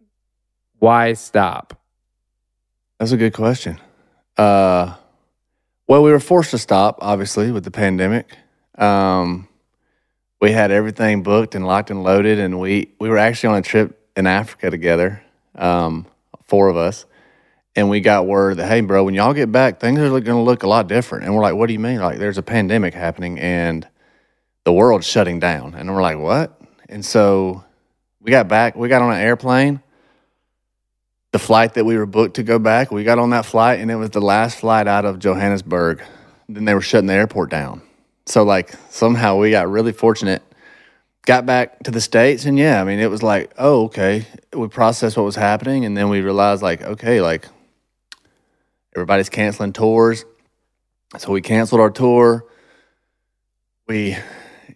why 0.78 1.14
stop? 1.14 1.80
That's 2.98 3.12
a 3.12 3.16
good 3.16 3.32
question. 3.32 3.80
Uh, 4.36 4.94
well, 5.86 6.02
we 6.02 6.10
were 6.10 6.20
forced 6.20 6.50
to 6.50 6.58
stop, 6.58 6.98
obviously, 7.00 7.50
with 7.50 7.64
the 7.64 7.70
pandemic. 7.70 8.36
Um, 8.76 9.48
we 10.38 10.52
had 10.52 10.70
everything 10.70 11.22
booked 11.22 11.54
and 11.54 11.66
locked 11.66 11.88
and 11.90 12.04
loaded, 12.04 12.38
and 12.38 12.60
we 12.60 12.92
we 13.00 13.08
were 13.08 13.16
actually 13.16 13.54
on 13.54 13.60
a 13.60 13.62
trip 13.62 13.98
in 14.16 14.26
Africa 14.26 14.68
together, 14.68 15.22
um, 15.54 16.04
four 16.44 16.68
of 16.68 16.76
us, 16.76 17.06
and 17.74 17.88
we 17.88 18.00
got 18.00 18.26
word 18.26 18.58
that 18.58 18.68
hey, 18.68 18.82
bro, 18.82 19.02
when 19.02 19.14
y'all 19.14 19.32
get 19.32 19.50
back, 19.50 19.80
things 19.80 19.98
are 19.98 20.10
going 20.10 20.24
to 20.24 20.40
look 20.40 20.62
a 20.62 20.68
lot 20.68 20.88
different. 20.88 21.24
And 21.24 21.34
we're 21.34 21.42
like, 21.42 21.54
what 21.54 21.68
do 21.68 21.72
you 21.72 21.78
mean? 21.78 22.00
Like, 22.00 22.18
there's 22.18 22.36
a 22.36 22.42
pandemic 22.42 22.92
happening, 22.92 23.40
and 23.40 23.88
the 24.64 24.74
world's 24.74 25.06
shutting 25.06 25.40
down, 25.40 25.74
and 25.74 25.90
we're 25.94 26.02
like, 26.02 26.18
what? 26.18 26.59
And 26.90 27.02
so 27.04 27.64
we 28.20 28.30
got 28.30 28.48
back. 28.48 28.76
We 28.76 28.88
got 28.88 29.00
on 29.00 29.12
an 29.12 29.20
airplane 29.20 29.80
the 31.32 31.38
flight 31.38 31.74
that 31.74 31.84
we 31.84 31.96
were 31.96 32.06
booked 32.06 32.36
to 32.36 32.42
go 32.42 32.58
back, 32.58 32.90
we 32.90 33.04
got 33.04 33.18
on 33.18 33.30
that 33.30 33.46
flight 33.46 33.80
and 33.80 33.90
it 33.90 33.96
was 33.96 34.10
the 34.10 34.20
last 34.20 34.58
flight 34.58 34.88
out 34.88 35.04
of 35.04 35.18
Johannesburg. 35.18 36.02
Then 36.48 36.64
they 36.64 36.74
were 36.74 36.80
shutting 36.80 37.06
the 37.06 37.14
airport 37.14 37.50
down. 37.50 37.82
So 38.26 38.42
like 38.42 38.74
somehow 38.90 39.36
we 39.36 39.50
got 39.50 39.68
really 39.68 39.92
fortunate. 39.92 40.42
Got 41.26 41.46
back 41.46 41.80
to 41.84 41.90
the 41.90 42.00
States 42.00 42.46
and 42.46 42.58
yeah, 42.58 42.80
I 42.80 42.84
mean 42.84 42.98
it 42.98 43.10
was 43.10 43.22
like, 43.22 43.52
oh, 43.58 43.84
okay. 43.84 44.26
We 44.52 44.66
processed 44.68 45.16
what 45.16 45.22
was 45.22 45.36
happening 45.36 45.84
and 45.84 45.96
then 45.96 46.08
we 46.08 46.20
realized 46.20 46.62
like, 46.62 46.82
okay, 46.82 47.20
like 47.20 47.46
everybody's 48.96 49.28
canceling 49.28 49.72
tours. 49.72 50.24
So 51.18 51.30
we 51.30 51.42
canceled 51.42 51.80
our 51.80 51.90
tour. 51.90 52.44
We 53.86 54.16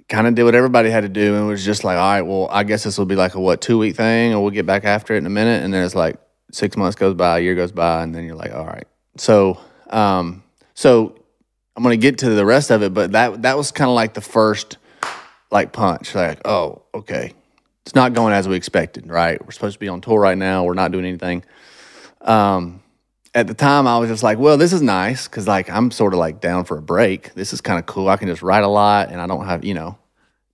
kind 0.08 0.26
of 0.26 0.34
did 0.34 0.44
what 0.44 0.54
everybody 0.54 0.90
had 0.90 1.02
to 1.02 1.08
do 1.08 1.36
and 1.36 1.46
was 1.46 1.64
just 1.64 1.84
like, 1.84 1.96
all 1.96 2.10
right, 2.10 2.22
well, 2.22 2.48
I 2.50 2.64
guess 2.64 2.84
this 2.84 2.98
will 2.98 3.06
be 3.06 3.16
like 3.16 3.34
a 3.34 3.40
what, 3.40 3.60
two 3.60 3.78
week 3.78 3.96
thing 3.96 4.32
or 4.32 4.42
we'll 4.42 4.50
get 4.50 4.66
back 4.66 4.84
after 4.84 5.14
it 5.14 5.18
in 5.18 5.26
a 5.26 5.30
minute. 5.30 5.62
And 5.62 5.72
then 5.72 5.84
it's 5.84 5.94
like 5.94 6.18
six 6.52 6.76
months 6.76 6.96
goes 6.96 7.14
by, 7.14 7.38
a 7.38 7.40
year 7.42 7.54
goes 7.54 7.72
by, 7.72 8.02
and 8.02 8.14
then 8.14 8.24
you're 8.24 8.36
like, 8.36 8.52
all 8.52 8.66
right. 8.66 8.86
So, 9.16 9.58
um, 9.90 10.42
so 10.74 11.18
I'm 11.76 11.82
gonna 11.82 11.96
get 11.96 12.18
to 12.18 12.30
the 12.30 12.44
rest 12.44 12.70
of 12.70 12.82
it, 12.82 12.94
but 12.94 13.12
that 13.12 13.42
that 13.42 13.56
was 13.56 13.72
kind 13.72 13.88
of 13.88 13.94
like 13.94 14.14
the 14.14 14.20
first 14.20 14.78
like 15.50 15.72
punch, 15.72 16.14
like, 16.14 16.46
oh, 16.46 16.82
okay. 16.94 17.32
It's 17.86 17.94
not 17.94 18.14
going 18.14 18.32
as 18.32 18.48
we 18.48 18.56
expected, 18.56 19.08
right? 19.08 19.44
We're 19.44 19.50
supposed 19.50 19.74
to 19.74 19.80
be 19.80 19.88
on 19.88 20.00
tour 20.00 20.18
right 20.18 20.38
now. 20.38 20.64
We're 20.64 20.74
not 20.74 20.90
doing 20.90 21.04
anything. 21.04 21.44
Um, 22.22 22.82
at 23.34 23.48
the 23.48 23.54
time 23.54 23.86
I 23.86 23.98
was 23.98 24.08
just 24.08 24.22
like, 24.22 24.38
well, 24.38 24.56
this 24.56 24.72
is 24.72 24.80
nice 24.80 25.26
because 25.26 25.48
like 25.48 25.68
I'm 25.68 25.90
sort 25.90 26.12
of 26.12 26.18
like 26.18 26.40
down 26.40 26.64
for 26.64 26.78
a 26.78 26.82
break. 26.82 27.34
This 27.34 27.52
is 27.52 27.60
kind 27.60 27.78
of 27.78 27.86
cool. 27.86 28.08
I 28.08 28.16
can 28.16 28.28
just 28.28 28.42
write 28.42 28.62
a 28.62 28.68
lot, 28.68 29.10
and 29.10 29.20
I 29.20 29.26
don't 29.26 29.44
have 29.44 29.64
you 29.64 29.74
know 29.74 29.98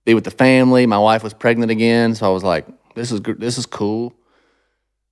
be 0.05 0.13
with 0.15 0.23
the 0.23 0.31
family. 0.31 0.85
My 0.87 0.97
wife 0.97 1.23
was 1.23 1.33
pregnant 1.33 1.71
again, 1.71 2.15
so 2.15 2.25
I 2.25 2.29
was 2.29 2.43
like, 2.43 2.67
this 2.95 3.11
is. 3.11 3.21
This 3.21 3.57
is 3.57 3.65
cool. 3.65 4.13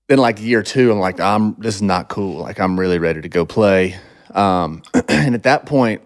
Then 0.07 0.17
like 0.17 0.41
year 0.41 0.63
two, 0.63 0.91
I'm 0.91 0.99
like, 0.99 1.19
I'm 1.19 1.55
this 1.59 1.75
is 1.75 1.81
not 1.83 2.09
cool. 2.09 2.41
Like 2.41 2.59
I'm 2.59 2.79
really 2.79 2.97
ready 2.97 3.21
to 3.21 3.29
go 3.29 3.45
play. 3.45 3.95
Um, 4.33 4.81
and 5.07 5.35
at 5.35 5.43
that 5.43 5.67
point, 5.67 6.01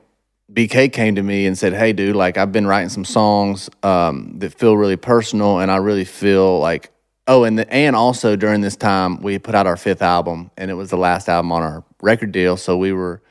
BK 0.51 0.91
came 0.91 1.15
to 1.15 1.23
me 1.23 1.45
and 1.45 1.57
said, 1.57 1.73
"Hey, 1.73 1.93
dude, 1.93 2.15
like 2.15 2.37
I've 2.37 2.51
been 2.51 2.67
writing 2.67 2.89
some 2.89 3.05
songs 3.05 3.69
um, 3.81 4.39
that 4.39 4.53
feel 4.53 4.75
really 4.75 4.97
personal, 4.97 5.59
and 5.59 5.71
I 5.71 5.77
really 5.77 6.05
feel 6.05 6.59
like 6.59 6.91
oh, 7.27 7.43
and 7.43 7.59
the, 7.59 7.71
and 7.71 7.95
also 7.95 8.35
during 8.35 8.61
this 8.61 8.75
time 8.75 9.21
we 9.21 9.39
put 9.39 9.55
out 9.55 9.67
our 9.67 9.77
fifth 9.77 10.01
album, 10.01 10.51
and 10.57 10.69
it 10.69 10.75
was 10.75 10.89
the 10.89 10.97
last 10.97 11.29
album 11.29 11.51
on 11.51 11.61
our 11.63 11.83
record 12.01 12.31
deal, 12.31 12.57
so 12.57 12.77
we 12.77 12.91
were 12.93 13.21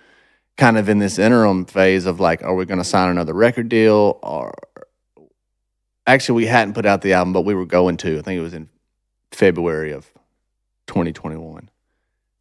kind 0.57 0.79
of 0.79 0.89
in 0.89 0.99
this 0.99 1.19
interim 1.19 1.65
phase 1.65 2.07
of 2.07 2.21
like, 2.21 2.43
are 2.43 2.55
we 2.55 2.65
going 2.65 2.79
to 2.79 2.85
sign 2.85 3.09
another 3.09 3.33
record 3.33 3.69
deal? 3.69 4.19
Or 4.23 4.55
actually, 6.07 6.37
we 6.37 6.47
hadn't 6.47 6.75
put 6.75 6.87
out 6.87 7.03
the 7.03 7.15
album, 7.15 7.33
but 7.33 7.43
we 7.43 7.55
were 7.55 7.67
going 7.67 7.97
to. 7.99 8.19
I 8.19 8.23
think 8.23 8.39
it 8.39 8.43
was 8.43 8.55
in 8.55 8.69
February 9.31 9.93
of 9.93 10.11
2021. 10.87 11.71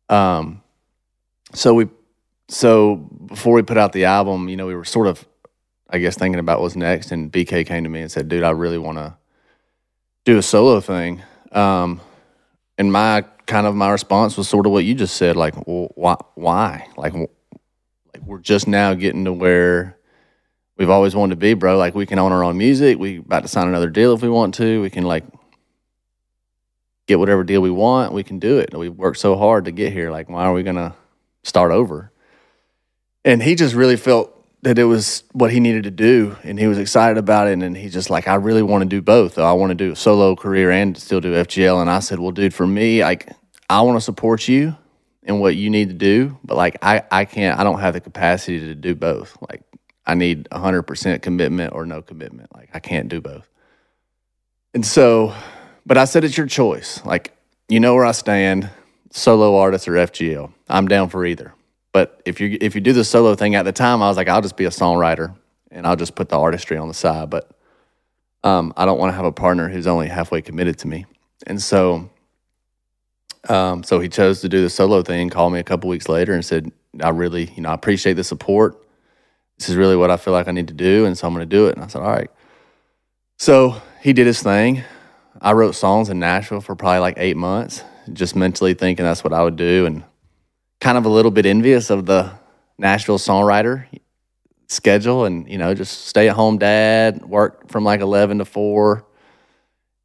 Um, 0.10 0.62
so 1.54 1.74
we 1.74 1.88
so 2.48 2.96
before 2.96 3.54
we 3.54 3.62
put 3.62 3.78
out 3.78 3.94
the 3.94 4.06
album, 4.06 4.50
you 4.50 4.58
know, 4.58 4.68
we 4.68 4.76
were 4.76 4.84
sort 4.84 5.08
of, 5.08 5.26
I 5.90 6.00
guess, 6.00 6.18
thinking 6.18 6.40
about 6.40 6.60
what's 6.60 6.76
next. 6.76 7.12
And 7.12 7.32
BK 7.32 7.66
came 7.66 7.84
to 7.84 7.90
me 7.90 8.02
and 8.02 8.12
said, 8.12 8.28
"Dude, 8.28 8.44
I 8.44 8.52
really 8.52 8.78
want 8.78 8.98
to 8.98 9.16
do 10.26 10.38
a 10.38 10.42
solo 10.42 10.80
thing." 10.82 11.24
Um, 11.52 12.02
and 12.78 12.92
my 12.92 13.24
kind 13.46 13.68
of 13.68 13.76
my 13.76 13.90
response 13.90 14.38
was 14.38 14.48
sort 14.48 14.66
of 14.66 14.72
what 14.72 14.86
you 14.86 14.96
just 14.96 15.18
said, 15.18 15.36
like, 15.36 15.56
well, 15.68 15.92
why? 15.96 16.16
Why? 16.36 16.88
Like, 16.98 17.14
like 17.14 18.24
we're 18.24 18.40
just 18.40 18.68
now 18.68 18.94
getting 18.94 19.26
to 19.26 19.34
where 19.34 19.98
we've 20.78 20.90
always 20.90 21.16
wanted 21.16 21.36
to 21.36 21.40
be, 21.40 21.54
bro. 21.54 21.78
Like, 21.78 21.96
we 21.96 22.06
can 22.06 22.20
own 22.20 22.32
our 22.32 22.44
own 22.44 22.58
music. 22.58 22.98
We 22.98 23.18
about 23.18 23.42
to 23.42 23.48
sign 23.48 23.68
another 23.68 23.90
deal 23.90 24.14
if 24.14 24.22
we 24.22 24.30
want 24.30 24.56
to. 24.56 24.82
We 24.82 24.90
can 24.90 25.04
like 25.04 25.26
get 27.08 27.20
whatever 27.20 27.44
deal 27.44 27.62
we 27.62 27.72
want. 27.72 28.14
We 28.14 28.24
can 28.24 28.40
do 28.40 28.60
it. 28.60 28.76
We 28.76 28.90
worked 28.90 29.18
so 29.18 29.36
hard 29.36 29.66
to 29.66 29.72
get 29.72 29.92
here. 29.94 30.12
Like, 30.12 30.30
why 30.30 30.46
are 30.46 30.54
we 30.54 30.64
gonna 30.64 30.96
start 31.44 31.72
over? 31.72 32.12
and 33.24 33.42
he 33.42 33.56
just 33.56 33.76
really 33.76 33.98
felt 33.98 34.41
that 34.64 34.78
it 34.78 34.84
was 34.84 35.24
what 35.32 35.52
he 35.52 35.60
needed 35.60 35.84
to 35.84 35.92
do 35.92 36.36
and 36.44 36.60
he 36.60 36.68
was 36.68 36.78
excited 36.78 37.18
about 37.18 37.48
it 37.48 37.60
and 37.60 37.76
he's 37.76 37.94
just 37.94 38.10
like 38.10 38.28
i 38.28 38.36
really 38.36 38.62
want 38.62 38.82
to 38.84 38.88
do 38.88 39.02
both 39.02 39.38
i 39.38 39.52
want 39.54 39.72
to 39.72 39.76
do 39.76 39.92
a 39.92 39.96
solo 39.96 40.36
career 40.36 40.70
and 40.70 40.98
still 40.98 41.20
do 41.20 41.34
fgl 41.44 41.82
and 41.82 41.90
i 41.90 42.00
said 42.00 42.20
well 42.20 42.32
dude 42.32 42.54
for 42.54 42.68
me 42.68 43.02
like 43.04 43.32
i 43.70 43.82
want 43.82 43.98
to 43.98 44.02
support 44.02 44.48
you 44.48 44.76
in 45.24 45.40
what 45.40 45.56
you 45.56 45.70
need 45.70 45.90
to 45.90 45.96
do 45.96 46.38
but 46.44 46.58
like 46.58 46.78
i 46.82 47.04
i 47.12 47.26
can't 47.26 47.60
i 47.60 47.64
don't 47.64 47.80
have 47.80 47.94
the 47.94 48.02
capacity 48.02 48.60
to 48.60 48.76
do 48.76 48.96
both. 48.96 49.38
Like 49.50 49.64
i 50.06 50.16
need 50.16 50.48
100% 50.52 51.22
commitment 51.22 51.74
or 51.74 51.86
no 51.86 52.02
commitment. 52.02 52.54
Like 52.56 52.70
i 52.74 52.80
can't 52.80 53.10
do 53.10 53.22
both. 53.22 53.48
And 54.74 54.86
so 54.86 55.34
but 55.86 55.98
i 55.98 56.06
said 56.06 56.24
it's 56.24 56.38
your 56.38 56.48
choice. 56.48 57.04
Like 57.06 57.36
you 57.70 57.80
know 57.80 57.96
where 57.96 58.06
i 58.06 58.12
stand. 58.12 58.70
Solo 59.14 59.58
artist 59.58 59.90
or 59.90 59.94
fgl 59.94 60.54
i'm 60.70 60.88
down 60.88 61.10
for 61.10 61.26
either 61.26 61.54
but 61.94 62.22
if 62.26 62.40
you 62.40 62.58
if 62.62 62.76
you 62.76 62.82
do 62.82 62.94
the 62.94 63.04
solo 63.04 63.36
thing 63.36 63.56
at 63.56 63.64
the 63.64 63.72
time, 63.72 64.02
I 64.02 64.08
was 64.08 64.18
like, 64.18 64.30
I'll 64.30 64.42
just 64.42 64.58
be 64.58 64.66
a 64.66 64.70
songwriter 64.70 65.36
and 65.70 65.86
I'll 65.86 65.96
just 65.96 66.16
put 66.16 66.30
the 66.30 66.38
artistry 66.38 66.78
on 66.78 66.88
the 66.88 66.94
side. 66.94 67.30
But 67.30 67.52
um, 68.44 68.74
I 68.78 68.86
don't 68.86 68.98
want 68.98 69.12
to 69.12 69.16
have 69.16 69.26
a 69.26 69.32
partner 69.32 69.70
who's 69.70 69.88
only 69.88 70.08
halfway 70.08 70.42
committed 70.42 70.78
to 70.80 70.88
me. 70.88 71.06
And 71.48 71.62
so, 71.62 72.10
um, 73.50 73.84
so 73.84 74.00
he 74.00 74.08
chose 74.08 74.42
to 74.42 74.50
do 74.50 74.62
the 74.62 74.70
solo 74.70 75.02
thing. 75.02 75.30
Called 75.30 75.54
me 75.54 75.60
a 75.60 75.64
couple 75.64 75.90
weeks 75.90 76.08
later 76.08 76.34
and 76.34 76.46
said, 76.46 76.72
"I 77.02 77.10
really, 77.10 77.52
you 77.56 77.62
know, 77.62 77.70
I 77.70 77.74
appreciate 77.74 78.14
the 78.14 78.24
support. 78.24 78.78
This 79.58 79.70
is 79.70 79.76
really 79.76 79.96
what 79.96 80.12
I 80.12 80.18
feel 80.18 80.34
like 80.34 80.48
I 80.48 80.52
need 80.52 80.70
to 80.70 80.74
do, 80.74 81.06
and 81.06 81.18
so 81.18 81.28
I'm 81.28 81.34
going 81.34 81.48
to 81.48 81.56
do 81.56 81.68
it." 81.68 81.76
And 81.76 81.84
I 81.84 81.88
said, 81.88 82.02
"All 82.02 82.12
right." 82.12 82.32
So 83.38 83.82
he 84.02 84.14
did 84.14 84.28
his 84.28 84.42
thing. 84.42 84.84
I 85.42 85.54
wrote 85.54 85.74
songs 85.74 86.10
in 86.10 86.20
Nashville 86.20 86.62
for 86.62 86.76
probably 86.76 87.00
like 87.00 87.16
eight 87.18 87.36
months, 87.36 87.84
just 88.14 88.36
mentally 88.36 88.76
thinking 88.76 89.04
that's 89.04 89.24
what 89.24 89.34
I 89.34 89.44
would 89.44 89.56
do, 89.56 89.86
and 89.88 90.04
kind 90.82 90.98
of 90.98 91.06
a 91.06 91.10
little 91.10 91.32
bit 91.32 91.46
envious 91.46 91.90
of 91.90 92.06
the 92.06 92.32
Nashville 92.78 93.20
songwriter 93.20 93.86
schedule 94.68 95.26
and, 95.26 95.48
you 95.48 95.58
know, 95.58 95.74
just 95.74 96.08
stay 96.08 96.28
at 96.28 96.36
home 96.36 96.58
dad, 96.58 97.24
work 97.24 97.70
from 97.70 97.84
like 97.84 98.02
11 98.02 98.40
to 98.40 98.46
4, 98.46 99.06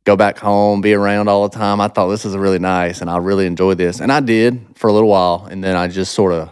go 0.05 0.17
back 0.17 0.39
home, 0.39 0.83
be 0.83 0.93
around 0.93 1.29
all 1.29 1.49
the 1.49 1.57
time. 1.57 1.81
I 1.81 1.89
thought 1.89 2.09
this 2.09 2.27
is 2.27 2.37
really 2.37 2.59
nice 2.59 3.01
and 3.01 3.09
I 3.09 3.17
really 3.17 3.47
enjoyed 3.47 3.79
this. 3.79 4.01
And 4.01 4.13
I 4.13 4.21
did 4.21 4.65
for 4.75 4.89
a 4.89 4.93
little 4.93 5.09
while. 5.09 5.49
And 5.51 5.65
then 5.65 5.77
I 5.77 5.89
just 5.89 6.13
sort 6.13 6.33
of, 6.35 6.51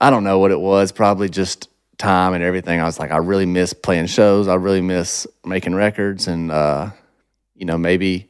I 0.00 0.10
don't 0.10 0.24
know 0.24 0.40
what 0.40 0.50
it 0.50 0.60
was, 0.60 0.90
probably 0.90 1.28
just 1.28 1.68
time 1.98 2.34
and 2.34 2.42
everything. 2.42 2.80
I 2.80 2.84
was 2.84 2.98
like, 2.98 3.12
I 3.12 3.18
really 3.18 3.46
miss 3.46 3.72
playing 3.72 4.06
shows. 4.06 4.48
I 4.48 4.56
really 4.56 4.80
miss 4.80 5.24
making 5.44 5.76
records. 5.76 6.26
And, 6.26 6.50
uh, 6.50 6.90
you 7.54 7.64
know, 7.64 7.78
maybe 7.78 8.28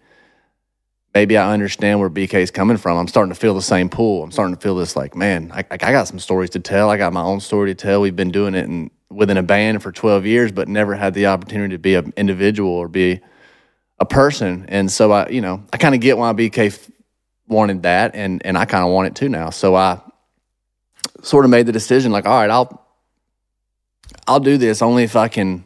maybe 1.14 1.36
I 1.36 1.52
understand 1.52 2.00
where 2.00 2.10
BK 2.10 2.34
is 2.34 2.50
coming 2.50 2.76
from. 2.76 2.96
I'm 2.96 3.08
starting 3.08 3.32
to 3.32 3.38
feel 3.38 3.54
the 3.54 3.62
same 3.62 3.88
pull. 3.88 4.22
I'm 4.22 4.32
starting 4.32 4.54
to 4.54 4.60
feel 4.60 4.76
this 4.76 4.96
like, 4.96 5.14
man, 5.14 5.50
I, 5.52 5.64
I 5.70 5.76
got 5.76 6.08
some 6.08 6.18
stories 6.18 6.50
to 6.50 6.60
tell. 6.60 6.90
I 6.90 6.96
got 6.96 7.12
my 7.12 7.22
own 7.22 7.40
story 7.40 7.70
to 7.70 7.74
tell. 7.74 8.00
We've 8.00 8.16
been 8.16 8.30
doing 8.30 8.54
it 8.54 8.64
in, 8.64 8.90
within 9.10 9.36
a 9.36 9.42
band 9.42 9.82
for 9.82 9.92
12 9.92 10.26
years, 10.26 10.52
but 10.52 10.68
never 10.68 10.94
had 10.94 11.14
the 11.14 11.26
opportunity 11.26 11.74
to 11.74 11.78
be 11.78 11.94
an 11.94 12.12
individual 12.16 12.70
or 12.70 12.88
be 12.88 13.20
a 13.98 14.06
person. 14.06 14.66
And 14.68 14.90
so 14.90 15.12
I, 15.12 15.28
you 15.28 15.40
know, 15.40 15.62
I 15.72 15.76
kind 15.76 15.94
of 15.94 16.00
get 16.00 16.16
why 16.16 16.32
BK 16.32 16.90
wanted 17.46 17.82
that, 17.82 18.14
and 18.14 18.44
and 18.44 18.56
I 18.56 18.64
kind 18.64 18.84
of 18.84 18.90
want 18.90 19.08
it 19.08 19.14
too 19.14 19.28
now. 19.28 19.50
So 19.50 19.74
I 19.74 20.00
sort 21.22 21.44
of 21.44 21.50
made 21.50 21.66
the 21.66 21.72
decision, 21.72 22.10
like, 22.10 22.26
all 22.26 22.40
right, 22.40 22.50
I'll 22.50 22.84
I'll 24.26 24.40
do 24.40 24.56
this 24.56 24.82
only 24.82 25.04
if 25.04 25.14
I 25.14 25.28
can 25.28 25.64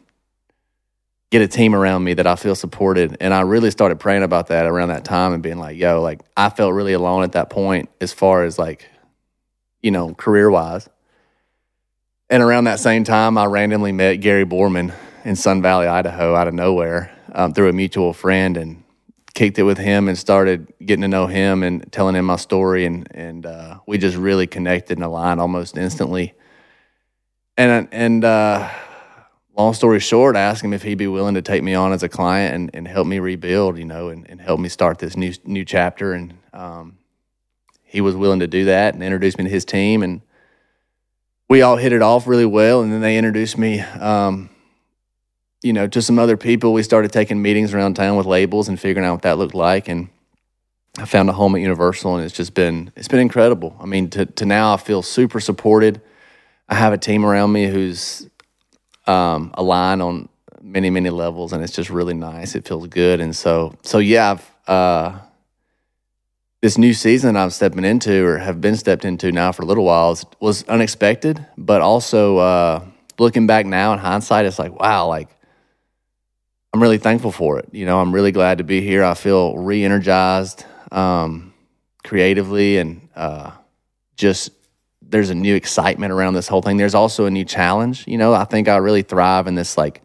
get 1.29 1.41
a 1.41 1.47
team 1.47 1.75
around 1.75 2.03
me 2.03 2.13
that 2.13 2.27
I 2.27 2.35
feel 2.35 2.55
supported. 2.55 3.17
And 3.19 3.33
I 3.33 3.41
really 3.41 3.71
started 3.71 3.99
praying 3.99 4.23
about 4.23 4.47
that 4.47 4.65
around 4.65 4.89
that 4.89 5.03
time 5.03 5.33
and 5.33 5.43
being 5.43 5.57
like, 5.59 5.77
yo, 5.77 6.01
like 6.01 6.21
I 6.37 6.49
felt 6.49 6.73
really 6.73 6.93
alone 6.93 7.23
at 7.23 7.33
that 7.33 7.49
point 7.49 7.89
as 7.99 8.13
far 8.13 8.43
as 8.43 8.57
like, 8.57 8.89
you 9.81 9.91
know, 9.91 10.13
career 10.13 10.49
wise. 10.49 10.87
And 12.29 12.41
around 12.43 12.65
that 12.65 12.79
same 12.79 13.03
time, 13.03 13.37
I 13.37 13.45
randomly 13.45 13.91
met 13.91 14.15
Gary 14.15 14.45
Borman 14.45 14.93
in 15.23 15.35
Sun 15.35 15.61
Valley, 15.61 15.87
Idaho, 15.87 16.35
out 16.35 16.47
of 16.47 16.53
nowhere 16.53 17.11
um, 17.33 17.53
through 17.53 17.69
a 17.69 17.73
mutual 17.73 18.13
friend 18.13 18.57
and 18.57 18.83
kicked 19.33 19.59
it 19.59 19.63
with 19.63 19.77
him 19.77 20.07
and 20.07 20.17
started 20.17 20.73
getting 20.79 21.01
to 21.01 21.07
know 21.07 21.27
him 21.27 21.61
and 21.61 21.89
telling 21.91 22.15
him 22.15 22.25
my 22.25 22.37
story. 22.37 22.85
And, 22.85 23.07
and 23.11 23.45
uh, 23.45 23.79
we 23.85 23.97
just 23.97 24.17
really 24.17 24.47
connected 24.47 24.97
and 24.97 25.05
aligned 25.05 25.39
almost 25.39 25.77
instantly. 25.77 26.33
And, 27.57 27.87
and, 27.91 28.23
uh, 28.23 28.69
long 29.57 29.73
story 29.73 29.99
short, 29.99 30.35
I 30.35 30.41
asked 30.41 30.63
him 30.63 30.73
if 30.73 30.83
he'd 30.83 30.95
be 30.95 31.07
willing 31.07 31.33
to 31.35 31.41
take 31.41 31.63
me 31.63 31.73
on 31.73 31.91
as 31.91 32.03
a 32.03 32.09
client 32.09 32.53
and, 32.53 32.69
and 32.73 32.87
help 32.87 33.07
me 33.07 33.19
rebuild, 33.19 33.77
you 33.77 33.85
know, 33.85 34.09
and, 34.09 34.29
and 34.29 34.39
help 34.39 34.59
me 34.59 34.69
start 34.69 34.99
this 34.99 35.17
new 35.17 35.33
new 35.43 35.65
chapter. 35.65 36.13
And 36.13 36.35
um, 36.53 36.97
he 37.83 38.01
was 38.01 38.15
willing 38.15 38.39
to 38.39 38.47
do 38.47 38.65
that 38.65 38.93
and 38.93 39.03
introduce 39.03 39.37
me 39.37 39.45
to 39.45 39.49
his 39.49 39.65
team. 39.65 40.03
And 40.03 40.21
we 41.49 41.61
all 41.61 41.77
hit 41.77 41.91
it 41.91 42.01
off 42.01 42.27
really 42.27 42.45
well. 42.45 42.81
And 42.81 42.91
then 42.91 43.01
they 43.01 43.17
introduced 43.17 43.57
me, 43.57 43.79
um, 43.79 44.49
you 45.63 45.73
know, 45.73 45.87
to 45.87 46.01
some 46.01 46.19
other 46.19 46.37
people. 46.37 46.73
We 46.73 46.83
started 46.83 47.11
taking 47.11 47.41
meetings 47.41 47.73
around 47.73 47.95
town 47.95 48.15
with 48.15 48.27
labels 48.27 48.69
and 48.69 48.79
figuring 48.79 49.07
out 49.07 49.13
what 49.13 49.21
that 49.23 49.37
looked 49.37 49.55
like. 49.55 49.87
And 49.87 50.09
I 50.99 51.05
found 51.05 51.29
a 51.29 51.33
home 51.33 51.55
at 51.55 51.61
Universal, 51.61 52.15
and 52.15 52.25
it's 52.25 52.35
just 52.35 52.53
been 52.53 52.91
it's 52.95 53.07
been 53.07 53.19
incredible. 53.19 53.75
I 53.79 53.85
mean, 53.85 54.09
to 54.11 54.25
to 54.25 54.45
now 54.45 54.73
I 54.73 54.77
feel 54.77 55.01
super 55.01 55.39
supported. 55.39 56.01
I 56.69 56.75
have 56.75 56.91
a 56.91 56.97
team 56.97 57.25
around 57.25 57.53
me 57.53 57.67
who's 57.67 58.27
um, 59.07 59.51
align 59.55 60.01
on 60.01 60.29
many 60.61 60.89
many 60.89 61.09
levels, 61.09 61.53
and 61.53 61.63
it's 61.63 61.73
just 61.73 61.89
really 61.89 62.13
nice. 62.13 62.55
It 62.55 62.67
feels 62.67 62.87
good, 62.87 63.19
and 63.19 63.35
so 63.35 63.75
so 63.83 63.99
yeah. 63.99 64.31
I've, 64.31 64.51
uh, 64.67 65.19
this 66.61 66.77
new 66.77 66.93
season 66.93 67.37
I'm 67.37 67.51
stepping 67.51 67.85
into, 67.85 68.25
or 68.25 68.37
have 68.39 68.59
been 68.59 68.75
stepped 68.75 69.05
into 69.05 69.31
now 69.31 69.51
for 69.51 69.61
a 69.61 69.65
little 69.65 69.85
while, 69.85 70.17
was, 70.39 70.63
unexpected, 70.63 71.45
but 71.55 71.81
also 71.81 72.37
uh, 72.37 72.85
looking 73.19 73.45
back 73.45 73.65
now 73.65 73.93
in 73.93 73.99
hindsight, 73.99 74.45
it's 74.45 74.59
like 74.59 74.77
wow, 74.79 75.07
like 75.07 75.29
I'm 76.73 76.81
really 76.81 76.97
thankful 76.97 77.31
for 77.31 77.59
it. 77.59 77.69
You 77.71 77.85
know, 77.85 77.99
I'm 77.99 78.13
really 78.13 78.31
glad 78.31 78.57
to 78.57 78.63
be 78.63 78.81
here. 78.81 79.03
I 79.03 79.13
feel 79.13 79.57
re-energized 79.57 80.65
um, 80.91 81.53
creatively 82.03 82.77
and 82.77 83.07
uh, 83.15 83.51
just 84.15 84.51
there's 85.09 85.29
a 85.29 85.35
new 85.35 85.55
excitement 85.55 86.11
around 86.11 86.33
this 86.33 86.47
whole 86.47 86.61
thing. 86.61 86.77
There's 86.77 86.95
also 86.95 87.25
a 87.25 87.31
new 87.31 87.45
challenge. 87.45 88.05
You 88.07 88.17
know, 88.17 88.33
I 88.33 88.43
think 88.43 88.67
I 88.67 88.77
really 88.77 89.03
thrive 89.03 89.47
in 89.47 89.55
this 89.55 89.77
like 89.77 90.01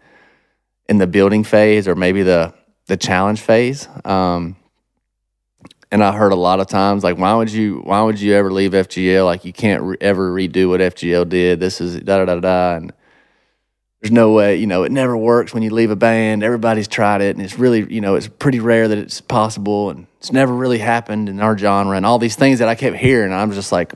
in 0.89 0.99
the 0.99 1.07
building 1.07 1.45
phase 1.45 1.89
or 1.89 1.95
maybe 1.95 2.23
the 2.23 2.55
the 2.87 2.97
challenge 2.97 3.41
phase. 3.41 3.89
Um, 4.05 4.57
and 5.91 6.03
I 6.03 6.13
heard 6.13 6.33
a 6.33 6.37
lot 6.37 6.59
of 6.61 6.69
times 6.69 7.05
like, 7.05 7.19
why 7.19 7.35
would 7.35 7.51
you 7.51 7.81
why 7.85 8.03
would 8.03 8.21
you 8.21 8.35
ever 8.35 8.53
leave 8.53 8.73
FGL? 8.73 9.25
Like 9.25 9.45
you 9.45 9.53
can't 9.53 9.83
re- 9.83 9.97
ever 10.01 10.33
redo 10.33 10.69
what 10.71 10.81
FGL 10.81 11.29
did. 11.29 11.61
This 11.61 11.81
is 11.81 12.01
da 12.01 12.25
da 12.25 12.25
da 12.25 12.41
da. 12.41 12.77
And 12.77 12.93
there's 14.01 14.13
no 14.13 14.33
way, 14.33 14.57
you 14.57 14.67
know, 14.67 14.83
it 14.83 14.91
never 14.91 15.17
works 15.17 15.55
when 15.55 15.63
you 15.63 15.71
leave 15.71 15.93
a 15.93 15.97
band. 15.97 16.43
Everybody's 16.43 16.89
tried 16.89 17.21
it, 17.21 17.37
and 17.37 17.45
it's 17.45 17.57
really, 17.57 17.87
you 17.93 18.01
know, 18.01 18.17
it's 18.17 18.27
pretty 18.27 18.59
rare 18.59 18.89
that 18.89 18.99
it's 18.99 19.21
possible, 19.21 19.91
and 19.91 20.09
it's 20.19 20.33
never 20.33 20.53
really 20.53 20.79
happened 20.79 21.29
in 21.29 21.39
our 21.39 21.57
genre, 21.57 21.97
and 21.97 22.05
all 22.05 22.19
these 22.19 22.35
things 22.35 22.59
that 22.59 22.69
I 22.69 22.75
kept 22.75 22.97
hearing. 22.97 23.33
I'm 23.33 23.53
just 23.53 23.71
like, 23.71 23.95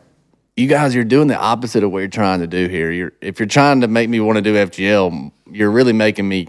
you 0.56 0.66
guys, 0.66 0.94
you're 0.94 1.04
doing 1.04 1.28
the 1.28 1.38
opposite 1.38 1.84
of 1.84 1.92
what 1.92 1.98
you're 1.98 2.08
trying 2.08 2.40
to 2.40 2.46
do 2.46 2.66
here. 2.66 2.90
You're 2.90 3.12
if 3.20 3.38
you're 3.38 3.46
trying 3.46 3.82
to 3.82 3.88
make 3.88 4.08
me 4.08 4.20
want 4.20 4.36
to 4.36 4.42
do 4.42 4.54
FGL, 4.54 5.30
you're 5.50 5.70
really 5.70 5.92
making 5.92 6.28
me 6.28 6.48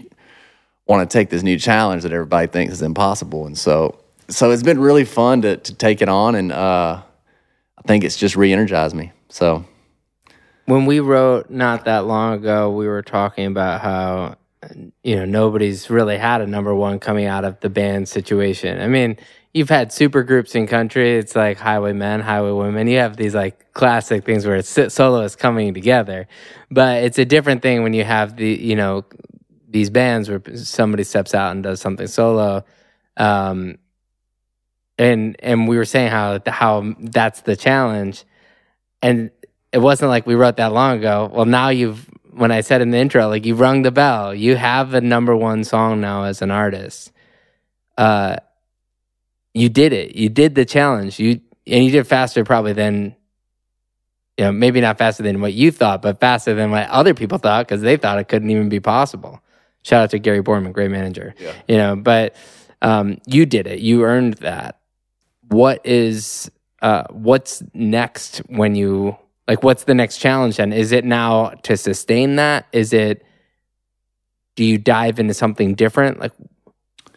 want 0.86 1.08
to 1.08 1.12
take 1.12 1.28
this 1.28 1.42
new 1.42 1.58
challenge 1.58 2.02
that 2.02 2.12
everybody 2.12 2.46
thinks 2.46 2.72
is 2.72 2.82
impossible. 2.82 3.46
And 3.46 3.56
so, 3.56 3.98
so 4.28 4.50
it's 4.50 4.62
been 4.62 4.80
really 4.80 5.04
fun 5.04 5.42
to 5.42 5.58
to 5.58 5.74
take 5.74 6.00
it 6.00 6.08
on, 6.08 6.34
and 6.34 6.50
uh, 6.50 7.02
I 7.76 7.82
think 7.86 8.02
it's 8.02 8.16
just 8.16 8.34
re-energized 8.34 8.96
me. 8.96 9.12
So 9.28 9.64
when 10.64 10.86
we 10.86 11.00
wrote 11.00 11.50
not 11.50 11.84
that 11.84 12.06
long 12.06 12.34
ago, 12.34 12.70
we 12.70 12.88
were 12.88 13.02
talking 13.02 13.46
about 13.46 13.82
how 13.82 14.36
you 15.02 15.16
know 15.16 15.26
nobody's 15.26 15.90
really 15.90 16.16
had 16.16 16.40
a 16.40 16.46
number 16.46 16.74
one 16.74 16.98
coming 16.98 17.26
out 17.26 17.44
of 17.44 17.60
the 17.60 17.68
band 17.68 18.08
situation. 18.08 18.80
I 18.80 18.88
mean, 18.88 19.18
you've 19.52 19.68
had 19.68 19.92
super 19.92 20.22
groups 20.22 20.54
in 20.54 20.66
country. 20.66 21.16
It's 21.16 21.34
like 21.34 21.58
Highway 21.58 21.90
Highwaymen, 21.90 22.20
Highway 22.20 22.52
Women. 22.52 22.86
You 22.86 22.98
have 22.98 23.16
these 23.16 23.34
like 23.34 23.72
classic 23.72 24.24
things 24.24 24.46
where 24.46 24.56
it's 24.56 24.68
soloists 24.92 25.36
coming 25.36 25.74
together, 25.74 26.28
but 26.70 27.02
it's 27.04 27.18
a 27.18 27.24
different 27.24 27.62
thing 27.62 27.82
when 27.82 27.92
you 27.92 28.04
have 28.04 28.36
the 28.36 28.48
you 28.48 28.76
know 28.76 29.04
these 29.68 29.90
bands 29.90 30.28
where 30.28 30.42
somebody 30.54 31.04
steps 31.04 31.34
out 31.34 31.52
and 31.52 31.62
does 31.62 31.80
something 31.80 32.06
solo. 32.06 32.64
Um, 33.16 33.78
and 34.98 35.36
and 35.40 35.68
we 35.68 35.76
were 35.76 35.84
saying 35.84 36.10
how 36.10 36.40
how 36.46 36.94
that's 36.98 37.42
the 37.42 37.56
challenge, 37.56 38.24
and 39.02 39.30
it 39.72 39.78
wasn't 39.78 40.10
like 40.10 40.26
we 40.26 40.34
wrote 40.34 40.56
that 40.56 40.72
long 40.72 40.98
ago. 40.98 41.30
Well, 41.32 41.44
now 41.44 41.68
you've, 41.68 42.08
when 42.32 42.50
I 42.50 42.62
said 42.62 42.80
in 42.80 42.90
the 42.90 42.98
intro, 42.98 43.28
like 43.28 43.44
you've 43.44 43.60
rung 43.60 43.82
the 43.82 43.90
bell. 43.90 44.34
You 44.34 44.56
have 44.56 44.94
a 44.94 45.00
number 45.00 45.36
one 45.36 45.64
song 45.64 46.00
now 46.00 46.24
as 46.24 46.42
an 46.42 46.50
artist. 46.50 47.12
Uh, 47.96 48.36
you 49.58 49.68
did 49.68 49.92
it. 49.92 50.14
You 50.14 50.28
did 50.28 50.54
the 50.54 50.64
challenge. 50.64 51.18
You 51.18 51.40
and 51.66 51.84
you 51.84 51.90
did 51.90 52.06
faster 52.06 52.44
probably 52.44 52.72
than, 52.72 53.14
you 54.36 54.44
know, 54.44 54.52
maybe 54.52 54.80
not 54.80 54.98
faster 54.98 55.22
than 55.22 55.40
what 55.40 55.52
you 55.52 55.70
thought, 55.70 56.00
but 56.00 56.20
faster 56.20 56.54
than 56.54 56.70
what 56.70 56.88
other 56.88 57.14
people 57.14 57.38
thought 57.38 57.66
because 57.66 57.82
they 57.82 57.96
thought 57.96 58.18
it 58.18 58.28
couldn't 58.28 58.50
even 58.50 58.68
be 58.68 58.80
possible. 58.80 59.40
Shout 59.82 60.04
out 60.04 60.10
to 60.10 60.18
Gary 60.18 60.42
Borman, 60.42 60.72
great 60.72 60.90
manager. 60.90 61.34
Yeah. 61.38 61.52
You 61.68 61.76
know, 61.76 61.96
but 61.96 62.34
um, 62.82 63.18
you 63.26 63.46
did 63.46 63.66
it. 63.66 63.80
You 63.80 64.04
earned 64.04 64.34
that. 64.34 64.80
What 65.48 65.84
is 65.84 66.50
uh, 66.82 67.04
what's 67.10 67.62
next 67.74 68.38
when 68.48 68.74
you 68.74 69.16
like, 69.48 69.62
what's 69.62 69.84
the 69.84 69.94
next 69.94 70.18
challenge 70.18 70.58
then? 70.58 70.74
Is 70.74 70.92
it 70.92 71.06
now 71.06 71.50
to 71.62 71.76
sustain 71.76 72.36
that? 72.36 72.66
Is 72.70 72.92
it, 72.92 73.24
do 74.56 74.64
you 74.64 74.76
dive 74.76 75.18
into 75.18 75.32
something 75.32 75.74
different? 75.74 76.20
Like, 76.20 76.32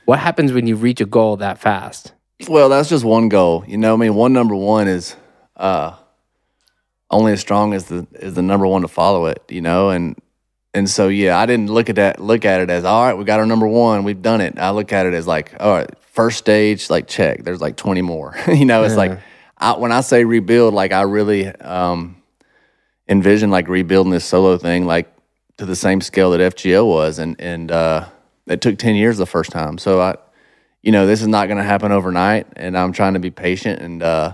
what 0.05 0.19
happens 0.19 0.53
when 0.53 0.65
you 0.65 0.77
reach 0.77 1.01
a 1.01 1.05
goal 1.05 1.35
that 1.37 1.59
fast? 1.59 2.13
Well, 2.47 2.69
that's 2.69 2.89
just 2.89 3.03
one 3.03 3.29
goal. 3.29 3.63
You 3.67 3.77
know, 3.77 3.93
I 3.93 3.97
mean, 3.97 4.15
one 4.15 4.33
number 4.33 4.55
one 4.55 4.87
is 4.87 5.15
uh, 5.55 5.95
only 7.09 7.33
as 7.33 7.39
strong 7.39 7.73
as 7.73 7.85
the 7.85 8.07
is 8.13 8.33
the 8.33 8.41
number 8.41 8.67
one 8.67 8.81
to 8.81 8.87
follow 8.87 9.25
it. 9.27 9.43
You 9.49 9.61
know, 9.61 9.89
and 9.89 10.19
and 10.73 10.89
so 10.89 11.07
yeah, 11.07 11.37
I 11.37 11.45
didn't 11.45 11.69
look 11.69 11.89
at 11.89 11.95
that 11.97 12.19
look 12.19 12.45
at 12.45 12.61
it 12.61 12.69
as 12.69 12.85
all 12.85 13.03
right. 13.05 13.13
We 13.13 13.25
got 13.25 13.39
our 13.39 13.45
number 13.45 13.67
one. 13.67 14.03
We've 14.03 14.21
done 14.21 14.41
it. 14.41 14.57
I 14.57 14.71
look 14.71 14.93
at 14.93 15.05
it 15.05 15.13
as 15.13 15.27
like 15.27 15.53
all 15.59 15.73
right, 15.73 15.89
first 16.11 16.37
stage, 16.37 16.89
like 16.89 17.07
check. 17.07 17.43
There's 17.43 17.61
like 17.61 17.77
20 17.77 18.01
more. 18.01 18.35
you 18.47 18.65
know, 18.65 18.83
it's 18.83 18.93
yeah. 18.93 18.97
like 18.97 19.19
I, 19.57 19.77
when 19.77 19.91
I 19.91 20.01
say 20.01 20.23
rebuild, 20.23 20.73
like 20.73 20.91
I 20.91 21.01
really 21.03 21.47
um, 21.47 22.21
envision 23.07 23.51
like 23.51 23.67
rebuilding 23.67 24.11
this 24.11 24.25
solo 24.25 24.57
thing 24.57 24.85
like 24.85 25.13
to 25.57 25.65
the 25.65 25.75
same 25.75 26.01
scale 26.01 26.31
that 26.31 26.55
FGL 26.55 26.87
was, 26.87 27.19
and 27.19 27.39
and 27.39 27.71
uh, 27.71 28.07
it 28.47 28.61
took 28.61 28.77
ten 28.77 28.95
years 28.95 29.17
the 29.17 29.25
first 29.25 29.51
time. 29.51 29.77
So 29.77 30.01
I, 30.01 30.15
you 30.81 30.91
know, 30.91 31.05
this 31.05 31.21
is 31.21 31.27
not 31.27 31.47
going 31.47 31.57
to 31.57 31.63
happen 31.63 31.91
overnight, 31.91 32.47
and 32.55 32.77
I'm 32.77 32.91
trying 32.91 33.13
to 33.13 33.19
be 33.19 33.31
patient 33.31 33.81
and 33.81 34.01
uh, 34.01 34.33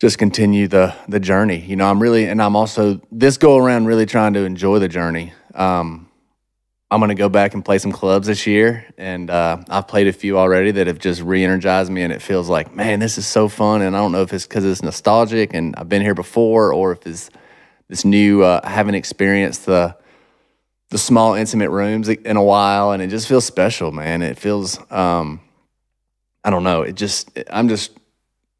just 0.00 0.18
continue 0.18 0.68
the 0.68 0.94
the 1.08 1.20
journey. 1.20 1.60
You 1.60 1.76
know, 1.76 1.88
I'm 1.88 2.00
really, 2.00 2.26
and 2.26 2.40
I'm 2.40 2.56
also 2.56 3.00
this 3.10 3.36
go 3.36 3.56
around 3.58 3.86
really 3.86 4.06
trying 4.06 4.34
to 4.34 4.40
enjoy 4.40 4.78
the 4.78 4.88
journey. 4.88 5.32
Um, 5.54 6.08
I'm 6.90 7.00
going 7.00 7.08
to 7.08 7.14
go 7.14 7.30
back 7.30 7.54
and 7.54 7.64
play 7.64 7.78
some 7.78 7.90
clubs 7.90 8.26
this 8.26 8.46
year, 8.46 8.86
and 8.98 9.30
uh, 9.30 9.62
I've 9.68 9.88
played 9.88 10.08
a 10.08 10.12
few 10.12 10.38
already 10.38 10.72
that 10.72 10.86
have 10.88 10.98
just 10.98 11.22
re-energized 11.22 11.90
me, 11.90 12.02
and 12.02 12.12
it 12.12 12.20
feels 12.20 12.50
like, 12.50 12.74
man, 12.74 13.00
this 13.00 13.16
is 13.16 13.26
so 13.26 13.48
fun. 13.48 13.80
And 13.80 13.96
I 13.96 13.98
don't 13.98 14.12
know 14.12 14.20
if 14.20 14.32
it's 14.34 14.46
because 14.46 14.66
it's 14.66 14.82
nostalgic 14.82 15.54
and 15.54 15.74
I've 15.76 15.88
been 15.88 16.02
here 16.02 16.14
before, 16.14 16.74
or 16.74 16.92
if 16.92 17.06
it's 17.06 17.30
this 17.88 18.04
new 18.04 18.42
uh, 18.42 18.60
I 18.62 18.70
haven't 18.70 18.94
experienced 18.94 19.64
the 19.66 19.96
the 20.92 20.98
small 20.98 21.32
intimate 21.32 21.70
rooms 21.70 22.10
in 22.10 22.36
a 22.36 22.44
while, 22.44 22.92
and 22.92 23.02
it 23.02 23.06
just 23.08 23.26
feels 23.26 23.46
special, 23.46 23.92
man. 23.92 24.20
It 24.20 24.38
feels 24.38 24.78
um, 24.92 25.40
I 26.44 26.50
don't 26.50 26.64
know. 26.64 26.82
It 26.82 26.96
just 26.96 27.30
I'm 27.50 27.68
just 27.68 27.92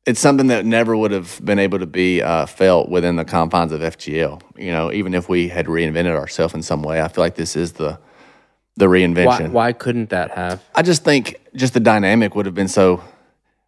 it's 0.07 0.19
something 0.19 0.47
that 0.47 0.65
never 0.65 0.97
would 0.97 1.11
have 1.11 1.39
been 1.45 1.59
able 1.59 1.79
to 1.79 1.87
be 1.87 2.23
uh, 2.23 2.47
felt 2.47 2.89
within 2.89 3.17
the 3.17 3.27
confines 3.27 3.71
of 3.71 3.83
FGL. 3.83 4.41
You 4.57 4.73
know, 4.73 4.91
even 4.91 5.13
if 5.13 5.29
we 5.29 5.49
had 5.49 5.67
reinvented 5.67 6.17
ourselves 6.17 6.55
in 6.55 6.63
some 6.63 6.83
way, 6.83 7.03
I 7.03 7.09
feel 7.09 7.23
like 7.23 7.35
this 7.35 7.55
is 7.55 7.73
the 7.73 7.99
the 8.77 8.87
reinvention. 8.87 9.49
Why, 9.49 9.67
why 9.67 9.73
couldn't 9.75 10.09
that 10.09 10.31
have? 10.31 10.65
I 10.75 10.81
just 10.81 11.05
think 11.05 11.39
just 11.55 11.75
the 11.75 11.81
dynamic 11.81 12.35
would 12.35 12.47
have 12.47 12.55
been 12.55 12.69
so. 12.69 13.05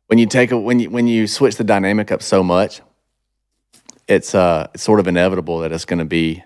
When 0.07 0.19
you 0.19 0.27
take 0.27 0.53
a 0.53 0.59
when 0.59 0.81
you 0.81 0.89
when 0.89 1.07
you 1.07 1.27
switch 1.27 1.57
the 1.57 1.65
dynamic 1.65 2.11
up 2.11 2.23
so 2.23 2.43
much, 2.43 2.81
it's 4.09 4.35
uh 4.35 4.69
it's 4.73 4.83
sort 4.83 5.01
of 5.01 5.07
inevitable 5.07 5.59
that 5.59 5.71
it's 5.71 5.85
going 5.85 5.99
to 5.99 6.07
be 6.07 6.43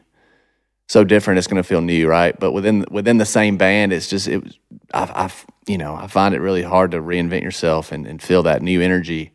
so 0.88 1.04
different. 1.04 1.38
It's 1.38 1.46
going 1.46 1.62
to 1.62 1.68
feel 1.68 1.82
new, 1.82 2.08
right? 2.08 2.38
But 2.38 2.52
within 2.52 2.84
within 2.90 3.18
the 3.18 3.26
same 3.26 3.56
band, 3.56 3.92
it's 3.92 4.08
just 4.08 4.26
it. 4.26 4.56
I, 4.92 5.02
I 5.04 5.32
you 5.66 5.78
know 5.78 5.94
I 5.94 6.06
find 6.06 6.34
it 6.34 6.40
really 6.40 6.62
hard 6.62 6.90
to 6.92 6.98
reinvent 6.98 7.42
yourself 7.42 7.92
and, 7.92 8.06
and 8.06 8.20
feel 8.20 8.42
that 8.44 8.62
new 8.62 8.80
energy, 8.80 9.32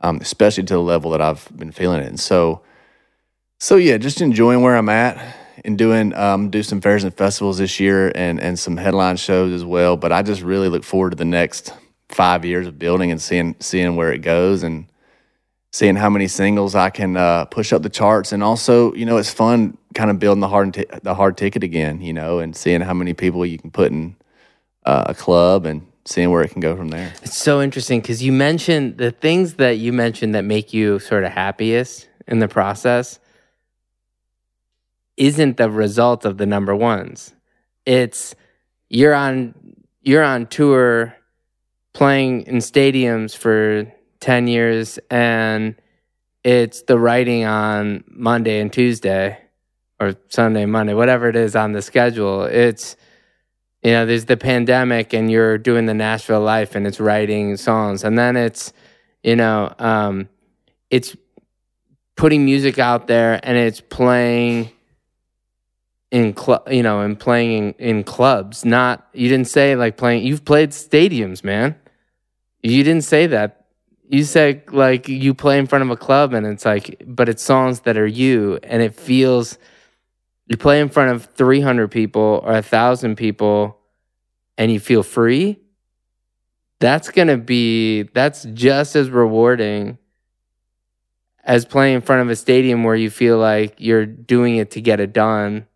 um, 0.00 0.18
especially 0.20 0.64
to 0.64 0.74
the 0.74 0.80
level 0.80 1.10
that 1.12 1.20
I've 1.20 1.48
been 1.56 1.72
feeling 1.72 2.00
it. 2.00 2.08
And 2.08 2.18
so, 2.18 2.62
so 3.60 3.76
yeah, 3.76 3.98
just 3.98 4.20
enjoying 4.20 4.62
where 4.62 4.76
I'm 4.76 4.88
at 4.88 5.36
and 5.64 5.78
doing 5.78 6.14
um, 6.14 6.50
do 6.50 6.62
some 6.62 6.80
fairs 6.80 7.04
and 7.04 7.14
festivals 7.14 7.58
this 7.58 7.78
year 7.78 8.10
and 8.14 8.40
and 8.40 8.58
some 8.58 8.76
headline 8.76 9.16
shows 9.16 9.52
as 9.52 9.64
well. 9.64 9.96
But 9.96 10.10
I 10.10 10.22
just 10.22 10.42
really 10.42 10.68
look 10.68 10.84
forward 10.84 11.10
to 11.10 11.16
the 11.16 11.24
next 11.24 11.72
five 12.08 12.44
years 12.44 12.66
of 12.66 12.78
building 12.78 13.10
and 13.10 13.20
seeing 13.20 13.56
seeing 13.60 13.96
where 13.96 14.12
it 14.12 14.22
goes 14.22 14.62
and 14.62 14.86
seeing 15.74 15.96
how 15.96 16.08
many 16.08 16.28
singles 16.28 16.76
I 16.76 16.88
can 16.88 17.16
uh, 17.16 17.46
push 17.46 17.72
up 17.72 17.82
the 17.82 17.88
charts, 17.88 18.30
and 18.30 18.44
also, 18.44 18.94
you 18.94 19.04
know, 19.04 19.16
it's 19.16 19.32
fun 19.32 19.76
kind 19.92 20.08
of 20.08 20.20
building 20.20 20.40
the 20.40 20.46
hard 20.46 20.72
t- 20.72 20.86
the 21.02 21.16
hard 21.16 21.36
ticket 21.36 21.64
again, 21.64 22.00
you 22.00 22.12
know, 22.12 22.38
and 22.38 22.54
seeing 22.54 22.80
how 22.80 22.94
many 22.94 23.12
people 23.12 23.44
you 23.44 23.58
can 23.58 23.72
put 23.72 23.90
in 23.90 24.14
uh, 24.86 25.02
a 25.06 25.14
club 25.14 25.66
and 25.66 25.84
seeing 26.04 26.30
where 26.30 26.42
it 26.42 26.52
can 26.52 26.60
go 26.60 26.76
from 26.76 26.90
there. 26.90 27.12
It's 27.24 27.36
so 27.36 27.60
interesting 27.60 28.00
because 28.00 28.22
you 28.22 28.30
mentioned 28.30 28.98
the 28.98 29.10
things 29.10 29.54
that 29.54 29.78
you 29.78 29.92
mentioned 29.92 30.36
that 30.36 30.44
make 30.44 30.72
you 30.72 31.00
sort 31.00 31.24
of 31.24 31.32
happiest 31.32 32.08
in 32.28 32.38
the 32.38 32.46
process 32.46 33.18
isn't 35.16 35.56
the 35.56 35.68
result 35.68 36.24
of 36.24 36.38
the 36.38 36.46
number 36.46 36.76
ones. 36.76 37.34
It's 37.84 38.36
you're 38.88 39.14
on 39.14 39.54
you're 40.02 40.22
on 40.22 40.46
tour 40.46 41.16
playing 41.94 42.42
in 42.42 42.58
stadiums 42.58 43.36
for 43.36 43.92
10 44.24 44.46
years 44.46 44.98
and 45.10 45.74
it's 46.44 46.80
the 46.84 46.98
writing 46.98 47.44
on 47.44 48.02
Monday 48.08 48.58
and 48.58 48.72
Tuesday 48.72 49.38
or 50.00 50.14
Sunday, 50.28 50.64
Monday, 50.64 50.94
whatever 50.94 51.28
it 51.28 51.36
is 51.36 51.54
on 51.54 51.72
the 51.72 51.82
schedule. 51.82 52.44
It's, 52.44 52.96
you 53.82 53.90
know, 53.90 54.06
there's 54.06 54.24
the 54.24 54.38
pandemic 54.38 55.12
and 55.12 55.30
you're 55.30 55.58
doing 55.58 55.84
the 55.84 55.92
Nashville 55.92 56.40
life 56.40 56.74
and 56.74 56.86
it's 56.86 57.00
writing 57.00 57.58
songs. 57.58 58.02
And 58.02 58.18
then 58.18 58.34
it's, 58.38 58.72
you 59.22 59.36
know, 59.36 59.74
um, 59.78 60.30
it's 60.88 61.14
putting 62.16 62.46
music 62.46 62.78
out 62.78 63.06
there 63.06 63.38
and 63.42 63.58
it's 63.58 63.82
playing 63.82 64.70
in 66.10 66.32
club, 66.32 66.66
you 66.70 66.82
know, 66.82 67.02
and 67.02 67.20
playing 67.20 67.74
in, 67.78 67.98
in 67.98 68.04
clubs. 68.04 68.64
Not, 68.64 69.06
you 69.12 69.28
didn't 69.28 69.48
say 69.48 69.76
like 69.76 69.98
playing, 69.98 70.24
you've 70.24 70.46
played 70.46 70.70
stadiums, 70.70 71.44
man. 71.44 71.76
You 72.62 72.82
didn't 72.82 73.04
say 73.04 73.26
that 73.26 73.63
you 74.08 74.24
said 74.24 74.62
like 74.72 75.08
you 75.08 75.34
play 75.34 75.58
in 75.58 75.66
front 75.66 75.82
of 75.82 75.90
a 75.90 75.96
club 75.96 76.34
and 76.34 76.46
it's 76.46 76.64
like 76.64 77.02
but 77.06 77.28
it's 77.28 77.42
songs 77.42 77.80
that 77.80 77.96
are 77.96 78.06
you 78.06 78.58
and 78.62 78.82
it 78.82 78.94
feels 78.94 79.58
you 80.46 80.56
play 80.56 80.80
in 80.80 80.88
front 80.88 81.10
of 81.10 81.24
300 81.24 81.90
people 81.90 82.40
or 82.44 82.50
a 82.50 82.56
1000 82.56 83.16
people 83.16 83.78
and 84.58 84.70
you 84.70 84.78
feel 84.78 85.02
free. 85.02 85.58
That's 86.80 87.10
going 87.10 87.28
to 87.28 87.38
be 87.38 88.02
that's 88.02 88.44
just 88.44 88.94
as 88.94 89.08
rewarding 89.08 89.98
as 91.42 91.64
playing 91.64 91.96
in 91.96 92.00
front 92.00 92.22
of 92.22 92.30
a 92.30 92.36
stadium 92.36 92.84
where 92.84 92.94
you 92.94 93.10
feel 93.10 93.38
like 93.38 93.74
you're 93.78 94.06
doing 94.06 94.56
it 94.56 94.72
to 94.72 94.80
get 94.80 95.00
it 95.00 95.12
done 95.12 95.66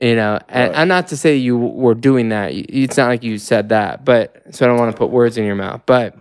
you 0.00 0.16
know? 0.16 0.38
And, 0.48 0.70
right. 0.70 0.80
and 0.80 0.88
not 0.88 1.08
to 1.08 1.16
say 1.16 1.36
you 1.36 1.58
were 1.58 1.94
doing 1.94 2.30
that. 2.30 2.52
It's 2.52 2.96
not 2.96 3.08
like 3.08 3.22
you 3.22 3.38
said 3.38 3.68
that 3.68 4.04
but 4.04 4.42
so 4.50 4.64
i 4.64 4.68
don't 4.68 4.78
want 4.78 4.90
to 4.90 4.96
put 4.96 5.10
words 5.10 5.36
in 5.36 5.44
your 5.44 5.56
mouth 5.56 5.82
but 5.84 6.16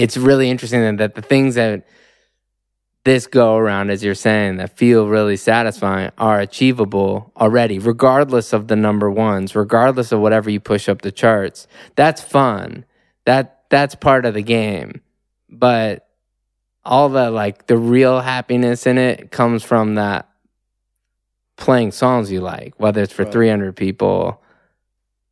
it's 0.00 0.16
really 0.16 0.50
interesting 0.50 0.96
that 0.96 1.14
the 1.14 1.22
things 1.22 1.54
that 1.56 1.86
this 3.04 3.26
go 3.26 3.56
around, 3.56 3.90
as 3.90 4.04
you're 4.04 4.14
saying, 4.14 4.56
that 4.56 4.76
feel 4.76 5.08
really 5.08 5.36
satisfying 5.36 6.10
are 6.18 6.38
achievable 6.40 7.32
already, 7.36 7.78
regardless 7.78 8.52
of 8.52 8.68
the 8.68 8.76
number 8.76 9.10
ones, 9.10 9.54
regardless 9.54 10.12
of 10.12 10.20
whatever 10.20 10.50
you 10.50 10.60
push 10.60 10.88
up 10.88 11.02
the 11.02 11.12
charts. 11.12 11.66
That's 11.96 12.20
fun. 12.20 12.84
That 13.24 13.64
that's 13.70 13.94
part 13.94 14.26
of 14.26 14.34
the 14.34 14.42
game. 14.42 15.00
But 15.48 16.06
all 16.84 17.08
the 17.08 17.30
like 17.30 17.66
the 17.66 17.76
real 17.78 18.20
happiness 18.20 18.86
in 18.86 18.98
it 18.98 19.30
comes 19.30 19.62
from 19.62 19.94
that 19.94 20.28
playing 21.56 21.92
songs 21.92 22.30
you 22.30 22.40
like, 22.40 22.74
whether 22.78 23.02
it's 23.02 23.12
for 23.12 23.24
Right. 23.24 23.32
300 23.32 23.76
people 23.76 24.42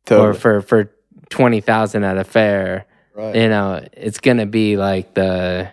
Totally. 0.05 0.29
or 0.29 0.33
for 0.33 0.61
for 0.61 0.91
20,000 1.29 2.03
at 2.03 2.17
a 2.17 2.23
fair 2.23 2.85
right. 3.19 3.35
you 3.35 3.49
know, 3.49 3.85
it's 3.93 4.19
gonna 4.19 4.45
be 4.45 4.77
like 4.77 5.13
the 5.13 5.69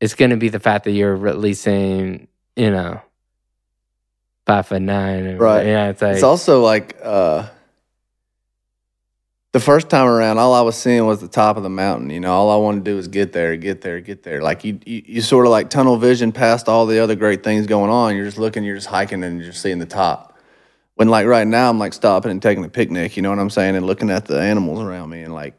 it's 0.00 0.14
gonna 0.14 0.36
be 0.36 0.48
the 0.48 0.60
fact 0.60 0.84
that 0.84 0.92
you're 0.92 1.16
releasing, 1.16 2.28
you 2.56 2.70
know, 2.70 3.00
five 4.46 4.66
for 4.66 4.80
nine. 4.80 5.26
or- 5.26 5.36
Right. 5.36 5.66
Yeah, 5.66 5.88
it's 5.90 6.02
like 6.02 6.14
it's 6.14 6.22
also 6.22 6.62
like 6.62 6.96
uh, 7.02 7.48
the 9.52 9.60
first 9.60 9.90
time 9.90 10.06
around, 10.06 10.38
all 10.38 10.54
I 10.54 10.60
was 10.60 10.76
seeing 10.76 11.04
was 11.06 11.20
the 11.20 11.28
top 11.28 11.56
of 11.56 11.62
the 11.64 11.68
mountain. 11.70 12.08
You 12.10 12.20
know, 12.20 12.32
all 12.32 12.50
I 12.50 12.56
wanted 12.56 12.84
to 12.84 12.90
do 12.92 12.96
was 12.96 13.08
get 13.08 13.32
there, 13.32 13.56
get 13.56 13.80
there, 13.80 14.00
get 14.00 14.22
there. 14.22 14.40
Like 14.42 14.64
you, 14.64 14.78
you, 14.86 15.02
you 15.06 15.20
sort 15.22 15.44
of 15.46 15.50
like 15.50 15.70
tunnel 15.70 15.96
vision 15.96 16.30
past 16.30 16.68
all 16.68 16.86
the 16.86 17.00
other 17.00 17.16
great 17.16 17.42
things 17.42 17.66
going 17.66 17.90
on. 17.90 18.14
You're 18.14 18.26
just 18.26 18.38
looking, 18.38 18.62
you're 18.64 18.76
just 18.76 18.86
hiking, 18.86 19.24
and 19.24 19.38
you're 19.38 19.50
just 19.50 19.60
seeing 19.60 19.78
the 19.80 19.86
top. 19.86 20.38
When 20.94 21.08
like 21.08 21.26
right 21.26 21.46
now, 21.46 21.68
I'm 21.68 21.78
like 21.78 21.94
stopping 21.94 22.30
and 22.30 22.40
taking 22.40 22.64
a 22.64 22.68
picnic. 22.68 23.16
You 23.16 23.22
know 23.22 23.30
what 23.30 23.38
I'm 23.40 23.50
saying, 23.50 23.74
and 23.74 23.84
looking 23.86 24.08
at 24.10 24.26
the 24.26 24.40
animals 24.40 24.78
around 24.80 25.10
me, 25.10 25.22
and 25.22 25.34
like 25.34 25.58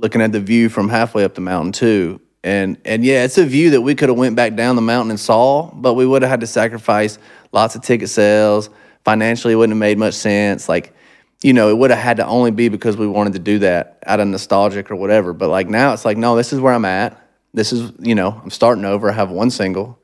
looking 0.00 0.20
at 0.20 0.32
the 0.32 0.40
view 0.40 0.68
from 0.68 0.88
halfway 0.88 1.24
up 1.24 1.34
the 1.34 1.40
mountain 1.40 1.72
too. 1.72 2.20
And 2.44 2.78
and 2.84 3.04
yeah, 3.04 3.24
it's 3.24 3.38
a 3.38 3.44
view 3.44 3.70
that 3.70 3.80
we 3.80 3.94
could 3.94 4.08
have 4.08 4.18
went 4.18 4.36
back 4.36 4.54
down 4.54 4.76
the 4.76 4.82
mountain 4.82 5.10
and 5.10 5.20
saw, 5.20 5.70
but 5.74 5.94
we 5.94 6.06
would 6.06 6.22
have 6.22 6.30
had 6.30 6.40
to 6.40 6.46
sacrifice 6.46 7.18
lots 7.52 7.74
of 7.74 7.82
ticket 7.82 8.08
sales. 8.08 8.70
Financially, 9.04 9.54
it 9.54 9.56
wouldn't 9.56 9.72
have 9.72 9.80
made 9.80 9.98
much 9.98 10.14
sense. 10.14 10.68
Like, 10.68 10.94
you 11.42 11.52
know, 11.52 11.68
it 11.70 11.76
would 11.76 11.90
have 11.90 11.98
had 11.98 12.16
to 12.18 12.26
only 12.26 12.50
be 12.50 12.68
because 12.68 12.96
we 12.96 13.06
wanted 13.06 13.32
to 13.32 13.38
do 13.38 13.58
that 13.60 14.02
out 14.06 14.20
of 14.20 14.28
nostalgic 14.28 14.90
or 14.90 14.96
whatever. 14.96 15.32
But 15.32 15.48
like 15.48 15.68
now, 15.68 15.92
it's 15.92 16.04
like, 16.04 16.16
no, 16.16 16.36
this 16.36 16.52
is 16.52 16.60
where 16.60 16.72
I'm 16.72 16.84
at. 16.84 17.20
This 17.54 17.72
is, 17.72 17.92
you 17.98 18.14
know, 18.14 18.40
I'm 18.42 18.50
starting 18.50 18.84
over. 18.84 19.10
I 19.10 19.14
have 19.14 19.30
one 19.30 19.50
single 19.50 19.98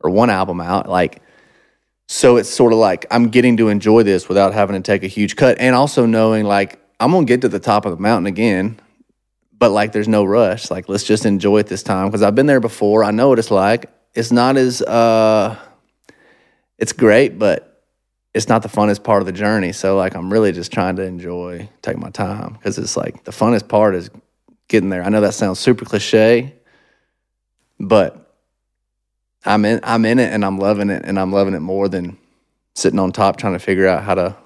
or 0.00 0.10
one 0.10 0.30
album 0.30 0.60
out. 0.60 0.88
Like, 0.88 1.22
so 2.06 2.36
it's 2.36 2.50
sort 2.50 2.72
of 2.72 2.78
like 2.78 3.06
I'm 3.10 3.28
getting 3.28 3.56
to 3.56 3.68
enjoy 3.68 4.02
this 4.02 4.28
without 4.28 4.52
having 4.52 4.80
to 4.80 4.82
take 4.82 5.02
a 5.02 5.08
huge 5.08 5.34
cut, 5.34 5.58
and 5.58 5.74
also 5.74 6.06
knowing 6.06 6.44
like 6.44 6.78
I'm 7.00 7.10
gonna 7.10 7.26
get 7.26 7.40
to 7.40 7.48
the 7.48 7.58
top 7.58 7.86
of 7.86 7.92
the 7.92 8.02
mountain 8.02 8.26
again 8.26 8.78
but 9.62 9.70
like 9.70 9.92
there's 9.92 10.08
no 10.08 10.24
rush. 10.24 10.72
Like 10.72 10.88
let's 10.88 11.04
just 11.04 11.24
enjoy 11.24 11.58
it 11.58 11.68
this 11.68 11.84
time. 11.84 12.08
Because 12.08 12.20
i've 12.20 12.34
been 12.34 12.46
there 12.46 12.58
before. 12.58 13.04
I 13.04 13.12
know 13.12 13.28
what 13.28 13.38
it's 13.38 13.52
like. 13.52 13.88
It's 14.12 14.32
not 14.32 14.56
as 14.56 14.82
uh 14.82 15.56
it's 16.78 16.92
great 16.92 17.38
but 17.38 17.84
it's 18.34 18.48
not 18.48 18.62
the 18.62 18.68
funnest 18.68 19.04
part 19.04 19.22
of 19.22 19.26
the 19.26 19.32
journey. 19.32 19.70
So 19.70 19.96
like 19.96 20.16
i'm 20.16 20.32
really 20.32 20.50
just 20.50 20.72
trying 20.72 20.96
to 20.96 21.04
enjoy 21.04 21.68
take 21.80 21.96
my 21.96 22.10
time. 22.10 22.54
Because 22.54 22.76
it's 22.76 22.96
like 22.96 23.22
the 23.22 23.30
funnest 23.30 23.68
part 23.68 23.94
is 23.94 24.10
getting 24.66 24.88
there. 24.88 25.04
I 25.04 25.10
know 25.10 25.20
that 25.20 25.34
sounds 25.34 25.60
super 25.60 25.84
cliche 25.84 26.54
but 27.78 28.34
i'm 29.44 29.64
in 29.64 29.78
i'm 29.84 30.04
in 30.04 30.18
it 30.18 30.32
and 30.32 30.44
i'm 30.44 30.58
loving 30.58 30.90
it 30.90 31.04
and 31.04 31.18
i'm 31.18 31.32
loving 31.32 31.54
it 31.54 31.60
more 31.60 31.88
than 31.88 32.16
sitting 32.74 32.98
on 32.98 33.12
top 33.12 33.36
trying 33.36 33.52
to 33.52 33.58
figure 33.60 33.86
out 33.86 34.02
how 34.02 34.14
to 34.14 34.36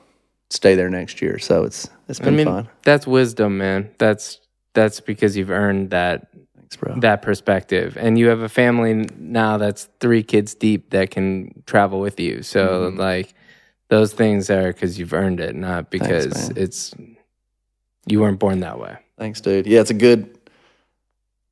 stay 0.50 0.74
there 0.74 0.90
next 0.90 1.22
year. 1.22 1.38
So 1.38 1.64
it's 1.64 1.88
it's 2.08 2.20
been 2.20 2.36
mean, 2.36 2.46
fun. 2.46 2.68
that's 2.82 3.06
wisdom, 3.06 3.58
man. 3.58 3.90
That's 3.98 4.40
that's 4.76 5.00
because 5.00 5.36
you've 5.36 5.50
earned 5.50 5.90
that 5.90 6.28
thanks 6.56 6.76
bro 6.76 6.94
that 7.00 7.22
perspective, 7.22 7.96
and 7.98 8.16
you 8.18 8.28
have 8.28 8.40
a 8.40 8.48
family 8.48 8.94
now 9.18 9.56
that's 9.58 9.88
three 9.98 10.22
kids 10.22 10.54
deep 10.54 10.90
that 10.90 11.10
can 11.10 11.62
travel 11.66 11.98
with 11.98 12.20
you. 12.20 12.42
So 12.44 12.62
Mm-hmm. 12.90 12.98
like 13.00 13.34
those 13.88 14.12
things 14.12 14.50
are 14.50 14.72
because 14.72 14.98
you've 14.98 15.12
earned 15.12 15.40
it, 15.40 15.54
not 15.56 15.90
because 15.90 16.50
man. 16.50 16.56
it's 16.56 16.94
you 18.06 18.20
weren't 18.20 18.38
born 18.38 18.60
that 18.60 18.78
way. 18.78 18.96
Thanks, 19.18 19.40
dude. 19.40 19.66
Yeah, 19.66 19.80
it's 19.80 19.90
a 19.90 19.94
good 19.94 20.38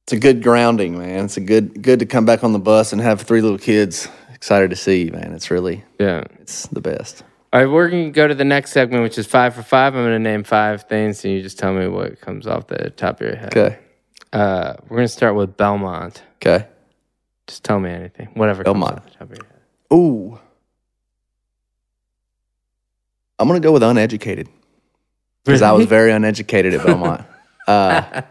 it's 0.05 0.13
a 0.13 0.19
good 0.19 0.43
grounding, 0.43 0.99
man. 0.99 1.25
It's 1.25 1.37
a 1.37 1.41
good 1.41 1.83
good 1.83 1.99
to 2.01 2.07
come 2.07 2.25
back 2.27 2.45
on 2.45 2.53
the 2.53 2.59
bus 2.59 2.93
and 2.93 3.01
have 3.03 3.21
three 3.23 3.41
little 3.41 3.59
kids 3.59 4.09
excited 4.35 4.71
to 4.71 4.77
see 4.77 5.05
you, 5.07 5.13
man. 5.13 5.33
It's 5.33 5.51
really 5.51 5.83
Yeah. 5.99 6.25
it's 6.41 6.67
the 6.69 6.81
best. 6.81 7.25
All 7.55 7.61
right, 7.61 7.71
we're 7.71 7.89
going 7.89 8.07
to 8.07 8.11
go 8.11 8.27
to 8.27 8.35
the 8.35 8.45
next 8.45 8.73
segment, 8.73 9.05
which 9.05 9.17
is 9.17 9.29
five 9.29 9.55
for 9.55 9.63
five. 9.63 9.95
I'm 9.95 10.03
going 10.03 10.13
to 10.13 10.19
name 10.19 10.43
five 10.43 10.83
things, 10.89 11.25
and 11.25 11.33
you 11.33 11.41
just 11.41 11.57
tell 11.57 11.73
me 11.73 11.87
what 11.87 12.21
comes 12.21 12.49
off 12.49 12.67
the 12.67 12.91
top 12.91 13.21
of 13.21 13.29
your 13.29 13.37
head. 13.37 13.57
Okay. 13.57 13.79
Uh, 14.33 14.75
we're 14.89 14.97
going 14.97 15.07
to 15.07 15.13
start 15.13 15.37
with 15.37 15.57
Belmont. 15.57 16.21
Okay. 16.45 16.67
Just 17.47 17.63
tell 17.63 17.79
me 17.79 17.91
anything, 17.91 18.31
whatever 18.35 18.65
Belmont. 18.65 18.97
comes 18.97 19.07
off 19.07 19.13
the 19.13 19.19
top 19.19 19.31
of 19.31 19.37
your 19.37 19.47
head. 19.47 19.61
Ooh. 19.93 20.41
I'm 23.39 23.47
gonna 23.47 23.61
go 23.61 23.71
with 23.71 23.85
uneducated. 23.85 24.49
Because 25.45 25.63
I 25.63 25.73
was 25.73 25.87
very 25.87 26.11
uneducated 26.11 26.75
at 26.75 26.85
Belmont. 26.85 27.25
uh, 27.69 28.23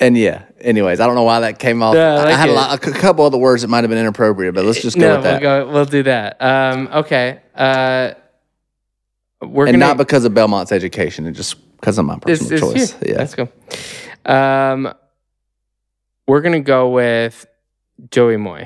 and 0.00 0.16
yeah, 0.16 0.44
anyways, 0.60 1.00
I 1.00 1.06
don't 1.06 1.16
know 1.16 1.24
why 1.24 1.40
that 1.40 1.58
came 1.58 1.82
off. 1.82 1.96
Yeah, 1.96 2.14
I 2.14 2.28
I, 2.28 2.32
had 2.32 2.48
a, 2.48 2.52
lot, 2.52 2.86
a 2.86 2.92
couple 2.92 3.24
other 3.24 3.38
words 3.38 3.62
that 3.62 3.68
might 3.68 3.82
have 3.82 3.90
been 3.90 3.98
inappropriate, 3.98 4.54
but 4.54 4.64
let's 4.64 4.80
just 4.80 4.96
go 4.96 5.02
no, 5.02 5.14
with 5.16 5.24
that. 5.24 5.42
we'll 5.42 5.66
go. 5.66 5.72
We'll 5.72 5.84
do 5.84 6.02
that. 6.04 6.40
Um, 6.40 6.88
okay. 6.92 7.40
Uh, 7.54 8.12
we're 9.42 9.66
and 9.66 9.74
gonna, 9.74 9.86
not 9.86 9.96
because 9.96 10.24
of 10.24 10.34
Belmont's 10.34 10.72
education, 10.72 11.26
and 11.26 11.34
just 11.34 11.56
because 11.76 11.98
of 11.98 12.04
my 12.04 12.18
this 12.24 12.40
personal 12.40 12.70
is 12.76 12.90
choice. 12.92 13.02
you. 13.02 13.12
Yeah. 13.12 13.18
Let's 13.18 13.34
go. 13.34 13.48
Um, 14.24 14.92
we're 16.26 16.40
gonna 16.40 16.60
go 16.60 16.90
with 16.90 17.46
Joey 18.10 18.36
Moi. 18.36 18.64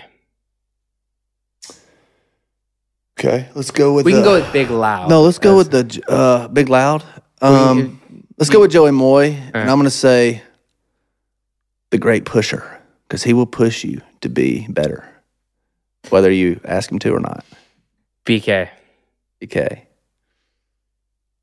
Okay, 3.18 3.48
let's 3.54 3.70
go 3.70 3.94
with. 3.94 4.04
We 4.04 4.12
can 4.12 4.20
uh, 4.20 4.24
go 4.24 4.40
with 4.40 4.52
Big 4.52 4.70
Loud. 4.70 5.08
No, 5.08 5.22
let's 5.22 5.38
go 5.38 5.56
with 5.56 5.70
the 5.70 6.02
uh, 6.08 6.48
Big 6.48 6.68
Loud. 6.68 7.02
Um, 7.40 7.78
you- 7.78 8.24
let's 8.38 8.50
go 8.50 8.60
with 8.60 8.70
Joey 8.70 8.90
Moi, 8.90 9.20
right. 9.20 9.50
and 9.54 9.70
I'm 9.70 9.76
going 9.78 9.84
to 9.84 9.90
say 9.90 10.42
the 11.90 11.98
Great 11.98 12.24
Pusher 12.24 12.80
because 13.08 13.22
he 13.22 13.32
will 13.32 13.46
push 13.46 13.84
you 13.84 14.02
to 14.20 14.28
be 14.28 14.66
better, 14.68 15.08
whether 16.10 16.30
you 16.30 16.60
ask 16.64 16.90
him 16.90 16.98
to 17.00 17.10
or 17.12 17.20
not. 17.20 17.44
BK. 18.26 18.68
Okay. 19.42 19.85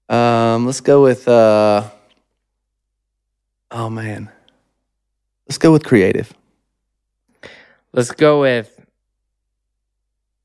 Um, 0.10 0.66
let's 0.66 0.82
go 0.82 1.04
with. 1.04 1.28
Uh, 1.28 1.90
oh 3.72 3.90
man, 3.90 4.30
let's 5.48 5.58
go 5.58 5.72
with 5.72 5.84
creative. 5.84 6.34
Let's 7.94 8.12
go 8.12 8.42
with 8.42 8.80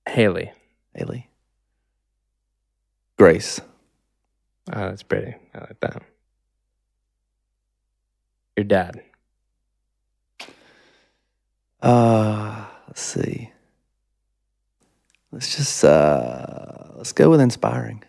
Haley. 0.08 0.52
Haley. 0.94 1.28
Grace. 3.16 3.60
Oh, 4.72 4.90
that's 4.90 5.02
pretty. 5.02 5.34
I 5.54 5.58
like 5.60 5.80
that. 5.80 6.02
Your 8.56 8.64
dad. 8.64 9.02
Uh, 11.80 12.66
let's 12.86 13.00
see. 13.00 13.50
Let's 15.30 15.56
just 15.56 15.84
uh, 15.84 16.92
let's 16.96 17.12
go 17.12 17.30
with 17.30 17.40
inspiring. 17.40 18.02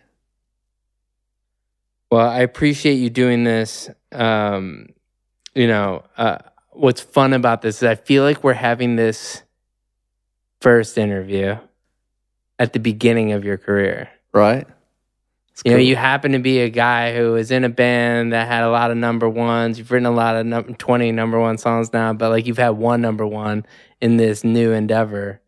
Well, 2.10 2.28
I 2.28 2.40
appreciate 2.40 2.94
you 2.94 3.10
doing 3.10 3.44
this. 3.44 3.88
Um, 4.12 4.88
you 5.54 5.68
know, 5.68 6.04
uh, 6.16 6.38
what's 6.70 7.00
fun 7.00 7.32
about 7.32 7.62
this 7.62 7.78
is 7.78 7.82
I 7.84 7.94
feel 7.94 8.24
like 8.24 8.42
we're 8.42 8.52
having 8.54 8.96
this 8.96 9.42
first 10.60 10.98
interview 10.98 11.56
at 12.58 12.72
the 12.72 12.80
beginning 12.80 13.32
of 13.32 13.44
your 13.44 13.56
career. 13.56 14.10
Right. 14.32 14.66
It's 15.52 15.62
You 15.64 15.72
know, 15.72 15.78
you 15.78 15.96
happen 15.96 16.32
to 16.32 16.38
be 16.38 16.60
a 16.60 16.68
guy 16.68 17.14
who 17.14 17.32
was 17.32 17.50
in 17.50 17.64
a 17.64 17.68
band 17.68 18.32
that 18.32 18.48
had 18.48 18.64
a 18.64 18.70
lot 18.70 18.90
of 18.90 18.96
number 18.96 19.28
ones. 19.28 19.78
You've 19.78 19.90
written 19.90 20.06
a 20.06 20.10
lot 20.10 20.36
of 20.36 20.46
num- 20.46 20.74
20 20.74 21.12
number 21.12 21.38
one 21.38 21.58
songs 21.58 21.92
now, 21.92 22.12
but 22.12 22.30
like 22.30 22.46
you've 22.46 22.58
had 22.58 22.70
one 22.70 23.00
number 23.00 23.26
one 23.26 23.64
in 24.00 24.16
this 24.16 24.42
new 24.44 24.72
endeavor. 24.72 25.40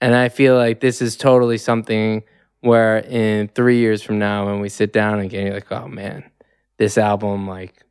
And 0.00 0.14
I 0.14 0.28
feel 0.28 0.56
like 0.56 0.80
this 0.80 1.02
is 1.02 1.16
totally 1.16 1.58
something 1.58 2.22
where 2.60 2.98
in 2.98 3.48
three 3.48 3.78
years 3.78 4.02
from 4.02 4.18
now, 4.18 4.46
when 4.46 4.60
we 4.60 4.68
sit 4.68 4.92
down 4.92 5.20
again, 5.20 5.46
you're 5.46 5.54
like, 5.54 5.70
oh 5.70 5.88
man, 5.88 6.24
this 6.76 6.98
album, 6.98 7.46
like, 7.46 7.84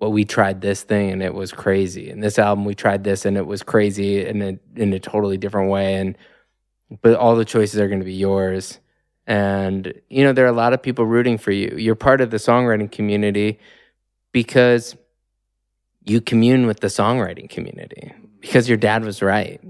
well, 0.00 0.12
we 0.12 0.24
tried 0.24 0.60
this 0.60 0.82
thing 0.82 1.10
and 1.10 1.22
it 1.22 1.34
was 1.34 1.52
crazy. 1.52 2.10
And 2.10 2.22
this 2.22 2.38
album, 2.38 2.64
we 2.64 2.74
tried 2.74 3.04
this 3.04 3.24
and 3.24 3.36
it 3.36 3.46
was 3.46 3.62
crazy 3.62 4.24
in 4.24 4.42
a, 4.42 4.58
in 4.76 4.92
a 4.92 4.98
totally 4.98 5.38
different 5.38 5.70
way. 5.70 5.94
And, 5.94 6.16
but 7.02 7.16
all 7.16 7.36
the 7.36 7.44
choices 7.44 7.80
are 7.80 7.88
going 7.88 8.00
to 8.00 8.04
be 8.04 8.14
yours. 8.14 8.80
And, 9.26 9.94
you 10.10 10.24
know, 10.24 10.32
there 10.32 10.44
are 10.44 10.48
a 10.48 10.52
lot 10.52 10.72
of 10.72 10.82
people 10.82 11.06
rooting 11.06 11.38
for 11.38 11.52
you. 11.52 11.74
You're 11.78 11.94
part 11.94 12.20
of 12.20 12.30
the 12.30 12.36
songwriting 12.36 12.90
community 12.90 13.58
because 14.32 14.96
you 16.04 16.20
commune 16.20 16.66
with 16.66 16.80
the 16.80 16.88
songwriting 16.88 17.48
community 17.48 18.12
because 18.40 18.68
your 18.68 18.76
dad 18.76 19.04
was 19.04 19.22
right. 19.22 19.60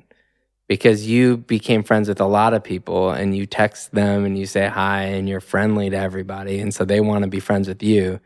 Because 0.69 1.07
you 1.07 1.37
became 1.39 1.83
friends 1.83 2.09
with 2.09 2.21
a 2.21 2.27
lot 2.27 2.55
of 2.55 2.65
people 2.65 3.11
and 3.11 3.37
you 3.37 3.47
text 3.47 3.93
them 3.93 4.25
and 4.25 4.39
you 4.39 4.47
say 4.47 4.67
hi 4.69 5.03
and 5.05 5.29
you're 5.29 5.41
friendly 5.41 5.91
to 5.91 5.97
everybody. 5.97 6.61
And 6.61 6.73
so 6.75 6.85
they 6.85 7.01
want 7.01 7.23
to 7.25 7.29
be 7.29 7.41
friends 7.41 7.69
with 7.69 7.83
you. 7.83 8.21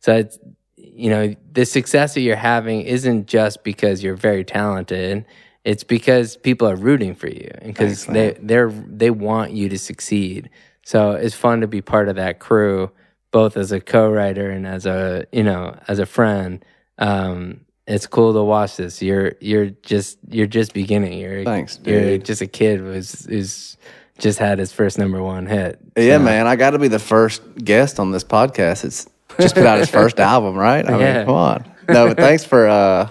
So 0.00 0.14
it's, 0.16 0.38
you 0.76 1.10
know, 1.10 1.34
the 1.52 1.66
success 1.66 2.14
that 2.14 2.20
you're 2.22 2.36
having 2.36 2.82
isn't 2.82 3.26
just 3.26 3.64
because 3.64 4.02
you're 4.02 4.16
very 4.16 4.44
talented 4.44 5.26
It's 5.64 5.84
because 5.84 6.36
people 6.36 6.68
are 6.68 6.76
rooting 6.76 7.14
for 7.14 7.28
you 7.28 7.50
and 7.62 7.72
because 7.74 8.06
they 8.06 8.36
they're 8.40 8.70
they 8.70 9.10
want 9.10 9.52
you 9.52 9.68
to 9.70 9.78
succeed. 9.78 10.50
So 10.84 11.12
it's 11.12 11.34
fun 11.34 11.62
to 11.62 11.66
be 11.66 11.80
part 11.80 12.08
of 12.08 12.16
that 12.16 12.38
crew, 12.38 12.90
both 13.32 13.56
as 13.56 13.72
a 13.72 13.80
co-writer 13.80 14.50
and 14.50 14.66
as 14.66 14.86
a 14.86 15.26
you 15.32 15.42
know 15.42 15.78
as 15.88 15.98
a 15.98 16.06
friend. 16.06 16.62
Um, 16.98 17.63
it's 17.86 18.06
cool 18.06 18.32
to 18.32 18.42
watch 18.42 18.76
this. 18.76 19.02
You're 19.02 19.34
you're 19.40 19.66
just 19.82 20.18
you're 20.30 20.46
just 20.46 20.72
beginning. 20.72 21.18
You're 21.18 21.44
Thanks, 21.44 21.78
You're 21.84 22.18
just 22.18 22.40
a 22.40 22.46
kid 22.46 22.80
who's 22.80 23.24
who's 23.26 23.76
just 24.18 24.38
had 24.38 24.58
his 24.58 24.72
first 24.72 24.98
number 24.98 25.22
one 25.22 25.46
hit. 25.46 25.78
Yeah, 25.96 26.18
man, 26.18 26.46
I 26.46 26.56
got 26.56 26.70
to 26.70 26.78
be 26.78 26.88
the 26.88 26.98
first 26.98 27.42
guest 27.56 27.98
on 27.98 28.10
this 28.12 28.24
podcast. 28.24 28.84
It's 28.84 29.08
just 29.40 29.54
put 29.54 29.66
out 29.66 29.78
his 29.78 29.90
first 29.90 30.20
album, 30.32 30.54
right? 30.56 30.86
I 30.86 30.90
mean, 30.92 31.00
Yeah. 31.00 31.24
come 31.24 31.34
on. 31.34 31.64
No, 31.88 32.08
but 32.08 32.16
thanks 32.16 32.44
for 32.44 32.66
uh 32.68 33.08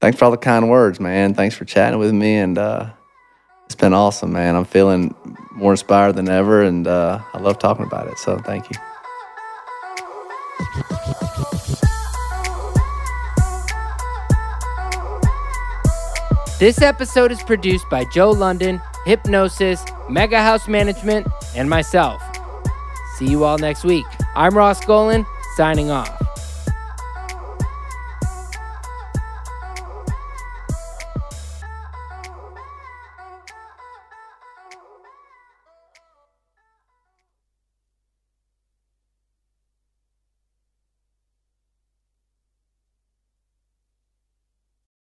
thanks 0.00 0.18
for 0.18 0.24
all 0.24 0.30
the 0.32 0.36
kind 0.38 0.68
words, 0.68 0.98
man. 0.98 1.34
Thanks 1.34 1.54
for 1.54 1.64
chatting 1.64 1.98
with 2.00 2.12
me 2.12 2.36
and 2.36 2.58
uh 2.58 2.90
it's 3.66 3.76
been 3.76 3.94
awesome, 3.94 4.32
man. 4.32 4.56
I'm 4.56 4.64
feeling 4.64 5.14
more 5.52 5.72
inspired 5.72 6.16
than 6.16 6.28
ever 6.28 6.62
and 6.64 6.86
uh 6.88 7.20
I 7.32 7.38
love 7.38 7.58
talking 7.58 7.86
about 7.86 8.08
it. 8.08 8.18
So, 8.18 8.38
thank 8.38 8.68
you. 8.70 8.76
This 16.64 16.80
episode 16.80 17.30
is 17.30 17.42
produced 17.42 17.90
by 17.90 18.06
Joe 18.06 18.30
London, 18.30 18.80
Hypnosis, 19.04 19.84
Mega 20.08 20.40
House 20.40 20.66
Management, 20.66 21.26
and 21.54 21.68
myself. 21.68 22.22
See 23.18 23.26
you 23.26 23.44
all 23.44 23.58
next 23.58 23.84
week. 23.84 24.06
I'm 24.34 24.56
Ross 24.56 24.82
Golan, 24.82 25.26
signing 25.56 25.90
off. 25.90 26.08